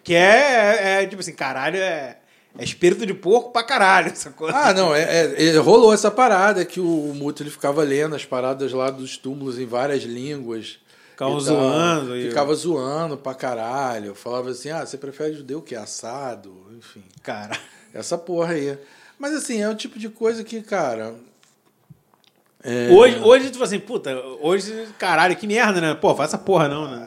[0.04, 2.16] Que é, é, é, tipo assim, caralho, é,
[2.56, 4.56] é espírito de porco pra caralho essa coisa.
[4.56, 8.24] Ah, não, é, é- é- rolou essa parada que o Mútuo ele ficava lendo as
[8.24, 10.78] paradas lá dos túmulos em várias línguas.
[11.10, 11.40] Ficava e tal.
[11.40, 14.14] zoando Ficava zoando pra caralho.
[14.14, 16.68] Falava assim, ah, você prefere judeu que assado?
[16.78, 17.58] Enfim, Cara.
[17.92, 18.78] essa porra aí.
[19.18, 21.16] Mas assim, é o tipo de coisa que, cara...
[22.62, 25.94] é- Hoje, hoje, tipo assim, puta, hoje, caralho, que merda, né?
[25.94, 27.04] Pô, faz essa porra não, né?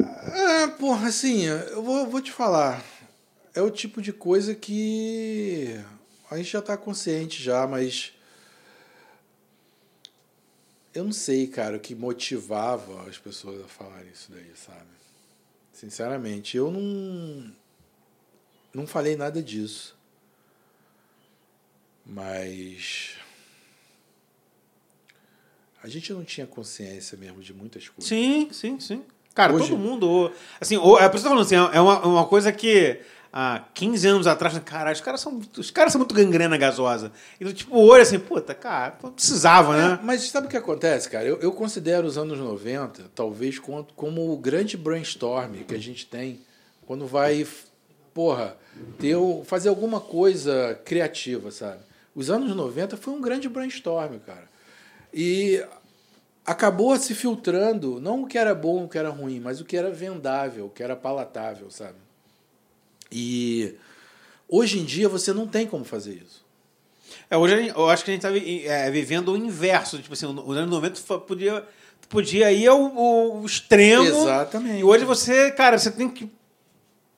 [0.63, 2.83] É, porra, assim, eu vou, vou te falar.
[3.53, 5.79] É o tipo de coisa que
[6.29, 8.11] a gente já tá consciente já, mas
[10.93, 14.87] eu não sei, cara, o que motivava as pessoas a falarem isso daí, sabe?
[15.71, 17.51] Sinceramente, eu não
[18.73, 19.95] não falei nada disso.
[22.05, 23.15] Mas
[25.83, 28.07] a gente não tinha consciência mesmo de muitas coisas.
[28.07, 29.03] Sim, sim, sim.
[29.35, 30.31] Cara, Hoje- todo mundo.
[30.61, 32.99] Assim, o- é por isso que eu tô falando assim, é uma, uma coisa que
[33.31, 37.11] há 15 anos atrás, caralho, os caras são, muito- os caras são muito gangrena gasosa.
[37.39, 39.99] E tipo, hoje assim, puta, cara, precisava, É, né?
[40.03, 41.25] mas sabe o que acontece, cara?
[41.25, 46.05] Eu, eu considero os anos 90, talvez, como, como o grande brainstorm que a gente
[46.05, 46.39] tem
[46.85, 47.45] quando vai,
[48.13, 48.55] porra,
[48.99, 49.15] ter,
[49.45, 51.79] fazer alguma coisa criativa, sabe?
[52.13, 54.52] Os anos 90 foi um grande brainstorm, cara.
[55.13, 55.63] E
[56.45, 59.77] acabou se filtrando, não o que era bom, o que era ruim, mas o que
[59.77, 61.97] era vendável, o que era palatável, sabe?
[63.11, 63.75] E
[64.47, 66.43] hoje em dia você não tem como fazer isso.
[67.29, 69.99] É, hoje eu acho que a gente tá vi- é, vivendo o inverso.
[70.01, 71.63] Tipo assim, os anos 90 tu fa- podia,
[72.09, 74.03] podia ir ao, ao extremo.
[74.05, 74.79] Exatamente.
[74.79, 76.29] E hoje você, cara, você tem que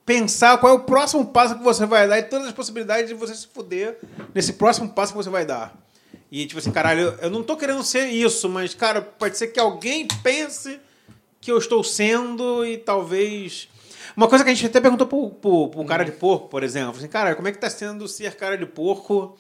[0.06, 3.16] pensar qual é o próximo passo que você vai dar e todas as possibilidades de
[3.16, 3.98] você se fuder
[4.34, 5.76] nesse próximo passo que você vai dar.
[6.38, 9.60] E tipo assim, caralho, eu- não tô querendo ser isso, mas, cara, pode ser que
[9.60, 10.82] alguém pense
[11.40, 13.70] que eu estou sendo e talvez.
[14.18, 16.98] Uma coisa que a gente até perguntou pro, pro, pro cara de porco, por exemplo.
[16.98, 19.38] Assim, cara, como é que tá sendo ser cara de porco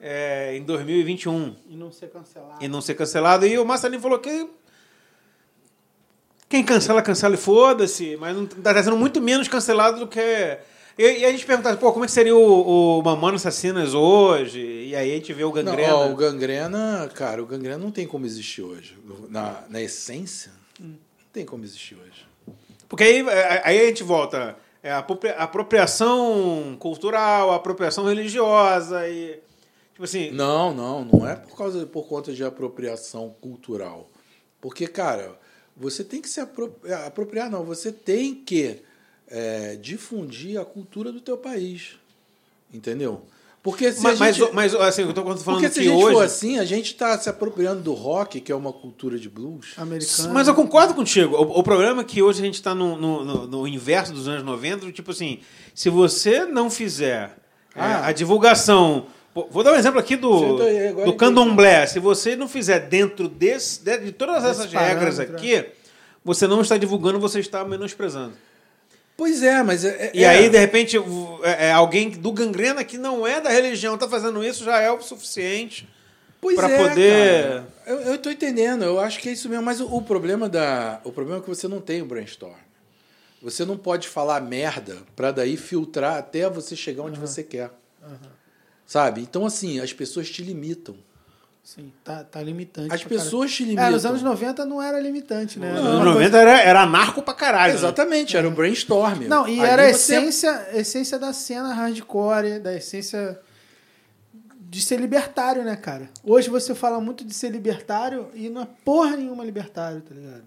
[0.00, 1.54] é, em 2021?
[1.68, 2.64] E não ser cancelado.
[2.64, 3.46] e não ser cancelado.
[3.46, 4.48] E o Marcelinho falou que
[6.48, 10.58] quem cancela, cancela e foda-se, mas não tá sendo muito menos cancelado do que.
[10.98, 14.60] E, e a gente perguntava, pô, como é que seria o, o Mamano Assassinas hoje?
[14.60, 15.88] E aí a gente vê o Gangrena.
[15.92, 18.96] Não, ó, o gangrena, cara, o gangrena não tem como existir hoje.
[19.28, 20.94] Na, na essência, não
[21.32, 22.26] tem como existir hoje.
[22.88, 23.24] Porque aí,
[23.64, 24.56] aí a gente volta.
[24.82, 29.40] É, apropria- apropriação cultural, apropriação religiosa e.
[29.92, 30.30] Tipo assim.
[30.30, 34.08] Não, não, não é por causa por conta de apropriação cultural.
[34.60, 35.38] Porque, cara,
[35.76, 38.80] você tem que se apro- é, apropriar, não, você tem que
[39.28, 41.96] é, difundir a cultura do teu país.
[42.72, 43.22] Entendeu?
[43.62, 45.92] Porque se Mas, a gente, mas, mas, assim, eu tô falando porque se a gente
[46.04, 46.14] hoje.
[46.14, 49.72] for assim, a gente está se apropriando do rock, que é uma cultura de blues.
[49.76, 50.32] Americano.
[50.32, 51.34] Mas eu concordo contigo.
[51.34, 54.28] O, o problema é que hoje a gente está no, no, no- no inverso dos
[54.28, 55.40] anos 90, tipo assim,
[55.74, 57.36] se você não fizer
[57.74, 58.06] é, Ah.
[58.06, 59.06] a divulgação.
[59.50, 61.86] Vou dar um exemplo aqui do, agora do candomblé.
[61.86, 65.64] Se você não fizer dentro desse, de, todas essas regras parâmetro, aqui,
[66.24, 68.32] você não está divulgando, você está menosprezando.
[69.16, 70.96] Pois é, mas é, E é- aí, de repente,
[71.42, 74.90] é, é alguém do gangrena que não é da religião está fazendo isso, já é
[74.90, 75.88] o suficiente
[76.40, 77.42] Pois para é, poder.
[77.48, 77.68] cara.
[77.86, 81.00] Eu, eu tô entendendo, eu acho que é isso mesmo, mas o, o problema da.
[81.02, 82.54] O problema é que você não tem o brainstorm.
[83.42, 87.70] Você não pode falar merda para daí filtrar até você chegar onde você quer.
[88.86, 89.20] Sabe?
[89.20, 90.96] Então, assim, as pessoas te limitam.
[91.66, 92.94] Sim, tá, tá limitante.
[92.94, 93.70] As pessoas te caralho.
[93.70, 93.88] limitam.
[93.88, 95.72] É, nos anos 90 não era limitante, né?
[95.72, 97.72] Nos Era anos uma 90 era, era narco pra caralho.
[97.72, 97.78] né?
[97.80, 99.22] Exatamente, era o brainstorm.
[99.26, 103.40] Não, e Ali era a você- essência, a essência da cena hardcore, da essência
[104.60, 106.08] de ser libertário, né, cara?
[106.22, 110.44] Hoje você fala muito de ser libertário e não é porra nenhuma libertário, tá ligado?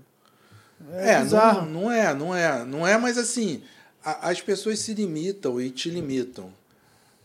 [0.93, 1.65] É, É, bizarro.
[1.65, 2.63] não, não é, não é.
[2.65, 3.61] Não é, mas assim,
[4.05, 6.57] a- as pessoas se limitam e te limitam.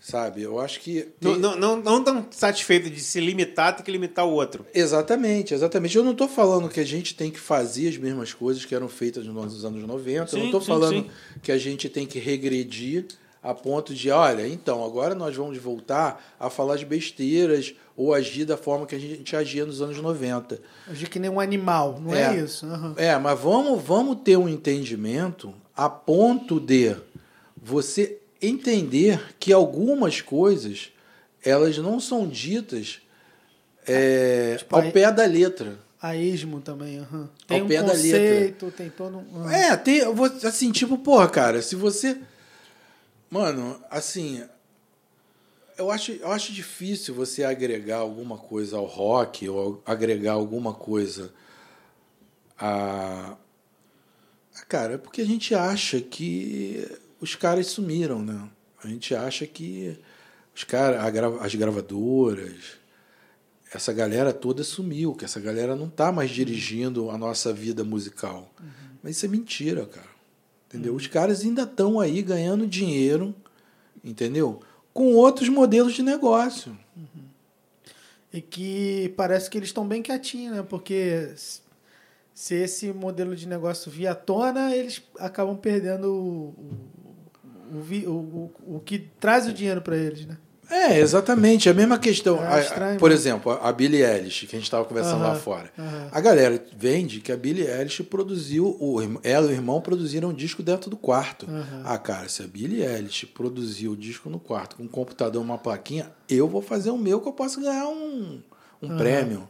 [0.06, 0.42] Sabe?
[0.42, 1.08] Eu acho que.
[1.18, 4.66] Não, tem- não, não, não tão satisfeito de se limitar, tem que limitar o outro.
[4.74, 5.96] Exatamente, exatamente.
[5.96, 8.86] Eu não estou falando que a gente tem que fazer as mesmas coisas que eram
[8.86, 10.10] feitas nos anos 90.
[10.10, 11.10] eu não Sim, estou sim, falando sim.
[11.42, 13.06] que a gente tem que regredir
[13.42, 18.44] a ponto de, olha, então, agora nós vamos voltar a falar de besteiras ou agir
[18.44, 20.60] da forma que a gente agia nos anos 90.
[20.86, 22.40] Agir que nem um animal, não é, É.
[22.42, 22.66] isso?
[22.66, 22.92] Aham.
[22.98, 26.94] É, mas vamos, vamos ter um entendimento a ponto de
[27.56, 28.18] você
[28.48, 30.90] entender que algumas coisas
[31.44, 33.00] elas não são ditas
[33.86, 35.78] é, Tipo, ao aí- pé da letra.
[36.00, 37.28] A esmo também, aham.
[37.46, 39.40] Tem Ao um pé da conceito, tem todo um...
[39.42, 39.52] aham.
[39.52, 40.00] É, tem,
[40.44, 42.18] assim, tipo, porra, cara, se você.
[43.30, 44.42] Mano, assim.
[45.76, 51.32] Eu acho, eu acho difícil você agregar alguma coisa ao rock ou agregar alguma coisa
[52.58, 53.36] a.
[54.56, 56.86] a- Cara, é porque a gente acha que
[57.24, 58.48] os caras sumiram, né?
[58.82, 59.98] A gente acha que
[60.54, 62.76] os cara, a gra- as gravadoras,
[63.72, 68.52] essa galera toda sumiu, que essa galera não tá mais dirigindo a nossa vida musical.
[69.02, 70.14] Mas isso é mentira, cara.
[70.68, 70.94] Entendeu?
[70.94, 73.34] Os caras ainda estão aí ganhando dinheiro,
[74.02, 74.60] entendeu?
[74.92, 76.76] Com outros modelos de negócio.
[78.32, 80.62] E que parece que eles estão bem quietinhos, né?
[80.62, 81.32] Porque
[82.34, 86.54] se esse modelo de negócio vir à tona, eles acabam perdendo o,
[87.74, 90.36] o, o, vi- o, o, o que traz o dinheiro para eles, né?
[90.70, 91.68] É, exatamente.
[91.68, 92.42] É a mesma questão.
[92.42, 95.32] É A- a- estranho, por exemplo, a Billie Eilish, que a gente estava conversando lá
[95.32, 95.70] Aham, fora.
[95.78, 96.08] aham.
[96.10, 100.32] A galera vende que a Billie Eilish produziu, o, ela e o irmão produziram um
[100.34, 101.46] disco dentro do quarto.
[101.46, 101.82] Aham.
[101.84, 105.58] Ah, cara, se a Billie Eilish produziu o disco no quarto com um computador uma
[105.58, 108.40] plaquinha, eu vou fazer o meu que eu posso ganhar um,
[108.82, 109.46] um prêmio.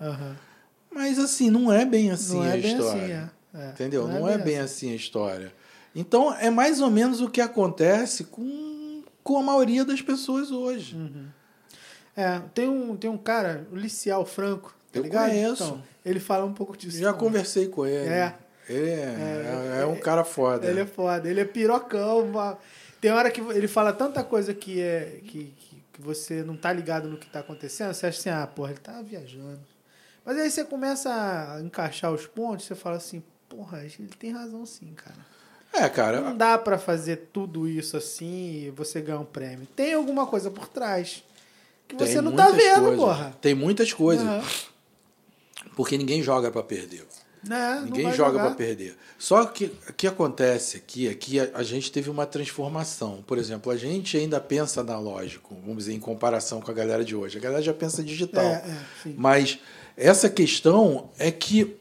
[0.93, 3.03] Mas assim, não é bem assim não a é bem história.
[3.03, 3.31] assim, é.
[3.57, 4.09] É, Entendeu?
[4.09, 4.91] Não, é, bem assim.
[4.93, 5.53] a história.
[5.95, 10.97] Então, é mais ou menos o que acontece com, com a maioria das pessoas hoje.
[12.17, 15.29] É, tem um, tem um cara, o Licial Franco, tá Eu ligado?
[15.31, 15.65] conheço.
[15.65, 16.99] Então, ele fala um pouco disso.
[16.99, 17.27] Já também.
[17.27, 18.09] conversei com ele.
[18.09, 18.35] É.
[18.69, 20.67] Ele é, é, é um cara foda.
[20.67, 22.33] Ele é foda, ele é pirocão.
[23.01, 26.73] Tem hora que ele fala tanta coisa que é que, que, que você não tá
[26.73, 29.61] ligado no que tá acontecendo, você acha assim, ah, porra, ele tá viajando.
[30.25, 34.65] Mas aí você começa a encaixar os pontos, você fala assim, porra, ele tem razão
[34.65, 35.34] sim, cara.
[35.75, 36.21] É, cara.
[36.21, 39.67] Não dá pra fazer tudo isso assim e você ganhar um prêmio.
[39.75, 41.25] Tem alguma coisa por trás
[41.89, 42.97] que tem você não tá vendo, coisas.
[42.97, 43.37] porra.
[43.41, 44.27] Tem muitas coisas.
[44.27, 44.43] Aham.
[45.77, 47.05] Porque ninguém joga pra perder.
[47.47, 47.75] Né?
[47.77, 48.97] Não Ninguém vai joga pra perder.
[49.19, 53.23] Só que o que acontece aqui é que a, a gente teve uma transformação.
[53.27, 57.15] Por exemplo, a gente ainda pensa analógico, vamos dizer, em comparação com a galera de
[57.15, 57.37] hoje.
[57.37, 58.45] A galera já pensa digital.
[58.45, 58.65] É,
[59.07, 59.11] é.
[59.17, 59.59] Mas
[59.97, 61.77] essa questão é que,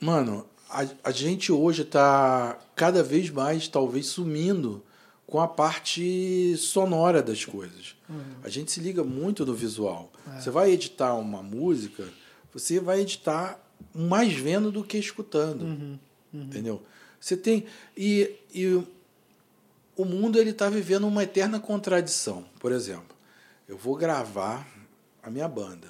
[0.00, 4.82] mano, a, a gente hoje está cada vez mais, talvez, sumindo
[5.26, 7.96] com a parte sonora das coisas.
[8.42, 10.12] A gente se liga muito no visual.
[10.38, 12.04] Você vai editar uma música,
[12.52, 13.58] você vai editar
[13.94, 15.64] mais vendo do que escutando.
[16.32, 16.82] Entendeu?
[17.20, 17.64] Você tem.
[17.96, 18.82] E, e
[19.96, 22.44] o mundo ele está vivendo uma eterna contradição.
[22.58, 23.16] Por exemplo,
[23.68, 24.66] eu vou gravar
[25.22, 25.88] a minha banda.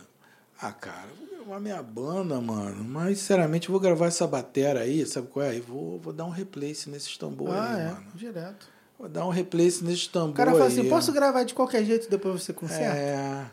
[0.61, 1.09] Ah, cara,
[1.45, 2.85] gravar minha banda, mano.
[2.85, 5.57] Mas, sinceramente, eu vou gravar essa batera aí, sabe qual é?
[5.59, 8.07] Eu vou, vou dar um replace nesses tambores Ah, aí, é, mano.
[8.15, 8.75] direto.
[8.99, 10.73] Vou dar um replace nesses tambores O cara fala aí.
[10.79, 12.97] assim, posso gravar de qualquer jeito e depois você conserta?
[12.97, 13.45] É.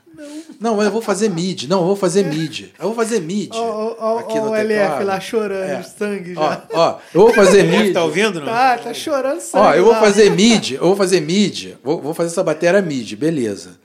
[0.60, 0.76] Não.
[0.76, 1.64] mas eu vou fazer mid.
[1.68, 2.70] Não, eu vou fazer mid.
[2.78, 3.50] Eu vou fazer mid.
[3.54, 5.84] Ó, ó, aqui ó no o LF lá chorando, É.
[5.84, 6.68] sangue Ó, já.
[6.74, 7.92] ó, eu vou fazer mid.
[7.92, 8.40] tá ouvindo?
[8.40, 8.46] Não?
[8.46, 9.66] Tá, tá chorando sangue.
[9.66, 10.00] Ó, eu vou lá.
[10.00, 13.80] fazer mid, eu vou fazer mid, vou, vou fazer essa bateria mid, beleza.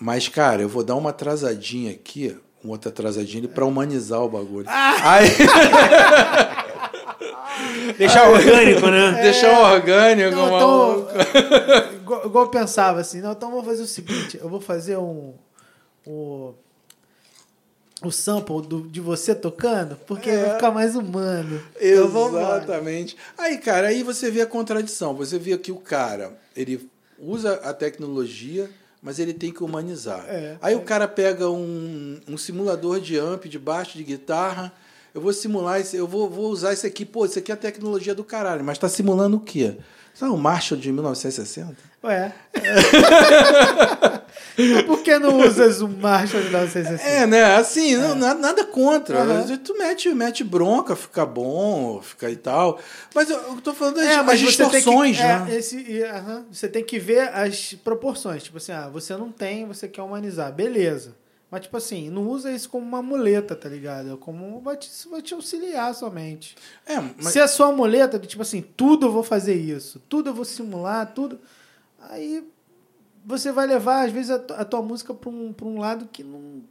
[0.00, 4.66] Mas, cara, eu vou dar uma atrasadinha aqui, uma outra atrasadinha pra humanizar o bagulho.
[4.68, 5.14] Ah!
[5.14, 5.28] Aí,
[7.96, 9.20] Deixar orgânico, né?
[9.22, 11.10] deixar orgânico, Não, maluco.
[11.10, 14.96] então, igual, igual eu pensava assim, não, então vou fazer o seguinte, eu vou fazer
[14.96, 15.34] um,
[16.06, 16.52] um
[18.00, 20.44] o sample do, de você tocando, porque É.
[20.44, 21.60] vai ficar mais humano.
[21.80, 22.58] Embora.
[22.58, 23.16] Exatamente.
[23.36, 25.14] Aí, cara, aí você vê a contradição.
[25.16, 28.70] Você vê que o cara, ele usa a tecnologia,
[29.02, 30.24] mas ele tem que humanizar.
[30.28, 30.76] É, Aí é.
[30.76, 34.72] o cara pega um, um simulador de amp, de baixo, de guitarra.
[35.18, 37.04] Eu vou simular isso, eu vou, vou usar isso aqui.
[37.04, 39.76] Pô, isso aqui é a tecnologia do caralho, mas está simulando o quê?
[40.14, 41.76] Isso é Marshall de 1960?
[42.04, 42.32] Ué.
[44.86, 47.02] Por que não usas o Marshall de 1960?
[47.08, 47.56] É, né?
[47.56, 49.20] Assim, não, nada, nada contra.
[49.22, 49.56] Aham.
[49.58, 52.78] Tu mete, mete bronca, fica bom, fica e tal.
[53.14, 55.56] Mas eu, eu tô falando das, É, as tem que- distorções, é, né?
[55.56, 56.02] esse-
[56.50, 58.42] você tem que ver as proporções.
[58.42, 60.52] Tipo assim, ah, você não tem, você quer humanizar.
[60.52, 61.14] Beleza.
[61.50, 64.18] Mas, tipo assim, não usa isso como uma muleta, tá ligado?
[64.18, 66.54] Como vai te, vai te auxiliar somente.
[66.84, 70.34] É, mas, Se é só muleta, tipo assim, tudo eu vou fazer isso, tudo eu
[70.34, 71.40] vou simular, tudo.
[72.00, 72.44] Aí
[73.24, 76.22] você vai levar, às vezes, a, a tua música pra um, pra um lado que
[76.22, 76.62] não,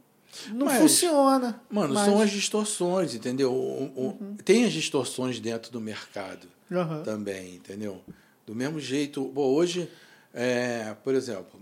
[0.50, 1.60] não Mas, funciona.
[1.68, 3.52] mano, Mas- são as distorções, entendeu?
[3.52, 7.02] O- o- Tem as distorções dentro do mercado Aham.
[7.02, 8.00] também, entendeu?
[8.46, 9.90] Do mesmo jeito, pô, hoje,
[10.32, 11.60] é, por exemplo,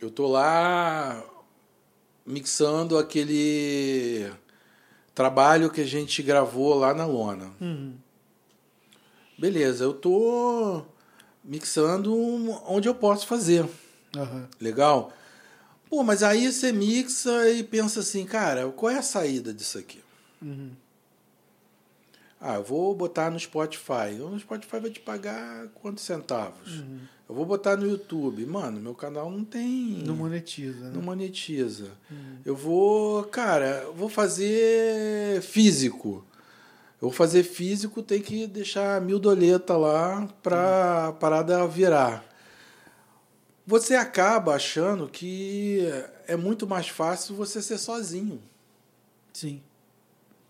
[0.00, 1.22] eu tô lá
[2.26, 4.32] mixando aquele
[5.14, 7.50] trabalho que a gente gravou lá na lona.
[7.60, 7.94] Uhum.
[9.38, 10.84] Beleza, eu tô
[11.44, 12.14] mixando
[12.66, 13.68] onde eu posso fazer.
[14.16, 14.48] Aham.
[14.60, 15.12] Legal?
[15.88, 20.02] Pô, mas aí você mixa e pensa assim, cara, qual é a saída disso aqui?
[20.40, 20.70] Uhum.
[22.40, 24.20] Ah, eu vou botar no Spotify.
[24.20, 26.80] O Spotify vai te pagar quantos centavos?
[26.80, 27.00] Uhum.
[27.28, 28.44] Eu vou botar no YouTube.
[28.46, 30.02] Mano, meu canal não tem.
[30.04, 30.92] Não monetiza, né?
[30.94, 31.90] não monetiza.
[32.44, 36.24] Eu vou, cara, vou fazer físico.
[37.00, 42.24] Eu vou fazer físico, tem que deixar mil doleta lá pra a parada virar.
[43.66, 45.80] Você acaba achando que
[46.26, 48.40] é muito mais fácil você ser sozinho.
[49.32, 49.62] Sim.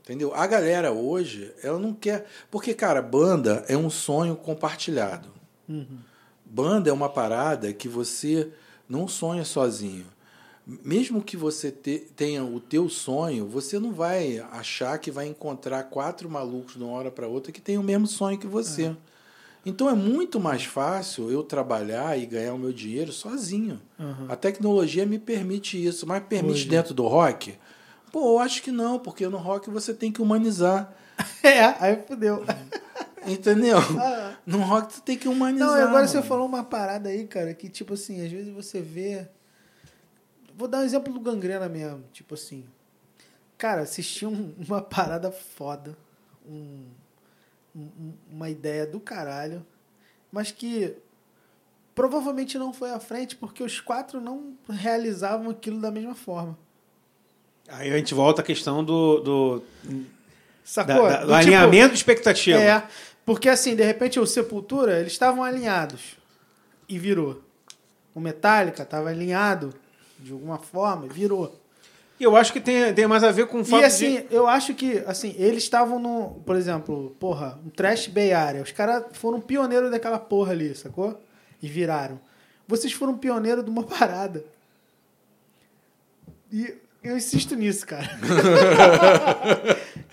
[0.03, 0.35] Entendeu?
[0.35, 2.27] A galera hoje, ela não quer.
[2.51, 5.29] Porque, cara, banda é um sonho compartilhado.
[5.69, 5.99] Uhum.
[6.55, 8.51] Banda é uma parada que você
[8.87, 10.05] não sonha sozinho.
[10.67, 15.85] Mesmo que você te- tenha o teu sonho, você não vai achar que vai encontrar
[15.85, 18.95] quatro malucos de uma hora para outra que têm o mesmo sonho que você.
[19.65, 23.81] Então é muito mais fácil eu trabalhar e ganhar o meu dinheiro sozinho.
[23.99, 24.27] Aham.
[24.29, 26.69] A tecnologia me permite isso, mas permite Hoje.
[26.69, 27.55] dentro do rock?
[28.13, 30.93] Pô, eu acho que não, porque no rock você tem que humanizar.
[31.43, 32.45] É, aí fudeu.
[33.27, 33.79] Entendeu?
[33.79, 34.37] Ah.
[34.47, 35.69] No rock você tem que humanizar.
[35.69, 36.29] Não, e agora você mano.
[36.29, 39.29] falou uma parada aí, cara, que tipo assim, às vezes você vê.
[40.57, 42.05] Vou dar um exemplo do gangrena mesmo.
[42.13, 42.65] Tipo assim.
[43.57, 45.97] Cara, assisti um- uma parada foda.
[46.49, 46.85] um-
[47.77, 49.65] um- uma ideia do caralho.
[50.31, 50.95] Mas que
[51.95, 56.59] provavelmente não foi à frente porque os quatro não realizavam aquilo da mesma forma.
[57.69, 59.63] Aí a gente volta à questão do, do,
[60.65, 61.05] Sacou?
[61.09, 62.59] da- Do do tipo, alinhamento de expectativa.
[62.59, 62.83] É,
[63.25, 66.17] porque assim, de repente o Sepultura, eles estavam alinhados
[66.89, 67.43] e virou.
[68.15, 69.73] O Metallica estava alinhado
[70.19, 71.59] de alguma forma e virou.
[72.21, 74.27] E eu acho que tem, tem mais a ver com o fato E assim, de...
[74.31, 78.63] eu acho que assim, eles estavam no, por exemplo, porra, um Trash Bay Area.
[78.63, 81.21] Os caras foram pioneiros daquela porra ali, sacou?
[81.61, 82.21] E viraram.
[82.69, 84.45] Vocês foram pioneiros de uma parada.
[86.53, 88.09] E eu insisto nisso, cara.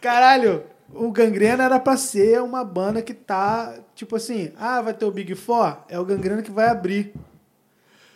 [0.02, 0.64] Caralho,
[0.94, 5.12] o Gangrena era pra ser uma banda que tá, tipo assim, ah, vai ter o
[5.12, 7.14] Big Four, é o Gangrena que vai abrir.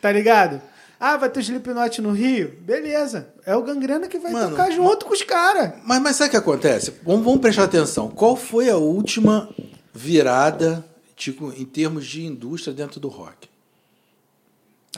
[0.01, 0.61] Tá ligado?
[0.99, 2.55] Ah, vai ter o Slipknot no Rio?
[2.61, 3.33] Beleza.
[3.45, 5.73] É o Gangrena que vai Mano, tocar junto com os caras.
[5.83, 6.93] Mas, mas sabe o que acontece?
[7.03, 8.09] Vamos, vamos prestar atenção.
[8.09, 9.53] Qual foi a última
[9.93, 10.85] virada
[11.15, 13.49] tipo, em termos de indústria dentro do rock?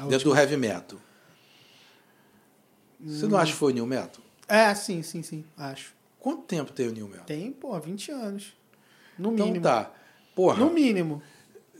[0.07, 0.99] dentro do heavy metal?
[3.03, 4.23] Você não acha que foi o new metal?
[4.47, 5.94] É, sim, sim, sim, acho.
[6.25, 7.23] Quanto tempo tem o new metal?
[7.27, 8.55] Tem, pô, 20 anos.
[9.15, 9.63] No Então mínimo.
[9.63, 9.91] tá.
[10.33, 11.21] Porra, No mínimo.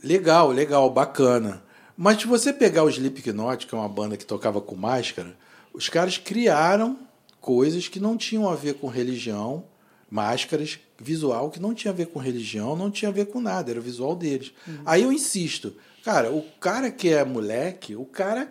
[0.04, 1.64] legal, legal, bacana.
[1.96, 5.36] Mas se você pegar o Slipknot, que é uma banda que tocava com máscara,
[5.74, 6.96] os caras criaram
[7.40, 9.64] coisas que não tinham a ver com religião,
[10.08, 13.72] máscaras, visual que não tinha a ver com religião, não tinha a ver com nada,
[13.72, 14.52] era o visual deles.
[14.84, 15.74] Aí eu insisto,
[16.04, 18.48] cara, o cara que é moleque, o cara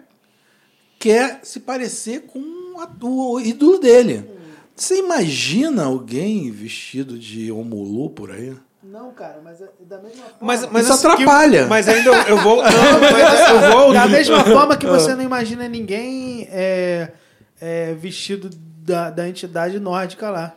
[0.99, 2.41] quer se parecer com
[2.81, 4.34] a- o ídolo dele.
[4.75, 8.55] Você imagina alguém vestido de homulu por aí?
[8.83, 10.37] Não, cara, mas é da mesma forma.
[10.41, 11.63] Mas, mas Isso assim, atrapalha.
[11.63, 12.57] que- mas ainda eu, eu vou...
[12.57, 12.63] Não,
[13.01, 13.93] mas eu vou...
[13.93, 17.11] Da mesma forma que você não imagina ninguém é,
[17.59, 20.55] é, vestido da, da entidade nórdica lá.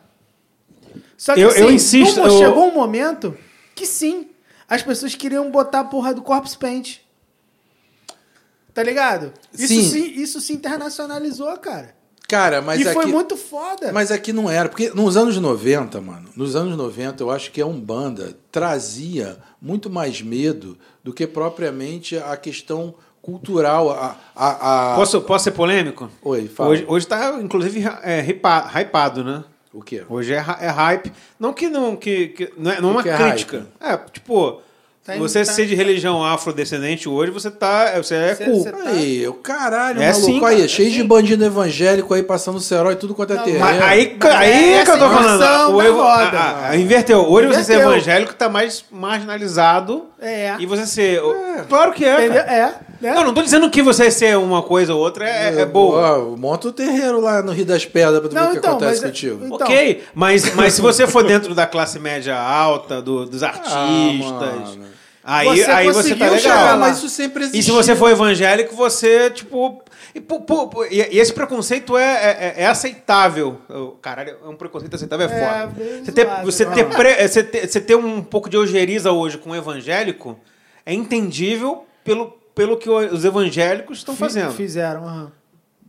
[1.17, 3.37] Só que Eu- assim, eu insisto, eu- chegou um momento
[3.75, 4.29] que sim,
[4.69, 6.99] as pessoas queriam botar a porra do Corpse Paint.
[8.75, 9.33] Tá ligado?
[9.55, 9.83] Isso Sim.
[9.83, 11.97] se, isso se internacionalizou, cara.
[12.29, 13.91] Cara, mas e foi aqui- muito foda.
[13.91, 17.61] Mas aqui não era, porque nos anos 90, mano, nos anos 90 eu acho que
[17.61, 23.91] a Umbanda trazia muito mais medo do que propriamente a questão cultural.
[23.91, 24.97] A, a, a...
[24.97, 26.11] Posso, posso ser polêmico?
[26.23, 26.69] Oi, fala.
[26.71, 29.43] Hoje, hoje tá, inclusive, é, hypa- hypado, né?
[29.73, 30.03] O quê?
[30.09, 31.13] Hoje é, é hype.
[31.41, 31.97] Não que não.
[31.97, 33.67] Que, que- não é, não é uma que é crítica.
[33.81, 34.61] É, tipo.
[35.15, 37.93] Tá você tá- ser de religião afrodescendente hoje, você tá.
[37.97, 40.27] Você é você tá- Aí, o caralho, É maluco.
[40.29, 41.07] assim, aí, é cheio de assim.
[41.09, 42.61] bandido evangélico aí passando o
[42.93, 43.65] e tudo quanto é Não, terreno.
[43.65, 45.35] Mas aí, Mas aí é é que eu tô essa falando.
[45.43, 46.39] inversão O evo- roda.
[46.39, 47.21] a- a- inverteu.
[47.21, 47.93] Hoje você ser Inverteu.
[47.93, 50.07] evangélico tá mais marginalizado.
[50.21, 50.57] É.
[50.59, 51.21] E você ser.
[51.69, 52.25] Claro que é.
[52.27, 52.75] É.
[53.01, 53.15] né?
[53.15, 56.19] Não, não tô dizendo que você ser uma coisa ou outra é, é boa.
[56.19, 58.59] Ó, monta o terreiro lá no Rio das Pedras pra tu ver Não, o que
[58.59, 59.45] então, acontece mas- contigo.
[59.45, 64.77] então- Ok, mas, mas se você for dentro da classe média alta, do- dos artistas,
[64.77, 64.98] mano.
[65.31, 66.79] Aí Você aí você tá legal.
[66.79, 66.91] lá.
[66.91, 67.61] isso sempre existiu.
[67.61, 69.83] E se você for evangélico, você, tipo.
[70.15, 73.61] E, pô, pô, pô, e- esse preconceito é, é, é aceitável.
[73.69, 75.75] Oh, Caralho, é um preconceito aceitável, é É, foda.
[76.05, 76.75] Você ter, você, né?
[76.75, 80.39] ter pre- você, ter, você ter um pouco de ojeriza hoje com o evangélico
[80.87, 84.53] é entendível pelo, pelo que os evangélicos estão fazendo.
[84.53, 85.07] Fizeram.
[85.07, 85.33] aham.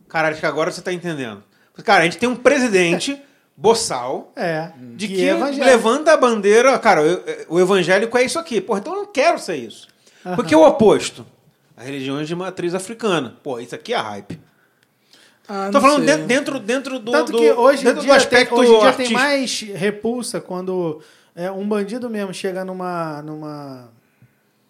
[0.09, 1.43] Caralho, acho que agora você tá entendendo.
[1.85, 3.21] Cara, a gente tem um presidente
[3.60, 4.72] boçal É.
[4.95, 6.77] de Que que, é levanta a bandeira.
[6.80, 8.61] Cara, eu- o evangélico é isso aqui.
[8.61, 9.88] Porra, então eu não quero ser isso.
[10.26, 10.36] Aham.
[10.36, 11.26] Porque é o oposto.
[11.76, 13.36] As religiões de matriz africana.
[13.44, 14.40] Pô, isso aqui é hype.
[15.48, 16.18] Ah, Tô falando sei.
[16.26, 17.11] dentro, dentro, do.
[17.11, 21.02] Tanto que hoje dentro do dia, tem, aspecto hoje em dia tem mais repulsa quando
[21.36, 23.90] é, um bandido mesmo chega numa, numa,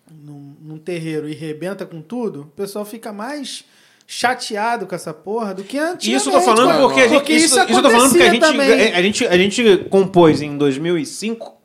[0.10, 3.66] num, num terreiro e rebenta com tudo, o pessoal fica mais
[4.11, 6.11] chateado com essa porra do que antigamente.
[6.15, 6.81] Isso eu tô falando cara.
[6.81, 8.91] porque, a gente, Porque isso, isso isso eu tô falando porque a gente, também.
[8.94, 11.56] a, gente, a gente compôs em 2005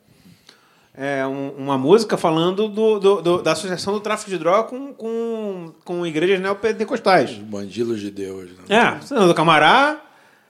[0.95, 4.93] é, um- uma música falando do, do- do- da associação do tráfico de droga com,
[4.93, 7.31] com, com igrejas neopentecostais.
[7.31, 8.51] Os bandidos de Deus.
[8.69, 8.77] Né?
[9.01, 10.01] É, Senador Camará.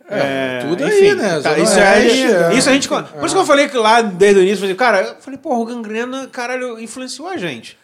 [0.07, 1.39] É, tudo aí, enfim, né?
[1.39, 2.53] tá, isso, é, Oeste, é.
[2.55, 2.87] isso a gente.
[2.89, 5.39] Por isso que eu falei que lá desde o início, eu falei, cara, eu falei,
[5.39, 7.75] porra, o gangrena, caralho, influenciou a gente.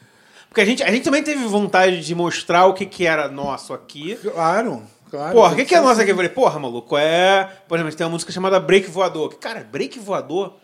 [0.51, 3.73] Porque a gente, a gente também teve vontade de mostrar o que, que era nosso
[3.73, 4.17] aqui.
[4.21, 5.33] Claro, claro.
[5.33, 6.01] Porra, o que, que é nosso assim.
[6.01, 6.11] aqui?
[6.11, 7.49] Eu falei, porra, maluco, é.
[7.69, 9.29] Por exemplo, a gente tem uma música chamada Break Voador.
[9.29, 10.55] Que, cara, break voador.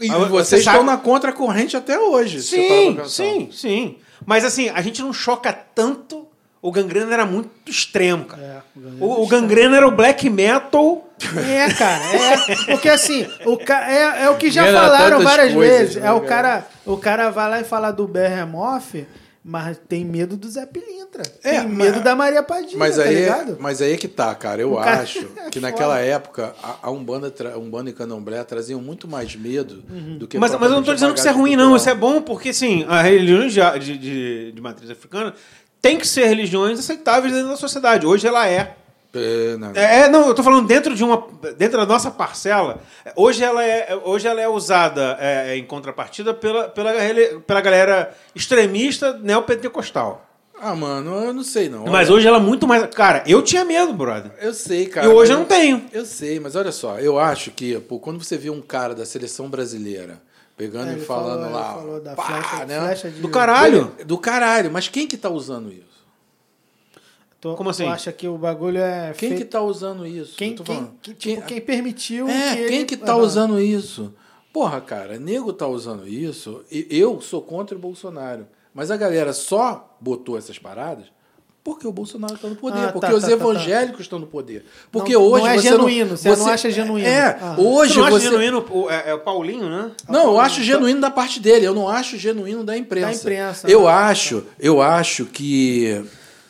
[0.00, 2.42] E Ah, vocês você estão sabe- na contracorrente até hoje.
[2.42, 3.96] Sim, sim, sim.
[4.26, 6.26] Mas assim, a gente não choca tanto.
[6.62, 8.42] O gangrena era muito extremo, cara.
[8.42, 11.08] É, o Gangrena o, o gangrena era o black metal.
[11.48, 12.56] É, cara, é.
[12.66, 13.90] Porque assim, o ca...
[13.90, 15.96] é, é o que já falaram várias coisas, vezes.
[15.96, 16.48] né, É o cara?
[16.48, 19.06] cara, o cara vai lá e fala do Behemoth,
[19.42, 21.22] mas tem medo do Zé Pilintra.
[21.42, 23.56] É, tem mas- medo da Maria Padilha, Mas tá aí, é, ligado?
[23.58, 24.60] mas aí é que tá, cara.
[24.62, 25.60] Eu cara- acho é que foda.
[25.60, 29.76] naquela época a, a Umbanda, tra, Umbanda e Candomblé traziam muito mais medo
[30.18, 31.74] do que Mas, mas eu não tô dizendo que isso é ruim, não.
[31.74, 35.34] Isso é bom porque, assim, as religiões de, de, de, de matriz africana
[35.80, 38.06] tem que ser religiões aceitáveis dentro da sociedade.
[38.06, 38.76] Hoje ela é.
[39.12, 39.72] É, não.
[39.74, 41.26] É, é, não, eu tô falando dentro de uma.
[41.56, 42.78] Dentro da nossa parcela.
[43.16, 46.92] Hoje ela é, hoje ela é usada é, em contrapartida pela, pela,
[47.46, 50.26] pela galera extremista neopentecostal.
[50.62, 51.86] Ah, mano, eu não sei não.
[51.86, 52.86] Mas Olha, hoje ela é muito mais.
[52.94, 54.30] Cara, eu tinha medo, brother.
[54.40, 55.06] Eu sei, cara.
[55.06, 55.86] e hoje eu não tenho.
[55.92, 59.06] Eu sei, mas olha só, eu acho que pô, quando você vê um cara da
[59.06, 60.20] seleção brasileira
[60.56, 62.78] pegando É, e falando falou- lá, ele falou da pá, flecha, né?
[62.80, 63.20] flecha de...
[63.22, 63.92] Do caralho.
[64.04, 65.89] Do caralho, mas quem que tá usando isso?
[67.40, 67.84] Tu, Como assim?
[67.84, 69.50] Tu acha que o bagulho é Quem que feito...
[69.50, 70.36] tá usando isso?
[70.36, 73.22] Quem, quem, que- tipo, quem permitiu É, que quem ele- que tá Aham.
[73.22, 74.12] usando isso?
[74.52, 76.62] Porra, cara, nego tá usando isso.
[76.70, 78.46] E eu sou contra o Bolsonaro.
[78.74, 81.06] Mas a galera só botou essas paradas
[81.64, 83.32] porque o Bolsonaro está no poder, Ah, tá, porque tá, os tá, tá.
[83.34, 84.64] evangélicos estão no poder.
[84.92, 87.06] Porque Não- hoje não é você genuíno, você não acha genuíno.
[87.08, 87.54] É, Ah.
[87.58, 89.90] hoje Você não acha você genuíno o- é, é o Paulinho, né?
[90.08, 93.08] Não, eu acho genuíno da parte dele, eu não acho genuíno da imprensa.
[93.08, 93.88] Da imprensa, Eu né?
[93.88, 96.02] acho, eu acho que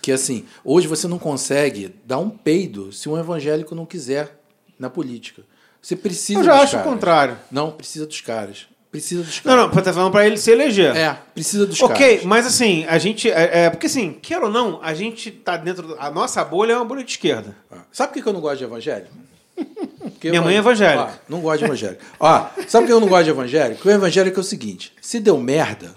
[0.02, 4.40] que assim, hoje você não consegue dar um peido se um evangélico não quiser
[4.78, 5.42] na política.
[5.82, 6.92] Você precisa Eu já acho o caras.
[6.92, 7.38] contrário.
[7.50, 8.66] Não, precisa dos caras.
[8.90, 9.74] Precisa dos Não, caras.
[9.76, 10.94] não, tá falando pra ele se eleger.
[10.96, 12.24] É, precisa dos Ok, caras.
[12.24, 13.30] mas assim, a gente.
[13.30, 15.96] É, é, porque assim, quer ou não, a gente tá dentro.
[15.98, 17.54] a nossa bolha é uma bolha de esquerda.
[17.70, 19.12] Ah, Sabe por que eu não gosto de evangélico?
[20.00, 21.02] Porque Minha mãe é evangélica.
[21.28, 22.02] Ó, não gosto de evangélico.
[22.18, 23.76] Ó, sabe por que eu não gosto de evangélico?
[23.76, 25.94] Porque o evangélico é o seguinte: se deu merda,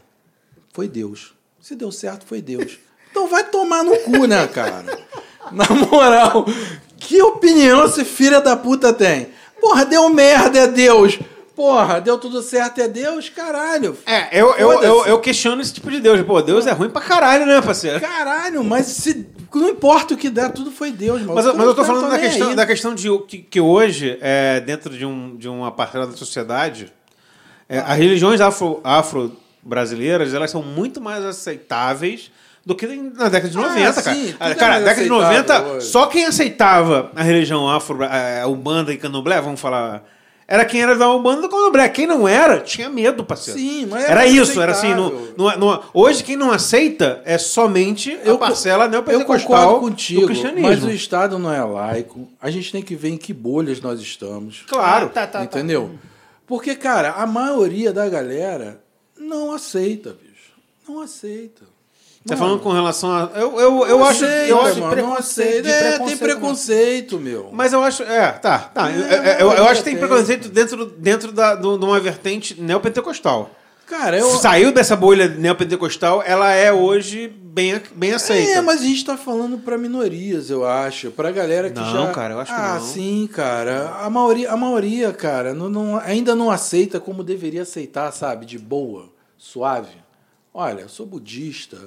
[0.71, 1.33] foi Deus.
[1.59, 2.77] Se deu certo, foi Deus.
[3.13, 4.85] Então vai tomar no cu, né, cara?
[5.51, 6.45] Na moral,
[6.97, 9.27] que opinião esse filho da puta tem?
[9.61, 11.19] Porra, deu merda, é Deus.
[11.55, 13.95] Porra, deu tudo certo, é Deus, caralho.
[14.07, 16.19] É, eu, eu, eu, eu questiono esse tipo de Deus.
[16.23, 18.01] Pô, Deus é ruim pra caralho, né, parceiro?
[18.01, 21.35] Caralho, mas se, não importa o que der, tudo foi Deus, mano.
[21.35, 22.55] Mas, eu- mas eu tô caras falando da questão, aí.
[22.55, 26.91] da questão de que, que hoje, é, dentro de, um, de uma parcela da sociedade,
[27.69, 32.31] é, as religiões afro- afro-brasileiras elas são muito mais aceitáveis
[32.65, 34.15] do que na década de Ah, 90, sim, cara.
[34.15, 35.87] tudo Ah, é cara, mais década de aceitável 90, hoje.
[35.87, 40.03] só quem aceitava a religião afro, a Umbanda e Candomblé, vamos falar,
[40.47, 41.87] era quem era da Umbanda do Candomblé.
[41.89, 43.59] Quem não era, tinha medo, parceiro.
[43.59, 44.93] Sim, mas Era é isso, era assim.
[44.93, 49.73] No, no- no- hoje, quem não aceita é somente Eu a parcela Eu neopentecostal concordo
[49.73, 50.67] do contigo, cristianismo.
[50.67, 52.27] mas o Estado não é laico.
[52.41, 54.63] A gente tem que ver em que bolhas nós estamos.
[54.67, 55.05] Claro.
[55.07, 55.43] Ah, tá, tá, tá.
[55.45, 55.91] entendeu?
[56.45, 58.81] Porque, cara, a maioria da galera
[59.17, 60.51] não aceita, bicho.
[60.87, 61.63] Não aceita.
[62.25, 63.29] Tá falando com relação a.
[63.35, 64.23] Eu, eu, eu Não acho.
[64.23, 65.67] aceita, Eu acho mano, não aceita.
[65.67, 67.49] É, preconceito, tem preconceito, meu.
[67.51, 68.03] Mas eu acho.
[68.03, 68.59] É, tá.
[68.59, 68.89] tá.
[68.89, 71.99] É, eu, eu- eu- eu acho que tem preconceito dentro, dentro da, do- de uma
[71.99, 73.49] vertente neopentecostal.
[73.85, 74.29] Cara, eu.
[74.37, 78.51] Saiu dessa bolha neopentecostal, ela é hoje bem, bem aceita.
[78.53, 81.11] É, mas a gente tá falando pra minorias, eu acho.
[81.11, 82.11] Pra galera que Não, já.
[82.13, 82.81] cara, eu acho que ah, não.
[82.87, 83.97] sim, cara.
[84.01, 88.45] A maioria, a maioria cara, não, não- ainda não aceita como deveria aceitar, sabe?
[88.45, 90.01] De boa, suave.
[90.53, 91.77] Olha, eu sou budista,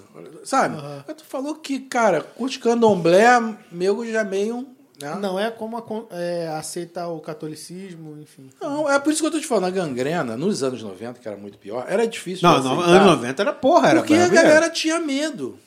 [0.44, 0.76] sabe?
[1.16, 3.28] Tu falou que, cara, curte candomblé,
[3.70, 4.66] meu já meio.
[5.00, 5.14] Né?
[5.20, 8.50] Não é como a é, aceita o catolicismo, enfim.
[8.60, 11.28] Não, é por isso que eu tô te falando, a gangrena, nos anos 90, que
[11.28, 12.48] era muito pior, era difícil.
[12.48, 15.58] Não, aceitar, anos 90 era porra, era Porque a galera tinha medo.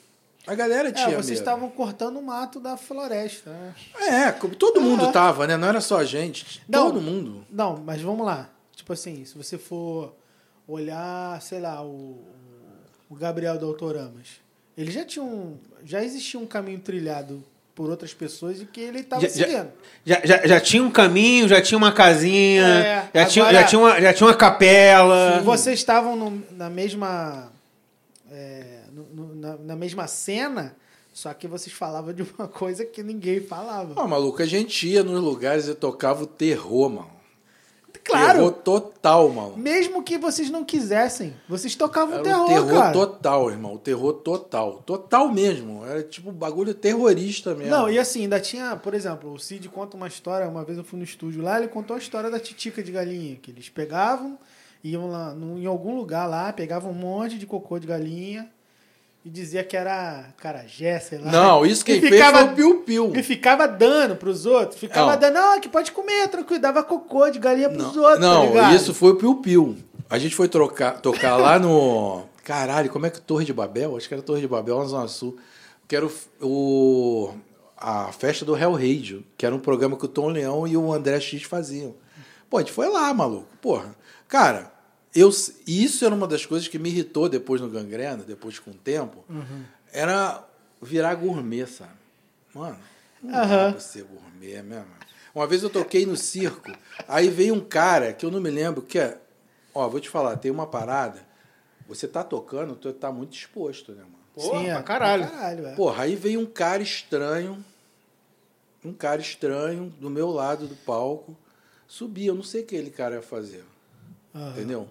[0.47, 1.39] A galera É, tinha vocês medo.
[1.39, 3.75] estavam cortando o mato da floresta, né?
[4.01, 5.55] É, todo mundo tava, né?
[5.55, 6.61] Não era só a gente.
[6.67, 6.87] Não.
[6.87, 7.45] Todo mundo.
[7.51, 8.49] Não, mas vamos lá.
[8.75, 10.15] Tipo assim, se você for
[10.67, 12.25] olhar, sei lá, o,
[13.09, 14.27] o Gabriel do Autoramas,
[14.77, 15.57] ele já tinha um.
[15.83, 19.69] Já existia um caminho trilhado por outras pessoas e que ele estava seguindo.
[20.05, 23.67] Já, já, já tinha um caminho, já tinha uma casinha, É, já, tinha, agora- já,
[23.67, 25.39] tinha uma, já tinha uma capela.
[25.41, 27.51] Vocês estavam no- na mesma.
[28.31, 30.75] é, no- na, na mesma cena,
[31.13, 33.93] só que vocês falavam de uma coisa que ninguém falava.
[33.95, 37.18] Ó, maluco, a gente ia nos lugares e tocava o terror, mano.
[38.09, 38.37] Claro!
[38.39, 39.57] Terror total, mano.
[39.57, 42.91] Mesmo que vocês não quisessem, vocês tocavam Era terror, o terror cara.
[42.93, 43.73] total, irmão.
[43.75, 44.83] O terror total.
[44.85, 45.85] Total mesmo.
[45.85, 47.71] Era tipo bagulho terrorista mesmo.
[47.71, 50.83] Não, e assim, ainda tinha, por exemplo, o Cid conta uma história, uma vez eu
[50.83, 54.37] fui no estúdio lá, ele contou a história da titica de galinha, que eles pegavam,
[54.83, 58.49] iam lá num- em algum lugar lá, pegavam um monte de cocô de galinha
[59.25, 61.31] e dizia que era carajé, sei lá.
[61.31, 63.11] Não, isso quem E fez ficava- foi o Piu Piu.
[63.15, 65.19] E ficava dando pros outros, ficava Não.
[65.19, 68.45] dando, não, que pode comer, tranquilo, dava cocô de galinha pros Não, outros, tá não
[68.47, 68.75] ligado?
[68.75, 69.77] isso foi o Piu Piu.
[70.09, 72.23] A gente foi trocar, tocar lá no.
[72.43, 73.95] Caralho, como é que Torre de Babel?
[73.95, 75.37] Acho que era Torre de Babel, na Zona Sul.
[75.87, 77.33] Que era o, o-
[77.77, 80.91] a festa do Hell Radio, que era um programa que o Tom Leão e o
[80.91, 81.93] André X faziam.
[82.49, 83.45] Pô, a gente foi lá, maluco.
[83.61, 83.95] Porra.
[84.27, 84.71] Cara,
[85.15, 85.29] eu,
[85.65, 89.23] isso era uma das coisas que me irritou depois no Gangrena, depois com o tempo.
[89.91, 90.45] Era
[90.81, 91.93] virar gourmet, sabe?
[92.53, 92.77] Mano,
[93.21, 93.71] não dá Aham.
[93.71, 94.87] pra ser gourmet mesmo.
[95.33, 96.71] Uma vez eu toquei no circo,
[97.07, 99.19] aí veio um cara que eu não me lembro, que é.
[99.73, 101.21] Ó, vou te falar, tem uma parada.
[101.87, 104.15] Você tá tocando, tu tá muito disposto, né, mano?
[104.33, 105.23] Porra, Sim, é, pra caralho.
[105.27, 105.75] pra caralho é.
[105.75, 107.63] Porra, aí veio um cara estranho,
[108.83, 111.35] um cara estranho do meu lado do palco,
[111.87, 113.63] subia, eu não sei o que aquele cara ia fazer,
[114.33, 114.51] Aham.
[114.51, 114.87] entendeu?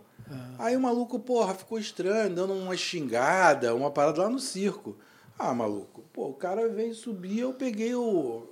[0.58, 4.96] Aí o maluco, porra, ficou estranho, dando uma xingada, uma parada lá no circo.
[5.38, 8.46] Ah, maluco, pô, o cara veio subir, eu peguei o.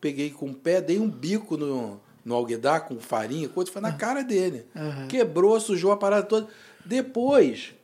[0.00, 3.92] Peguei com o pé, dei um bico no, no alguidar com farinha, coisa, foi na
[3.92, 4.66] cara dele.
[4.74, 5.06] Aham.
[5.08, 6.48] Quebrou, sujou a parada toda.
[6.84, 7.74] Depois,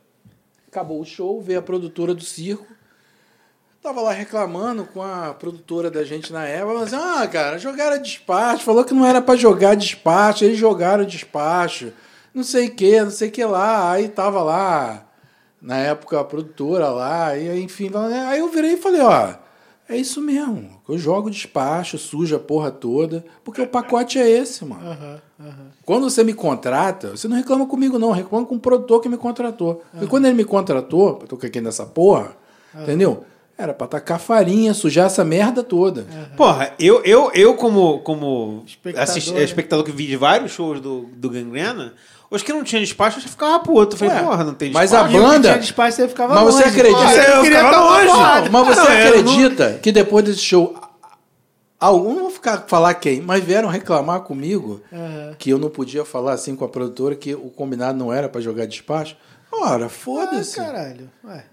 [0.67, 2.67] acabou o show, veio a produtora do circo.
[3.83, 6.81] Tava lá reclamando com a produtora da gente na época.
[6.81, 8.65] Mas, ah, cara, jogaram despacho.
[8.65, 10.45] Falou que não era pra jogar despacho.
[10.45, 11.93] Eles jogaram despacho.
[12.37, 13.91] Não sei o que, não sei o que lá.
[13.93, 15.07] Aí tava lá,
[15.61, 17.35] na época, a produtora lá.
[17.37, 17.91] E, enfim,
[18.29, 19.31] aí eu virei e falei, ó,
[19.89, 20.69] é isso mesmo.
[20.87, 23.25] Eu jogo despacho, suja a porra toda.
[23.43, 24.87] Porque o pacote é esse, mano.
[24.87, 25.67] Aham, aham.
[25.87, 28.11] Quando você me contrata, você não reclama comigo, não.
[28.11, 29.83] Reclama com o produtor que me contratou.
[29.93, 32.37] Porque quando ele me contratou, eu tô aqui nessa porra,
[32.83, 33.25] entendeu?
[33.59, 36.07] Era pra tacar farinha, sujar essa merda toda.
[36.37, 39.43] Porra, eu, eu, eu como, como Espectador, assisti- né?
[39.43, 41.95] espectador que vi de vários shows do, do Gangrena,
[42.37, 43.95] os que não tinham despacho, eu já ficava puto.
[43.95, 45.05] Eu falei, Ué, porra, não tem mas despacho.
[45.11, 46.81] a E o que banda- tinha despacho, você ficava Mas você longe.
[46.81, 48.05] acredita- Pô, Eu eu queria ficava tomar
[48.37, 48.51] longe.
[48.51, 50.77] Mas você Não, acredita que depois desse show,
[51.81, 55.35] algum, não vou ficar falar quem, mas vieram reclamar comigo Aham.
[55.39, 58.41] que eu não podia falar assim com a produtora que o combinado não era pra
[58.41, 59.17] jogar despacho?
[59.53, 60.57] Ora, Ah, foda-se.
[60.57, 61.11] caralho.
[61.25, 61.45] Ué.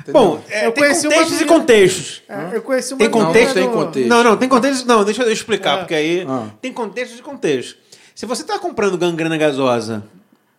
[0.00, 0.12] entendeu?
[0.22, 2.22] Bom, é, Eu tem conheci uma contextos e contextos.
[2.28, 3.54] É, eu conheci uma Tem contexto?
[3.56, 4.08] Não, tem contexto.
[4.08, 4.86] Não, não, tem contexto.
[4.86, 5.78] Não, deixa eu explicar, Ah.
[5.78, 6.46] porque aí Ah.
[6.60, 7.76] tem contexto e contexto.
[8.18, 10.02] Se você tá comprando gangrena gasosa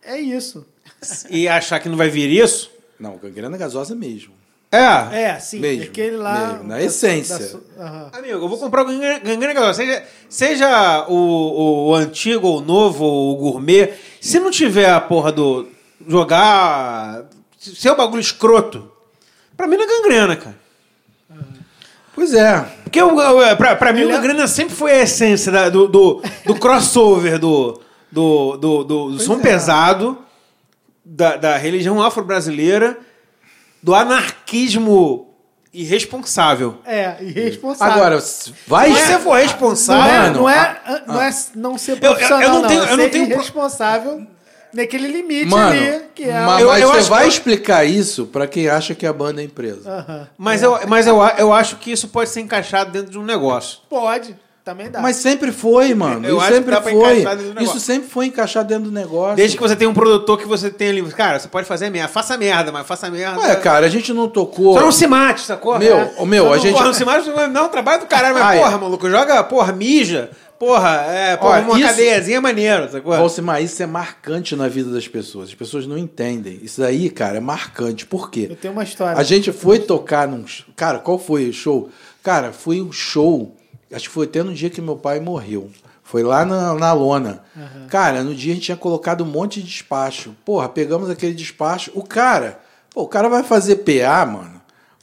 [0.02, 0.64] É isso.
[1.28, 4.32] e achar que não vai vir isso, Não, gangrena gasosa mesmo.
[4.72, 5.24] é.
[5.24, 5.58] É, sim.
[5.60, 6.46] Mesmo, aquele lá.
[6.54, 7.38] mesmo, na da- essência.
[7.38, 8.08] da su- aham.
[8.14, 9.74] Amigo, eu vou comprar o gangrena, gangrena gasosa.
[9.74, 13.92] Seja, seja o, o antigo, ou o novo, ou o gourmet.
[14.22, 15.68] Se não tiver a porra do.
[16.08, 17.24] jogar.
[17.58, 18.90] Se é o bagulho escroto,
[19.54, 20.59] pra mim não é gangrena, cara.
[22.14, 22.60] Pois é.
[22.84, 25.86] Porque o, o- pra, pra mim o é- gangrena sempre foi a essência da- do,
[25.88, 27.80] do, do crossover do,
[28.10, 29.38] do, do, do, do som é.
[29.38, 30.18] pesado,
[31.04, 32.98] da, da religião afro-brasileira,
[33.82, 35.28] do anarquismo
[35.72, 36.78] irresponsável.
[36.84, 37.94] É, irresponsável.
[37.94, 38.18] Agora,
[38.66, 38.92] vai.
[38.92, 40.32] Se você for não é, responsável.
[40.34, 42.68] não, é, ah, não é não ser eu profissional, não não.
[42.68, 44.26] tenho- é eu não ser tenho pro- irresponsável
[44.72, 46.32] naquele limite Mano, ali, que é...
[46.44, 49.12] ma- Eu- mas eu você acho vai eu- explicar isso pra quem acha que a
[49.12, 49.90] banda é empresa.
[49.90, 50.28] Aham.
[50.38, 53.78] Mas, eu, mas eu, eu acho que isso pode ser encaixado dentro de um negócio.
[53.88, 54.36] Pode,
[54.70, 55.00] também dá.
[55.00, 56.26] Mas sempre foi, mano.
[56.26, 57.24] Eu isso sempre foi.
[57.62, 59.36] Isso sempre foi encaixado dentro do negócio.
[59.36, 61.02] Desde que você tenha um produtor que você tenha ali.
[61.12, 62.08] Cara, você pode fazer merda.
[62.08, 63.40] Faça merda, mas faça merda.
[63.40, 64.74] Ué, cara, a gente não tocou.
[64.74, 65.78] Só não se mate, sacou?
[65.78, 66.24] Meu, É.
[66.24, 68.58] meu, Só a não, gente- Porra, não se mate, não, trabalho do caralho, mas Ai.
[68.58, 70.30] porra, maluco, joga, porra, mija.
[70.58, 73.16] Porra, é, porra, Olha, uma isso- cadeiazinha é maneiro, sacou?
[73.16, 75.48] Valcimar, isso é marcante na vida das pessoas.
[75.48, 76.60] As pessoas não entendem.
[76.62, 78.04] Isso daí, cara, é marcante.
[78.04, 78.46] Por quê?
[78.50, 79.18] Eu tenho uma história.
[79.18, 80.44] A gente foi tocar num.
[80.76, 81.88] Cara, qual foi o show?
[82.22, 83.56] Cara, foi um show.
[83.92, 85.70] Acho que foi até no dia que meu pai morreu.
[86.02, 87.42] Foi lá na, na lona.
[87.88, 90.34] Cara, no dia a gente tinha colocado um monte de despacho.
[90.44, 91.92] Porra, pegamos aquele despacho.
[91.94, 92.60] O cara,
[92.92, 94.60] pô, o cara vai fazer PA, mano.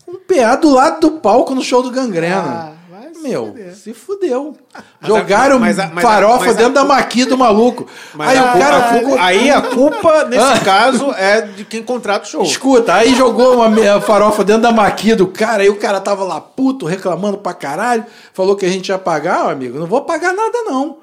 [0.07, 2.73] Um PA do lado do palco no show do Gangrena.
[2.73, 2.73] Ah,
[3.21, 3.75] Meu, fuder.
[3.75, 4.57] se fudeu.
[5.01, 7.87] Jogaram mas a- mas a- farofa a dentro da culpa- maqui do maluco.
[8.13, 9.09] Mas aí a o culpa- cara a ficou.
[9.09, 10.59] culpa- aí a culpa, nesse Ah.
[10.59, 12.43] caso, é de quem contrata o show.
[12.43, 16.39] Escuta, aí jogou uma farofa dentro da maqui do cara, aí o cara tava lá
[16.39, 20.33] puto, reclamando pra caralho, falou que a gente ia pagar, ó, amigo, não vou pagar
[20.33, 20.97] nada não.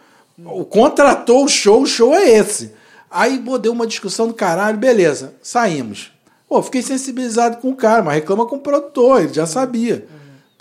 [0.46, 2.72] O contratou o show, o show é esse.
[3.10, 6.10] Aí pô, deu uma discussão do caralho, beleza, saímos.
[6.48, 10.06] Pô, fiquei sensibilizado com o cara, mas reclama com o produtor, ele já sabia.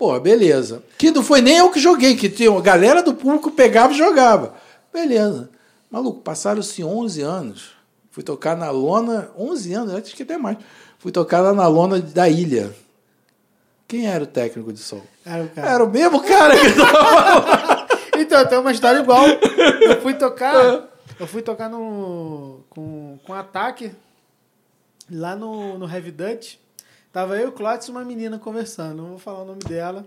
[0.04, 0.82] Pô, beleza.
[0.98, 3.96] Que não foi nem eu que joguei, que tinha a galera do público pegava e
[3.96, 4.52] jogava.
[4.92, 5.48] Beleza.
[5.90, 7.70] Maluco, passaram-se 11 anos.
[8.10, 10.58] Fui tocar na lona, 11 anos, acho que até mais.
[10.98, 12.70] Fui tocar lá na lona da ilha.
[13.88, 15.00] Quem era o técnico de som?
[15.24, 15.70] Era o cara.
[15.70, 17.86] Era o mesmo cara que tava
[18.20, 19.24] Então, tem uma história igual.
[19.26, 20.86] Eu fui tocar.
[21.18, 23.90] Eu fui tocar no, com, com ataque
[25.10, 26.56] lá no, no Heavy Dutch.
[27.14, 28.96] Tava eu, o Clóvis e uma menina conversando.
[29.02, 30.04] Não vou falar o nome dela.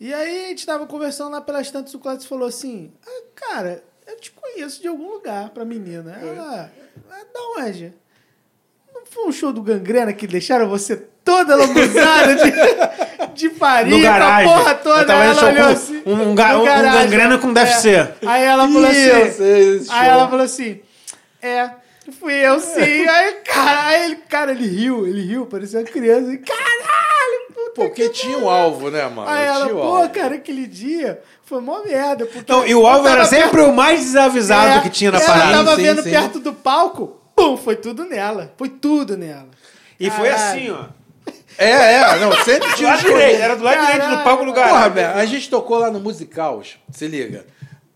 [0.00, 1.94] E aí a gente tava conversando lá pelas tantas.
[1.94, 6.18] O Clóvis falou assim: ah, Cara, eu te conheço de algum lugar pra menina.
[6.20, 6.70] Ela,
[7.08, 7.94] "Ah, da onde?
[8.92, 12.50] Não foi um show do Gangrena que deixaram você toda lambuzada de,
[13.34, 15.12] de farinha, com a porra toda?
[15.12, 17.90] Ela olhou assim, um- um um garagem, Gangrena com DFC.
[17.90, 18.14] É.
[18.26, 19.88] Aí ela falou assim.
[19.90, 20.80] Aí ela falou assim:
[21.40, 21.70] É,
[22.12, 22.80] fui eu sim.
[23.08, 26.32] Aí, cara, aí ele, cara, ele riu, ele riu, parecia uma criança.
[26.32, 29.28] E, Caralho, puta Porque que tinha um alvo, né, mano?
[29.28, 30.08] Aí ela, Tinha pô, alvo.
[30.10, 32.24] cara, aquele dia foi mó merda.
[32.26, 35.18] Porque Então, e o alvo era sempre perto- o mais desavisado É, que tinha na
[35.18, 35.52] ela parada.
[35.52, 36.10] tava Sim, vendo sim.
[36.10, 38.52] perto do palco, pum, foi tudo nela.
[38.56, 39.48] Foi tudo nela.
[39.98, 40.50] E foi Caralho.
[40.50, 41.04] assim, ó.
[41.56, 44.44] É, é, não, sempre Do tinha lado um direito, era do lado direito do palco
[44.44, 44.92] do Porra, garagem.
[44.92, 47.46] velho, a gente tocou lá no Musicaus, se liga.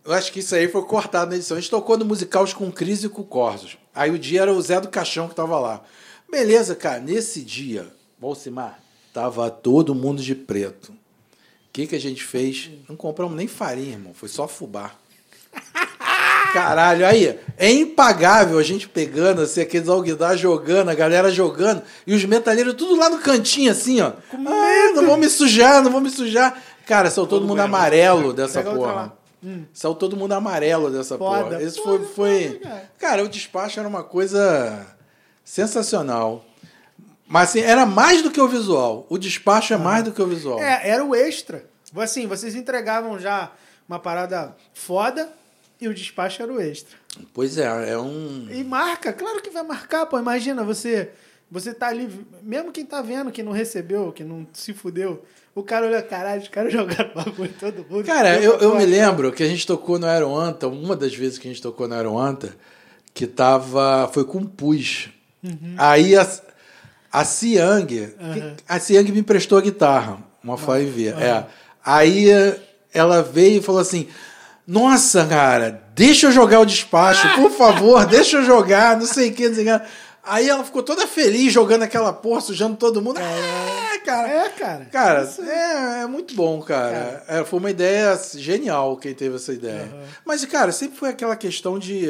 [0.09, 1.55] Eu acho que isso aí foi cortado na edição.
[1.55, 3.77] A gente tocou no Musicaus com Cris e com Corsos.
[3.95, 5.83] Aí o dia era o Zé do Caixão que tava lá.
[6.33, 7.87] Beleza, cara, nesse dia,
[8.19, 8.81] Bolsimar,
[9.13, 10.93] tava todo mundo de preto.
[10.93, 10.97] O
[11.75, 12.71] que, que a gente fez?
[12.89, 14.15] Não compramos nem farinha, irmão.
[14.15, 14.93] Foi só fubá.
[16.55, 22.15] Caralho, aí, é impagável a gente pegando, assim, aqueles alguidar jogando, a galera jogando, e
[22.15, 24.13] os metaleiros tudo lá no cantinho, assim, ó.
[24.33, 26.63] Ah, não vou me sujar, não vou me sujar.
[26.87, 29.19] Cara, saiu todo mundo amarelo dessa Pega porra.
[29.43, 29.65] Lá.
[29.73, 31.45] Saiu todo mundo amarelo dessa Foda.
[31.45, 31.63] porra.
[31.63, 32.61] Esse foi, foi...
[32.99, 33.25] cara.
[33.25, 34.87] O despacho era uma coisa
[35.45, 36.45] sensacional.
[37.27, 39.07] Mas, assim, era mais do que o visual.
[39.09, 40.61] O despacho é mais do que o visual.
[40.61, 41.65] É, era o extra.
[41.97, 43.53] Assim, vocês entregavam já
[43.89, 45.29] uma parada foda
[45.81, 46.97] e o despacho era o extra.
[47.35, 48.49] Pois é, é um...
[48.51, 50.19] E marca, claro que vai marcar, pô.
[50.19, 51.11] Imagina, você
[51.51, 52.11] você tá ali,
[52.43, 55.25] mesmo quem tá vendo, que não recebeu, que não se fudeu,
[55.61, 58.05] o cara olha, caralho, os caras jogaram bagulho em todo mundo.
[58.05, 61.49] Cara, eu, eu me lembro que a gente tocou no Aeroanta, uma das vezes que
[61.49, 62.55] a gente tocou no Aeroanta,
[63.15, 64.09] que tava.
[64.13, 65.09] Foi com pus.
[65.77, 66.27] Aí a,
[67.13, 68.15] a Siang, que-
[68.69, 71.45] a Siang me emprestou a guitarra, uma Fly É.
[71.85, 72.29] Aí
[72.93, 74.09] ela veio e falou assim:
[74.67, 79.33] Nossa, cara, deixa eu jogar o despacho, por favor, deixa eu jogar, não sei o
[79.33, 79.87] que, não sei o que.
[80.29, 83.19] Aí ela ficou toda feliz jogando aquela porra, sujando todo mundo.
[83.21, 84.29] É, cara.
[84.29, 84.85] É, cara.
[84.87, 87.25] Cara, Isso- é, é muito bom, cara.
[87.29, 89.89] É, foi uma ideia genial quem teve essa ideia.
[90.25, 92.07] Mas, cara, sempre foi aquela questão de,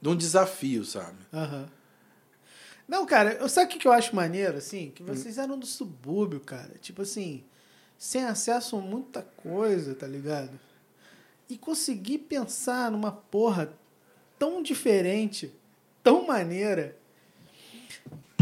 [0.00, 1.16] de um desafio, sabe?
[1.32, 1.66] Aham.
[2.86, 4.92] Não, cara, eu- sabe o que eu acho maneiro, assim?
[4.94, 6.72] Que vocês eram do subúrbio, cara.
[6.82, 7.42] Tipo assim,
[7.98, 10.50] sem acesso a muita coisa, tá ligado?
[11.48, 13.72] E conseguir pensar numa porra
[14.38, 15.50] tão diferente,
[16.04, 16.94] tão maneira,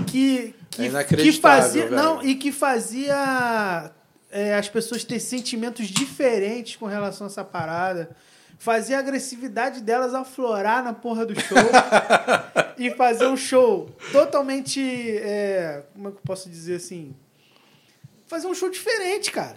[0.07, 1.83] que, É que, que inacreditável, fazia.
[1.85, 1.97] velho.
[1.97, 3.91] Não, e que fazia
[4.31, 8.15] é, as pessoas ter sentimentos diferentes com relação a essa parada.
[8.59, 11.57] fazia a agressividade delas aflorar na porra do show
[12.79, 14.81] e fazer um show totalmente.
[15.19, 17.15] é, como é que eu posso dizer assim?
[18.27, 19.57] Fazer um show diferente, cara.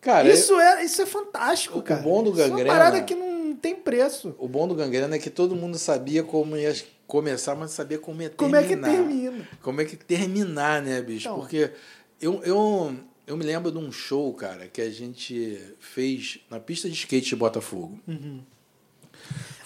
[0.00, 2.00] Cara, isso, é, isso é fantástico, o cara.
[2.00, 4.34] bom do Isso é uma Gangrena- parada que não tem preço.
[4.38, 6.72] o bom do Gangrena é que todo mundo sabia como ia
[7.08, 8.90] começar, mas sabia como ia Como é que terminar.
[8.90, 9.48] termina?
[9.62, 11.26] Como é que terminar, né, bicho?
[11.26, 11.40] Então.
[11.40, 11.72] Porque
[12.20, 12.94] eu, eu,
[13.26, 17.30] eu me lembro de um show, cara, que a gente fez na pista de skate
[17.30, 17.98] de Botafogo.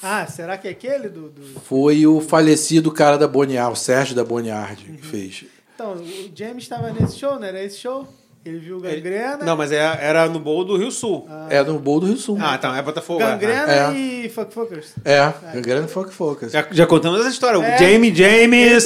[0.02, 1.28] Ah, será que é aquele do.
[1.30, 4.96] do- Foi o falecido cara da Boniard, o Sérgio da Boniard, Uhum.
[4.96, 5.44] que fez.
[5.74, 8.06] Então, o James estava nesse show, não era esse show?
[8.44, 9.38] Ele viu o Gangrena.
[9.44, 11.28] Não, mas é- era no bowl do Rio Sul.
[11.48, 12.36] É no Bowl do Rio Sul.
[12.40, 13.22] Ah, então, é Botafogo.
[13.22, 13.26] é.
[13.26, 13.92] Gangrena É.
[13.92, 14.92] e Fuck Fuckers.
[15.04, 16.50] É, Gangrena Folk Focus.
[16.50, 17.60] Já, já contamos essa história.
[17.60, 17.78] O É.
[17.78, 18.84] Jamie, Ele James, James.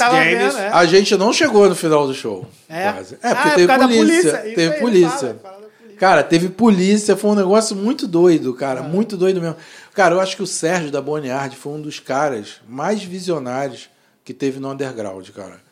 [0.53, 0.69] vendo, é.
[0.69, 2.47] A gente não chegou no final do show.
[2.69, 2.91] É?
[2.91, 3.15] Quase.
[3.15, 4.03] É, Ah, porque é teve por polícia.
[4.05, 4.31] polícia.
[4.37, 5.09] Teve aí, ele polícia.
[5.17, 5.97] fala, ele fala polícia.
[5.99, 8.81] Cara, teve polícia, foi um negócio muito doido, cara.
[8.81, 8.83] Ah.
[8.83, 9.55] Muito doido mesmo.
[9.95, 13.89] Cara, eu acho que o Sérgio da Boniard foi um dos caras mais visionários
[14.23, 15.65] que teve no underground, cara.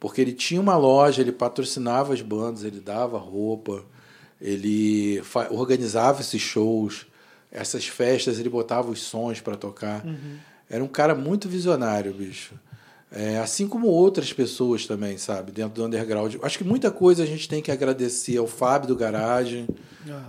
[0.00, 3.82] Porque ele tinha uma loja, ele patrocinava as bandas, ele dava roupa,
[4.40, 7.06] ele organizava esses shows,
[7.50, 10.04] essas festas, ele botava os sons para tocar.
[10.70, 12.54] Era um cara muito visionário, bicho.
[13.10, 16.36] É, assim como outras pessoas também, sabe, dentro do underground.
[16.42, 19.66] Acho que muita coisa a gente tem que agradecer ao Fábio do Garagem,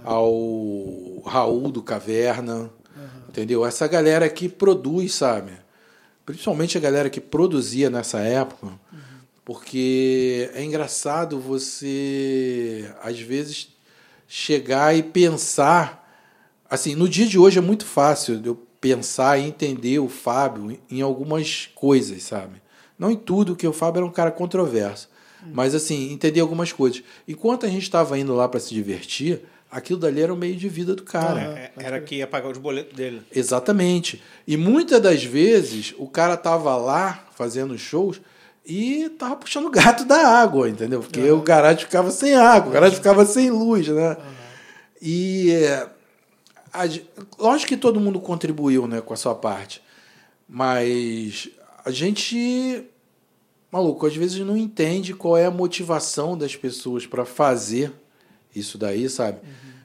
[0.04, 2.70] ao Raul do Caverna,
[3.28, 3.66] entendeu?
[3.66, 5.52] Essa galera que produz, sabe?
[6.26, 8.68] Principalmente a galera que produzia nessa época,
[9.50, 13.70] porque é engraçado você, às vezes,
[14.28, 16.08] chegar e pensar.
[16.70, 21.02] Assim, no dia de hoje é muito fácil eu pensar e entender o Fábio em
[21.02, 22.62] algumas coisas, sabe?
[22.96, 25.10] Não em tudo, que o Fábio era um cara controverso.
[25.52, 27.02] Mas, assim, entender algumas coisas.
[27.28, 30.70] Enquanto a gente estava indo lá para se divertir, aquilo dali era o meio de
[30.70, 31.42] vida do cara.
[31.42, 33.24] É, Era que ia pagar os boletos dele.
[33.34, 34.22] Exatamente.
[34.46, 38.22] E muitas das vezes o cara tava lá fazendo shows
[38.70, 41.02] e tava puxando o gato da água, entendeu?
[41.02, 44.16] Porque o garagem ficava sem água, o garagem ficava sem luz, né?
[45.02, 45.90] E é,
[46.72, 46.84] a
[47.40, 49.82] lógico que todo mundo contribuiu, né, com a sua parte,
[50.48, 51.50] mas
[51.84, 52.86] a gente
[53.72, 57.92] maluco às vezes não entende qual é a motivação das pessoas para fazer
[58.56, 59.40] isso daí, sabe?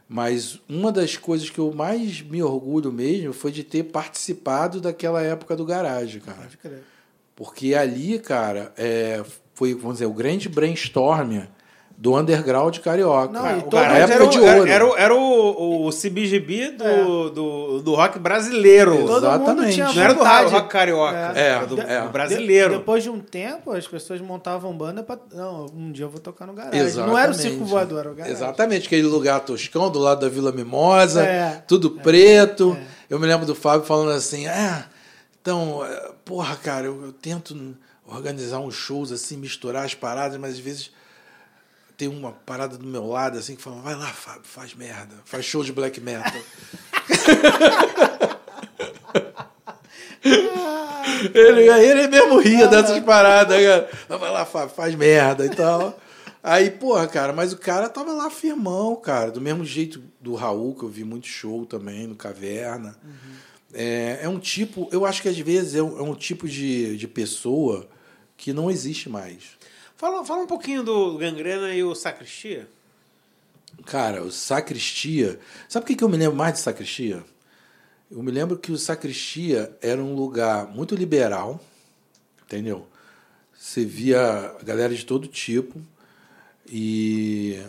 [0.07, 5.23] Mas uma das coisas que eu mais me orgulho mesmo foi de ter participado daquela
[5.23, 6.43] época do garagem, cara.
[6.43, 6.94] Pode crer.
[7.37, 9.23] Porque ali, cara, é,
[9.55, 11.41] foi, vamos dizer, o grande brainstorm
[11.97, 13.33] do underground carioca.
[13.33, 14.69] Não, e O todo- a Garage época era, o- de era, ouro.
[14.71, 17.05] era, o- era o, o CBGB do, É.
[17.31, 18.93] do, do rock brasileiro.
[18.99, 19.75] Todo mundo Exatamente.
[19.75, 21.33] tinha Não era do rock carioca.
[21.37, 22.01] É, era do, é.
[22.03, 22.71] do brasileiro.
[22.73, 25.17] De- depois de um tempo, as pessoas montavam banda pra.
[25.33, 26.81] Não, um dia eu vou tocar no garagem.
[26.81, 27.11] Exatamente.
[27.13, 28.37] Não era o circo voador, era o garagem.
[28.37, 31.63] Exatamente, aquele lugar toscão do lado da Vila Mimosa, É.
[31.67, 32.77] tudo preto.
[33.09, 34.85] Eu me lembro do Fábio falando assim: ah,
[35.41, 40.55] então, é, porra, cara, eu, eu tento organizar uns shows assim, misturar as paradas, mas
[40.55, 40.91] às vezes
[41.97, 45.45] tem uma parada do meu lado assim que fala: vai lá, Fábio, faz merda, faz
[45.45, 46.33] show de black metal.
[51.35, 53.91] ele, ele mesmo ria dessas paradas, cara.
[54.19, 55.99] Vai lá, Fábio, faz merda e tal.
[56.43, 59.31] Aí, porra, cara, mas o cara tava lá firmão, cara.
[59.31, 62.95] Do mesmo jeito do Raul, que eu vi muito show também, no Caverna.
[63.75, 66.97] É, é um tipo, eu acho que às vezes é um, é um tipo de,
[66.97, 67.89] de pessoa
[68.37, 69.59] que não existe mais.
[69.97, 72.69] Fala, fala um pouquinho do Gangrena e o Sacristia.
[73.85, 75.39] Cara, o Sacristia.
[75.69, 77.25] Sabe o que que eu me lembro mais de Sacristia?
[78.11, 81.61] Eu me lembro que o Sacristia era um lugar muito liberal,
[82.45, 82.87] entendeu?
[83.57, 85.81] Você via galera de todo tipo.
[86.71, 87.61] E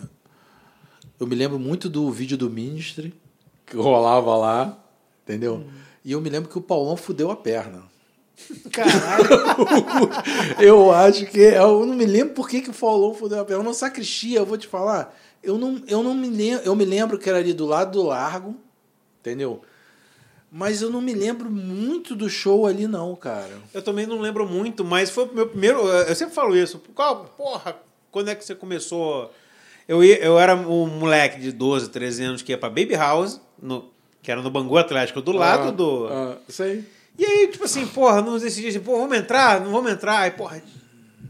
[1.18, 3.14] eu me lembro muito do vídeo do Ministry,
[3.64, 4.78] que rolava lá,
[5.24, 5.66] entendeu?
[6.06, 7.82] E eu me lembro que o Paulão fudeu a perna.
[8.70, 9.26] Caralho.
[10.60, 11.40] eu acho que.
[11.40, 13.64] Eu não me lembro por que, que o Paulão fudeu a perna.
[13.64, 15.18] No Sacristia, eu vou te falar.
[15.42, 16.64] Eu não, eu não me lembro.
[16.64, 18.54] Eu me lembro que era ali do lado do largo,
[19.18, 19.62] entendeu?
[20.48, 23.60] Mas eu não me lembro muito do show ali, não, cara.
[23.74, 25.80] Eu também não lembro muito, mas foi o meu primeiro.
[25.88, 26.80] Eu sempre falo isso.
[26.94, 27.76] Qual, porra,
[28.12, 29.32] quando é que você começou?
[29.88, 33.40] Eu, ia, eu era um moleque de 12, 13 anos que ia pra Baby House,
[33.60, 33.90] no,
[34.26, 36.08] que era no Bangu Atlético, do lado Ah, do.
[36.10, 36.84] Ah, sei.
[37.16, 40.18] E aí, tipo assim, porra, não decidia assim, pô, vamos entrar, não vamos entrar.
[40.22, 40.60] Aí, porra,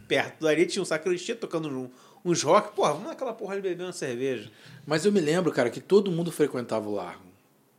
[0.09, 1.91] perto dali tinha um sacristia tocando um-
[2.25, 2.75] uns rock.
[2.75, 4.51] Porra, vamos naquela porra ali beber uma cerveja.
[4.87, 7.21] Mas eu me lembro, cara, que todo mundo frequentava o largo.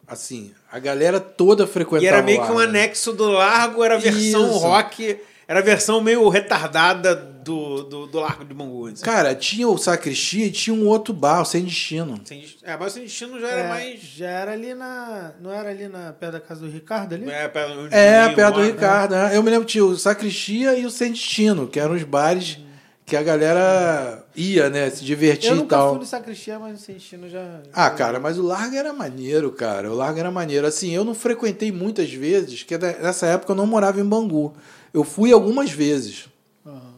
[0.08, 2.70] Assim, a galera toda frequentava E era meio que um largo.
[2.70, 4.60] anexo do largo, era a versão Isso.
[4.60, 7.16] rock, era a versão meio retardada
[7.48, 8.88] do, do, do Largo de Bangu.
[8.88, 9.04] assim.
[9.04, 12.20] Cara, tinha o Sacristia e tinha um outro bar, o Sem Destino.
[12.26, 14.02] Sem É, mas o Sem Destino já era É, mais...
[14.02, 15.34] Já era ali na.
[15.42, 17.30] Não era ali na perto da casa do Ricardo ali?
[17.30, 18.68] É, perto É, perto do né?
[18.68, 19.12] Ricardo.
[19.16, 19.36] né?
[19.36, 22.60] Eu me lembro que tinha o Sacristia e o Sem Destino, que eram os bares
[23.06, 24.90] que a galera ia, né?
[24.90, 25.92] Se divertir Eu e nunca tal.
[25.92, 27.62] fui no Sacristia, mas no Sentino já.
[27.72, 29.90] Ah, cara, mas o Largo era maneiro, cara.
[29.90, 30.68] O Largo era maneiro.
[30.68, 34.54] Assim, eu não frequentei muitas vezes, porque nessa época eu não morava em Bangu.
[34.94, 36.26] Eu fui algumas vezes.
[36.66, 36.96] Aham.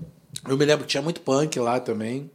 [0.47, 2.29] Eu me lembro que tinha muito punk lá também.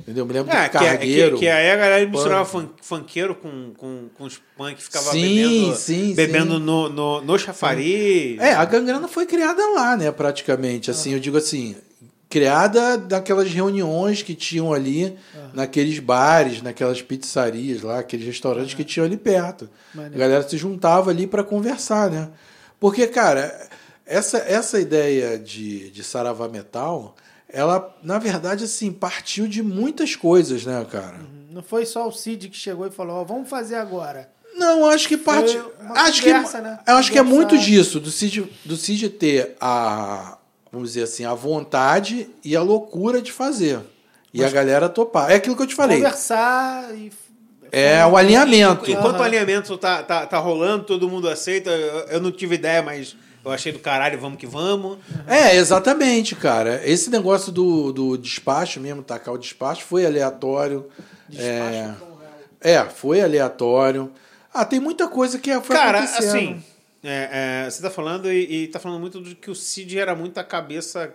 [0.00, 0.22] Entendeu?
[0.22, 1.36] Eu me lembro É, do que, é- cargueiro.
[1.36, 5.20] que, que aí a galera misturava fun- funkeiro com, com, com os punk, ficava Sim,
[5.20, 6.60] bebendo, sim, bebendo sim.
[6.60, 8.38] No, no, no chafariz.
[8.40, 10.90] É, a gangrena foi criada lá, né, praticamente.
[10.90, 11.76] Assim, eu digo assim,
[12.28, 15.16] criada daquelas reuniões que tinham ali,
[15.54, 19.70] naqueles bares, naquelas pizzarias lá, aqueles restaurantes que tinham ali perto.
[19.96, 22.28] A galera se juntava ali para conversar, né?
[22.80, 23.68] Porque, cara,
[24.04, 27.14] essa, essa ideia de, de Saravá Metal,
[27.54, 31.20] ela, na verdade, assim, partiu de muitas coisas, né, cara?
[31.50, 34.28] Não foi só o Cid que chegou e falou, ó, vamos fazer agora.
[34.56, 35.56] Não, acho que parte.
[35.94, 36.78] Acho conversa, que, né?
[36.86, 40.36] eu acho que é muito disso, do Cid, do Cid ter a,
[40.70, 43.80] vamos dizer assim, a vontade e a loucura de fazer.
[44.32, 45.30] E a galera topar.
[45.30, 45.98] É aquilo que eu te falei.
[45.98, 47.12] Conversar e.
[47.70, 48.90] É o alinhamento.
[48.90, 49.24] Enquanto o Aham.
[49.24, 51.70] alinhamento tá, tá, tá rolando, todo mundo aceita.
[51.70, 54.98] Eu, eu não tive ideia, mas eu achei do caralho, vamos que vamos.
[55.26, 56.80] É, exatamente, cara.
[56.84, 60.86] Esse negócio do, do despacho mesmo, tacar o despacho, foi aleatório.
[61.36, 61.90] É,
[62.60, 64.10] é, foi aleatório.
[64.52, 66.28] Ah, tem muita coisa que foi Cara, acontecendo.
[66.28, 66.62] assim,
[67.02, 70.14] é, é, você tá falando e, e tá falando muito do que o Cid era
[70.14, 71.12] muito a cabeça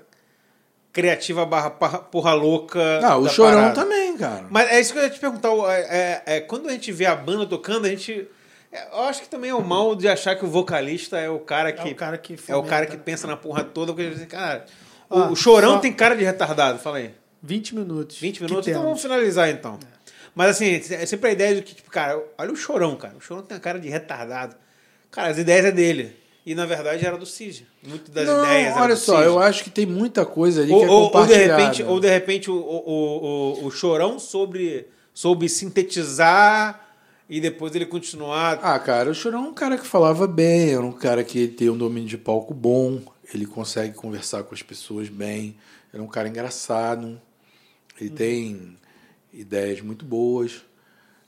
[0.91, 2.99] criativa barra porra louca.
[3.03, 3.75] Ah, o da Chorão parada.
[3.75, 4.45] também, cara.
[4.49, 5.49] Mas é isso que eu ia te perguntar.
[5.71, 8.27] É, é- é, quando a gente vê a banda tocando, a gente.
[8.71, 11.39] É, Eu acho que também é o mal de achar que o vocalista é o
[11.39, 11.89] cara que.
[11.89, 12.97] É o cara que é o cara fomenta.
[12.97, 13.93] que pensa na porra toda.
[13.93, 14.65] Porque, assim, cara,
[15.09, 17.11] o, Ó, o Chorão só- tem cara de retardado, fala aí.
[17.41, 18.17] 20 minutos.
[18.19, 18.85] 20 que minutos, então temos.
[18.85, 19.79] vamos finalizar então.
[20.35, 23.15] Mas assim, é sempre a ideia de que, tipo, cara, olha o Chorão, cara.
[23.17, 24.55] O Chorão tem a cara de retardado.
[25.09, 26.15] Cara, as ideias é dele.
[26.45, 27.67] E na verdade era do Cid.
[27.83, 30.85] Muito das Não, ideias olha só, eu acho que tem muita coisa ali ou, que
[30.85, 31.57] é ou, ou de compartilhada.
[31.61, 36.88] repente, ou de repente o, o, o, o- o Chorão sobre, soube sintetizar
[37.29, 38.59] e depois ele continuar.
[38.63, 41.69] Ah, cara, o Chorão é um cara que falava bem, era um cara que tem
[41.69, 43.01] um domínio de palco bom,
[43.31, 45.55] ele consegue conversar com as pessoas bem,
[45.93, 47.21] ele é um cara engraçado,
[48.01, 48.77] ele tem
[49.31, 50.63] ideias muito boas.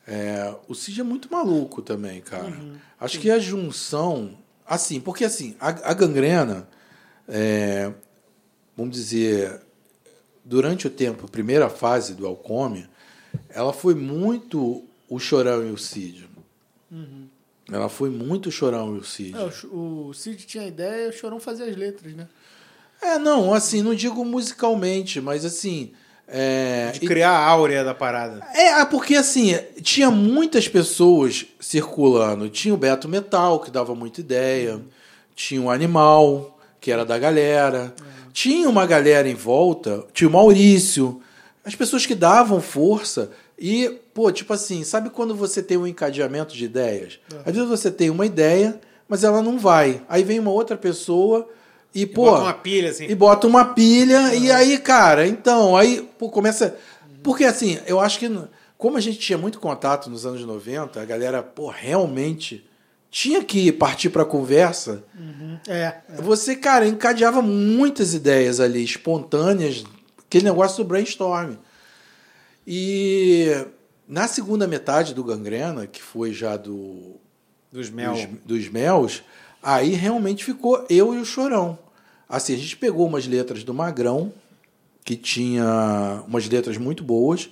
[0.07, 2.57] É, o Cid é muito maluco também, cara.
[2.99, 4.37] Acho que a junção.
[4.65, 6.67] Assim, porque assim, a, a gangrena,
[7.27, 7.93] é,
[8.75, 9.61] vamos dizer,
[10.43, 12.89] durante o tempo, primeira fase do Alcome,
[13.49, 16.25] ela foi muito o Chorão e o Cid.
[17.69, 19.35] Ela foi muito o Chorão e o Cid.
[19.37, 22.29] É, o Cid tinha ideia e o Chorão fazia as letras, né?
[23.01, 25.91] É, não, assim, não digo musicalmente, mas assim.
[26.27, 28.41] É, De criar a áurea da parada.
[28.53, 32.47] É, porque assim, tinha muitas pessoas circulando.
[32.47, 34.79] Tinha o Beto Metal, que dava muita ideia.
[35.35, 37.93] Tinha o Animal, que era da galera.
[38.31, 40.05] Tinha uma galera em volta.
[40.13, 41.21] Tinha o Maurício.
[41.65, 43.29] As pessoas que davam força.
[43.63, 47.19] E, pô, tipo assim, sabe quando você tem um encadeamento de ideias?
[47.45, 50.01] Às vezes você tem uma ideia, mas ela não vai.
[50.09, 51.47] Aí vem uma outra pessoa
[51.93, 52.25] e, pô.
[52.25, 53.05] bota uma pilha, assim.
[53.05, 56.75] E bota uma pilha, e aí, cara, então, aí pô, começa.
[57.21, 58.27] Porque assim, eu acho que
[58.79, 62.65] como a gente tinha muito contato nos anos 90, a galera, pô, realmente
[63.11, 65.03] tinha que partir pra conversa.
[65.67, 65.97] É.
[66.17, 69.83] Você, cara, encadeava muitas ideias ali, espontâneas,
[70.25, 71.57] aquele negócio do brainstorm.
[72.65, 73.65] E
[74.07, 77.15] na segunda metade do Gangrena, que foi já do,
[77.71, 78.13] Dos mel.
[78.13, 79.23] dos, dos Mels,
[79.63, 81.79] aí realmente ficou eu e o Chorão.
[82.27, 84.33] Assim, a gente pegou umas letras do Magrão,
[85.03, 87.49] que tinha umas letras muito boas,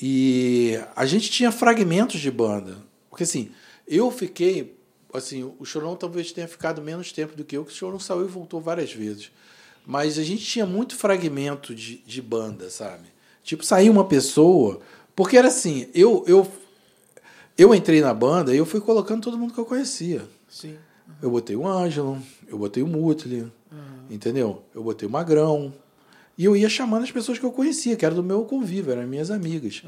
[0.00, 2.78] e a gente tinha fragmentos de banda.
[3.10, 3.50] Porque assim,
[3.86, 4.78] eu fiquei.
[5.12, 8.24] Assim, o Chorão talvez tenha ficado menos tempo do que eu, que o Chorão saiu
[8.24, 9.30] e voltou várias vezes.
[9.84, 13.11] Mas a gente tinha muito fragmento de, de banda, sabe?
[13.42, 14.80] Tipo, saiu uma pessoa.
[15.14, 16.46] Porque era assim, eu, eu,
[17.56, 20.22] eu entrei na banda e eu fui colocando todo mundo que eu conhecia.
[20.48, 20.76] Sim.
[21.20, 23.50] Eu botei o Ângelo, eu botei o Mutli,
[24.10, 24.62] entendeu?
[24.74, 25.72] Eu botei o Magrão.
[26.36, 29.06] E eu ia chamando as pessoas que eu conhecia, que eram do meu convívio, eram
[29.06, 29.82] minhas amigas.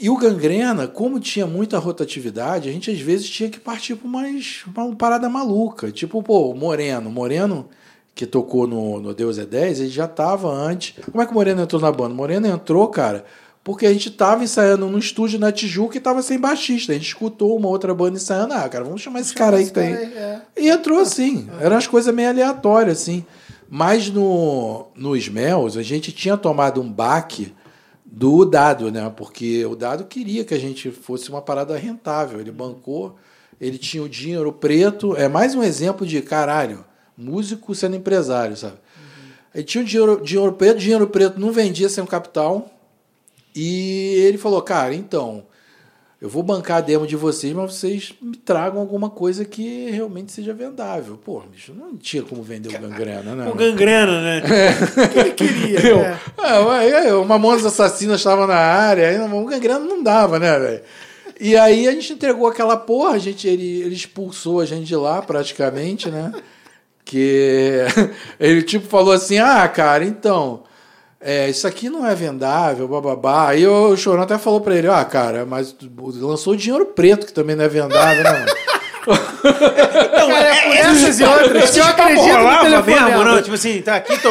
[0.00, 4.08] E o Gangrena, como tinha muita rotatividade, a gente às vezes tinha que partir para
[4.08, 5.92] mais uma parada maluca.
[5.92, 7.10] Tipo, pô, Moreno.
[7.10, 7.68] Moreno,
[8.14, 10.94] que tocou no, no Deus é 10, ele já estava antes.
[11.04, 12.12] Como é que o Moreno entrou na banda?
[12.12, 13.24] O Moreno entrou, cara,
[13.62, 16.92] porque a gente estava ensaiando no estúdio na Tijuca e estava sem baixista.
[16.92, 18.54] A gente escutou uma outra banda ensaiando.
[18.54, 19.94] Ah, cara, vamos chamar esse cara aí que tem.
[19.94, 20.42] É.
[20.56, 21.48] E entrou assim.
[21.60, 23.24] Eram as coisas meio aleatórias, assim.
[23.68, 27.54] Mas no, no Smells, a gente tinha tomado um baque
[28.04, 29.12] do Dado, né?
[29.16, 32.40] Porque o Dado queria que a gente fosse uma parada rentável.
[32.40, 33.16] Ele bancou,
[33.60, 35.14] ele tinha o dinheiro preto.
[35.16, 36.84] É mais um exemplo de caralho,
[37.20, 38.76] músico sendo empresário, sabe?
[39.54, 42.70] Ele tinha o dinheiro, dinheiro preto, dinheiro preto não vendia sem capital.
[43.54, 45.44] E ele falou, cara, então,
[46.20, 50.30] eu vou bancar a demo de vocês, mas vocês me tragam alguma coisa que realmente
[50.30, 51.16] seja vendável.
[51.16, 53.48] Pô, bicho, não tinha como vender o gangrena, né?
[53.48, 54.42] O gangrena, né?
[55.04, 55.80] O que ele queria?
[55.80, 56.18] Eu, né?
[56.38, 60.82] ué, o Mamonas Assassinas estava na área, aí o gangrena não dava, né, velho?
[61.40, 64.94] E aí a gente entregou aquela porra, a gente, ele, ele expulsou a gente de
[64.94, 66.30] lá praticamente, né?
[67.04, 67.84] Que
[68.38, 70.64] ele tipo falou assim: ah, cara, então.
[71.22, 73.48] É, isso aqui não é vendável, bababá.
[73.48, 77.32] Aí o Chorão até falou pra ele, ah, cara, mas lançou o dinheiro preto, que
[77.32, 78.30] também não é vendável, né?
[78.30, 78.46] mano?
[80.14, 81.76] Cara, é por essas e outras.
[81.76, 83.24] Eu acredito no rolava mesmo, telefonema.
[83.24, 83.42] não?
[83.42, 84.30] Tipo assim, tá aqui, tô...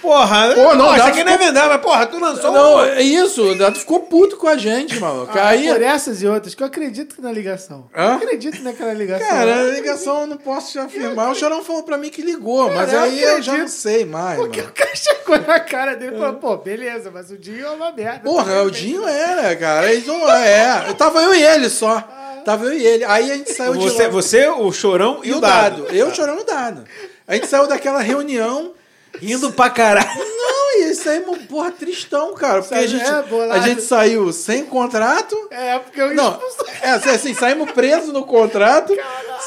[0.00, 3.42] Porra, Pô, não, isso aqui não é vendável, mas porra, tu lançou não, é isso,
[3.50, 5.30] o Dato ficou puto com a gente, maluco.
[5.38, 7.88] Ah, Aí, por essas e outras, que eu acredito na ligação.
[7.94, 8.14] Eu Hã?
[8.16, 9.26] acredito naquela ligação.
[9.28, 11.30] cara, a ligação eu não posso te afirmar.
[11.30, 14.38] O Chorão falou pra mim que ligou, mas eu aí eu já não sei mais,
[14.38, 14.70] Porque mano.
[14.72, 17.92] o cara chegou na cara dele e falou, pô, beleza, mas o Dinho é uma
[17.92, 18.20] merda.
[18.20, 19.92] Porra, o Dinho era, cara.
[19.92, 20.92] Eles não é.
[20.94, 22.00] Tava eu e ele só.
[22.44, 23.04] Tava eu e ele.
[23.04, 24.08] Aí a gente saiu de Você, lá.
[24.08, 25.86] você, o Chorão e, E o Dado.
[25.90, 26.84] Eu, o Chorão e o Dado.
[27.28, 28.72] A gente saiu daquela reunião.
[29.18, 30.08] Rindo pra caralho.
[30.18, 32.62] Não, e aí saímos, porra, tristão, cara.
[32.62, 35.36] Porque a gente, é, a gente saiu sem contrato.
[35.50, 36.40] É, porque eu Não,
[36.80, 38.96] é assim, assim, saímos presos no contrato.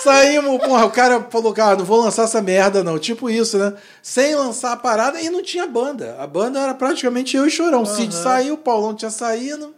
[0.03, 2.99] Saímos, porra, o cara falou, cara, não vou lançar essa merda, não.
[2.99, 3.73] Tipo isso, né?
[4.01, 6.17] Sem lançar a parada e não tinha banda.
[6.19, 7.83] A banda era praticamente eu e Chorão.
[7.83, 9.73] O Cid saiu, o Paulão tinha saído,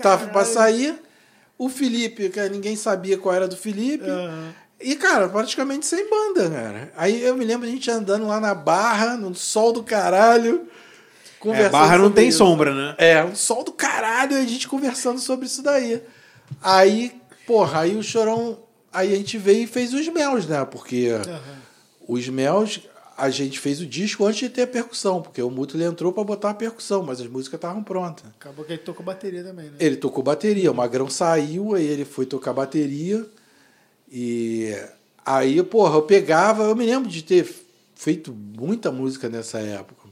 [0.00, 0.52] tava pra Caralho.
[0.54, 1.02] sair.
[1.56, 4.08] O Felipe, que ninguém sabia qual era do Felipe.
[4.08, 4.54] Aham.
[4.80, 6.92] E, cara, praticamente sem banda, cara.
[6.96, 10.66] Aí eu me lembro a gente andando lá na barra, no sol do caralho.
[10.66, 12.38] É, conversando barra não sobre tem isso.
[12.38, 12.94] sombra, né?
[12.98, 16.02] É, um sol do caralho e a gente conversando sobre isso daí.
[16.62, 17.12] Aí,
[17.46, 18.58] porra, aí o Chorão.
[18.92, 20.64] Aí a gente veio e fez os mels, né?
[20.64, 21.10] Porque
[22.08, 22.80] os mels,
[23.16, 26.24] a gente fez o disco antes de ter a percussão, porque o Mútuo entrou pra
[26.24, 28.24] botar a percussão, mas as músicas estavam prontas.
[28.40, 29.76] Acabou que ele tocou bateria também, né?
[29.78, 33.24] Ele tocou bateria, o Magrão saiu, aí ele foi tocar bateria.
[34.10, 34.74] E
[35.24, 37.48] aí, porra, eu pegava, eu me lembro de ter
[37.94, 40.08] feito muita música nessa época.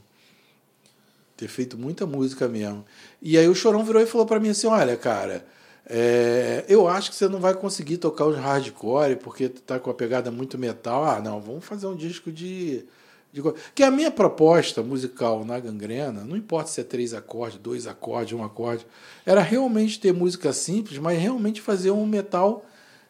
[1.35, 2.85] Ter feito muita música mesmo.
[3.21, 5.45] E aí o Chorão virou e falou pra mim assim: olha, cara,
[5.85, 9.93] é, eu acho que você não vai conseguir tocar os hardcore porque tá com a
[9.93, 11.03] pegada muito metal.
[11.03, 12.85] Ah, não, vamos fazer um disco de.
[13.33, 13.41] de
[13.73, 18.37] que a minha proposta musical na gangrena, não importa se é três acordes, dois acordes,
[18.37, 18.85] um acorde,
[19.25, 22.65] era realmente ter música simples, mas realmente fazer um metal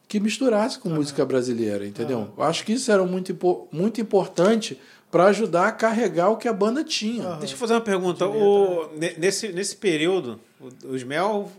[0.10, 2.34] que misturasse com música brasileira, entendeu?
[2.36, 3.38] Eu acho que isso era muito,
[3.72, 4.78] muito importante
[5.12, 7.36] para ajudar a carregar o que a banda tinha.
[7.36, 8.28] Deixa eu fazer uma pergunta.
[8.28, 10.40] O, ne- nesse, nesse período,
[10.84, 11.50] o, Smell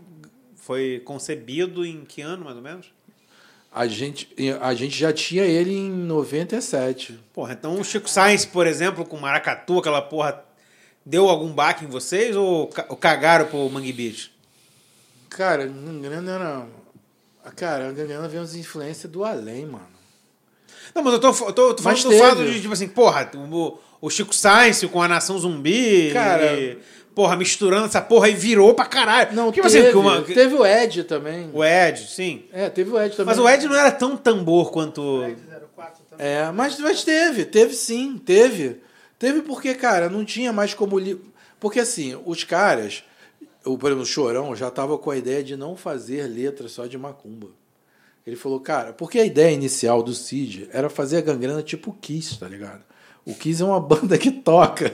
[0.57, 2.87] foi concebido em que ano, mais ou menos?
[3.73, 4.27] A gente,
[4.61, 7.17] a gente já tinha ele em 97.
[7.33, 10.43] Porra, então o Chico Sainz, por exemplo, com Maracatu, aquela porra,
[11.05, 14.29] deu algum baque em vocês ou, ca- ou cagaram pro Mangue Beach?
[15.29, 16.67] Cara, Gangrena era.
[17.55, 19.87] Cara, a Gangrena veio umas influências do além, mano.
[20.93, 22.21] Não, mas eu tô, eu tô, eu tô falando do teve.
[22.21, 26.11] fato de, tipo assim, porra, o, o Chico Sainz com a Nação Zumbi.
[26.11, 26.77] Cara- e,
[27.15, 29.33] porra, misturando essa porra e virou pra caralho.
[29.33, 31.49] Não, tipo teve, assim, que uma- que- teve o Ed também.
[31.53, 32.45] o Ed, sim.
[32.51, 33.25] É, teve o Ed também.
[33.35, 35.21] Mas o Ed não era tão tambor quanto.
[35.75, 36.25] 04 também.
[36.27, 38.81] É, mas, mas teve, teve sim, teve.
[39.17, 40.97] Teve porque, cara, não tinha mais como.
[40.99, 41.19] Li...
[41.59, 43.03] Porque assim, os caras,
[43.65, 46.97] o, por exemplo, Chorão já tava com a ideia de não fazer letra só de
[46.97, 47.49] macumba.
[48.25, 52.39] Ele falou, cara, porque a ideia inicial do Cid era fazer a gangrena tipo Kiss,
[52.39, 52.83] tá ligado?
[53.25, 54.93] O Kiss é uma banda que toca,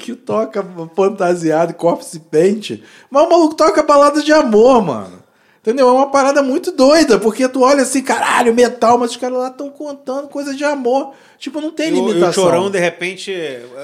[0.00, 0.64] que toca
[0.94, 5.21] fantasiado, corpse paint, mas o maluco toca balada de amor, mano.
[5.62, 5.88] Entendeu?
[5.88, 9.46] É uma parada muito doida, porque tu olha assim, caralho, metal, mas os caras lá
[9.46, 11.14] estão contando coisa de amor.
[11.38, 12.44] Tipo, não tem E o, e o limitação.
[12.44, 13.32] Chorão, de repente.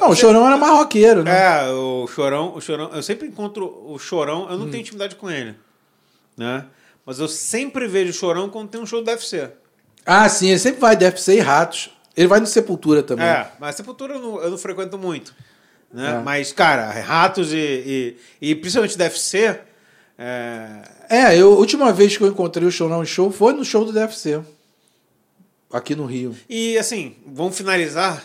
[0.00, 1.30] Não, o Chorão era mais roqueiro, né?
[1.66, 2.90] É, o Chorão, o Chorão.
[2.92, 4.70] Eu sempre encontro o Chorão, eu não Hum.
[4.72, 5.54] tenho intimidade com ele.
[6.36, 6.64] Né?
[7.06, 9.48] Mas eu sempre vejo o Chorão quando tem um show do UFC.
[10.04, 11.90] Ah, sim, ele sempre vai DFC e Ratos.
[12.16, 13.24] Ele vai no Sepultura também.
[13.24, 15.32] É, mas Sepultura eu não, eu não frequento muito.
[15.92, 16.16] Né?
[16.16, 16.22] É.
[16.24, 19.60] Mas, cara, Ratos e, e, e principalmente DFC.
[20.18, 23.64] É, É, eu, a última vez que eu encontrei o Chorão em show foi no
[23.64, 24.40] show do DFC.
[25.72, 26.34] Aqui no Rio.
[26.48, 28.24] E assim, vamos finalizar.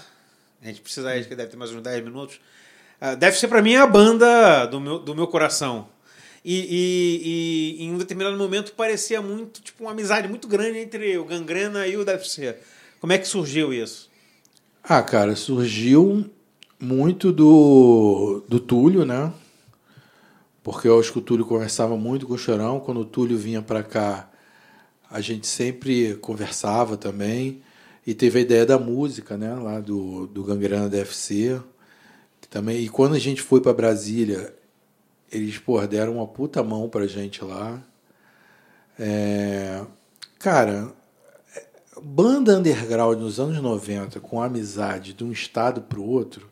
[0.62, 2.40] A gente precisa, acho que deve ter mais uns 10 minutos.
[3.00, 5.88] Ah, deve ser pra mim a banda do meu, do meu coração.
[6.44, 11.18] E, e- e em um determinado momento parecia muito, tipo, uma amizade muito grande entre
[11.18, 12.56] o Gangrena e o DFC.
[13.00, 14.10] Como é que surgiu isso?
[14.82, 16.30] Ah, cara, surgiu
[16.80, 19.32] muito do, do Túlio, né?
[20.64, 22.80] Porque eu acho que o Túlio conversava muito com o Chorão.
[22.80, 24.30] Quando o Túlio vinha para cá,
[25.12, 27.62] a gente sempre conversava também.
[28.08, 29.54] E teve a ideia da música, né?
[29.54, 31.62] Lá do, do Gangrena DFC.
[32.50, 34.54] Também, e quando a gente foi para Brasília,
[35.32, 37.82] eles pô, deram uma puta mão pra gente lá.
[38.98, 39.84] É,
[40.38, 40.94] cara,
[42.02, 46.48] banda underground nos anos 90, com amizade de um estado para o outro,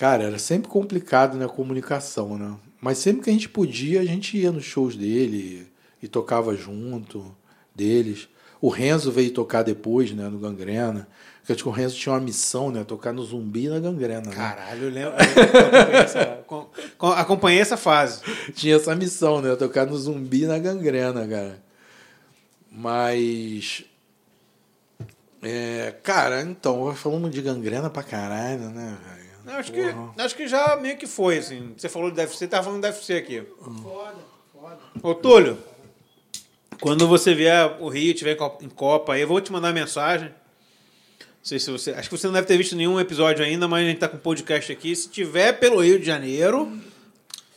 [0.00, 2.56] cara, era sempre complicado na comunicação, né?
[2.80, 5.70] Mas sempre que a gente podia, a gente ia nos shows dele
[6.02, 7.36] e tocava junto
[7.74, 8.26] deles.
[8.62, 11.06] O Renzo veio tocar depois, né, no Gangrena.
[11.40, 12.82] Porque acho que o Renzo tinha uma missão, né?
[12.82, 14.22] Tocar no zumbi e na gangrena.
[14.22, 14.34] Né?
[14.34, 15.12] Caralho, eu lembro.
[15.12, 18.22] Eu acompanhei, essa, acompanhei essa fase.
[18.54, 19.54] Tinha essa missão, né?
[19.56, 21.62] Tocar no zumbi e na gangrena, cara.
[22.70, 23.84] Mas.
[25.42, 28.98] É, cara, então, falando de gangrena pra caralho, né,
[29.44, 29.58] velho?
[29.58, 29.82] Acho que,
[30.22, 31.74] acho que já meio que foi, assim.
[31.76, 33.42] Você falou de DFC, tava falando de DFC aqui.
[33.82, 34.16] Foda,
[34.52, 34.78] foda.
[35.02, 35.58] Ô, Túlio,
[36.80, 40.28] quando você vier o Rio, tiver em Copa aí, eu vou te mandar mensagem.
[40.28, 41.92] Não sei se você.
[41.92, 44.18] Acho que você não deve ter visto nenhum episódio ainda, mas a gente tá com
[44.18, 44.94] podcast aqui.
[44.94, 46.70] Se tiver pelo Rio de Janeiro,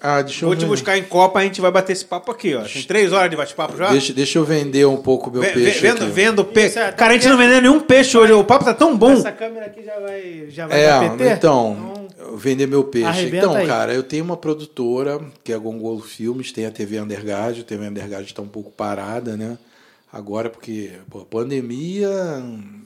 [0.06, 2.64] ah, deixa Vou te buscar em Copa, a gente vai bater esse papo aqui, ó.
[2.64, 3.90] Tem três horas de bate-papo já?
[3.90, 5.80] Deixa, deixa eu vender um pouco meu v peixe.
[5.80, 6.78] Vendo, vendo peixe.
[6.78, 8.34] É, Cara, a gente não vendeu nenhum peixe hoje.
[8.34, 9.14] O papo tá tão bom.
[9.14, 11.30] Essa câmera aqui já vai, já vai é, PT?
[11.30, 13.28] Então, então, vender meu peixe.
[13.34, 13.66] Então, aí.
[13.66, 17.62] cara, eu tenho uma produtora, que é a Gongolo Filmes, tem a TV Undergard.
[17.62, 19.58] A TV Undergard está um pouco parada, né?
[20.12, 22.10] Agora, porque, pô, pandemia.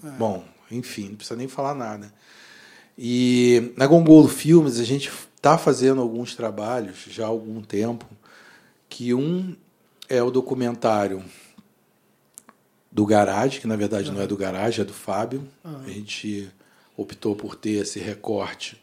[0.05, 0.09] É.
[0.19, 2.13] Bom, enfim, não precisa nem falar nada.
[2.95, 8.05] E na Gongolo Filmes, a gente está fazendo alguns trabalhos já há algum tempo,
[8.89, 9.55] que um
[10.09, 11.23] é o documentário
[12.91, 14.15] do Garage, que na verdade uhum.
[14.15, 15.47] não é do Garage, é do Fábio.
[15.63, 15.85] Uhum.
[15.85, 16.51] A gente
[16.95, 18.81] optou por ter esse recorte,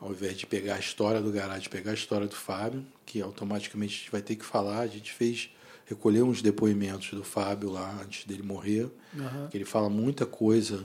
[0.00, 3.94] ao invés de pegar a história do Garage, pegar a história do Fábio, que automaticamente
[3.94, 4.80] a gente vai ter que falar.
[4.80, 5.50] A gente fez,
[5.84, 9.48] recolheu uns depoimentos do Fábio lá antes dele morrer, uhum.
[9.48, 10.84] que ele fala muita coisa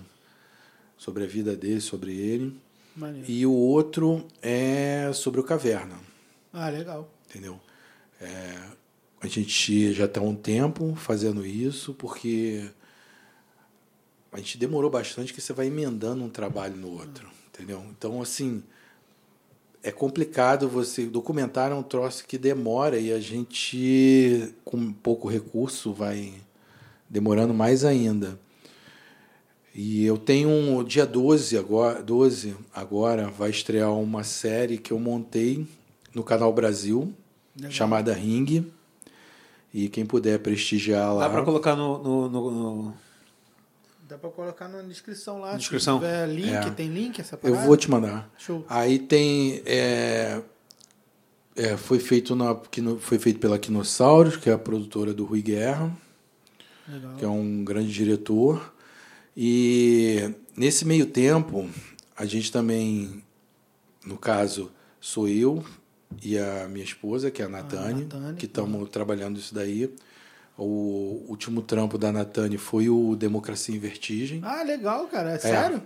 [0.98, 2.56] sobre a vida dele, sobre ele.
[3.02, 3.26] Maneiro.
[3.28, 5.96] E o outro é sobre o Caverna.
[6.54, 7.10] Ah, legal.
[7.28, 7.60] Entendeu?
[8.22, 8.60] É,
[9.20, 12.70] a gente já está há um tempo fazendo isso, porque
[14.32, 17.84] a gente demorou bastante que você vai emendando um trabalho no outro, entendeu?
[17.90, 18.62] Então, assim,
[19.82, 21.08] é complicado você...
[21.08, 26.36] Documentar é um troço que demora e a gente, com pouco recurso, vai
[27.10, 28.40] demorando mais ainda.
[29.74, 35.00] E eu tenho um dia 12 agora, 12 agora vai estrear uma série que eu
[35.00, 35.66] montei
[36.14, 37.14] no canal Brasil,
[37.56, 37.72] Legal.
[37.72, 38.66] chamada Ring.
[39.74, 41.28] E quem puder prestigiar lá.
[41.28, 42.94] Dá para colocar no, no, no, no...
[44.10, 45.56] Dá para colocar na descrição lá.
[45.56, 45.98] Descrição.
[45.98, 46.70] Se tiver link, é.
[46.72, 47.62] tem link essa parada?
[47.62, 48.30] Eu vou te mandar.
[48.38, 48.66] Show.
[48.68, 49.62] Aí tem.
[49.66, 50.42] É,
[51.56, 52.54] é, foi, feito na,
[53.00, 55.90] foi feito pela Quinossauros, que é a produtora do Rui Guerra,
[56.86, 57.16] Legal.
[57.16, 58.74] que é um grande diretor.
[59.36, 61.70] E nesse meio tempo,
[62.16, 63.24] a gente também,
[64.06, 65.64] no caso, sou eu
[66.22, 69.94] e a minha esposa, que é a Natane, ah, que estamos trabalhando isso daí.
[70.58, 74.42] O último trampo da Natane foi o Democracia em Vertigem.
[74.44, 75.32] Ah, legal, cara.
[75.32, 75.82] É, é sério?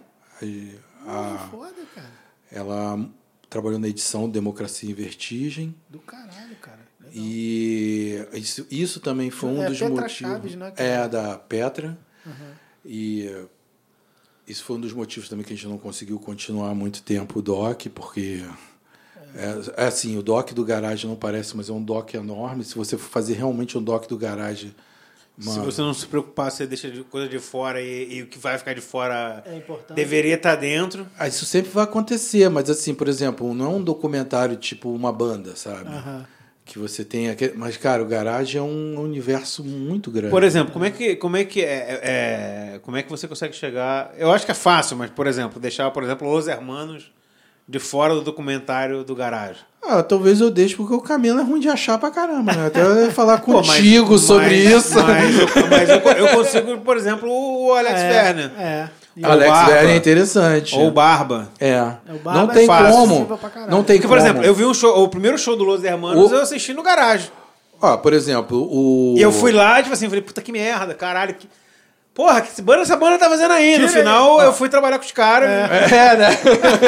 [1.05, 2.11] A, a, foda, cara.
[2.51, 3.09] Ela
[3.49, 5.73] trabalhou na edição Democracia em Vertigem.
[5.89, 6.79] Do caralho, cara.
[6.99, 7.13] Legal.
[7.15, 10.11] E isso, isso também foi um é, dos Petra motivos.
[10.11, 11.97] Chaves, né, é, da Petra.
[12.25, 12.64] Uhum.
[12.85, 13.29] E
[14.47, 17.41] isso foi um dos motivos também que a gente não conseguiu continuar muito tempo o
[17.41, 18.43] DOC, porque
[19.35, 22.63] é, é, assim, o dock do garagem não parece, mas é um dock enorme.
[22.63, 24.73] Se você for fazer realmente um dock do garagem.
[25.37, 28.57] Se você não se preocupar, você deixa coisa de fora e, e o que vai
[28.57, 31.05] ficar de fora é deveria estar dentro.
[31.19, 35.11] Ah, isso sempre vai acontecer, mas assim, por exemplo, não é um documentário tipo uma
[35.11, 35.89] banda, sabe?
[35.89, 36.34] Uhum
[36.65, 37.53] que você tem aquele...
[37.55, 41.37] mas cara o garagem é um universo muito grande por exemplo como é que como
[41.37, 44.97] é que é, é, como é que você consegue chegar eu acho que é fácil
[44.97, 47.11] mas por exemplo deixar por exemplo os hermanos
[47.67, 51.59] de fora do documentário do garagem ah, talvez eu deixe porque o caminho é ruim
[51.59, 52.65] de achar pra caramba, né?
[52.65, 54.95] Até eu falar contigo Pô, mas, sobre mas, isso.
[54.95, 58.51] Mas, eu, mas eu, eu, consigo, por exemplo, o Alex é, Werner.
[58.57, 58.89] É.
[59.23, 60.77] Alex Barba, é interessante.
[60.77, 61.49] Ou Barba.
[61.59, 61.69] É.
[61.69, 63.39] é Barba não tem é como.
[63.69, 66.31] Não tem Porque, por exemplo, eu vi um show, o primeiro show do Los Hermanos,
[66.31, 66.35] o...
[66.35, 67.31] eu assisti no garagem.
[67.81, 69.15] Ó, por exemplo, o.
[69.17, 71.33] E eu fui lá, tipo assim, falei, puta que merda, caralho.
[71.35, 71.47] Que...
[72.13, 73.77] Porra, que banda essa banda tá fazendo aí?
[73.77, 75.49] No final, eu fui trabalhar com os caras.
[75.49, 76.29] É, é né?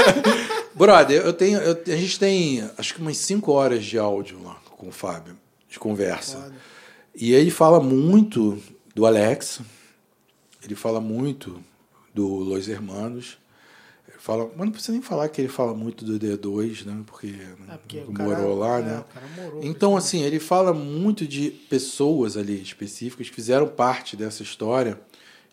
[0.74, 4.58] Brother, eu tenho, eu, a gente tem acho que umas 5 horas de áudio lá
[4.78, 5.36] com o Fábio,
[5.70, 6.38] de conversa.
[6.38, 6.54] Foda.
[7.16, 8.62] E ele fala muito
[8.94, 9.60] do Alex,
[10.64, 11.60] ele fala muito
[12.18, 13.38] do Los Hermanos.
[14.10, 17.04] Ele fala, mas não precisa nem falar que ele fala muito do D2, né?
[17.06, 17.28] Porque,
[17.70, 19.00] É, porque o morou cara- lá, é, né?
[19.10, 24.16] o cara morou, Então, assim, ele fala muito de pessoas ali específicas que fizeram parte
[24.16, 25.00] dessa história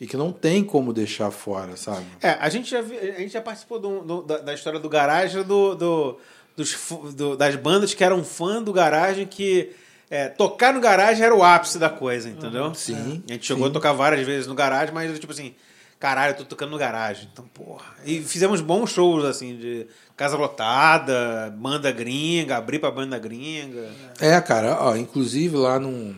[0.01, 2.07] e que não tem como deixar fora, sabe?
[2.23, 4.89] É, a gente já, vi- a gente já participou do- do- da, da história do
[4.89, 6.19] garagem do, do-
[6.57, 6.77] dos,
[7.15, 9.71] do- das bandas que eram fã do garagem que
[10.11, 12.73] é, tocar no garagem era o ápice da coisa, entendeu?
[12.75, 13.71] Sim, A gente chegou sim.
[13.71, 15.55] a tocar várias vezes no garagem, mas tipo assim,
[15.99, 17.29] caralho, eu tô tocando no garagem.
[17.33, 17.95] Então, porra.
[18.05, 23.91] E fizemos bons shows, assim, de casa lotada, banda gringa, abrir pra banda gringa.
[24.21, 26.15] É, cara, ó, inclusive lá no.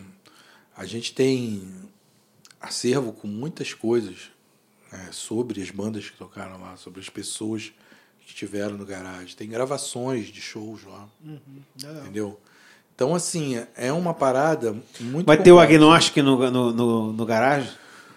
[0.77, 1.63] A gente tem
[2.61, 4.31] acervo com muitas coisas
[4.93, 7.73] né, sobre as bandas que tocaram lá, sobre as pessoas
[8.21, 9.35] que estiveram no garagem.
[9.37, 11.41] Tem gravações de shows lá, Uhum,
[11.77, 12.39] entendeu?
[12.95, 15.27] Então, assim, é uma parada muito.
[15.27, 17.71] Vai ter o agnóstico no, no, no, no garagem?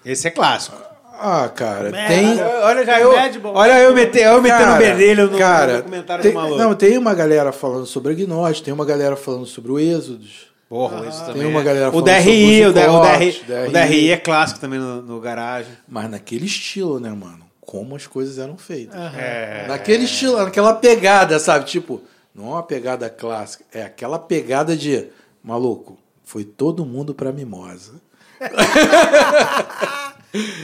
[0.06, 0.78] Esse é clássico.
[1.19, 2.07] Ah, cara, Merda.
[2.07, 2.41] tem.
[2.41, 3.56] Olha, já eu, Mad Ball.
[3.56, 6.57] olha eu eu metendo Cara, o bedelho no, cara, no documentário tem, do maluco.
[6.57, 10.49] Não, tem uma galera falando sobre Agnóstico, tem uma galera falando sobre o Êxodos.
[10.69, 11.41] Porra, isso também.
[11.41, 11.64] Tem uma é.
[11.64, 14.80] galera o falando DRI, sobre o, os DRI, o, DRI, o DRI é clássico também
[14.80, 15.72] no, no garagem.
[15.88, 17.49] Mas naquele estilo, né, mano?
[17.59, 18.95] Como as coisas eram feitas.
[19.15, 19.65] É.
[19.67, 21.65] Naquele estilo, naquela pegada, sabe?
[21.65, 22.01] Tipo,
[22.33, 25.07] não é uma pegada clássica, é aquela pegada de
[25.43, 27.93] maluco, foi todo mundo pra mimosa.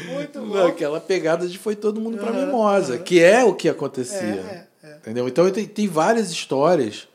[0.06, 0.68] Muito bom.
[0.68, 3.03] Aquela pegada de foi todo mundo pra Aham, mimosa, aham.
[3.03, 4.18] que é o que acontecia.
[4.19, 4.98] É, é, é.
[4.98, 5.27] Entendeu?
[5.27, 7.08] Então tem, tem várias histórias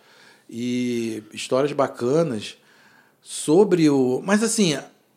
[0.48, 2.56] e histórias bacanas
[3.22, 4.20] sobre o.
[4.24, 4.76] Mas assim,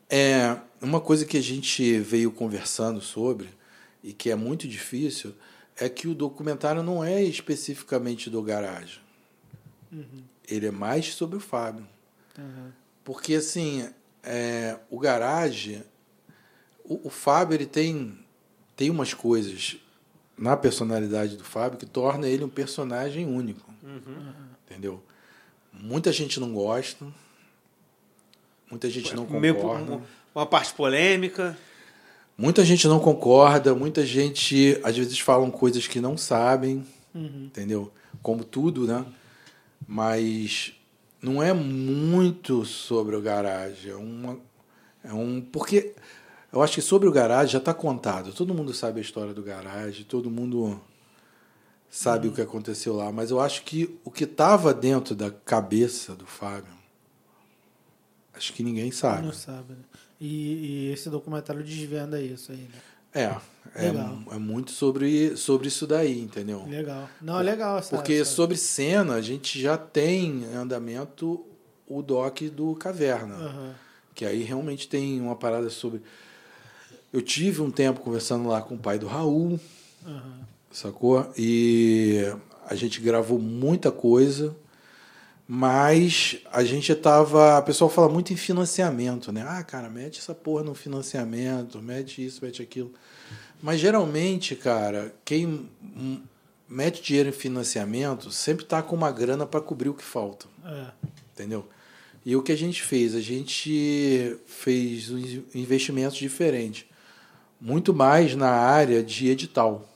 [0.09, 3.49] é uma coisa que a gente veio conversando sobre
[4.03, 5.33] e que é muito difícil
[5.77, 9.01] é que o documentário não é especificamente do garagem.
[10.47, 11.87] Ele é mais sobre o Fábio.
[12.37, 12.73] Aham.
[13.03, 13.87] Porque assim,
[14.23, 15.83] é, o garagem,
[16.83, 18.17] o, o Fábio ele tem
[18.75, 19.77] tem umas coisas
[20.37, 23.71] na personalidade do Fábio que torna ele um personagem único,
[24.65, 25.01] entendeu?
[25.71, 27.05] Muita gente não gosta,
[28.69, 30.01] muita gente não Meio, concorda, um-
[30.33, 31.57] uma parte polêmica.
[32.37, 37.45] muita gente não concorda, muita gente às vezes falam coisas que não sabem, Uhum.
[37.45, 37.91] entendeu?
[38.23, 39.05] Como tudo, né?
[39.87, 40.73] Mas
[41.21, 44.39] não é muito sobre o garagem, é uma
[45.03, 45.93] é um porque
[46.53, 48.31] eu acho que sobre o garagem já está contado.
[48.31, 50.79] Todo mundo sabe a história do garagem, todo mundo
[51.89, 56.15] sabe o que aconteceu lá, mas eu acho que o que estava dentro da cabeça
[56.15, 56.73] do Fábio
[58.33, 59.25] acho que ninguém sabe.
[59.25, 59.79] Não sabe, né?
[60.19, 62.81] E, e esse documentário desvenda isso aí, né?
[63.15, 63.25] É,
[63.75, 63.87] é,
[64.31, 66.65] é muito sobre, sobre isso daí, entendeu?
[66.67, 67.07] Legal.
[67.21, 67.95] Não, é legal essa.
[67.95, 71.45] Porque essa- sobre cena, a gente já tem em andamento
[71.87, 73.35] o doc do Caverna.
[73.35, 73.75] Aham.
[74.15, 76.01] Que aí realmente tem uma parada sobre.
[77.13, 79.59] Eu tive um tempo conversando lá com o pai do Raul,
[80.03, 80.39] Aham.
[80.71, 81.31] sacou?
[81.37, 82.23] E
[82.65, 84.55] a gente gravou muita coisa,
[85.47, 87.59] mas a gente tava.
[87.59, 89.45] O pessoal fala muito em financiamento, né?
[89.47, 92.91] Ah, cara, mete essa porra no financiamento, mete isso, mete aquilo.
[93.61, 95.69] Mas geralmente, cara, quem
[96.67, 100.47] mete dinheiro em financiamento sempre tá com uma grana para cobrir o que falta.
[100.65, 100.87] É.
[101.31, 101.69] Entendeu?
[102.25, 103.13] E o que a gente fez?
[103.13, 106.85] A gente fez uns investimentos diferentes.
[107.65, 109.87] Muito mais na área de edital,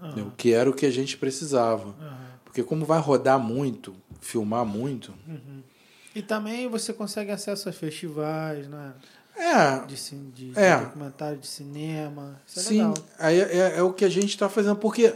[0.00, 0.32] entendeu?
[0.36, 1.88] que era o que a gente precisava.
[2.00, 2.18] Aham.
[2.44, 5.12] Porque como vai rodar muito, filmar muito,
[6.14, 8.92] E também você consegue acesso a festivais, né?
[9.36, 10.76] é, De, cin- de, É.
[10.78, 12.40] de documentário de cinema.
[12.46, 12.94] Isso é sim, legal.
[13.18, 14.76] aí é, é- é o que a gente está fazendo.
[14.76, 15.14] Porque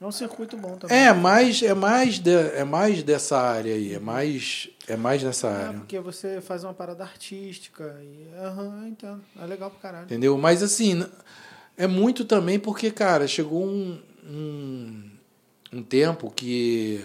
[0.00, 0.96] É um circuito bom também.
[0.96, 5.48] é mais, é, mais de- é mais dessa área aí, é mais, é mais nessa
[5.48, 5.78] É, área.
[5.78, 7.96] porque você faz uma parada artística.
[8.02, 9.22] E, aham, eu entendo.
[9.38, 10.04] É legal pra caralho.
[10.04, 10.36] Entendeu?
[10.38, 11.06] Mas assim,
[11.76, 15.10] é muito também porque, cara, chegou um, um,
[15.72, 17.04] um tempo que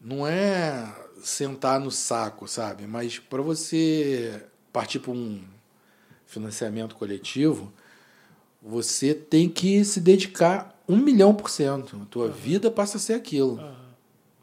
[0.00, 0.92] não é
[1.22, 2.86] sentar no saco, sabe?
[2.86, 4.42] Mas para você
[4.72, 5.42] partir para um
[6.26, 7.72] financiamento coletivo,
[8.62, 12.00] você tem que se dedicar um milhão por cento.
[12.02, 13.58] A tua vida passa a ser aquilo.
[13.58, 13.87] Aham.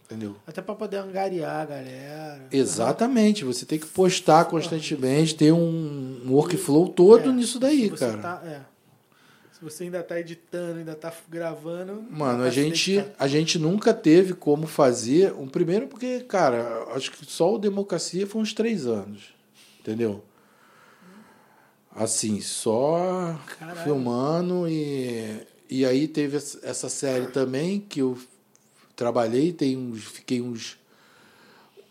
[0.06, 0.36] Entendeu?
[0.46, 2.48] Até pra poder angariar a galera.
[2.52, 8.18] Exatamente, você tem que postar constantemente, ter um um workflow todo É, nisso daí, cara.
[8.20, 8.62] tá- é.
[9.52, 12.04] Se você ainda tá editando, ainda tá gravando.
[12.12, 15.34] Mano, tá a gente, a gente nunca teve como fazer.
[15.34, 19.34] Um primeiro, porque, cara, acho que só o Democracia foi uns três anos.
[19.80, 20.24] Entendeu?
[21.96, 23.80] Assim, só Caralho.
[23.84, 25.40] filmando e.
[25.70, 28.18] E aí teve essa essa série também que eu
[28.96, 30.78] trabalhei, tem uns, fiquei uns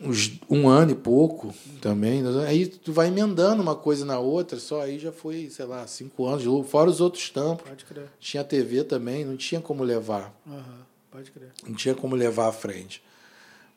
[0.00, 2.22] uns um ano e pouco também.
[2.46, 6.26] Aí tu vai emendando uma coisa na outra, só aí já foi, sei lá, cinco
[6.26, 6.44] anos.
[6.68, 7.68] Fora os outros tampos.
[7.68, 8.08] Pode crer.
[8.18, 10.34] Tinha TV também, não tinha como levar.
[10.46, 11.52] Aham, pode crer.
[11.66, 13.02] Não tinha como levar à frente.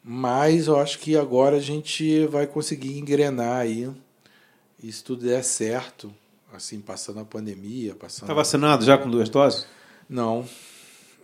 [0.03, 3.89] Mas eu acho que agora a gente vai conseguir engrenar aí.
[4.81, 6.13] E se tudo der certo,
[6.53, 8.27] assim, passando a pandemia, passando.
[8.27, 9.65] Tá vacinado já com duas doses?
[10.07, 10.47] Não,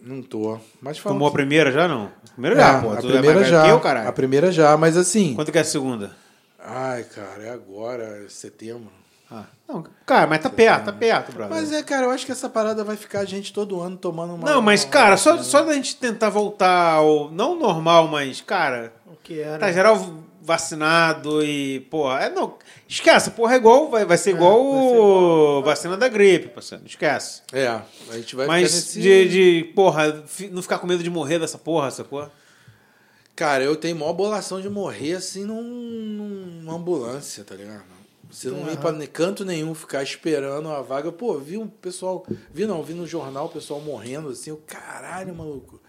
[0.04, 0.60] não tô.
[0.82, 2.06] Mas falam Tomou a que- primeira já não?
[2.28, 2.92] A primeira É, já, pô.
[2.92, 3.64] a Tu é primeira velho já.
[3.64, 4.10] que eu, caralho.
[4.10, 5.34] a primeira já, mas assim.
[5.36, 6.12] Quanto que é a segunda?
[6.60, 8.92] Ai, cara, é agora, é setembro.
[9.32, 11.50] Ah, não, cara, mas tá perto, tá perto, brother.
[11.58, 14.36] Mas é, cara, eu acho que essa parada vai ficar a gente todo ano tomando
[14.36, 14.48] uma.
[14.50, 17.32] Não, mas, uma- cara, só, só da gente tentar voltar ao.
[17.32, 19.58] Não normal, mas, cara, O que era?
[19.58, 19.98] tá geral
[20.44, 22.58] vacinado e, porra, é não.
[22.88, 23.90] Esquece, porra, é igual.
[23.90, 25.64] Vai, vai ser igual, vai ser igual.
[25.64, 26.84] vacina da gripe, parceiro.
[26.86, 27.42] Esquece.
[27.52, 29.02] É, a gente vai mas ficar nesse.
[29.02, 32.30] de, de, porra, não ficar com medo de morrer dessa porra, sacou?
[33.36, 37.94] Cara, eu tenho maior bolação de morrer assim num, numa ambulância, tá ligado?
[38.34, 41.12] Você não ir pra canto nenhum, ficar esperando a vaga.
[41.12, 42.26] Pô, vi um pessoal.
[42.52, 44.52] Vi não, vi no jornal o pessoal morrendo assim.
[44.52, 45.80] O caralho, maluco.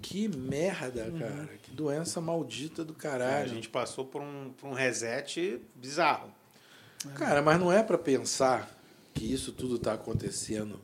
[0.00, 1.48] Que merda, cara.
[1.60, 3.48] Que doença maldita do a caralho.
[3.48, 6.28] gente passou por um, por um reset bizarro.
[7.16, 8.70] Cara, mas não é pra pensar
[9.12, 10.80] que isso tudo tá acontecendo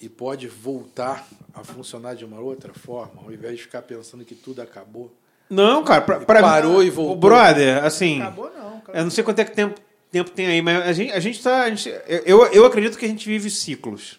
[0.00, 4.34] e pode voltar a funcionar de uma outra forma, ao invés de ficar pensando que
[4.34, 5.14] tudo acabou.
[5.48, 7.14] Não, cara, pra, pra Parou mim, e voltou.
[7.14, 8.20] O brother, assim.
[8.20, 8.98] Acabou não, cara.
[8.98, 9.80] Eu não sei quanto é que tempo,
[10.10, 11.62] tempo tem aí, mas a gente, a gente tá.
[11.62, 11.88] a gente-
[12.26, 14.18] eu, eu acredito que a gente vive ciclos.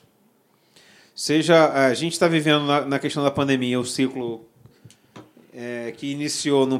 [1.14, 1.67] Seja.
[1.88, 4.45] A gente está vivendo na, na questão da pandemia o ciclo
[5.59, 6.79] é, que iniciou no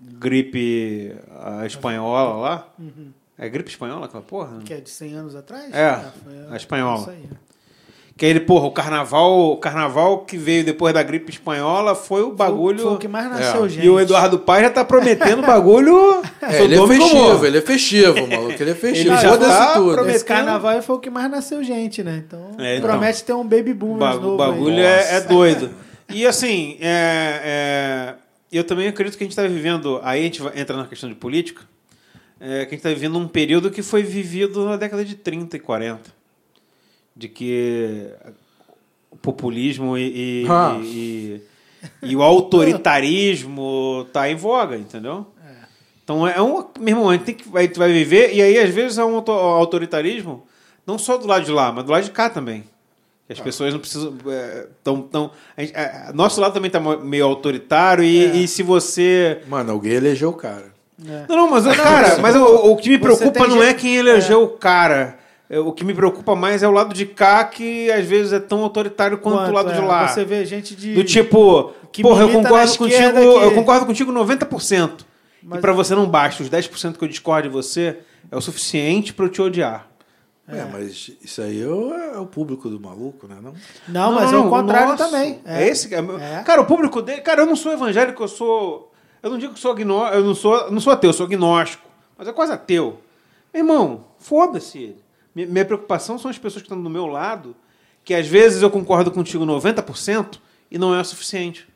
[0.00, 2.68] pós-gripe a espanhola lá.
[3.38, 4.58] É gripe espanhola aquela porra?
[4.64, 5.72] Que é de 100 anos atrás?
[5.72, 7.00] É, foi a espanhola.
[7.00, 7.24] Isso aí.
[8.16, 12.22] Que aí ele, porra, o carnaval, o carnaval que veio depois da gripe espanhola foi
[12.22, 12.78] o bagulho.
[12.80, 13.68] Foi, foi o que mais nasceu, É.
[13.68, 13.86] gente.
[13.86, 16.20] E o Eduardo Paes já tá prometendo bagulho.
[16.42, 17.46] É, ele é festivo, Gomorra.
[17.46, 18.60] ele é festivo, maluco.
[18.60, 19.12] Ele é festivo.
[19.14, 19.92] Ele já tá tudo.
[19.92, 22.24] prometendo- Esse carnaval foi o que mais nasceu gente, né?
[22.26, 22.90] Então, É, então.
[22.90, 24.82] promete ter um baby boom O ba- novo o bagulho aí.
[24.82, 25.70] é, é doido.
[26.08, 28.14] E assim, é, é,
[28.50, 30.00] eu também acredito que a gente está vivendo.
[30.02, 31.62] Aí a gente entra na questão de política.
[32.40, 35.56] é, que a gente está vivendo um período que foi vivido na década de 30
[35.56, 36.14] e 40.
[37.16, 38.10] De que
[39.10, 40.78] o populismo e, e, Ah.
[40.80, 41.40] e-
[42.02, 45.26] e o autoritarismo tá em voga, entendeu?
[46.04, 46.64] Então é um.
[46.78, 49.16] Meu irmão, a gente tem que, vai, vai viver, e aí às vezes é um
[49.16, 50.46] auto- autoritarismo,
[50.86, 52.64] não só do lado de lá, mas do lado de cá também.
[53.28, 54.16] Que As pessoas não precisam.
[54.26, 58.62] É, tão, tão, a gente- é, nosso lado também está meio autoritário, e, e se
[58.62, 59.42] você.
[59.46, 60.72] Mano, alguém elegeu o cara.
[61.06, 61.26] É.
[61.28, 62.42] Não, não, mas, cara, mas o,
[62.72, 65.18] o que me Você preocupa não é quem elegeu o cara.
[65.50, 68.40] É, O que me preocupa mais é o lado de cá, que às vezes é
[68.40, 70.08] tão autoritário quanto, o lado é, de lá.
[70.08, 70.94] Você vê gente de.
[70.94, 75.06] Do tipo, que porra, eu concordo contigo, que- eu concordo contigo 90%.
[75.42, 77.98] Mas- E pra você não basta, os 10% que eu discordo de você
[78.30, 79.86] é o suficiente pra eu te odiar.
[80.48, 83.36] É, mas isso aí é o, é o público do maluco, né?
[83.42, 83.54] Não?
[83.86, 85.04] Não, mas é o contrário nosso.
[85.04, 85.40] também.
[85.44, 86.42] É, esse, é, É.
[86.42, 87.20] Cara, o público dele.
[87.20, 88.92] Cara, eu não sou evangélico, eu sou.
[89.22, 91.86] Eu não digo que sou agnóstico, eu não sou, não sou ateu, eu sou agnóstico.
[92.16, 92.98] Mas é quase ateu.
[93.52, 95.04] Meu irmão, foda-se ele.
[95.34, 97.54] Minha, minha preocupação são as pessoas que estão do meu lado,
[98.02, 100.38] que às vezes eu concordo contigo 90%
[100.70, 101.68] e não é o suficiente.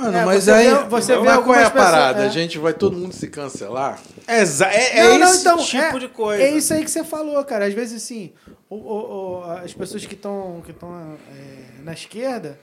[0.00, 0.68] Mano, É, mas aí.
[0.68, 2.22] vê- você mas vê qual é a pessoas- parada?
[2.22, 2.26] é.
[2.26, 3.98] A gente vai todo mundo se cancelar?
[4.26, 6.42] É, é, é Não, não, esse então, tipo é, de coisa.
[6.42, 7.66] É isso aí que você falou, cara.
[7.66, 8.32] Às vezes, assim,
[8.70, 10.94] o- o- o- as pessoas que estão que tão,
[11.34, 12.58] é, na esquerda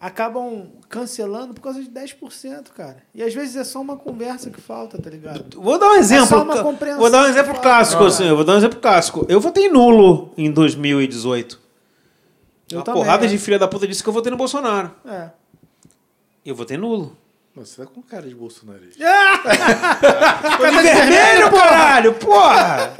[0.00, 2.96] acabam cancelando por causa de 10%, cara.
[3.14, 5.60] E às vezes é só uma conversa que falta, tá ligado?
[5.60, 6.26] Vou dar um exemplo.
[6.26, 7.00] só uma compreensão.
[7.00, 8.26] vou dar um exemplo clássico, assim.
[8.26, 9.26] Eu vou dar um exemplo clássico.
[9.28, 11.60] Eu votei nulo em 2018.
[12.70, 13.28] Eu Uma também, porrada é.
[13.28, 14.90] de filha da puta disse que eu votei no Bolsonaro.
[15.06, 15.30] É.
[16.50, 17.16] Eu votei nulo.
[17.54, 18.98] Você tá com cara de bolsonarista.
[20.58, 22.92] Tô de vermelho, caralho, porra!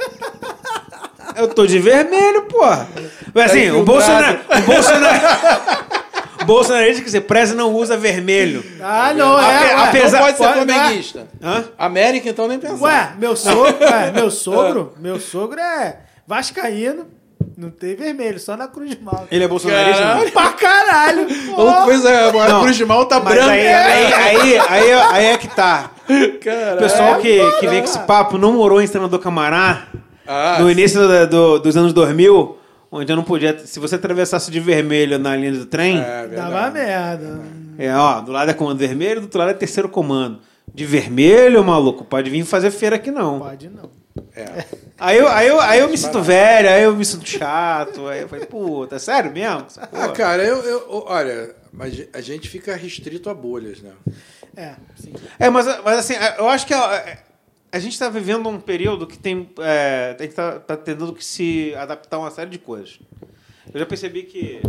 [1.35, 2.87] Eu tô de vermelho, porra.
[3.33, 4.39] Mas assim, o Bolsonaro.
[4.57, 5.19] O Bolsonaro.
[6.47, 8.63] Bolsonarista, quer dizer, preza não usa vermelho.
[8.81, 9.73] Ah, não, é.
[9.73, 11.27] Ape- apesar- não pode ser Pode- flamenguista.
[11.43, 11.65] Hã?
[11.77, 12.81] América, então, nem pensar.
[12.85, 17.05] Ué, meu sogro, ué, meu sogro, meu sogro é vascaíno,
[17.57, 19.27] não tem vermelho, só na Cruz de Malta.
[19.31, 20.01] Ele é bolsonarista?
[20.01, 20.23] Caralho.
[20.25, 20.31] não?
[20.31, 21.27] Pra caralho!
[21.57, 22.61] Outra coisa, a Não.
[22.61, 23.51] Cruz de Malta branca.
[23.51, 25.91] aí, aí, aí, aí, aí é que tá.
[26.43, 26.75] Caralho.
[26.75, 29.87] O pessoal que, que vem com esse papo não morou em Senador Camará
[30.27, 32.57] Ah, no início do- do- dos anos 2000,
[32.91, 33.57] onde eu não podia.
[33.65, 36.27] Se você atravessasse de vermelho na linha do trem, É.
[36.27, 37.39] Dava merda.
[37.77, 40.39] é, ó, do lado é comando vermelho, do outro lado é terceiro comando.
[40.73, 43.39] De vermelho, maluco, pode vir fazer feira aqui não.
[43.39, 43.89] Pode não.
[44.35, 44.65] É.
[44.99, 48.07] Aí eu, aí, eu, aí eu me sinto velho, aí eu me sinto chato.
[48.07, 49.65] Aí eu falei, puta, sério mesmo?
[49.91, 53.91] Ah, cara, eu, eu- olha, mas a gente fica restrito a bolhas, né?
[54.55, 55.13] É, sim.
[55.39, 57.19] É, mas, mas assim, eu acho que a,
[57.71, 59.49] a gente está vivendo um período que tem.
[59.59, 62.99] É, a gente está tá tendo que se adaptar a uma série de coisas.
[63.73, 64.61] Eu já percebi que,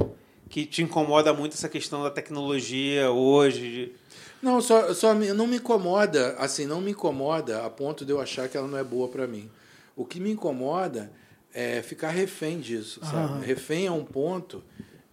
[0.49, 3.61] que te incomoda muito essa questão da tecnologia hoje.
[3.61, 4.02] de-
[4.43, 8.49] Não, só, só não me incomoda, assim, não me incomoda a ponto de eu achar
[8.49, 9.49] que ela não é boa pra mim.
[9.97, 11.13] O que me incomoda
[11.55, 13.17] é ficar refém disso, sabe?
[13.35, 13.41] Aham.
[13.41, 14.63] Refém a um ponto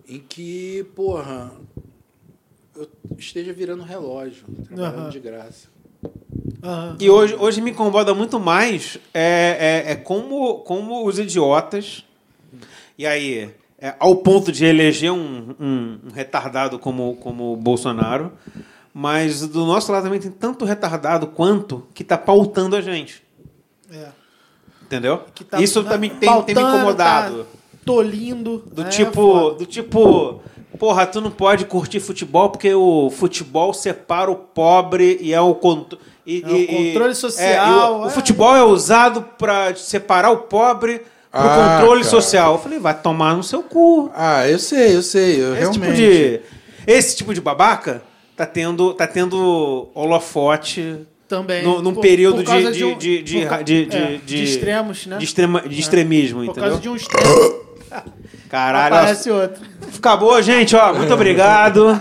[0.08, 1.52] em que, porra,
[2.76, 5.10] eu esteja virando relógio, trabalhando Aham.
[5.10, 5.68] de graça.
[6.64, 6.98] Aham.
[7.00, 12.04] E hoje, hoje me incomoda muito mais é, é, é como, como os idiotas.
[12.98, 18.32] E aí, é, ao ponto de eleger um, um- um retardado como, como o Bolsonaro.
[19.02, 23.24] Mas do nosso lado também tem tanto retardado quanto que está pautando a gente.
[23.90, 24.08] É.
[24.84, 25.22] Entendeu?
[25.34, 27.38] Que tá Isso também tem, tem me pautando, incomodado.
[27.46, 27.50] Tá
[27.86, 28.64] tolindo.
[28.70, 29.56] Do É tipo, foda.
[29.56, 30.42] do tipo,
[30.78, 35.56] porra, tu não pode curtir futebol porque o futebol separa o pobre e é o
[35.56, 36.04] controle.
[36.28, 38.10] É o controle social, É, e o, o é.
[38.10, 41.00] futebol é usado pra separar o pobre
[41.32, 42.12] pro Ah, controle cara.
[42.12, 42.54] social.
[42.56, 44.12] Eu falei, vai tomar no seu cu.
[44.14, 45.80] Ah, eu sei, eu sei, eu Esse realmente.
[45.80, 46.42] tipo de
[46.86, 48.02] esse tipo de babaca
[48.40, 51.62] tá tendo tá tendo holofote Também.
[51.62, 54.18] no, num por- período por causa de, um- de, de, por de, de, é, de-
[54.20, 55.18] de extremos, né?
[55.18, 56.64] de, extrema, de extremismo, Por entendeu?
[56.64, 57.60] causa de um extremo.
[58.50, 59.62] Caralho, Aparece outro.
[59.98, 60.94] Acabou, gente, ó.
[60.94, 62.00] Muito obrigado.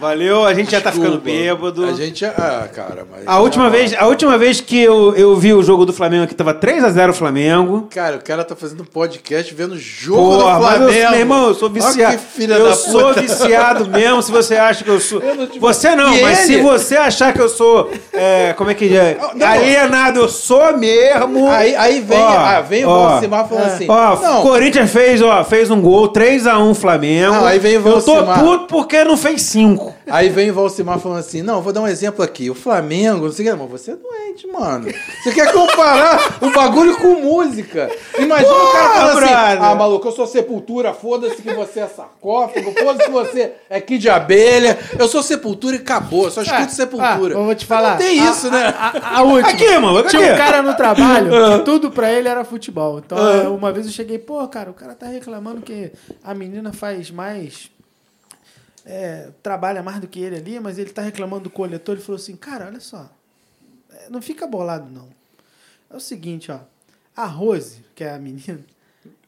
[0.00, 1.84] Valeu, a gente já tá ficando bêbado.
[1.84, 2.24] A gente.
[2.24, 3.22] Ah, cara, mas.
[3.26, 6.34] A última, vez, a última vez que eu, eu vi o jogo do Flamengo aqui
[6.34, 7.88] tava 3x0 o Flamengo.
[7.94, 10.92] Cara, o cara tá fazendo podcast vendo jogo Porra, do mas Flamengo.
[10.98, 12.16] eu, meu irmão, eu sou Olha viciado.
[12.16, 13.20] que filha eu da sou puta.
[13.22, 15.20] viciado mesmo, se você acha que eu sou.
[15.20, 16.62] Eu não te- Você não, E mas se ele?
[16.62, 17.90] você achar que eu sou.
[18.12, 19.16] é, como é que é?
[19.34, 19.46] Não.
[19.46, 21.48] Alienado, eu sou mesmo.
[21.50, 23.08] Aí, aí vem, Ó, ah, vem o ó.
[23.10, 23.74] Valcimar falando É.
[23.74, 23.86] assim.
[23.88, 27.32] Ó, não, Corinthians fez, ó, fez um gol, 3x1 Flamengo.
[27.32, 29.94] Não, aí vem o Eu tô puto porque não fez 5.
[30.12, 32.50] Aí vem o Valcimar falando assim: não, vou dar um exemplo aqui.
[32.50, 34.86] O Flamengo, não sei o que, mas você é doente, mano.
[35.24, 37.90] Você quer comparar o bagulho com música?
[38.18, 42.72] Imagina o cara falando assim: ah, maluco, eu sou sepultura, foda-se que você é sarcófago,
[42.78, 44.78] foda-se que você é kid de abelha.
[44.98, 47.34] Eu sou sepultura e acabou, eu só escuto Ah, sepultura.
[47.38, 47.92] ah, vou te falar.
[47.92, 48.66] Não tem A- isso, né?
[48.78, 49.48] A, a, a última.
[49.48, 50.10] Aqui, mano, aqui.
[50.10, 51.58] Tinha um cara no trabalho Ah.
[51.58, 52.98] que tudo pra ele era futebol.
[52.98, 55.90] Então, é, uma vez eu cheguei, pô, cara, o cara tá reclamando que
[56.22, 57.70] a menina faz mais.
[58.84, 61.94] É, trabalha mais do que ele ali, mas ele tá reclamando do coletor.
[61.94, 63.10] Ele falou assim: cara, olha só.
[63.90, 65.08] é, Não fica bolado, não.
[65.90, 66.60] É o seguinte, ó.
[67.14, 68.60] A Rose, que é a menina,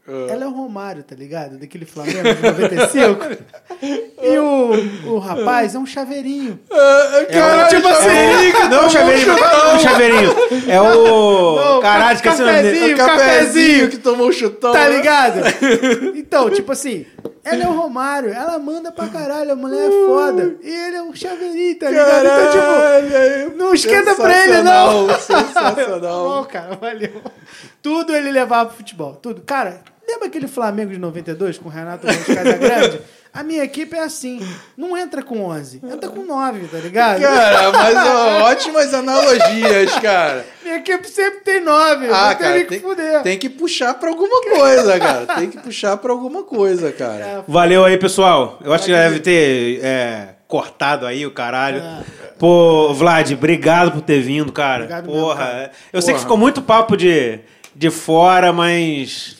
[0.06, 0.26] Ah.
[0.28, 1.56] ela é o Romário, tá ligado?
[1.58, 3.24] Daquele Flamengo de 95.
[4.22, 6.60] e o, o rapaz é um chaveirinho.
[7.32, 10.34] Caralho, tipo assim, Chaveirinho, Não, o chaveirinho, não é o chaveirinho.
[10.68, 11.56] É o.
[11.56, 12.94] Não, Caralho, esqueci o nome dele.
[12.94, 14.72] o cafezinho, cafezinho que tomou um chutão.
[14.72, 14.96] Tá né?
[14.96, 15.40] ligado?
[16.14, 17.06] Então, tipo assim,
[17.42, 20.56] ela é o Romário, ela manda pra caralho, a mulher é foda.
[20.62, 22.26] E ele é um chaveirinho, tá ligado?
[22.26, 25.08] Então, tipo, Caralho, não esquenta pra ele, não.
[25.08, 26.28] Sensacional, sensacional.
[26.28, 27.22] bom, cara, valeu.
[27.84, 29.42] Tudo ele levava pro futebol, tudo.
[29.42, 33.00] Cara, lembra aquele Flamengo de 92 com o Renato Gomes Casagrande?
[33.30, 34.40] A minha equipe é assim,
[34.76, 37.20] não entra com 11, entra com 9, tá ligado?
[37.20, 40.46] Cara, mas ó, ótimas analogias, cara.
[40.62, 43.22] Minha equipe sempre tem 9, Ah, não tem cara, nem que tem, fuder.
[43.22, 45.26] tem que puxar pra alguma coisa, cara.
[45.34, 47.44] Tem que puxar pra alguma coisa, cara.
[47.46, 48.58] Valeu aí, pessoal.
[48.64, 51.82] Eu acho que já deve ter é, cortado aí o caralho.
[51.82, 52.02] É.
[52.38, 54.84] Pô, Vlad, obrigado por ter vindo, cara.
[54.84, 55.44] Obrigado mesmo, Porra.
[55.44, 55.70] cara.
[55.92, 56.22] Eu sei que Porra.
[56.22, 57.40] ficou muito papo de,
[57.74, 59.36] de fora, mas.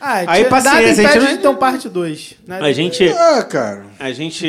[0.00, 2.34] Ah, Aí, paciência, nada a gente não- então parte 2.
[2.48, 3.08] A gente.
[3.08, 3.86] Ah, cara.
[3.98, 4.46] A gente.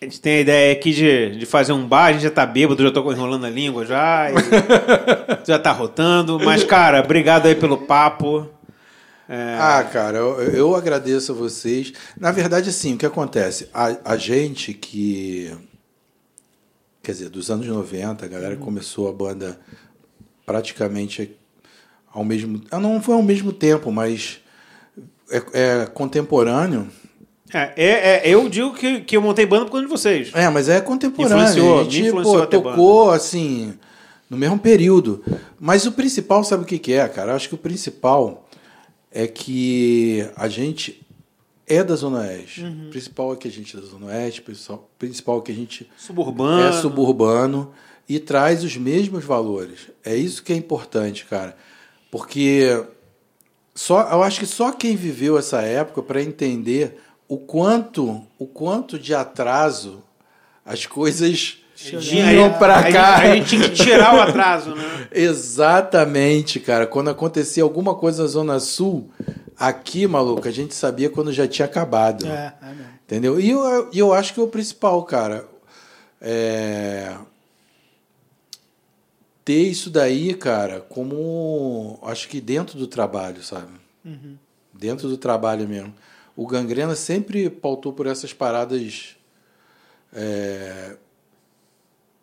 [0.00, 2.44] A gente tem a ideia aqui de, de fazer um bar, a gente já tá
[2.44, 4.30] bêbado, já tô enrolando a língua já.
[4.30, 4.34] e
[5.46, 6.40] já tá rotando.
[6.40, 8.48] Mas, cara, obrigado aí pelo papo.
[9.28, 11.92] É, Ah, cara, eu, eu agradeço a vocês.
[12.18, 13.68] Na verdade, assim, o que acontece?
[13.72, 15.56] A, a gente que.
[17.00, 19.58] Quer dizer, dos anos 90, a galera começou a banda
[20.44, 21.36] praticamente
[22.12, 22.60] ao mesmo.
[22.70, 24.40] ah, Não foi ao mesmo tempo, mas
[25.30, 26.88] é, é contemporâneo.
[27.52, 30.30] é, é, é, eu digo que, que eu montei banda por conta de vocês.
[30.34, 31.38] É, mas é contemporâneo.
[31.44, 33.74] Influenciou, a gente influenciou pô, tocou assim
[34.28, 35.22] no mesmo período.
[35.60, 37.32] Mas o principal, sabe o que, que é, cara?
[37.32, 38.48] Eu acho que o principal
[39.10, 41.02] é que a gente
[41.66, 42.64] é da Zona Oeste.
[42.64, 45.54] O principal é que a gente é da Zona Oeste, o principal é que a
[45.54, 46.62] gente Suburbano.
[46.62, 47.72] é suburbano
[48.08, 49.90] e traz os mesmos valores.
[50.04, 51.56] É isso que é importante, cara.
[52.12, 52.84] Porque
[53.74, 58.98] só, eu acho que só quem viveu essa época para entender o quanto, o quanto
[58.98, 60.04] de atraso
[60.62, 63.16] as coisas Vinham pra a cá.
[63.16, 65.08] A gente tinha que tirar o atraso, né?
[65.10, 66.86] Exatamente, cara.
[66.86, 69.10] Quando acontecia alguma coisa na Zona Sul,
[69.58, 72.26] aqui, maluco, a gente sabia quando já tinha acabado.
[72.26, 72.74] É, é.
[73.04, 73.40] Entendeu?
[73.40, 75.44] E eu, eu acho que é o principal, cara.
[76.20, 77.16] É...
[79.44, 81.98] Ter isso daí, cara, como.
[82.02, 83.72] Acho que dentro do trabalho, sabe?
[84.72, 85.94] Dentro do trabalho mesmo.
[86.36, 89.16] O Gangrena sempre pautou por essas paradas
[90.12, 90.96] é,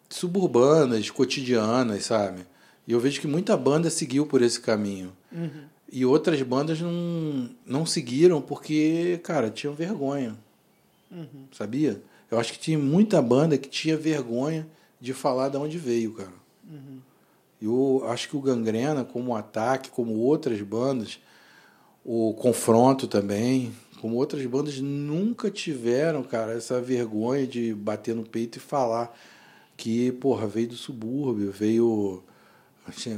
[0.09, 2.45] suburbanas, cotidianas, sabe?
[2.87, 5.11] E eu vejo que muita banda seguiu por esse caminho.
[5.91, 10.35] E outras bandas não, não seguiram porque, cara, tinham vergonha.
[11.51, 12.01] Sabia?
[12.31, 14.67] Eu acho que tinha muita banda que tinha vergonha
[15.01, 16.33] de falar de onde veio, cara.
[17.61, 21.19] Eu acho que o Gangrena, como Ataque, como outras bandas,
[22.05, 28.57] o Confronto também, como outras bandas, nunca tiveram, cara, essa vergonha de bater no peito
[28.57, 29.13] e falar
[29.75, 32.23] que, porra, veio do subúrbio, veio,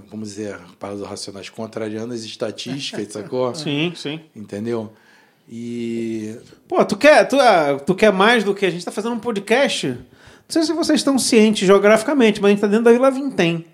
[0.10, 3.54] vamos dizer, para os racionais, contrariando as estatísticas, sacou?
[3.54, 4.20] Sim, sim.
[4.36, 4.92] Entendeu?
[5.50, 6.38] E
[6.68, 9.20] Pô, tu quer, tu, ah, tu quer mais do que a gente tá fazendo um
[9.20, 9.88] podcast?
[9.88, 9.98] Não
[10.48, 13.66] sei se vocês estão cientes geograficamente, mas a gente tá dentro da Vila Vintém.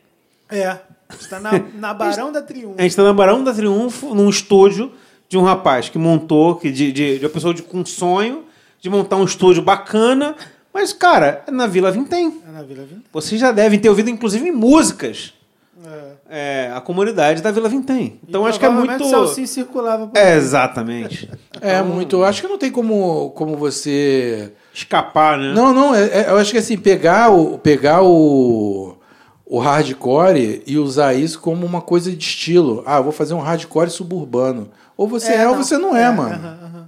[0.49, 0.77] É.
[1.19, 2.75] Está na, na Barão da Triunfo.
[2.77, 4.91] A gente tá na Barão da Triunfo, num estúdio
[5.29, 8.43] de um rapaz que montou, que de, de, de uma pessoa de, com sonho
[8.81, 10.35] de montar um estúdio bacana.
[10.73, 12.41] Mas, cara, é na Vila Vintém.
[12.47, 13.03] É na Vila Vintém.
[13.11, 15.33] Vocês já devem ter ouvido, inclusive, em músicas,
[16.29, 16.67] É.
[16.67, 18.19] é, a comunidade da Vila Vintém.
[18.27, 19.03] Então, E acho que é muito...
[19.03, 20.37] o Celcinho circulava por É, aí.
[20.37, 21.29] exatamente.
[21.61, 22.17] é muito.
[22.17, 24.51] Eu acho que não tem como, como você.
[24.73, 25.53] Escapar, né?
[25.53, 28.96] Não, não, é- é- eu acho que assim, pegar o, pegar o,
[29.49, 32.83] o hardcore e usar isso como uma coisa de estilo.
[32.85, 34.69] Ah, eu vou fazer um hardcore suburbano.
[34.95, 36.35] Ou você é, ou você não é, mano.
[36.35, 36.87] aham, aham,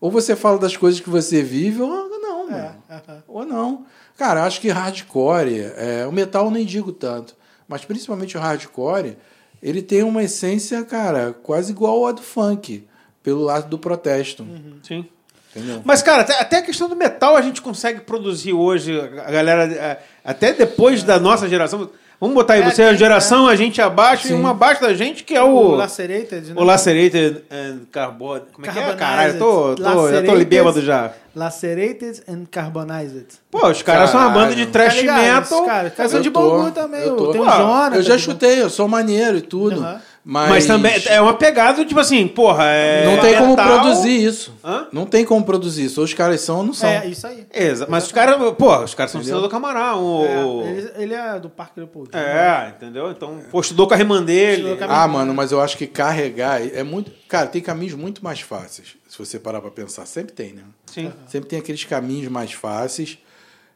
[0.00, 2.56] Ou você fala das coisas que você vive, ou não, mano.
[2.56, 2.74] aham.
[2.88, 3.22] É, aham.
[3.28, 3.86] Ou não.
[4.16, 7.34] Cara, acho que hardcore, é, o metal eu nem digo tanto,
[7.68, 9.16] mas principalmente o hardcore,
[9.62, 12.86] ele tem uma essência, cara, quase igual a do funk,
[13.22, 14.46] pelo lado do protesto.
[14.82, 15.06] Sim.
[15.54, 15.80] Entendeu?
[15.84, 18.98] Mas, cara, até, a questão do metal a gente consegue produzir hoje.
[19.26, 21.90] A galera, é, até depois da nossa geração.
[22.20, 24.34] Vamos botar aí, É, você é a geração, a gente abaixo e Sim.
[24.34, 25.74] uma abaixo da gente, que é O o.
[25.74, 26.54] Lacerated, né?
[26.54, 28.40] O Lacerated and Carbon.
[28.52, 28.92] Como é que é?
[28.94, 31.12] Caralho, eu tô, tô, já tô bêbado já.
[31.34, 33.26] Lacerated and Carbonized.
[33.50, 35.22] Pô, os caras são uma banda de trash Tá ligado?
[35.22, 35.60] metal.
[35.62, 37.00] Os caras, os caras são de Bangu também.
[37.00, 37.32] eu tô.
[37.32, 37.96] Tem o Jonathan.
[37.96, 38.32] Eu já de Bangu.
[38.32, 39.80] chutei, eu sou maneiro e tudo.
[39.80, 40.00] Aham.
[40.22, 43.06] Mas, Mas também é uma pegada, tipo assim, porra, é.
[43.06, 43.66] não tem como metal.
[43.66, 44.54] produzir isso.
[44.62, 44.86] Hã?
[44.92, 46.00] Não tem como produzir isso.
[46.00, 46.90] Ou os caras são ou não são.
[46.90, 47.46] É, isso aí.
[47.50, 49.48] Exa, mas os caras, pô, os caras são do Entendeu?
[49.48, 50.04] Camarão.
[50.04, 50.26] O...
[50.26, 52.18] É, ele, ele é do Parque Leopoldino.
[52.18, 53.10] É, entendeu?
[53.10, 54.76] Então, pô, estudou com a irmã dele.
[54.82, 57.10] Ah, mano, mas eu acho que carregar é muito.
[57.26, 58.96] Cara, tem caminhos muito mais fáceis.
[59.08, 60.04] Se você parar pra pensar.
[60.04, 60.62] Sempre tem, né?
[60.84, 61.10] Sim.
[61.26, 63.18] Sempre tem aqueles caminhos mais fáceis.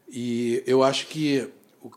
[0.07, 1.49] E eu acho que
[1.81, 1.89] o,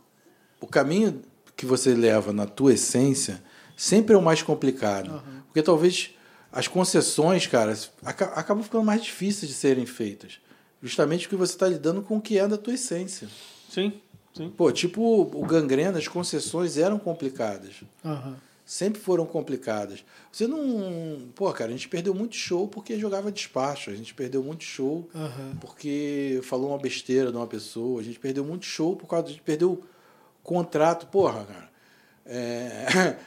[0.63, 1.21] o caminho
[1.55, 3.43] que você leva na tua essência
[3.79, 5.23] sempre é o mais complicado.
[5.47, 6.11] Porque talvez
[6.53, 10.41] as concessões, cara, aca- acabam ficando mais difíceis de serem feitas.
[10.83, 13.29] Justamente porque você está lidando com o que é da tua essência.
[13.71, 13.93] Sim.
[14.35, 14.51] Sim.
[14.57, 17.77] Pô, tipo o gangrena, as concessões eram complicadas.
[18.05, 18.37] Aham.
[18.65, 20.05] Sempre foram complicadas.
[20.31, 21.19] Você não.
[21.35, 23.91] Pô, cara, a gente perdeu muito show porque jogava despacho.
[23.91, 25.57] A gente perdeu muito show Aham.
[25.59, 27.99] porque falou uma besteira de uma pessoa.
[28.01, 29.27] A gente perdeu muito show por causa.
[29.29, 29.83] A gente perdeu
[30.43, 31.07] contrato.
[31.07, 31.69] Porra, cara.
[32.27, 33.17] É.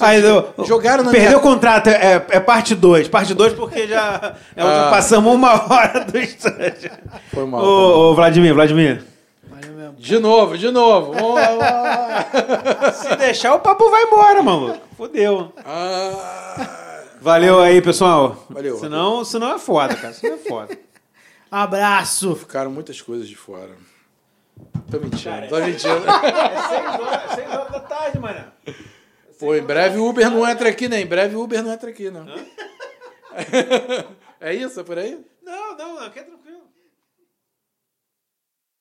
[0.00, 1.38] Aí, dia, eu- jogaram na Perdeu minha...
[1.38, 3.08] o contrato, é, é parte 2.
[3.08, 4.88] Parte 2 porque já é, Ah.
[4.90, 6.90] passamos uma hora do instante.
[7.32, 7.62] Foi mal.
[7.62, 9.04] Ô, ô, Vladimir, Vladimir.
[9.46, 9.94] Valeu mesmo.
[9.98, 11.12] De novo, de novo.
[11.12, 12.92] Vamos lá, vamos lá.
[12.92, 14.78] Se deixar, o papo vai embora, maluco.
[14.96, 15.52] Fudeu.
[15.64, 18.44] Ah, Valeu aí, pessoal.
[18.50, 18.78] Valeu.
[18.78, 20.12] Senão, senão é foda, cara.
[20.14, 20.78] Senão é foda.
[21.50, 22.34] Abraço.
[22.36, 23.70] ficaram muitas coisas de fora.
[24.90, 26.04] Tô mentindo, Cara, tô mentindo.
[26.08, 28.44] É 6 horas, seis horas da tarde, mano.
[29.44, 31.02] Pô, em breve o Uber não entra aqui, né?
[31.02, 32.24] Em breve o Uber não entra aqui, né?
[34.40, 34.80] É isso?
[34.80, 35.24] É por aí?
[35.42, 35.98] Não, não.
[36.00, 36.43] Aqui é tranquilo.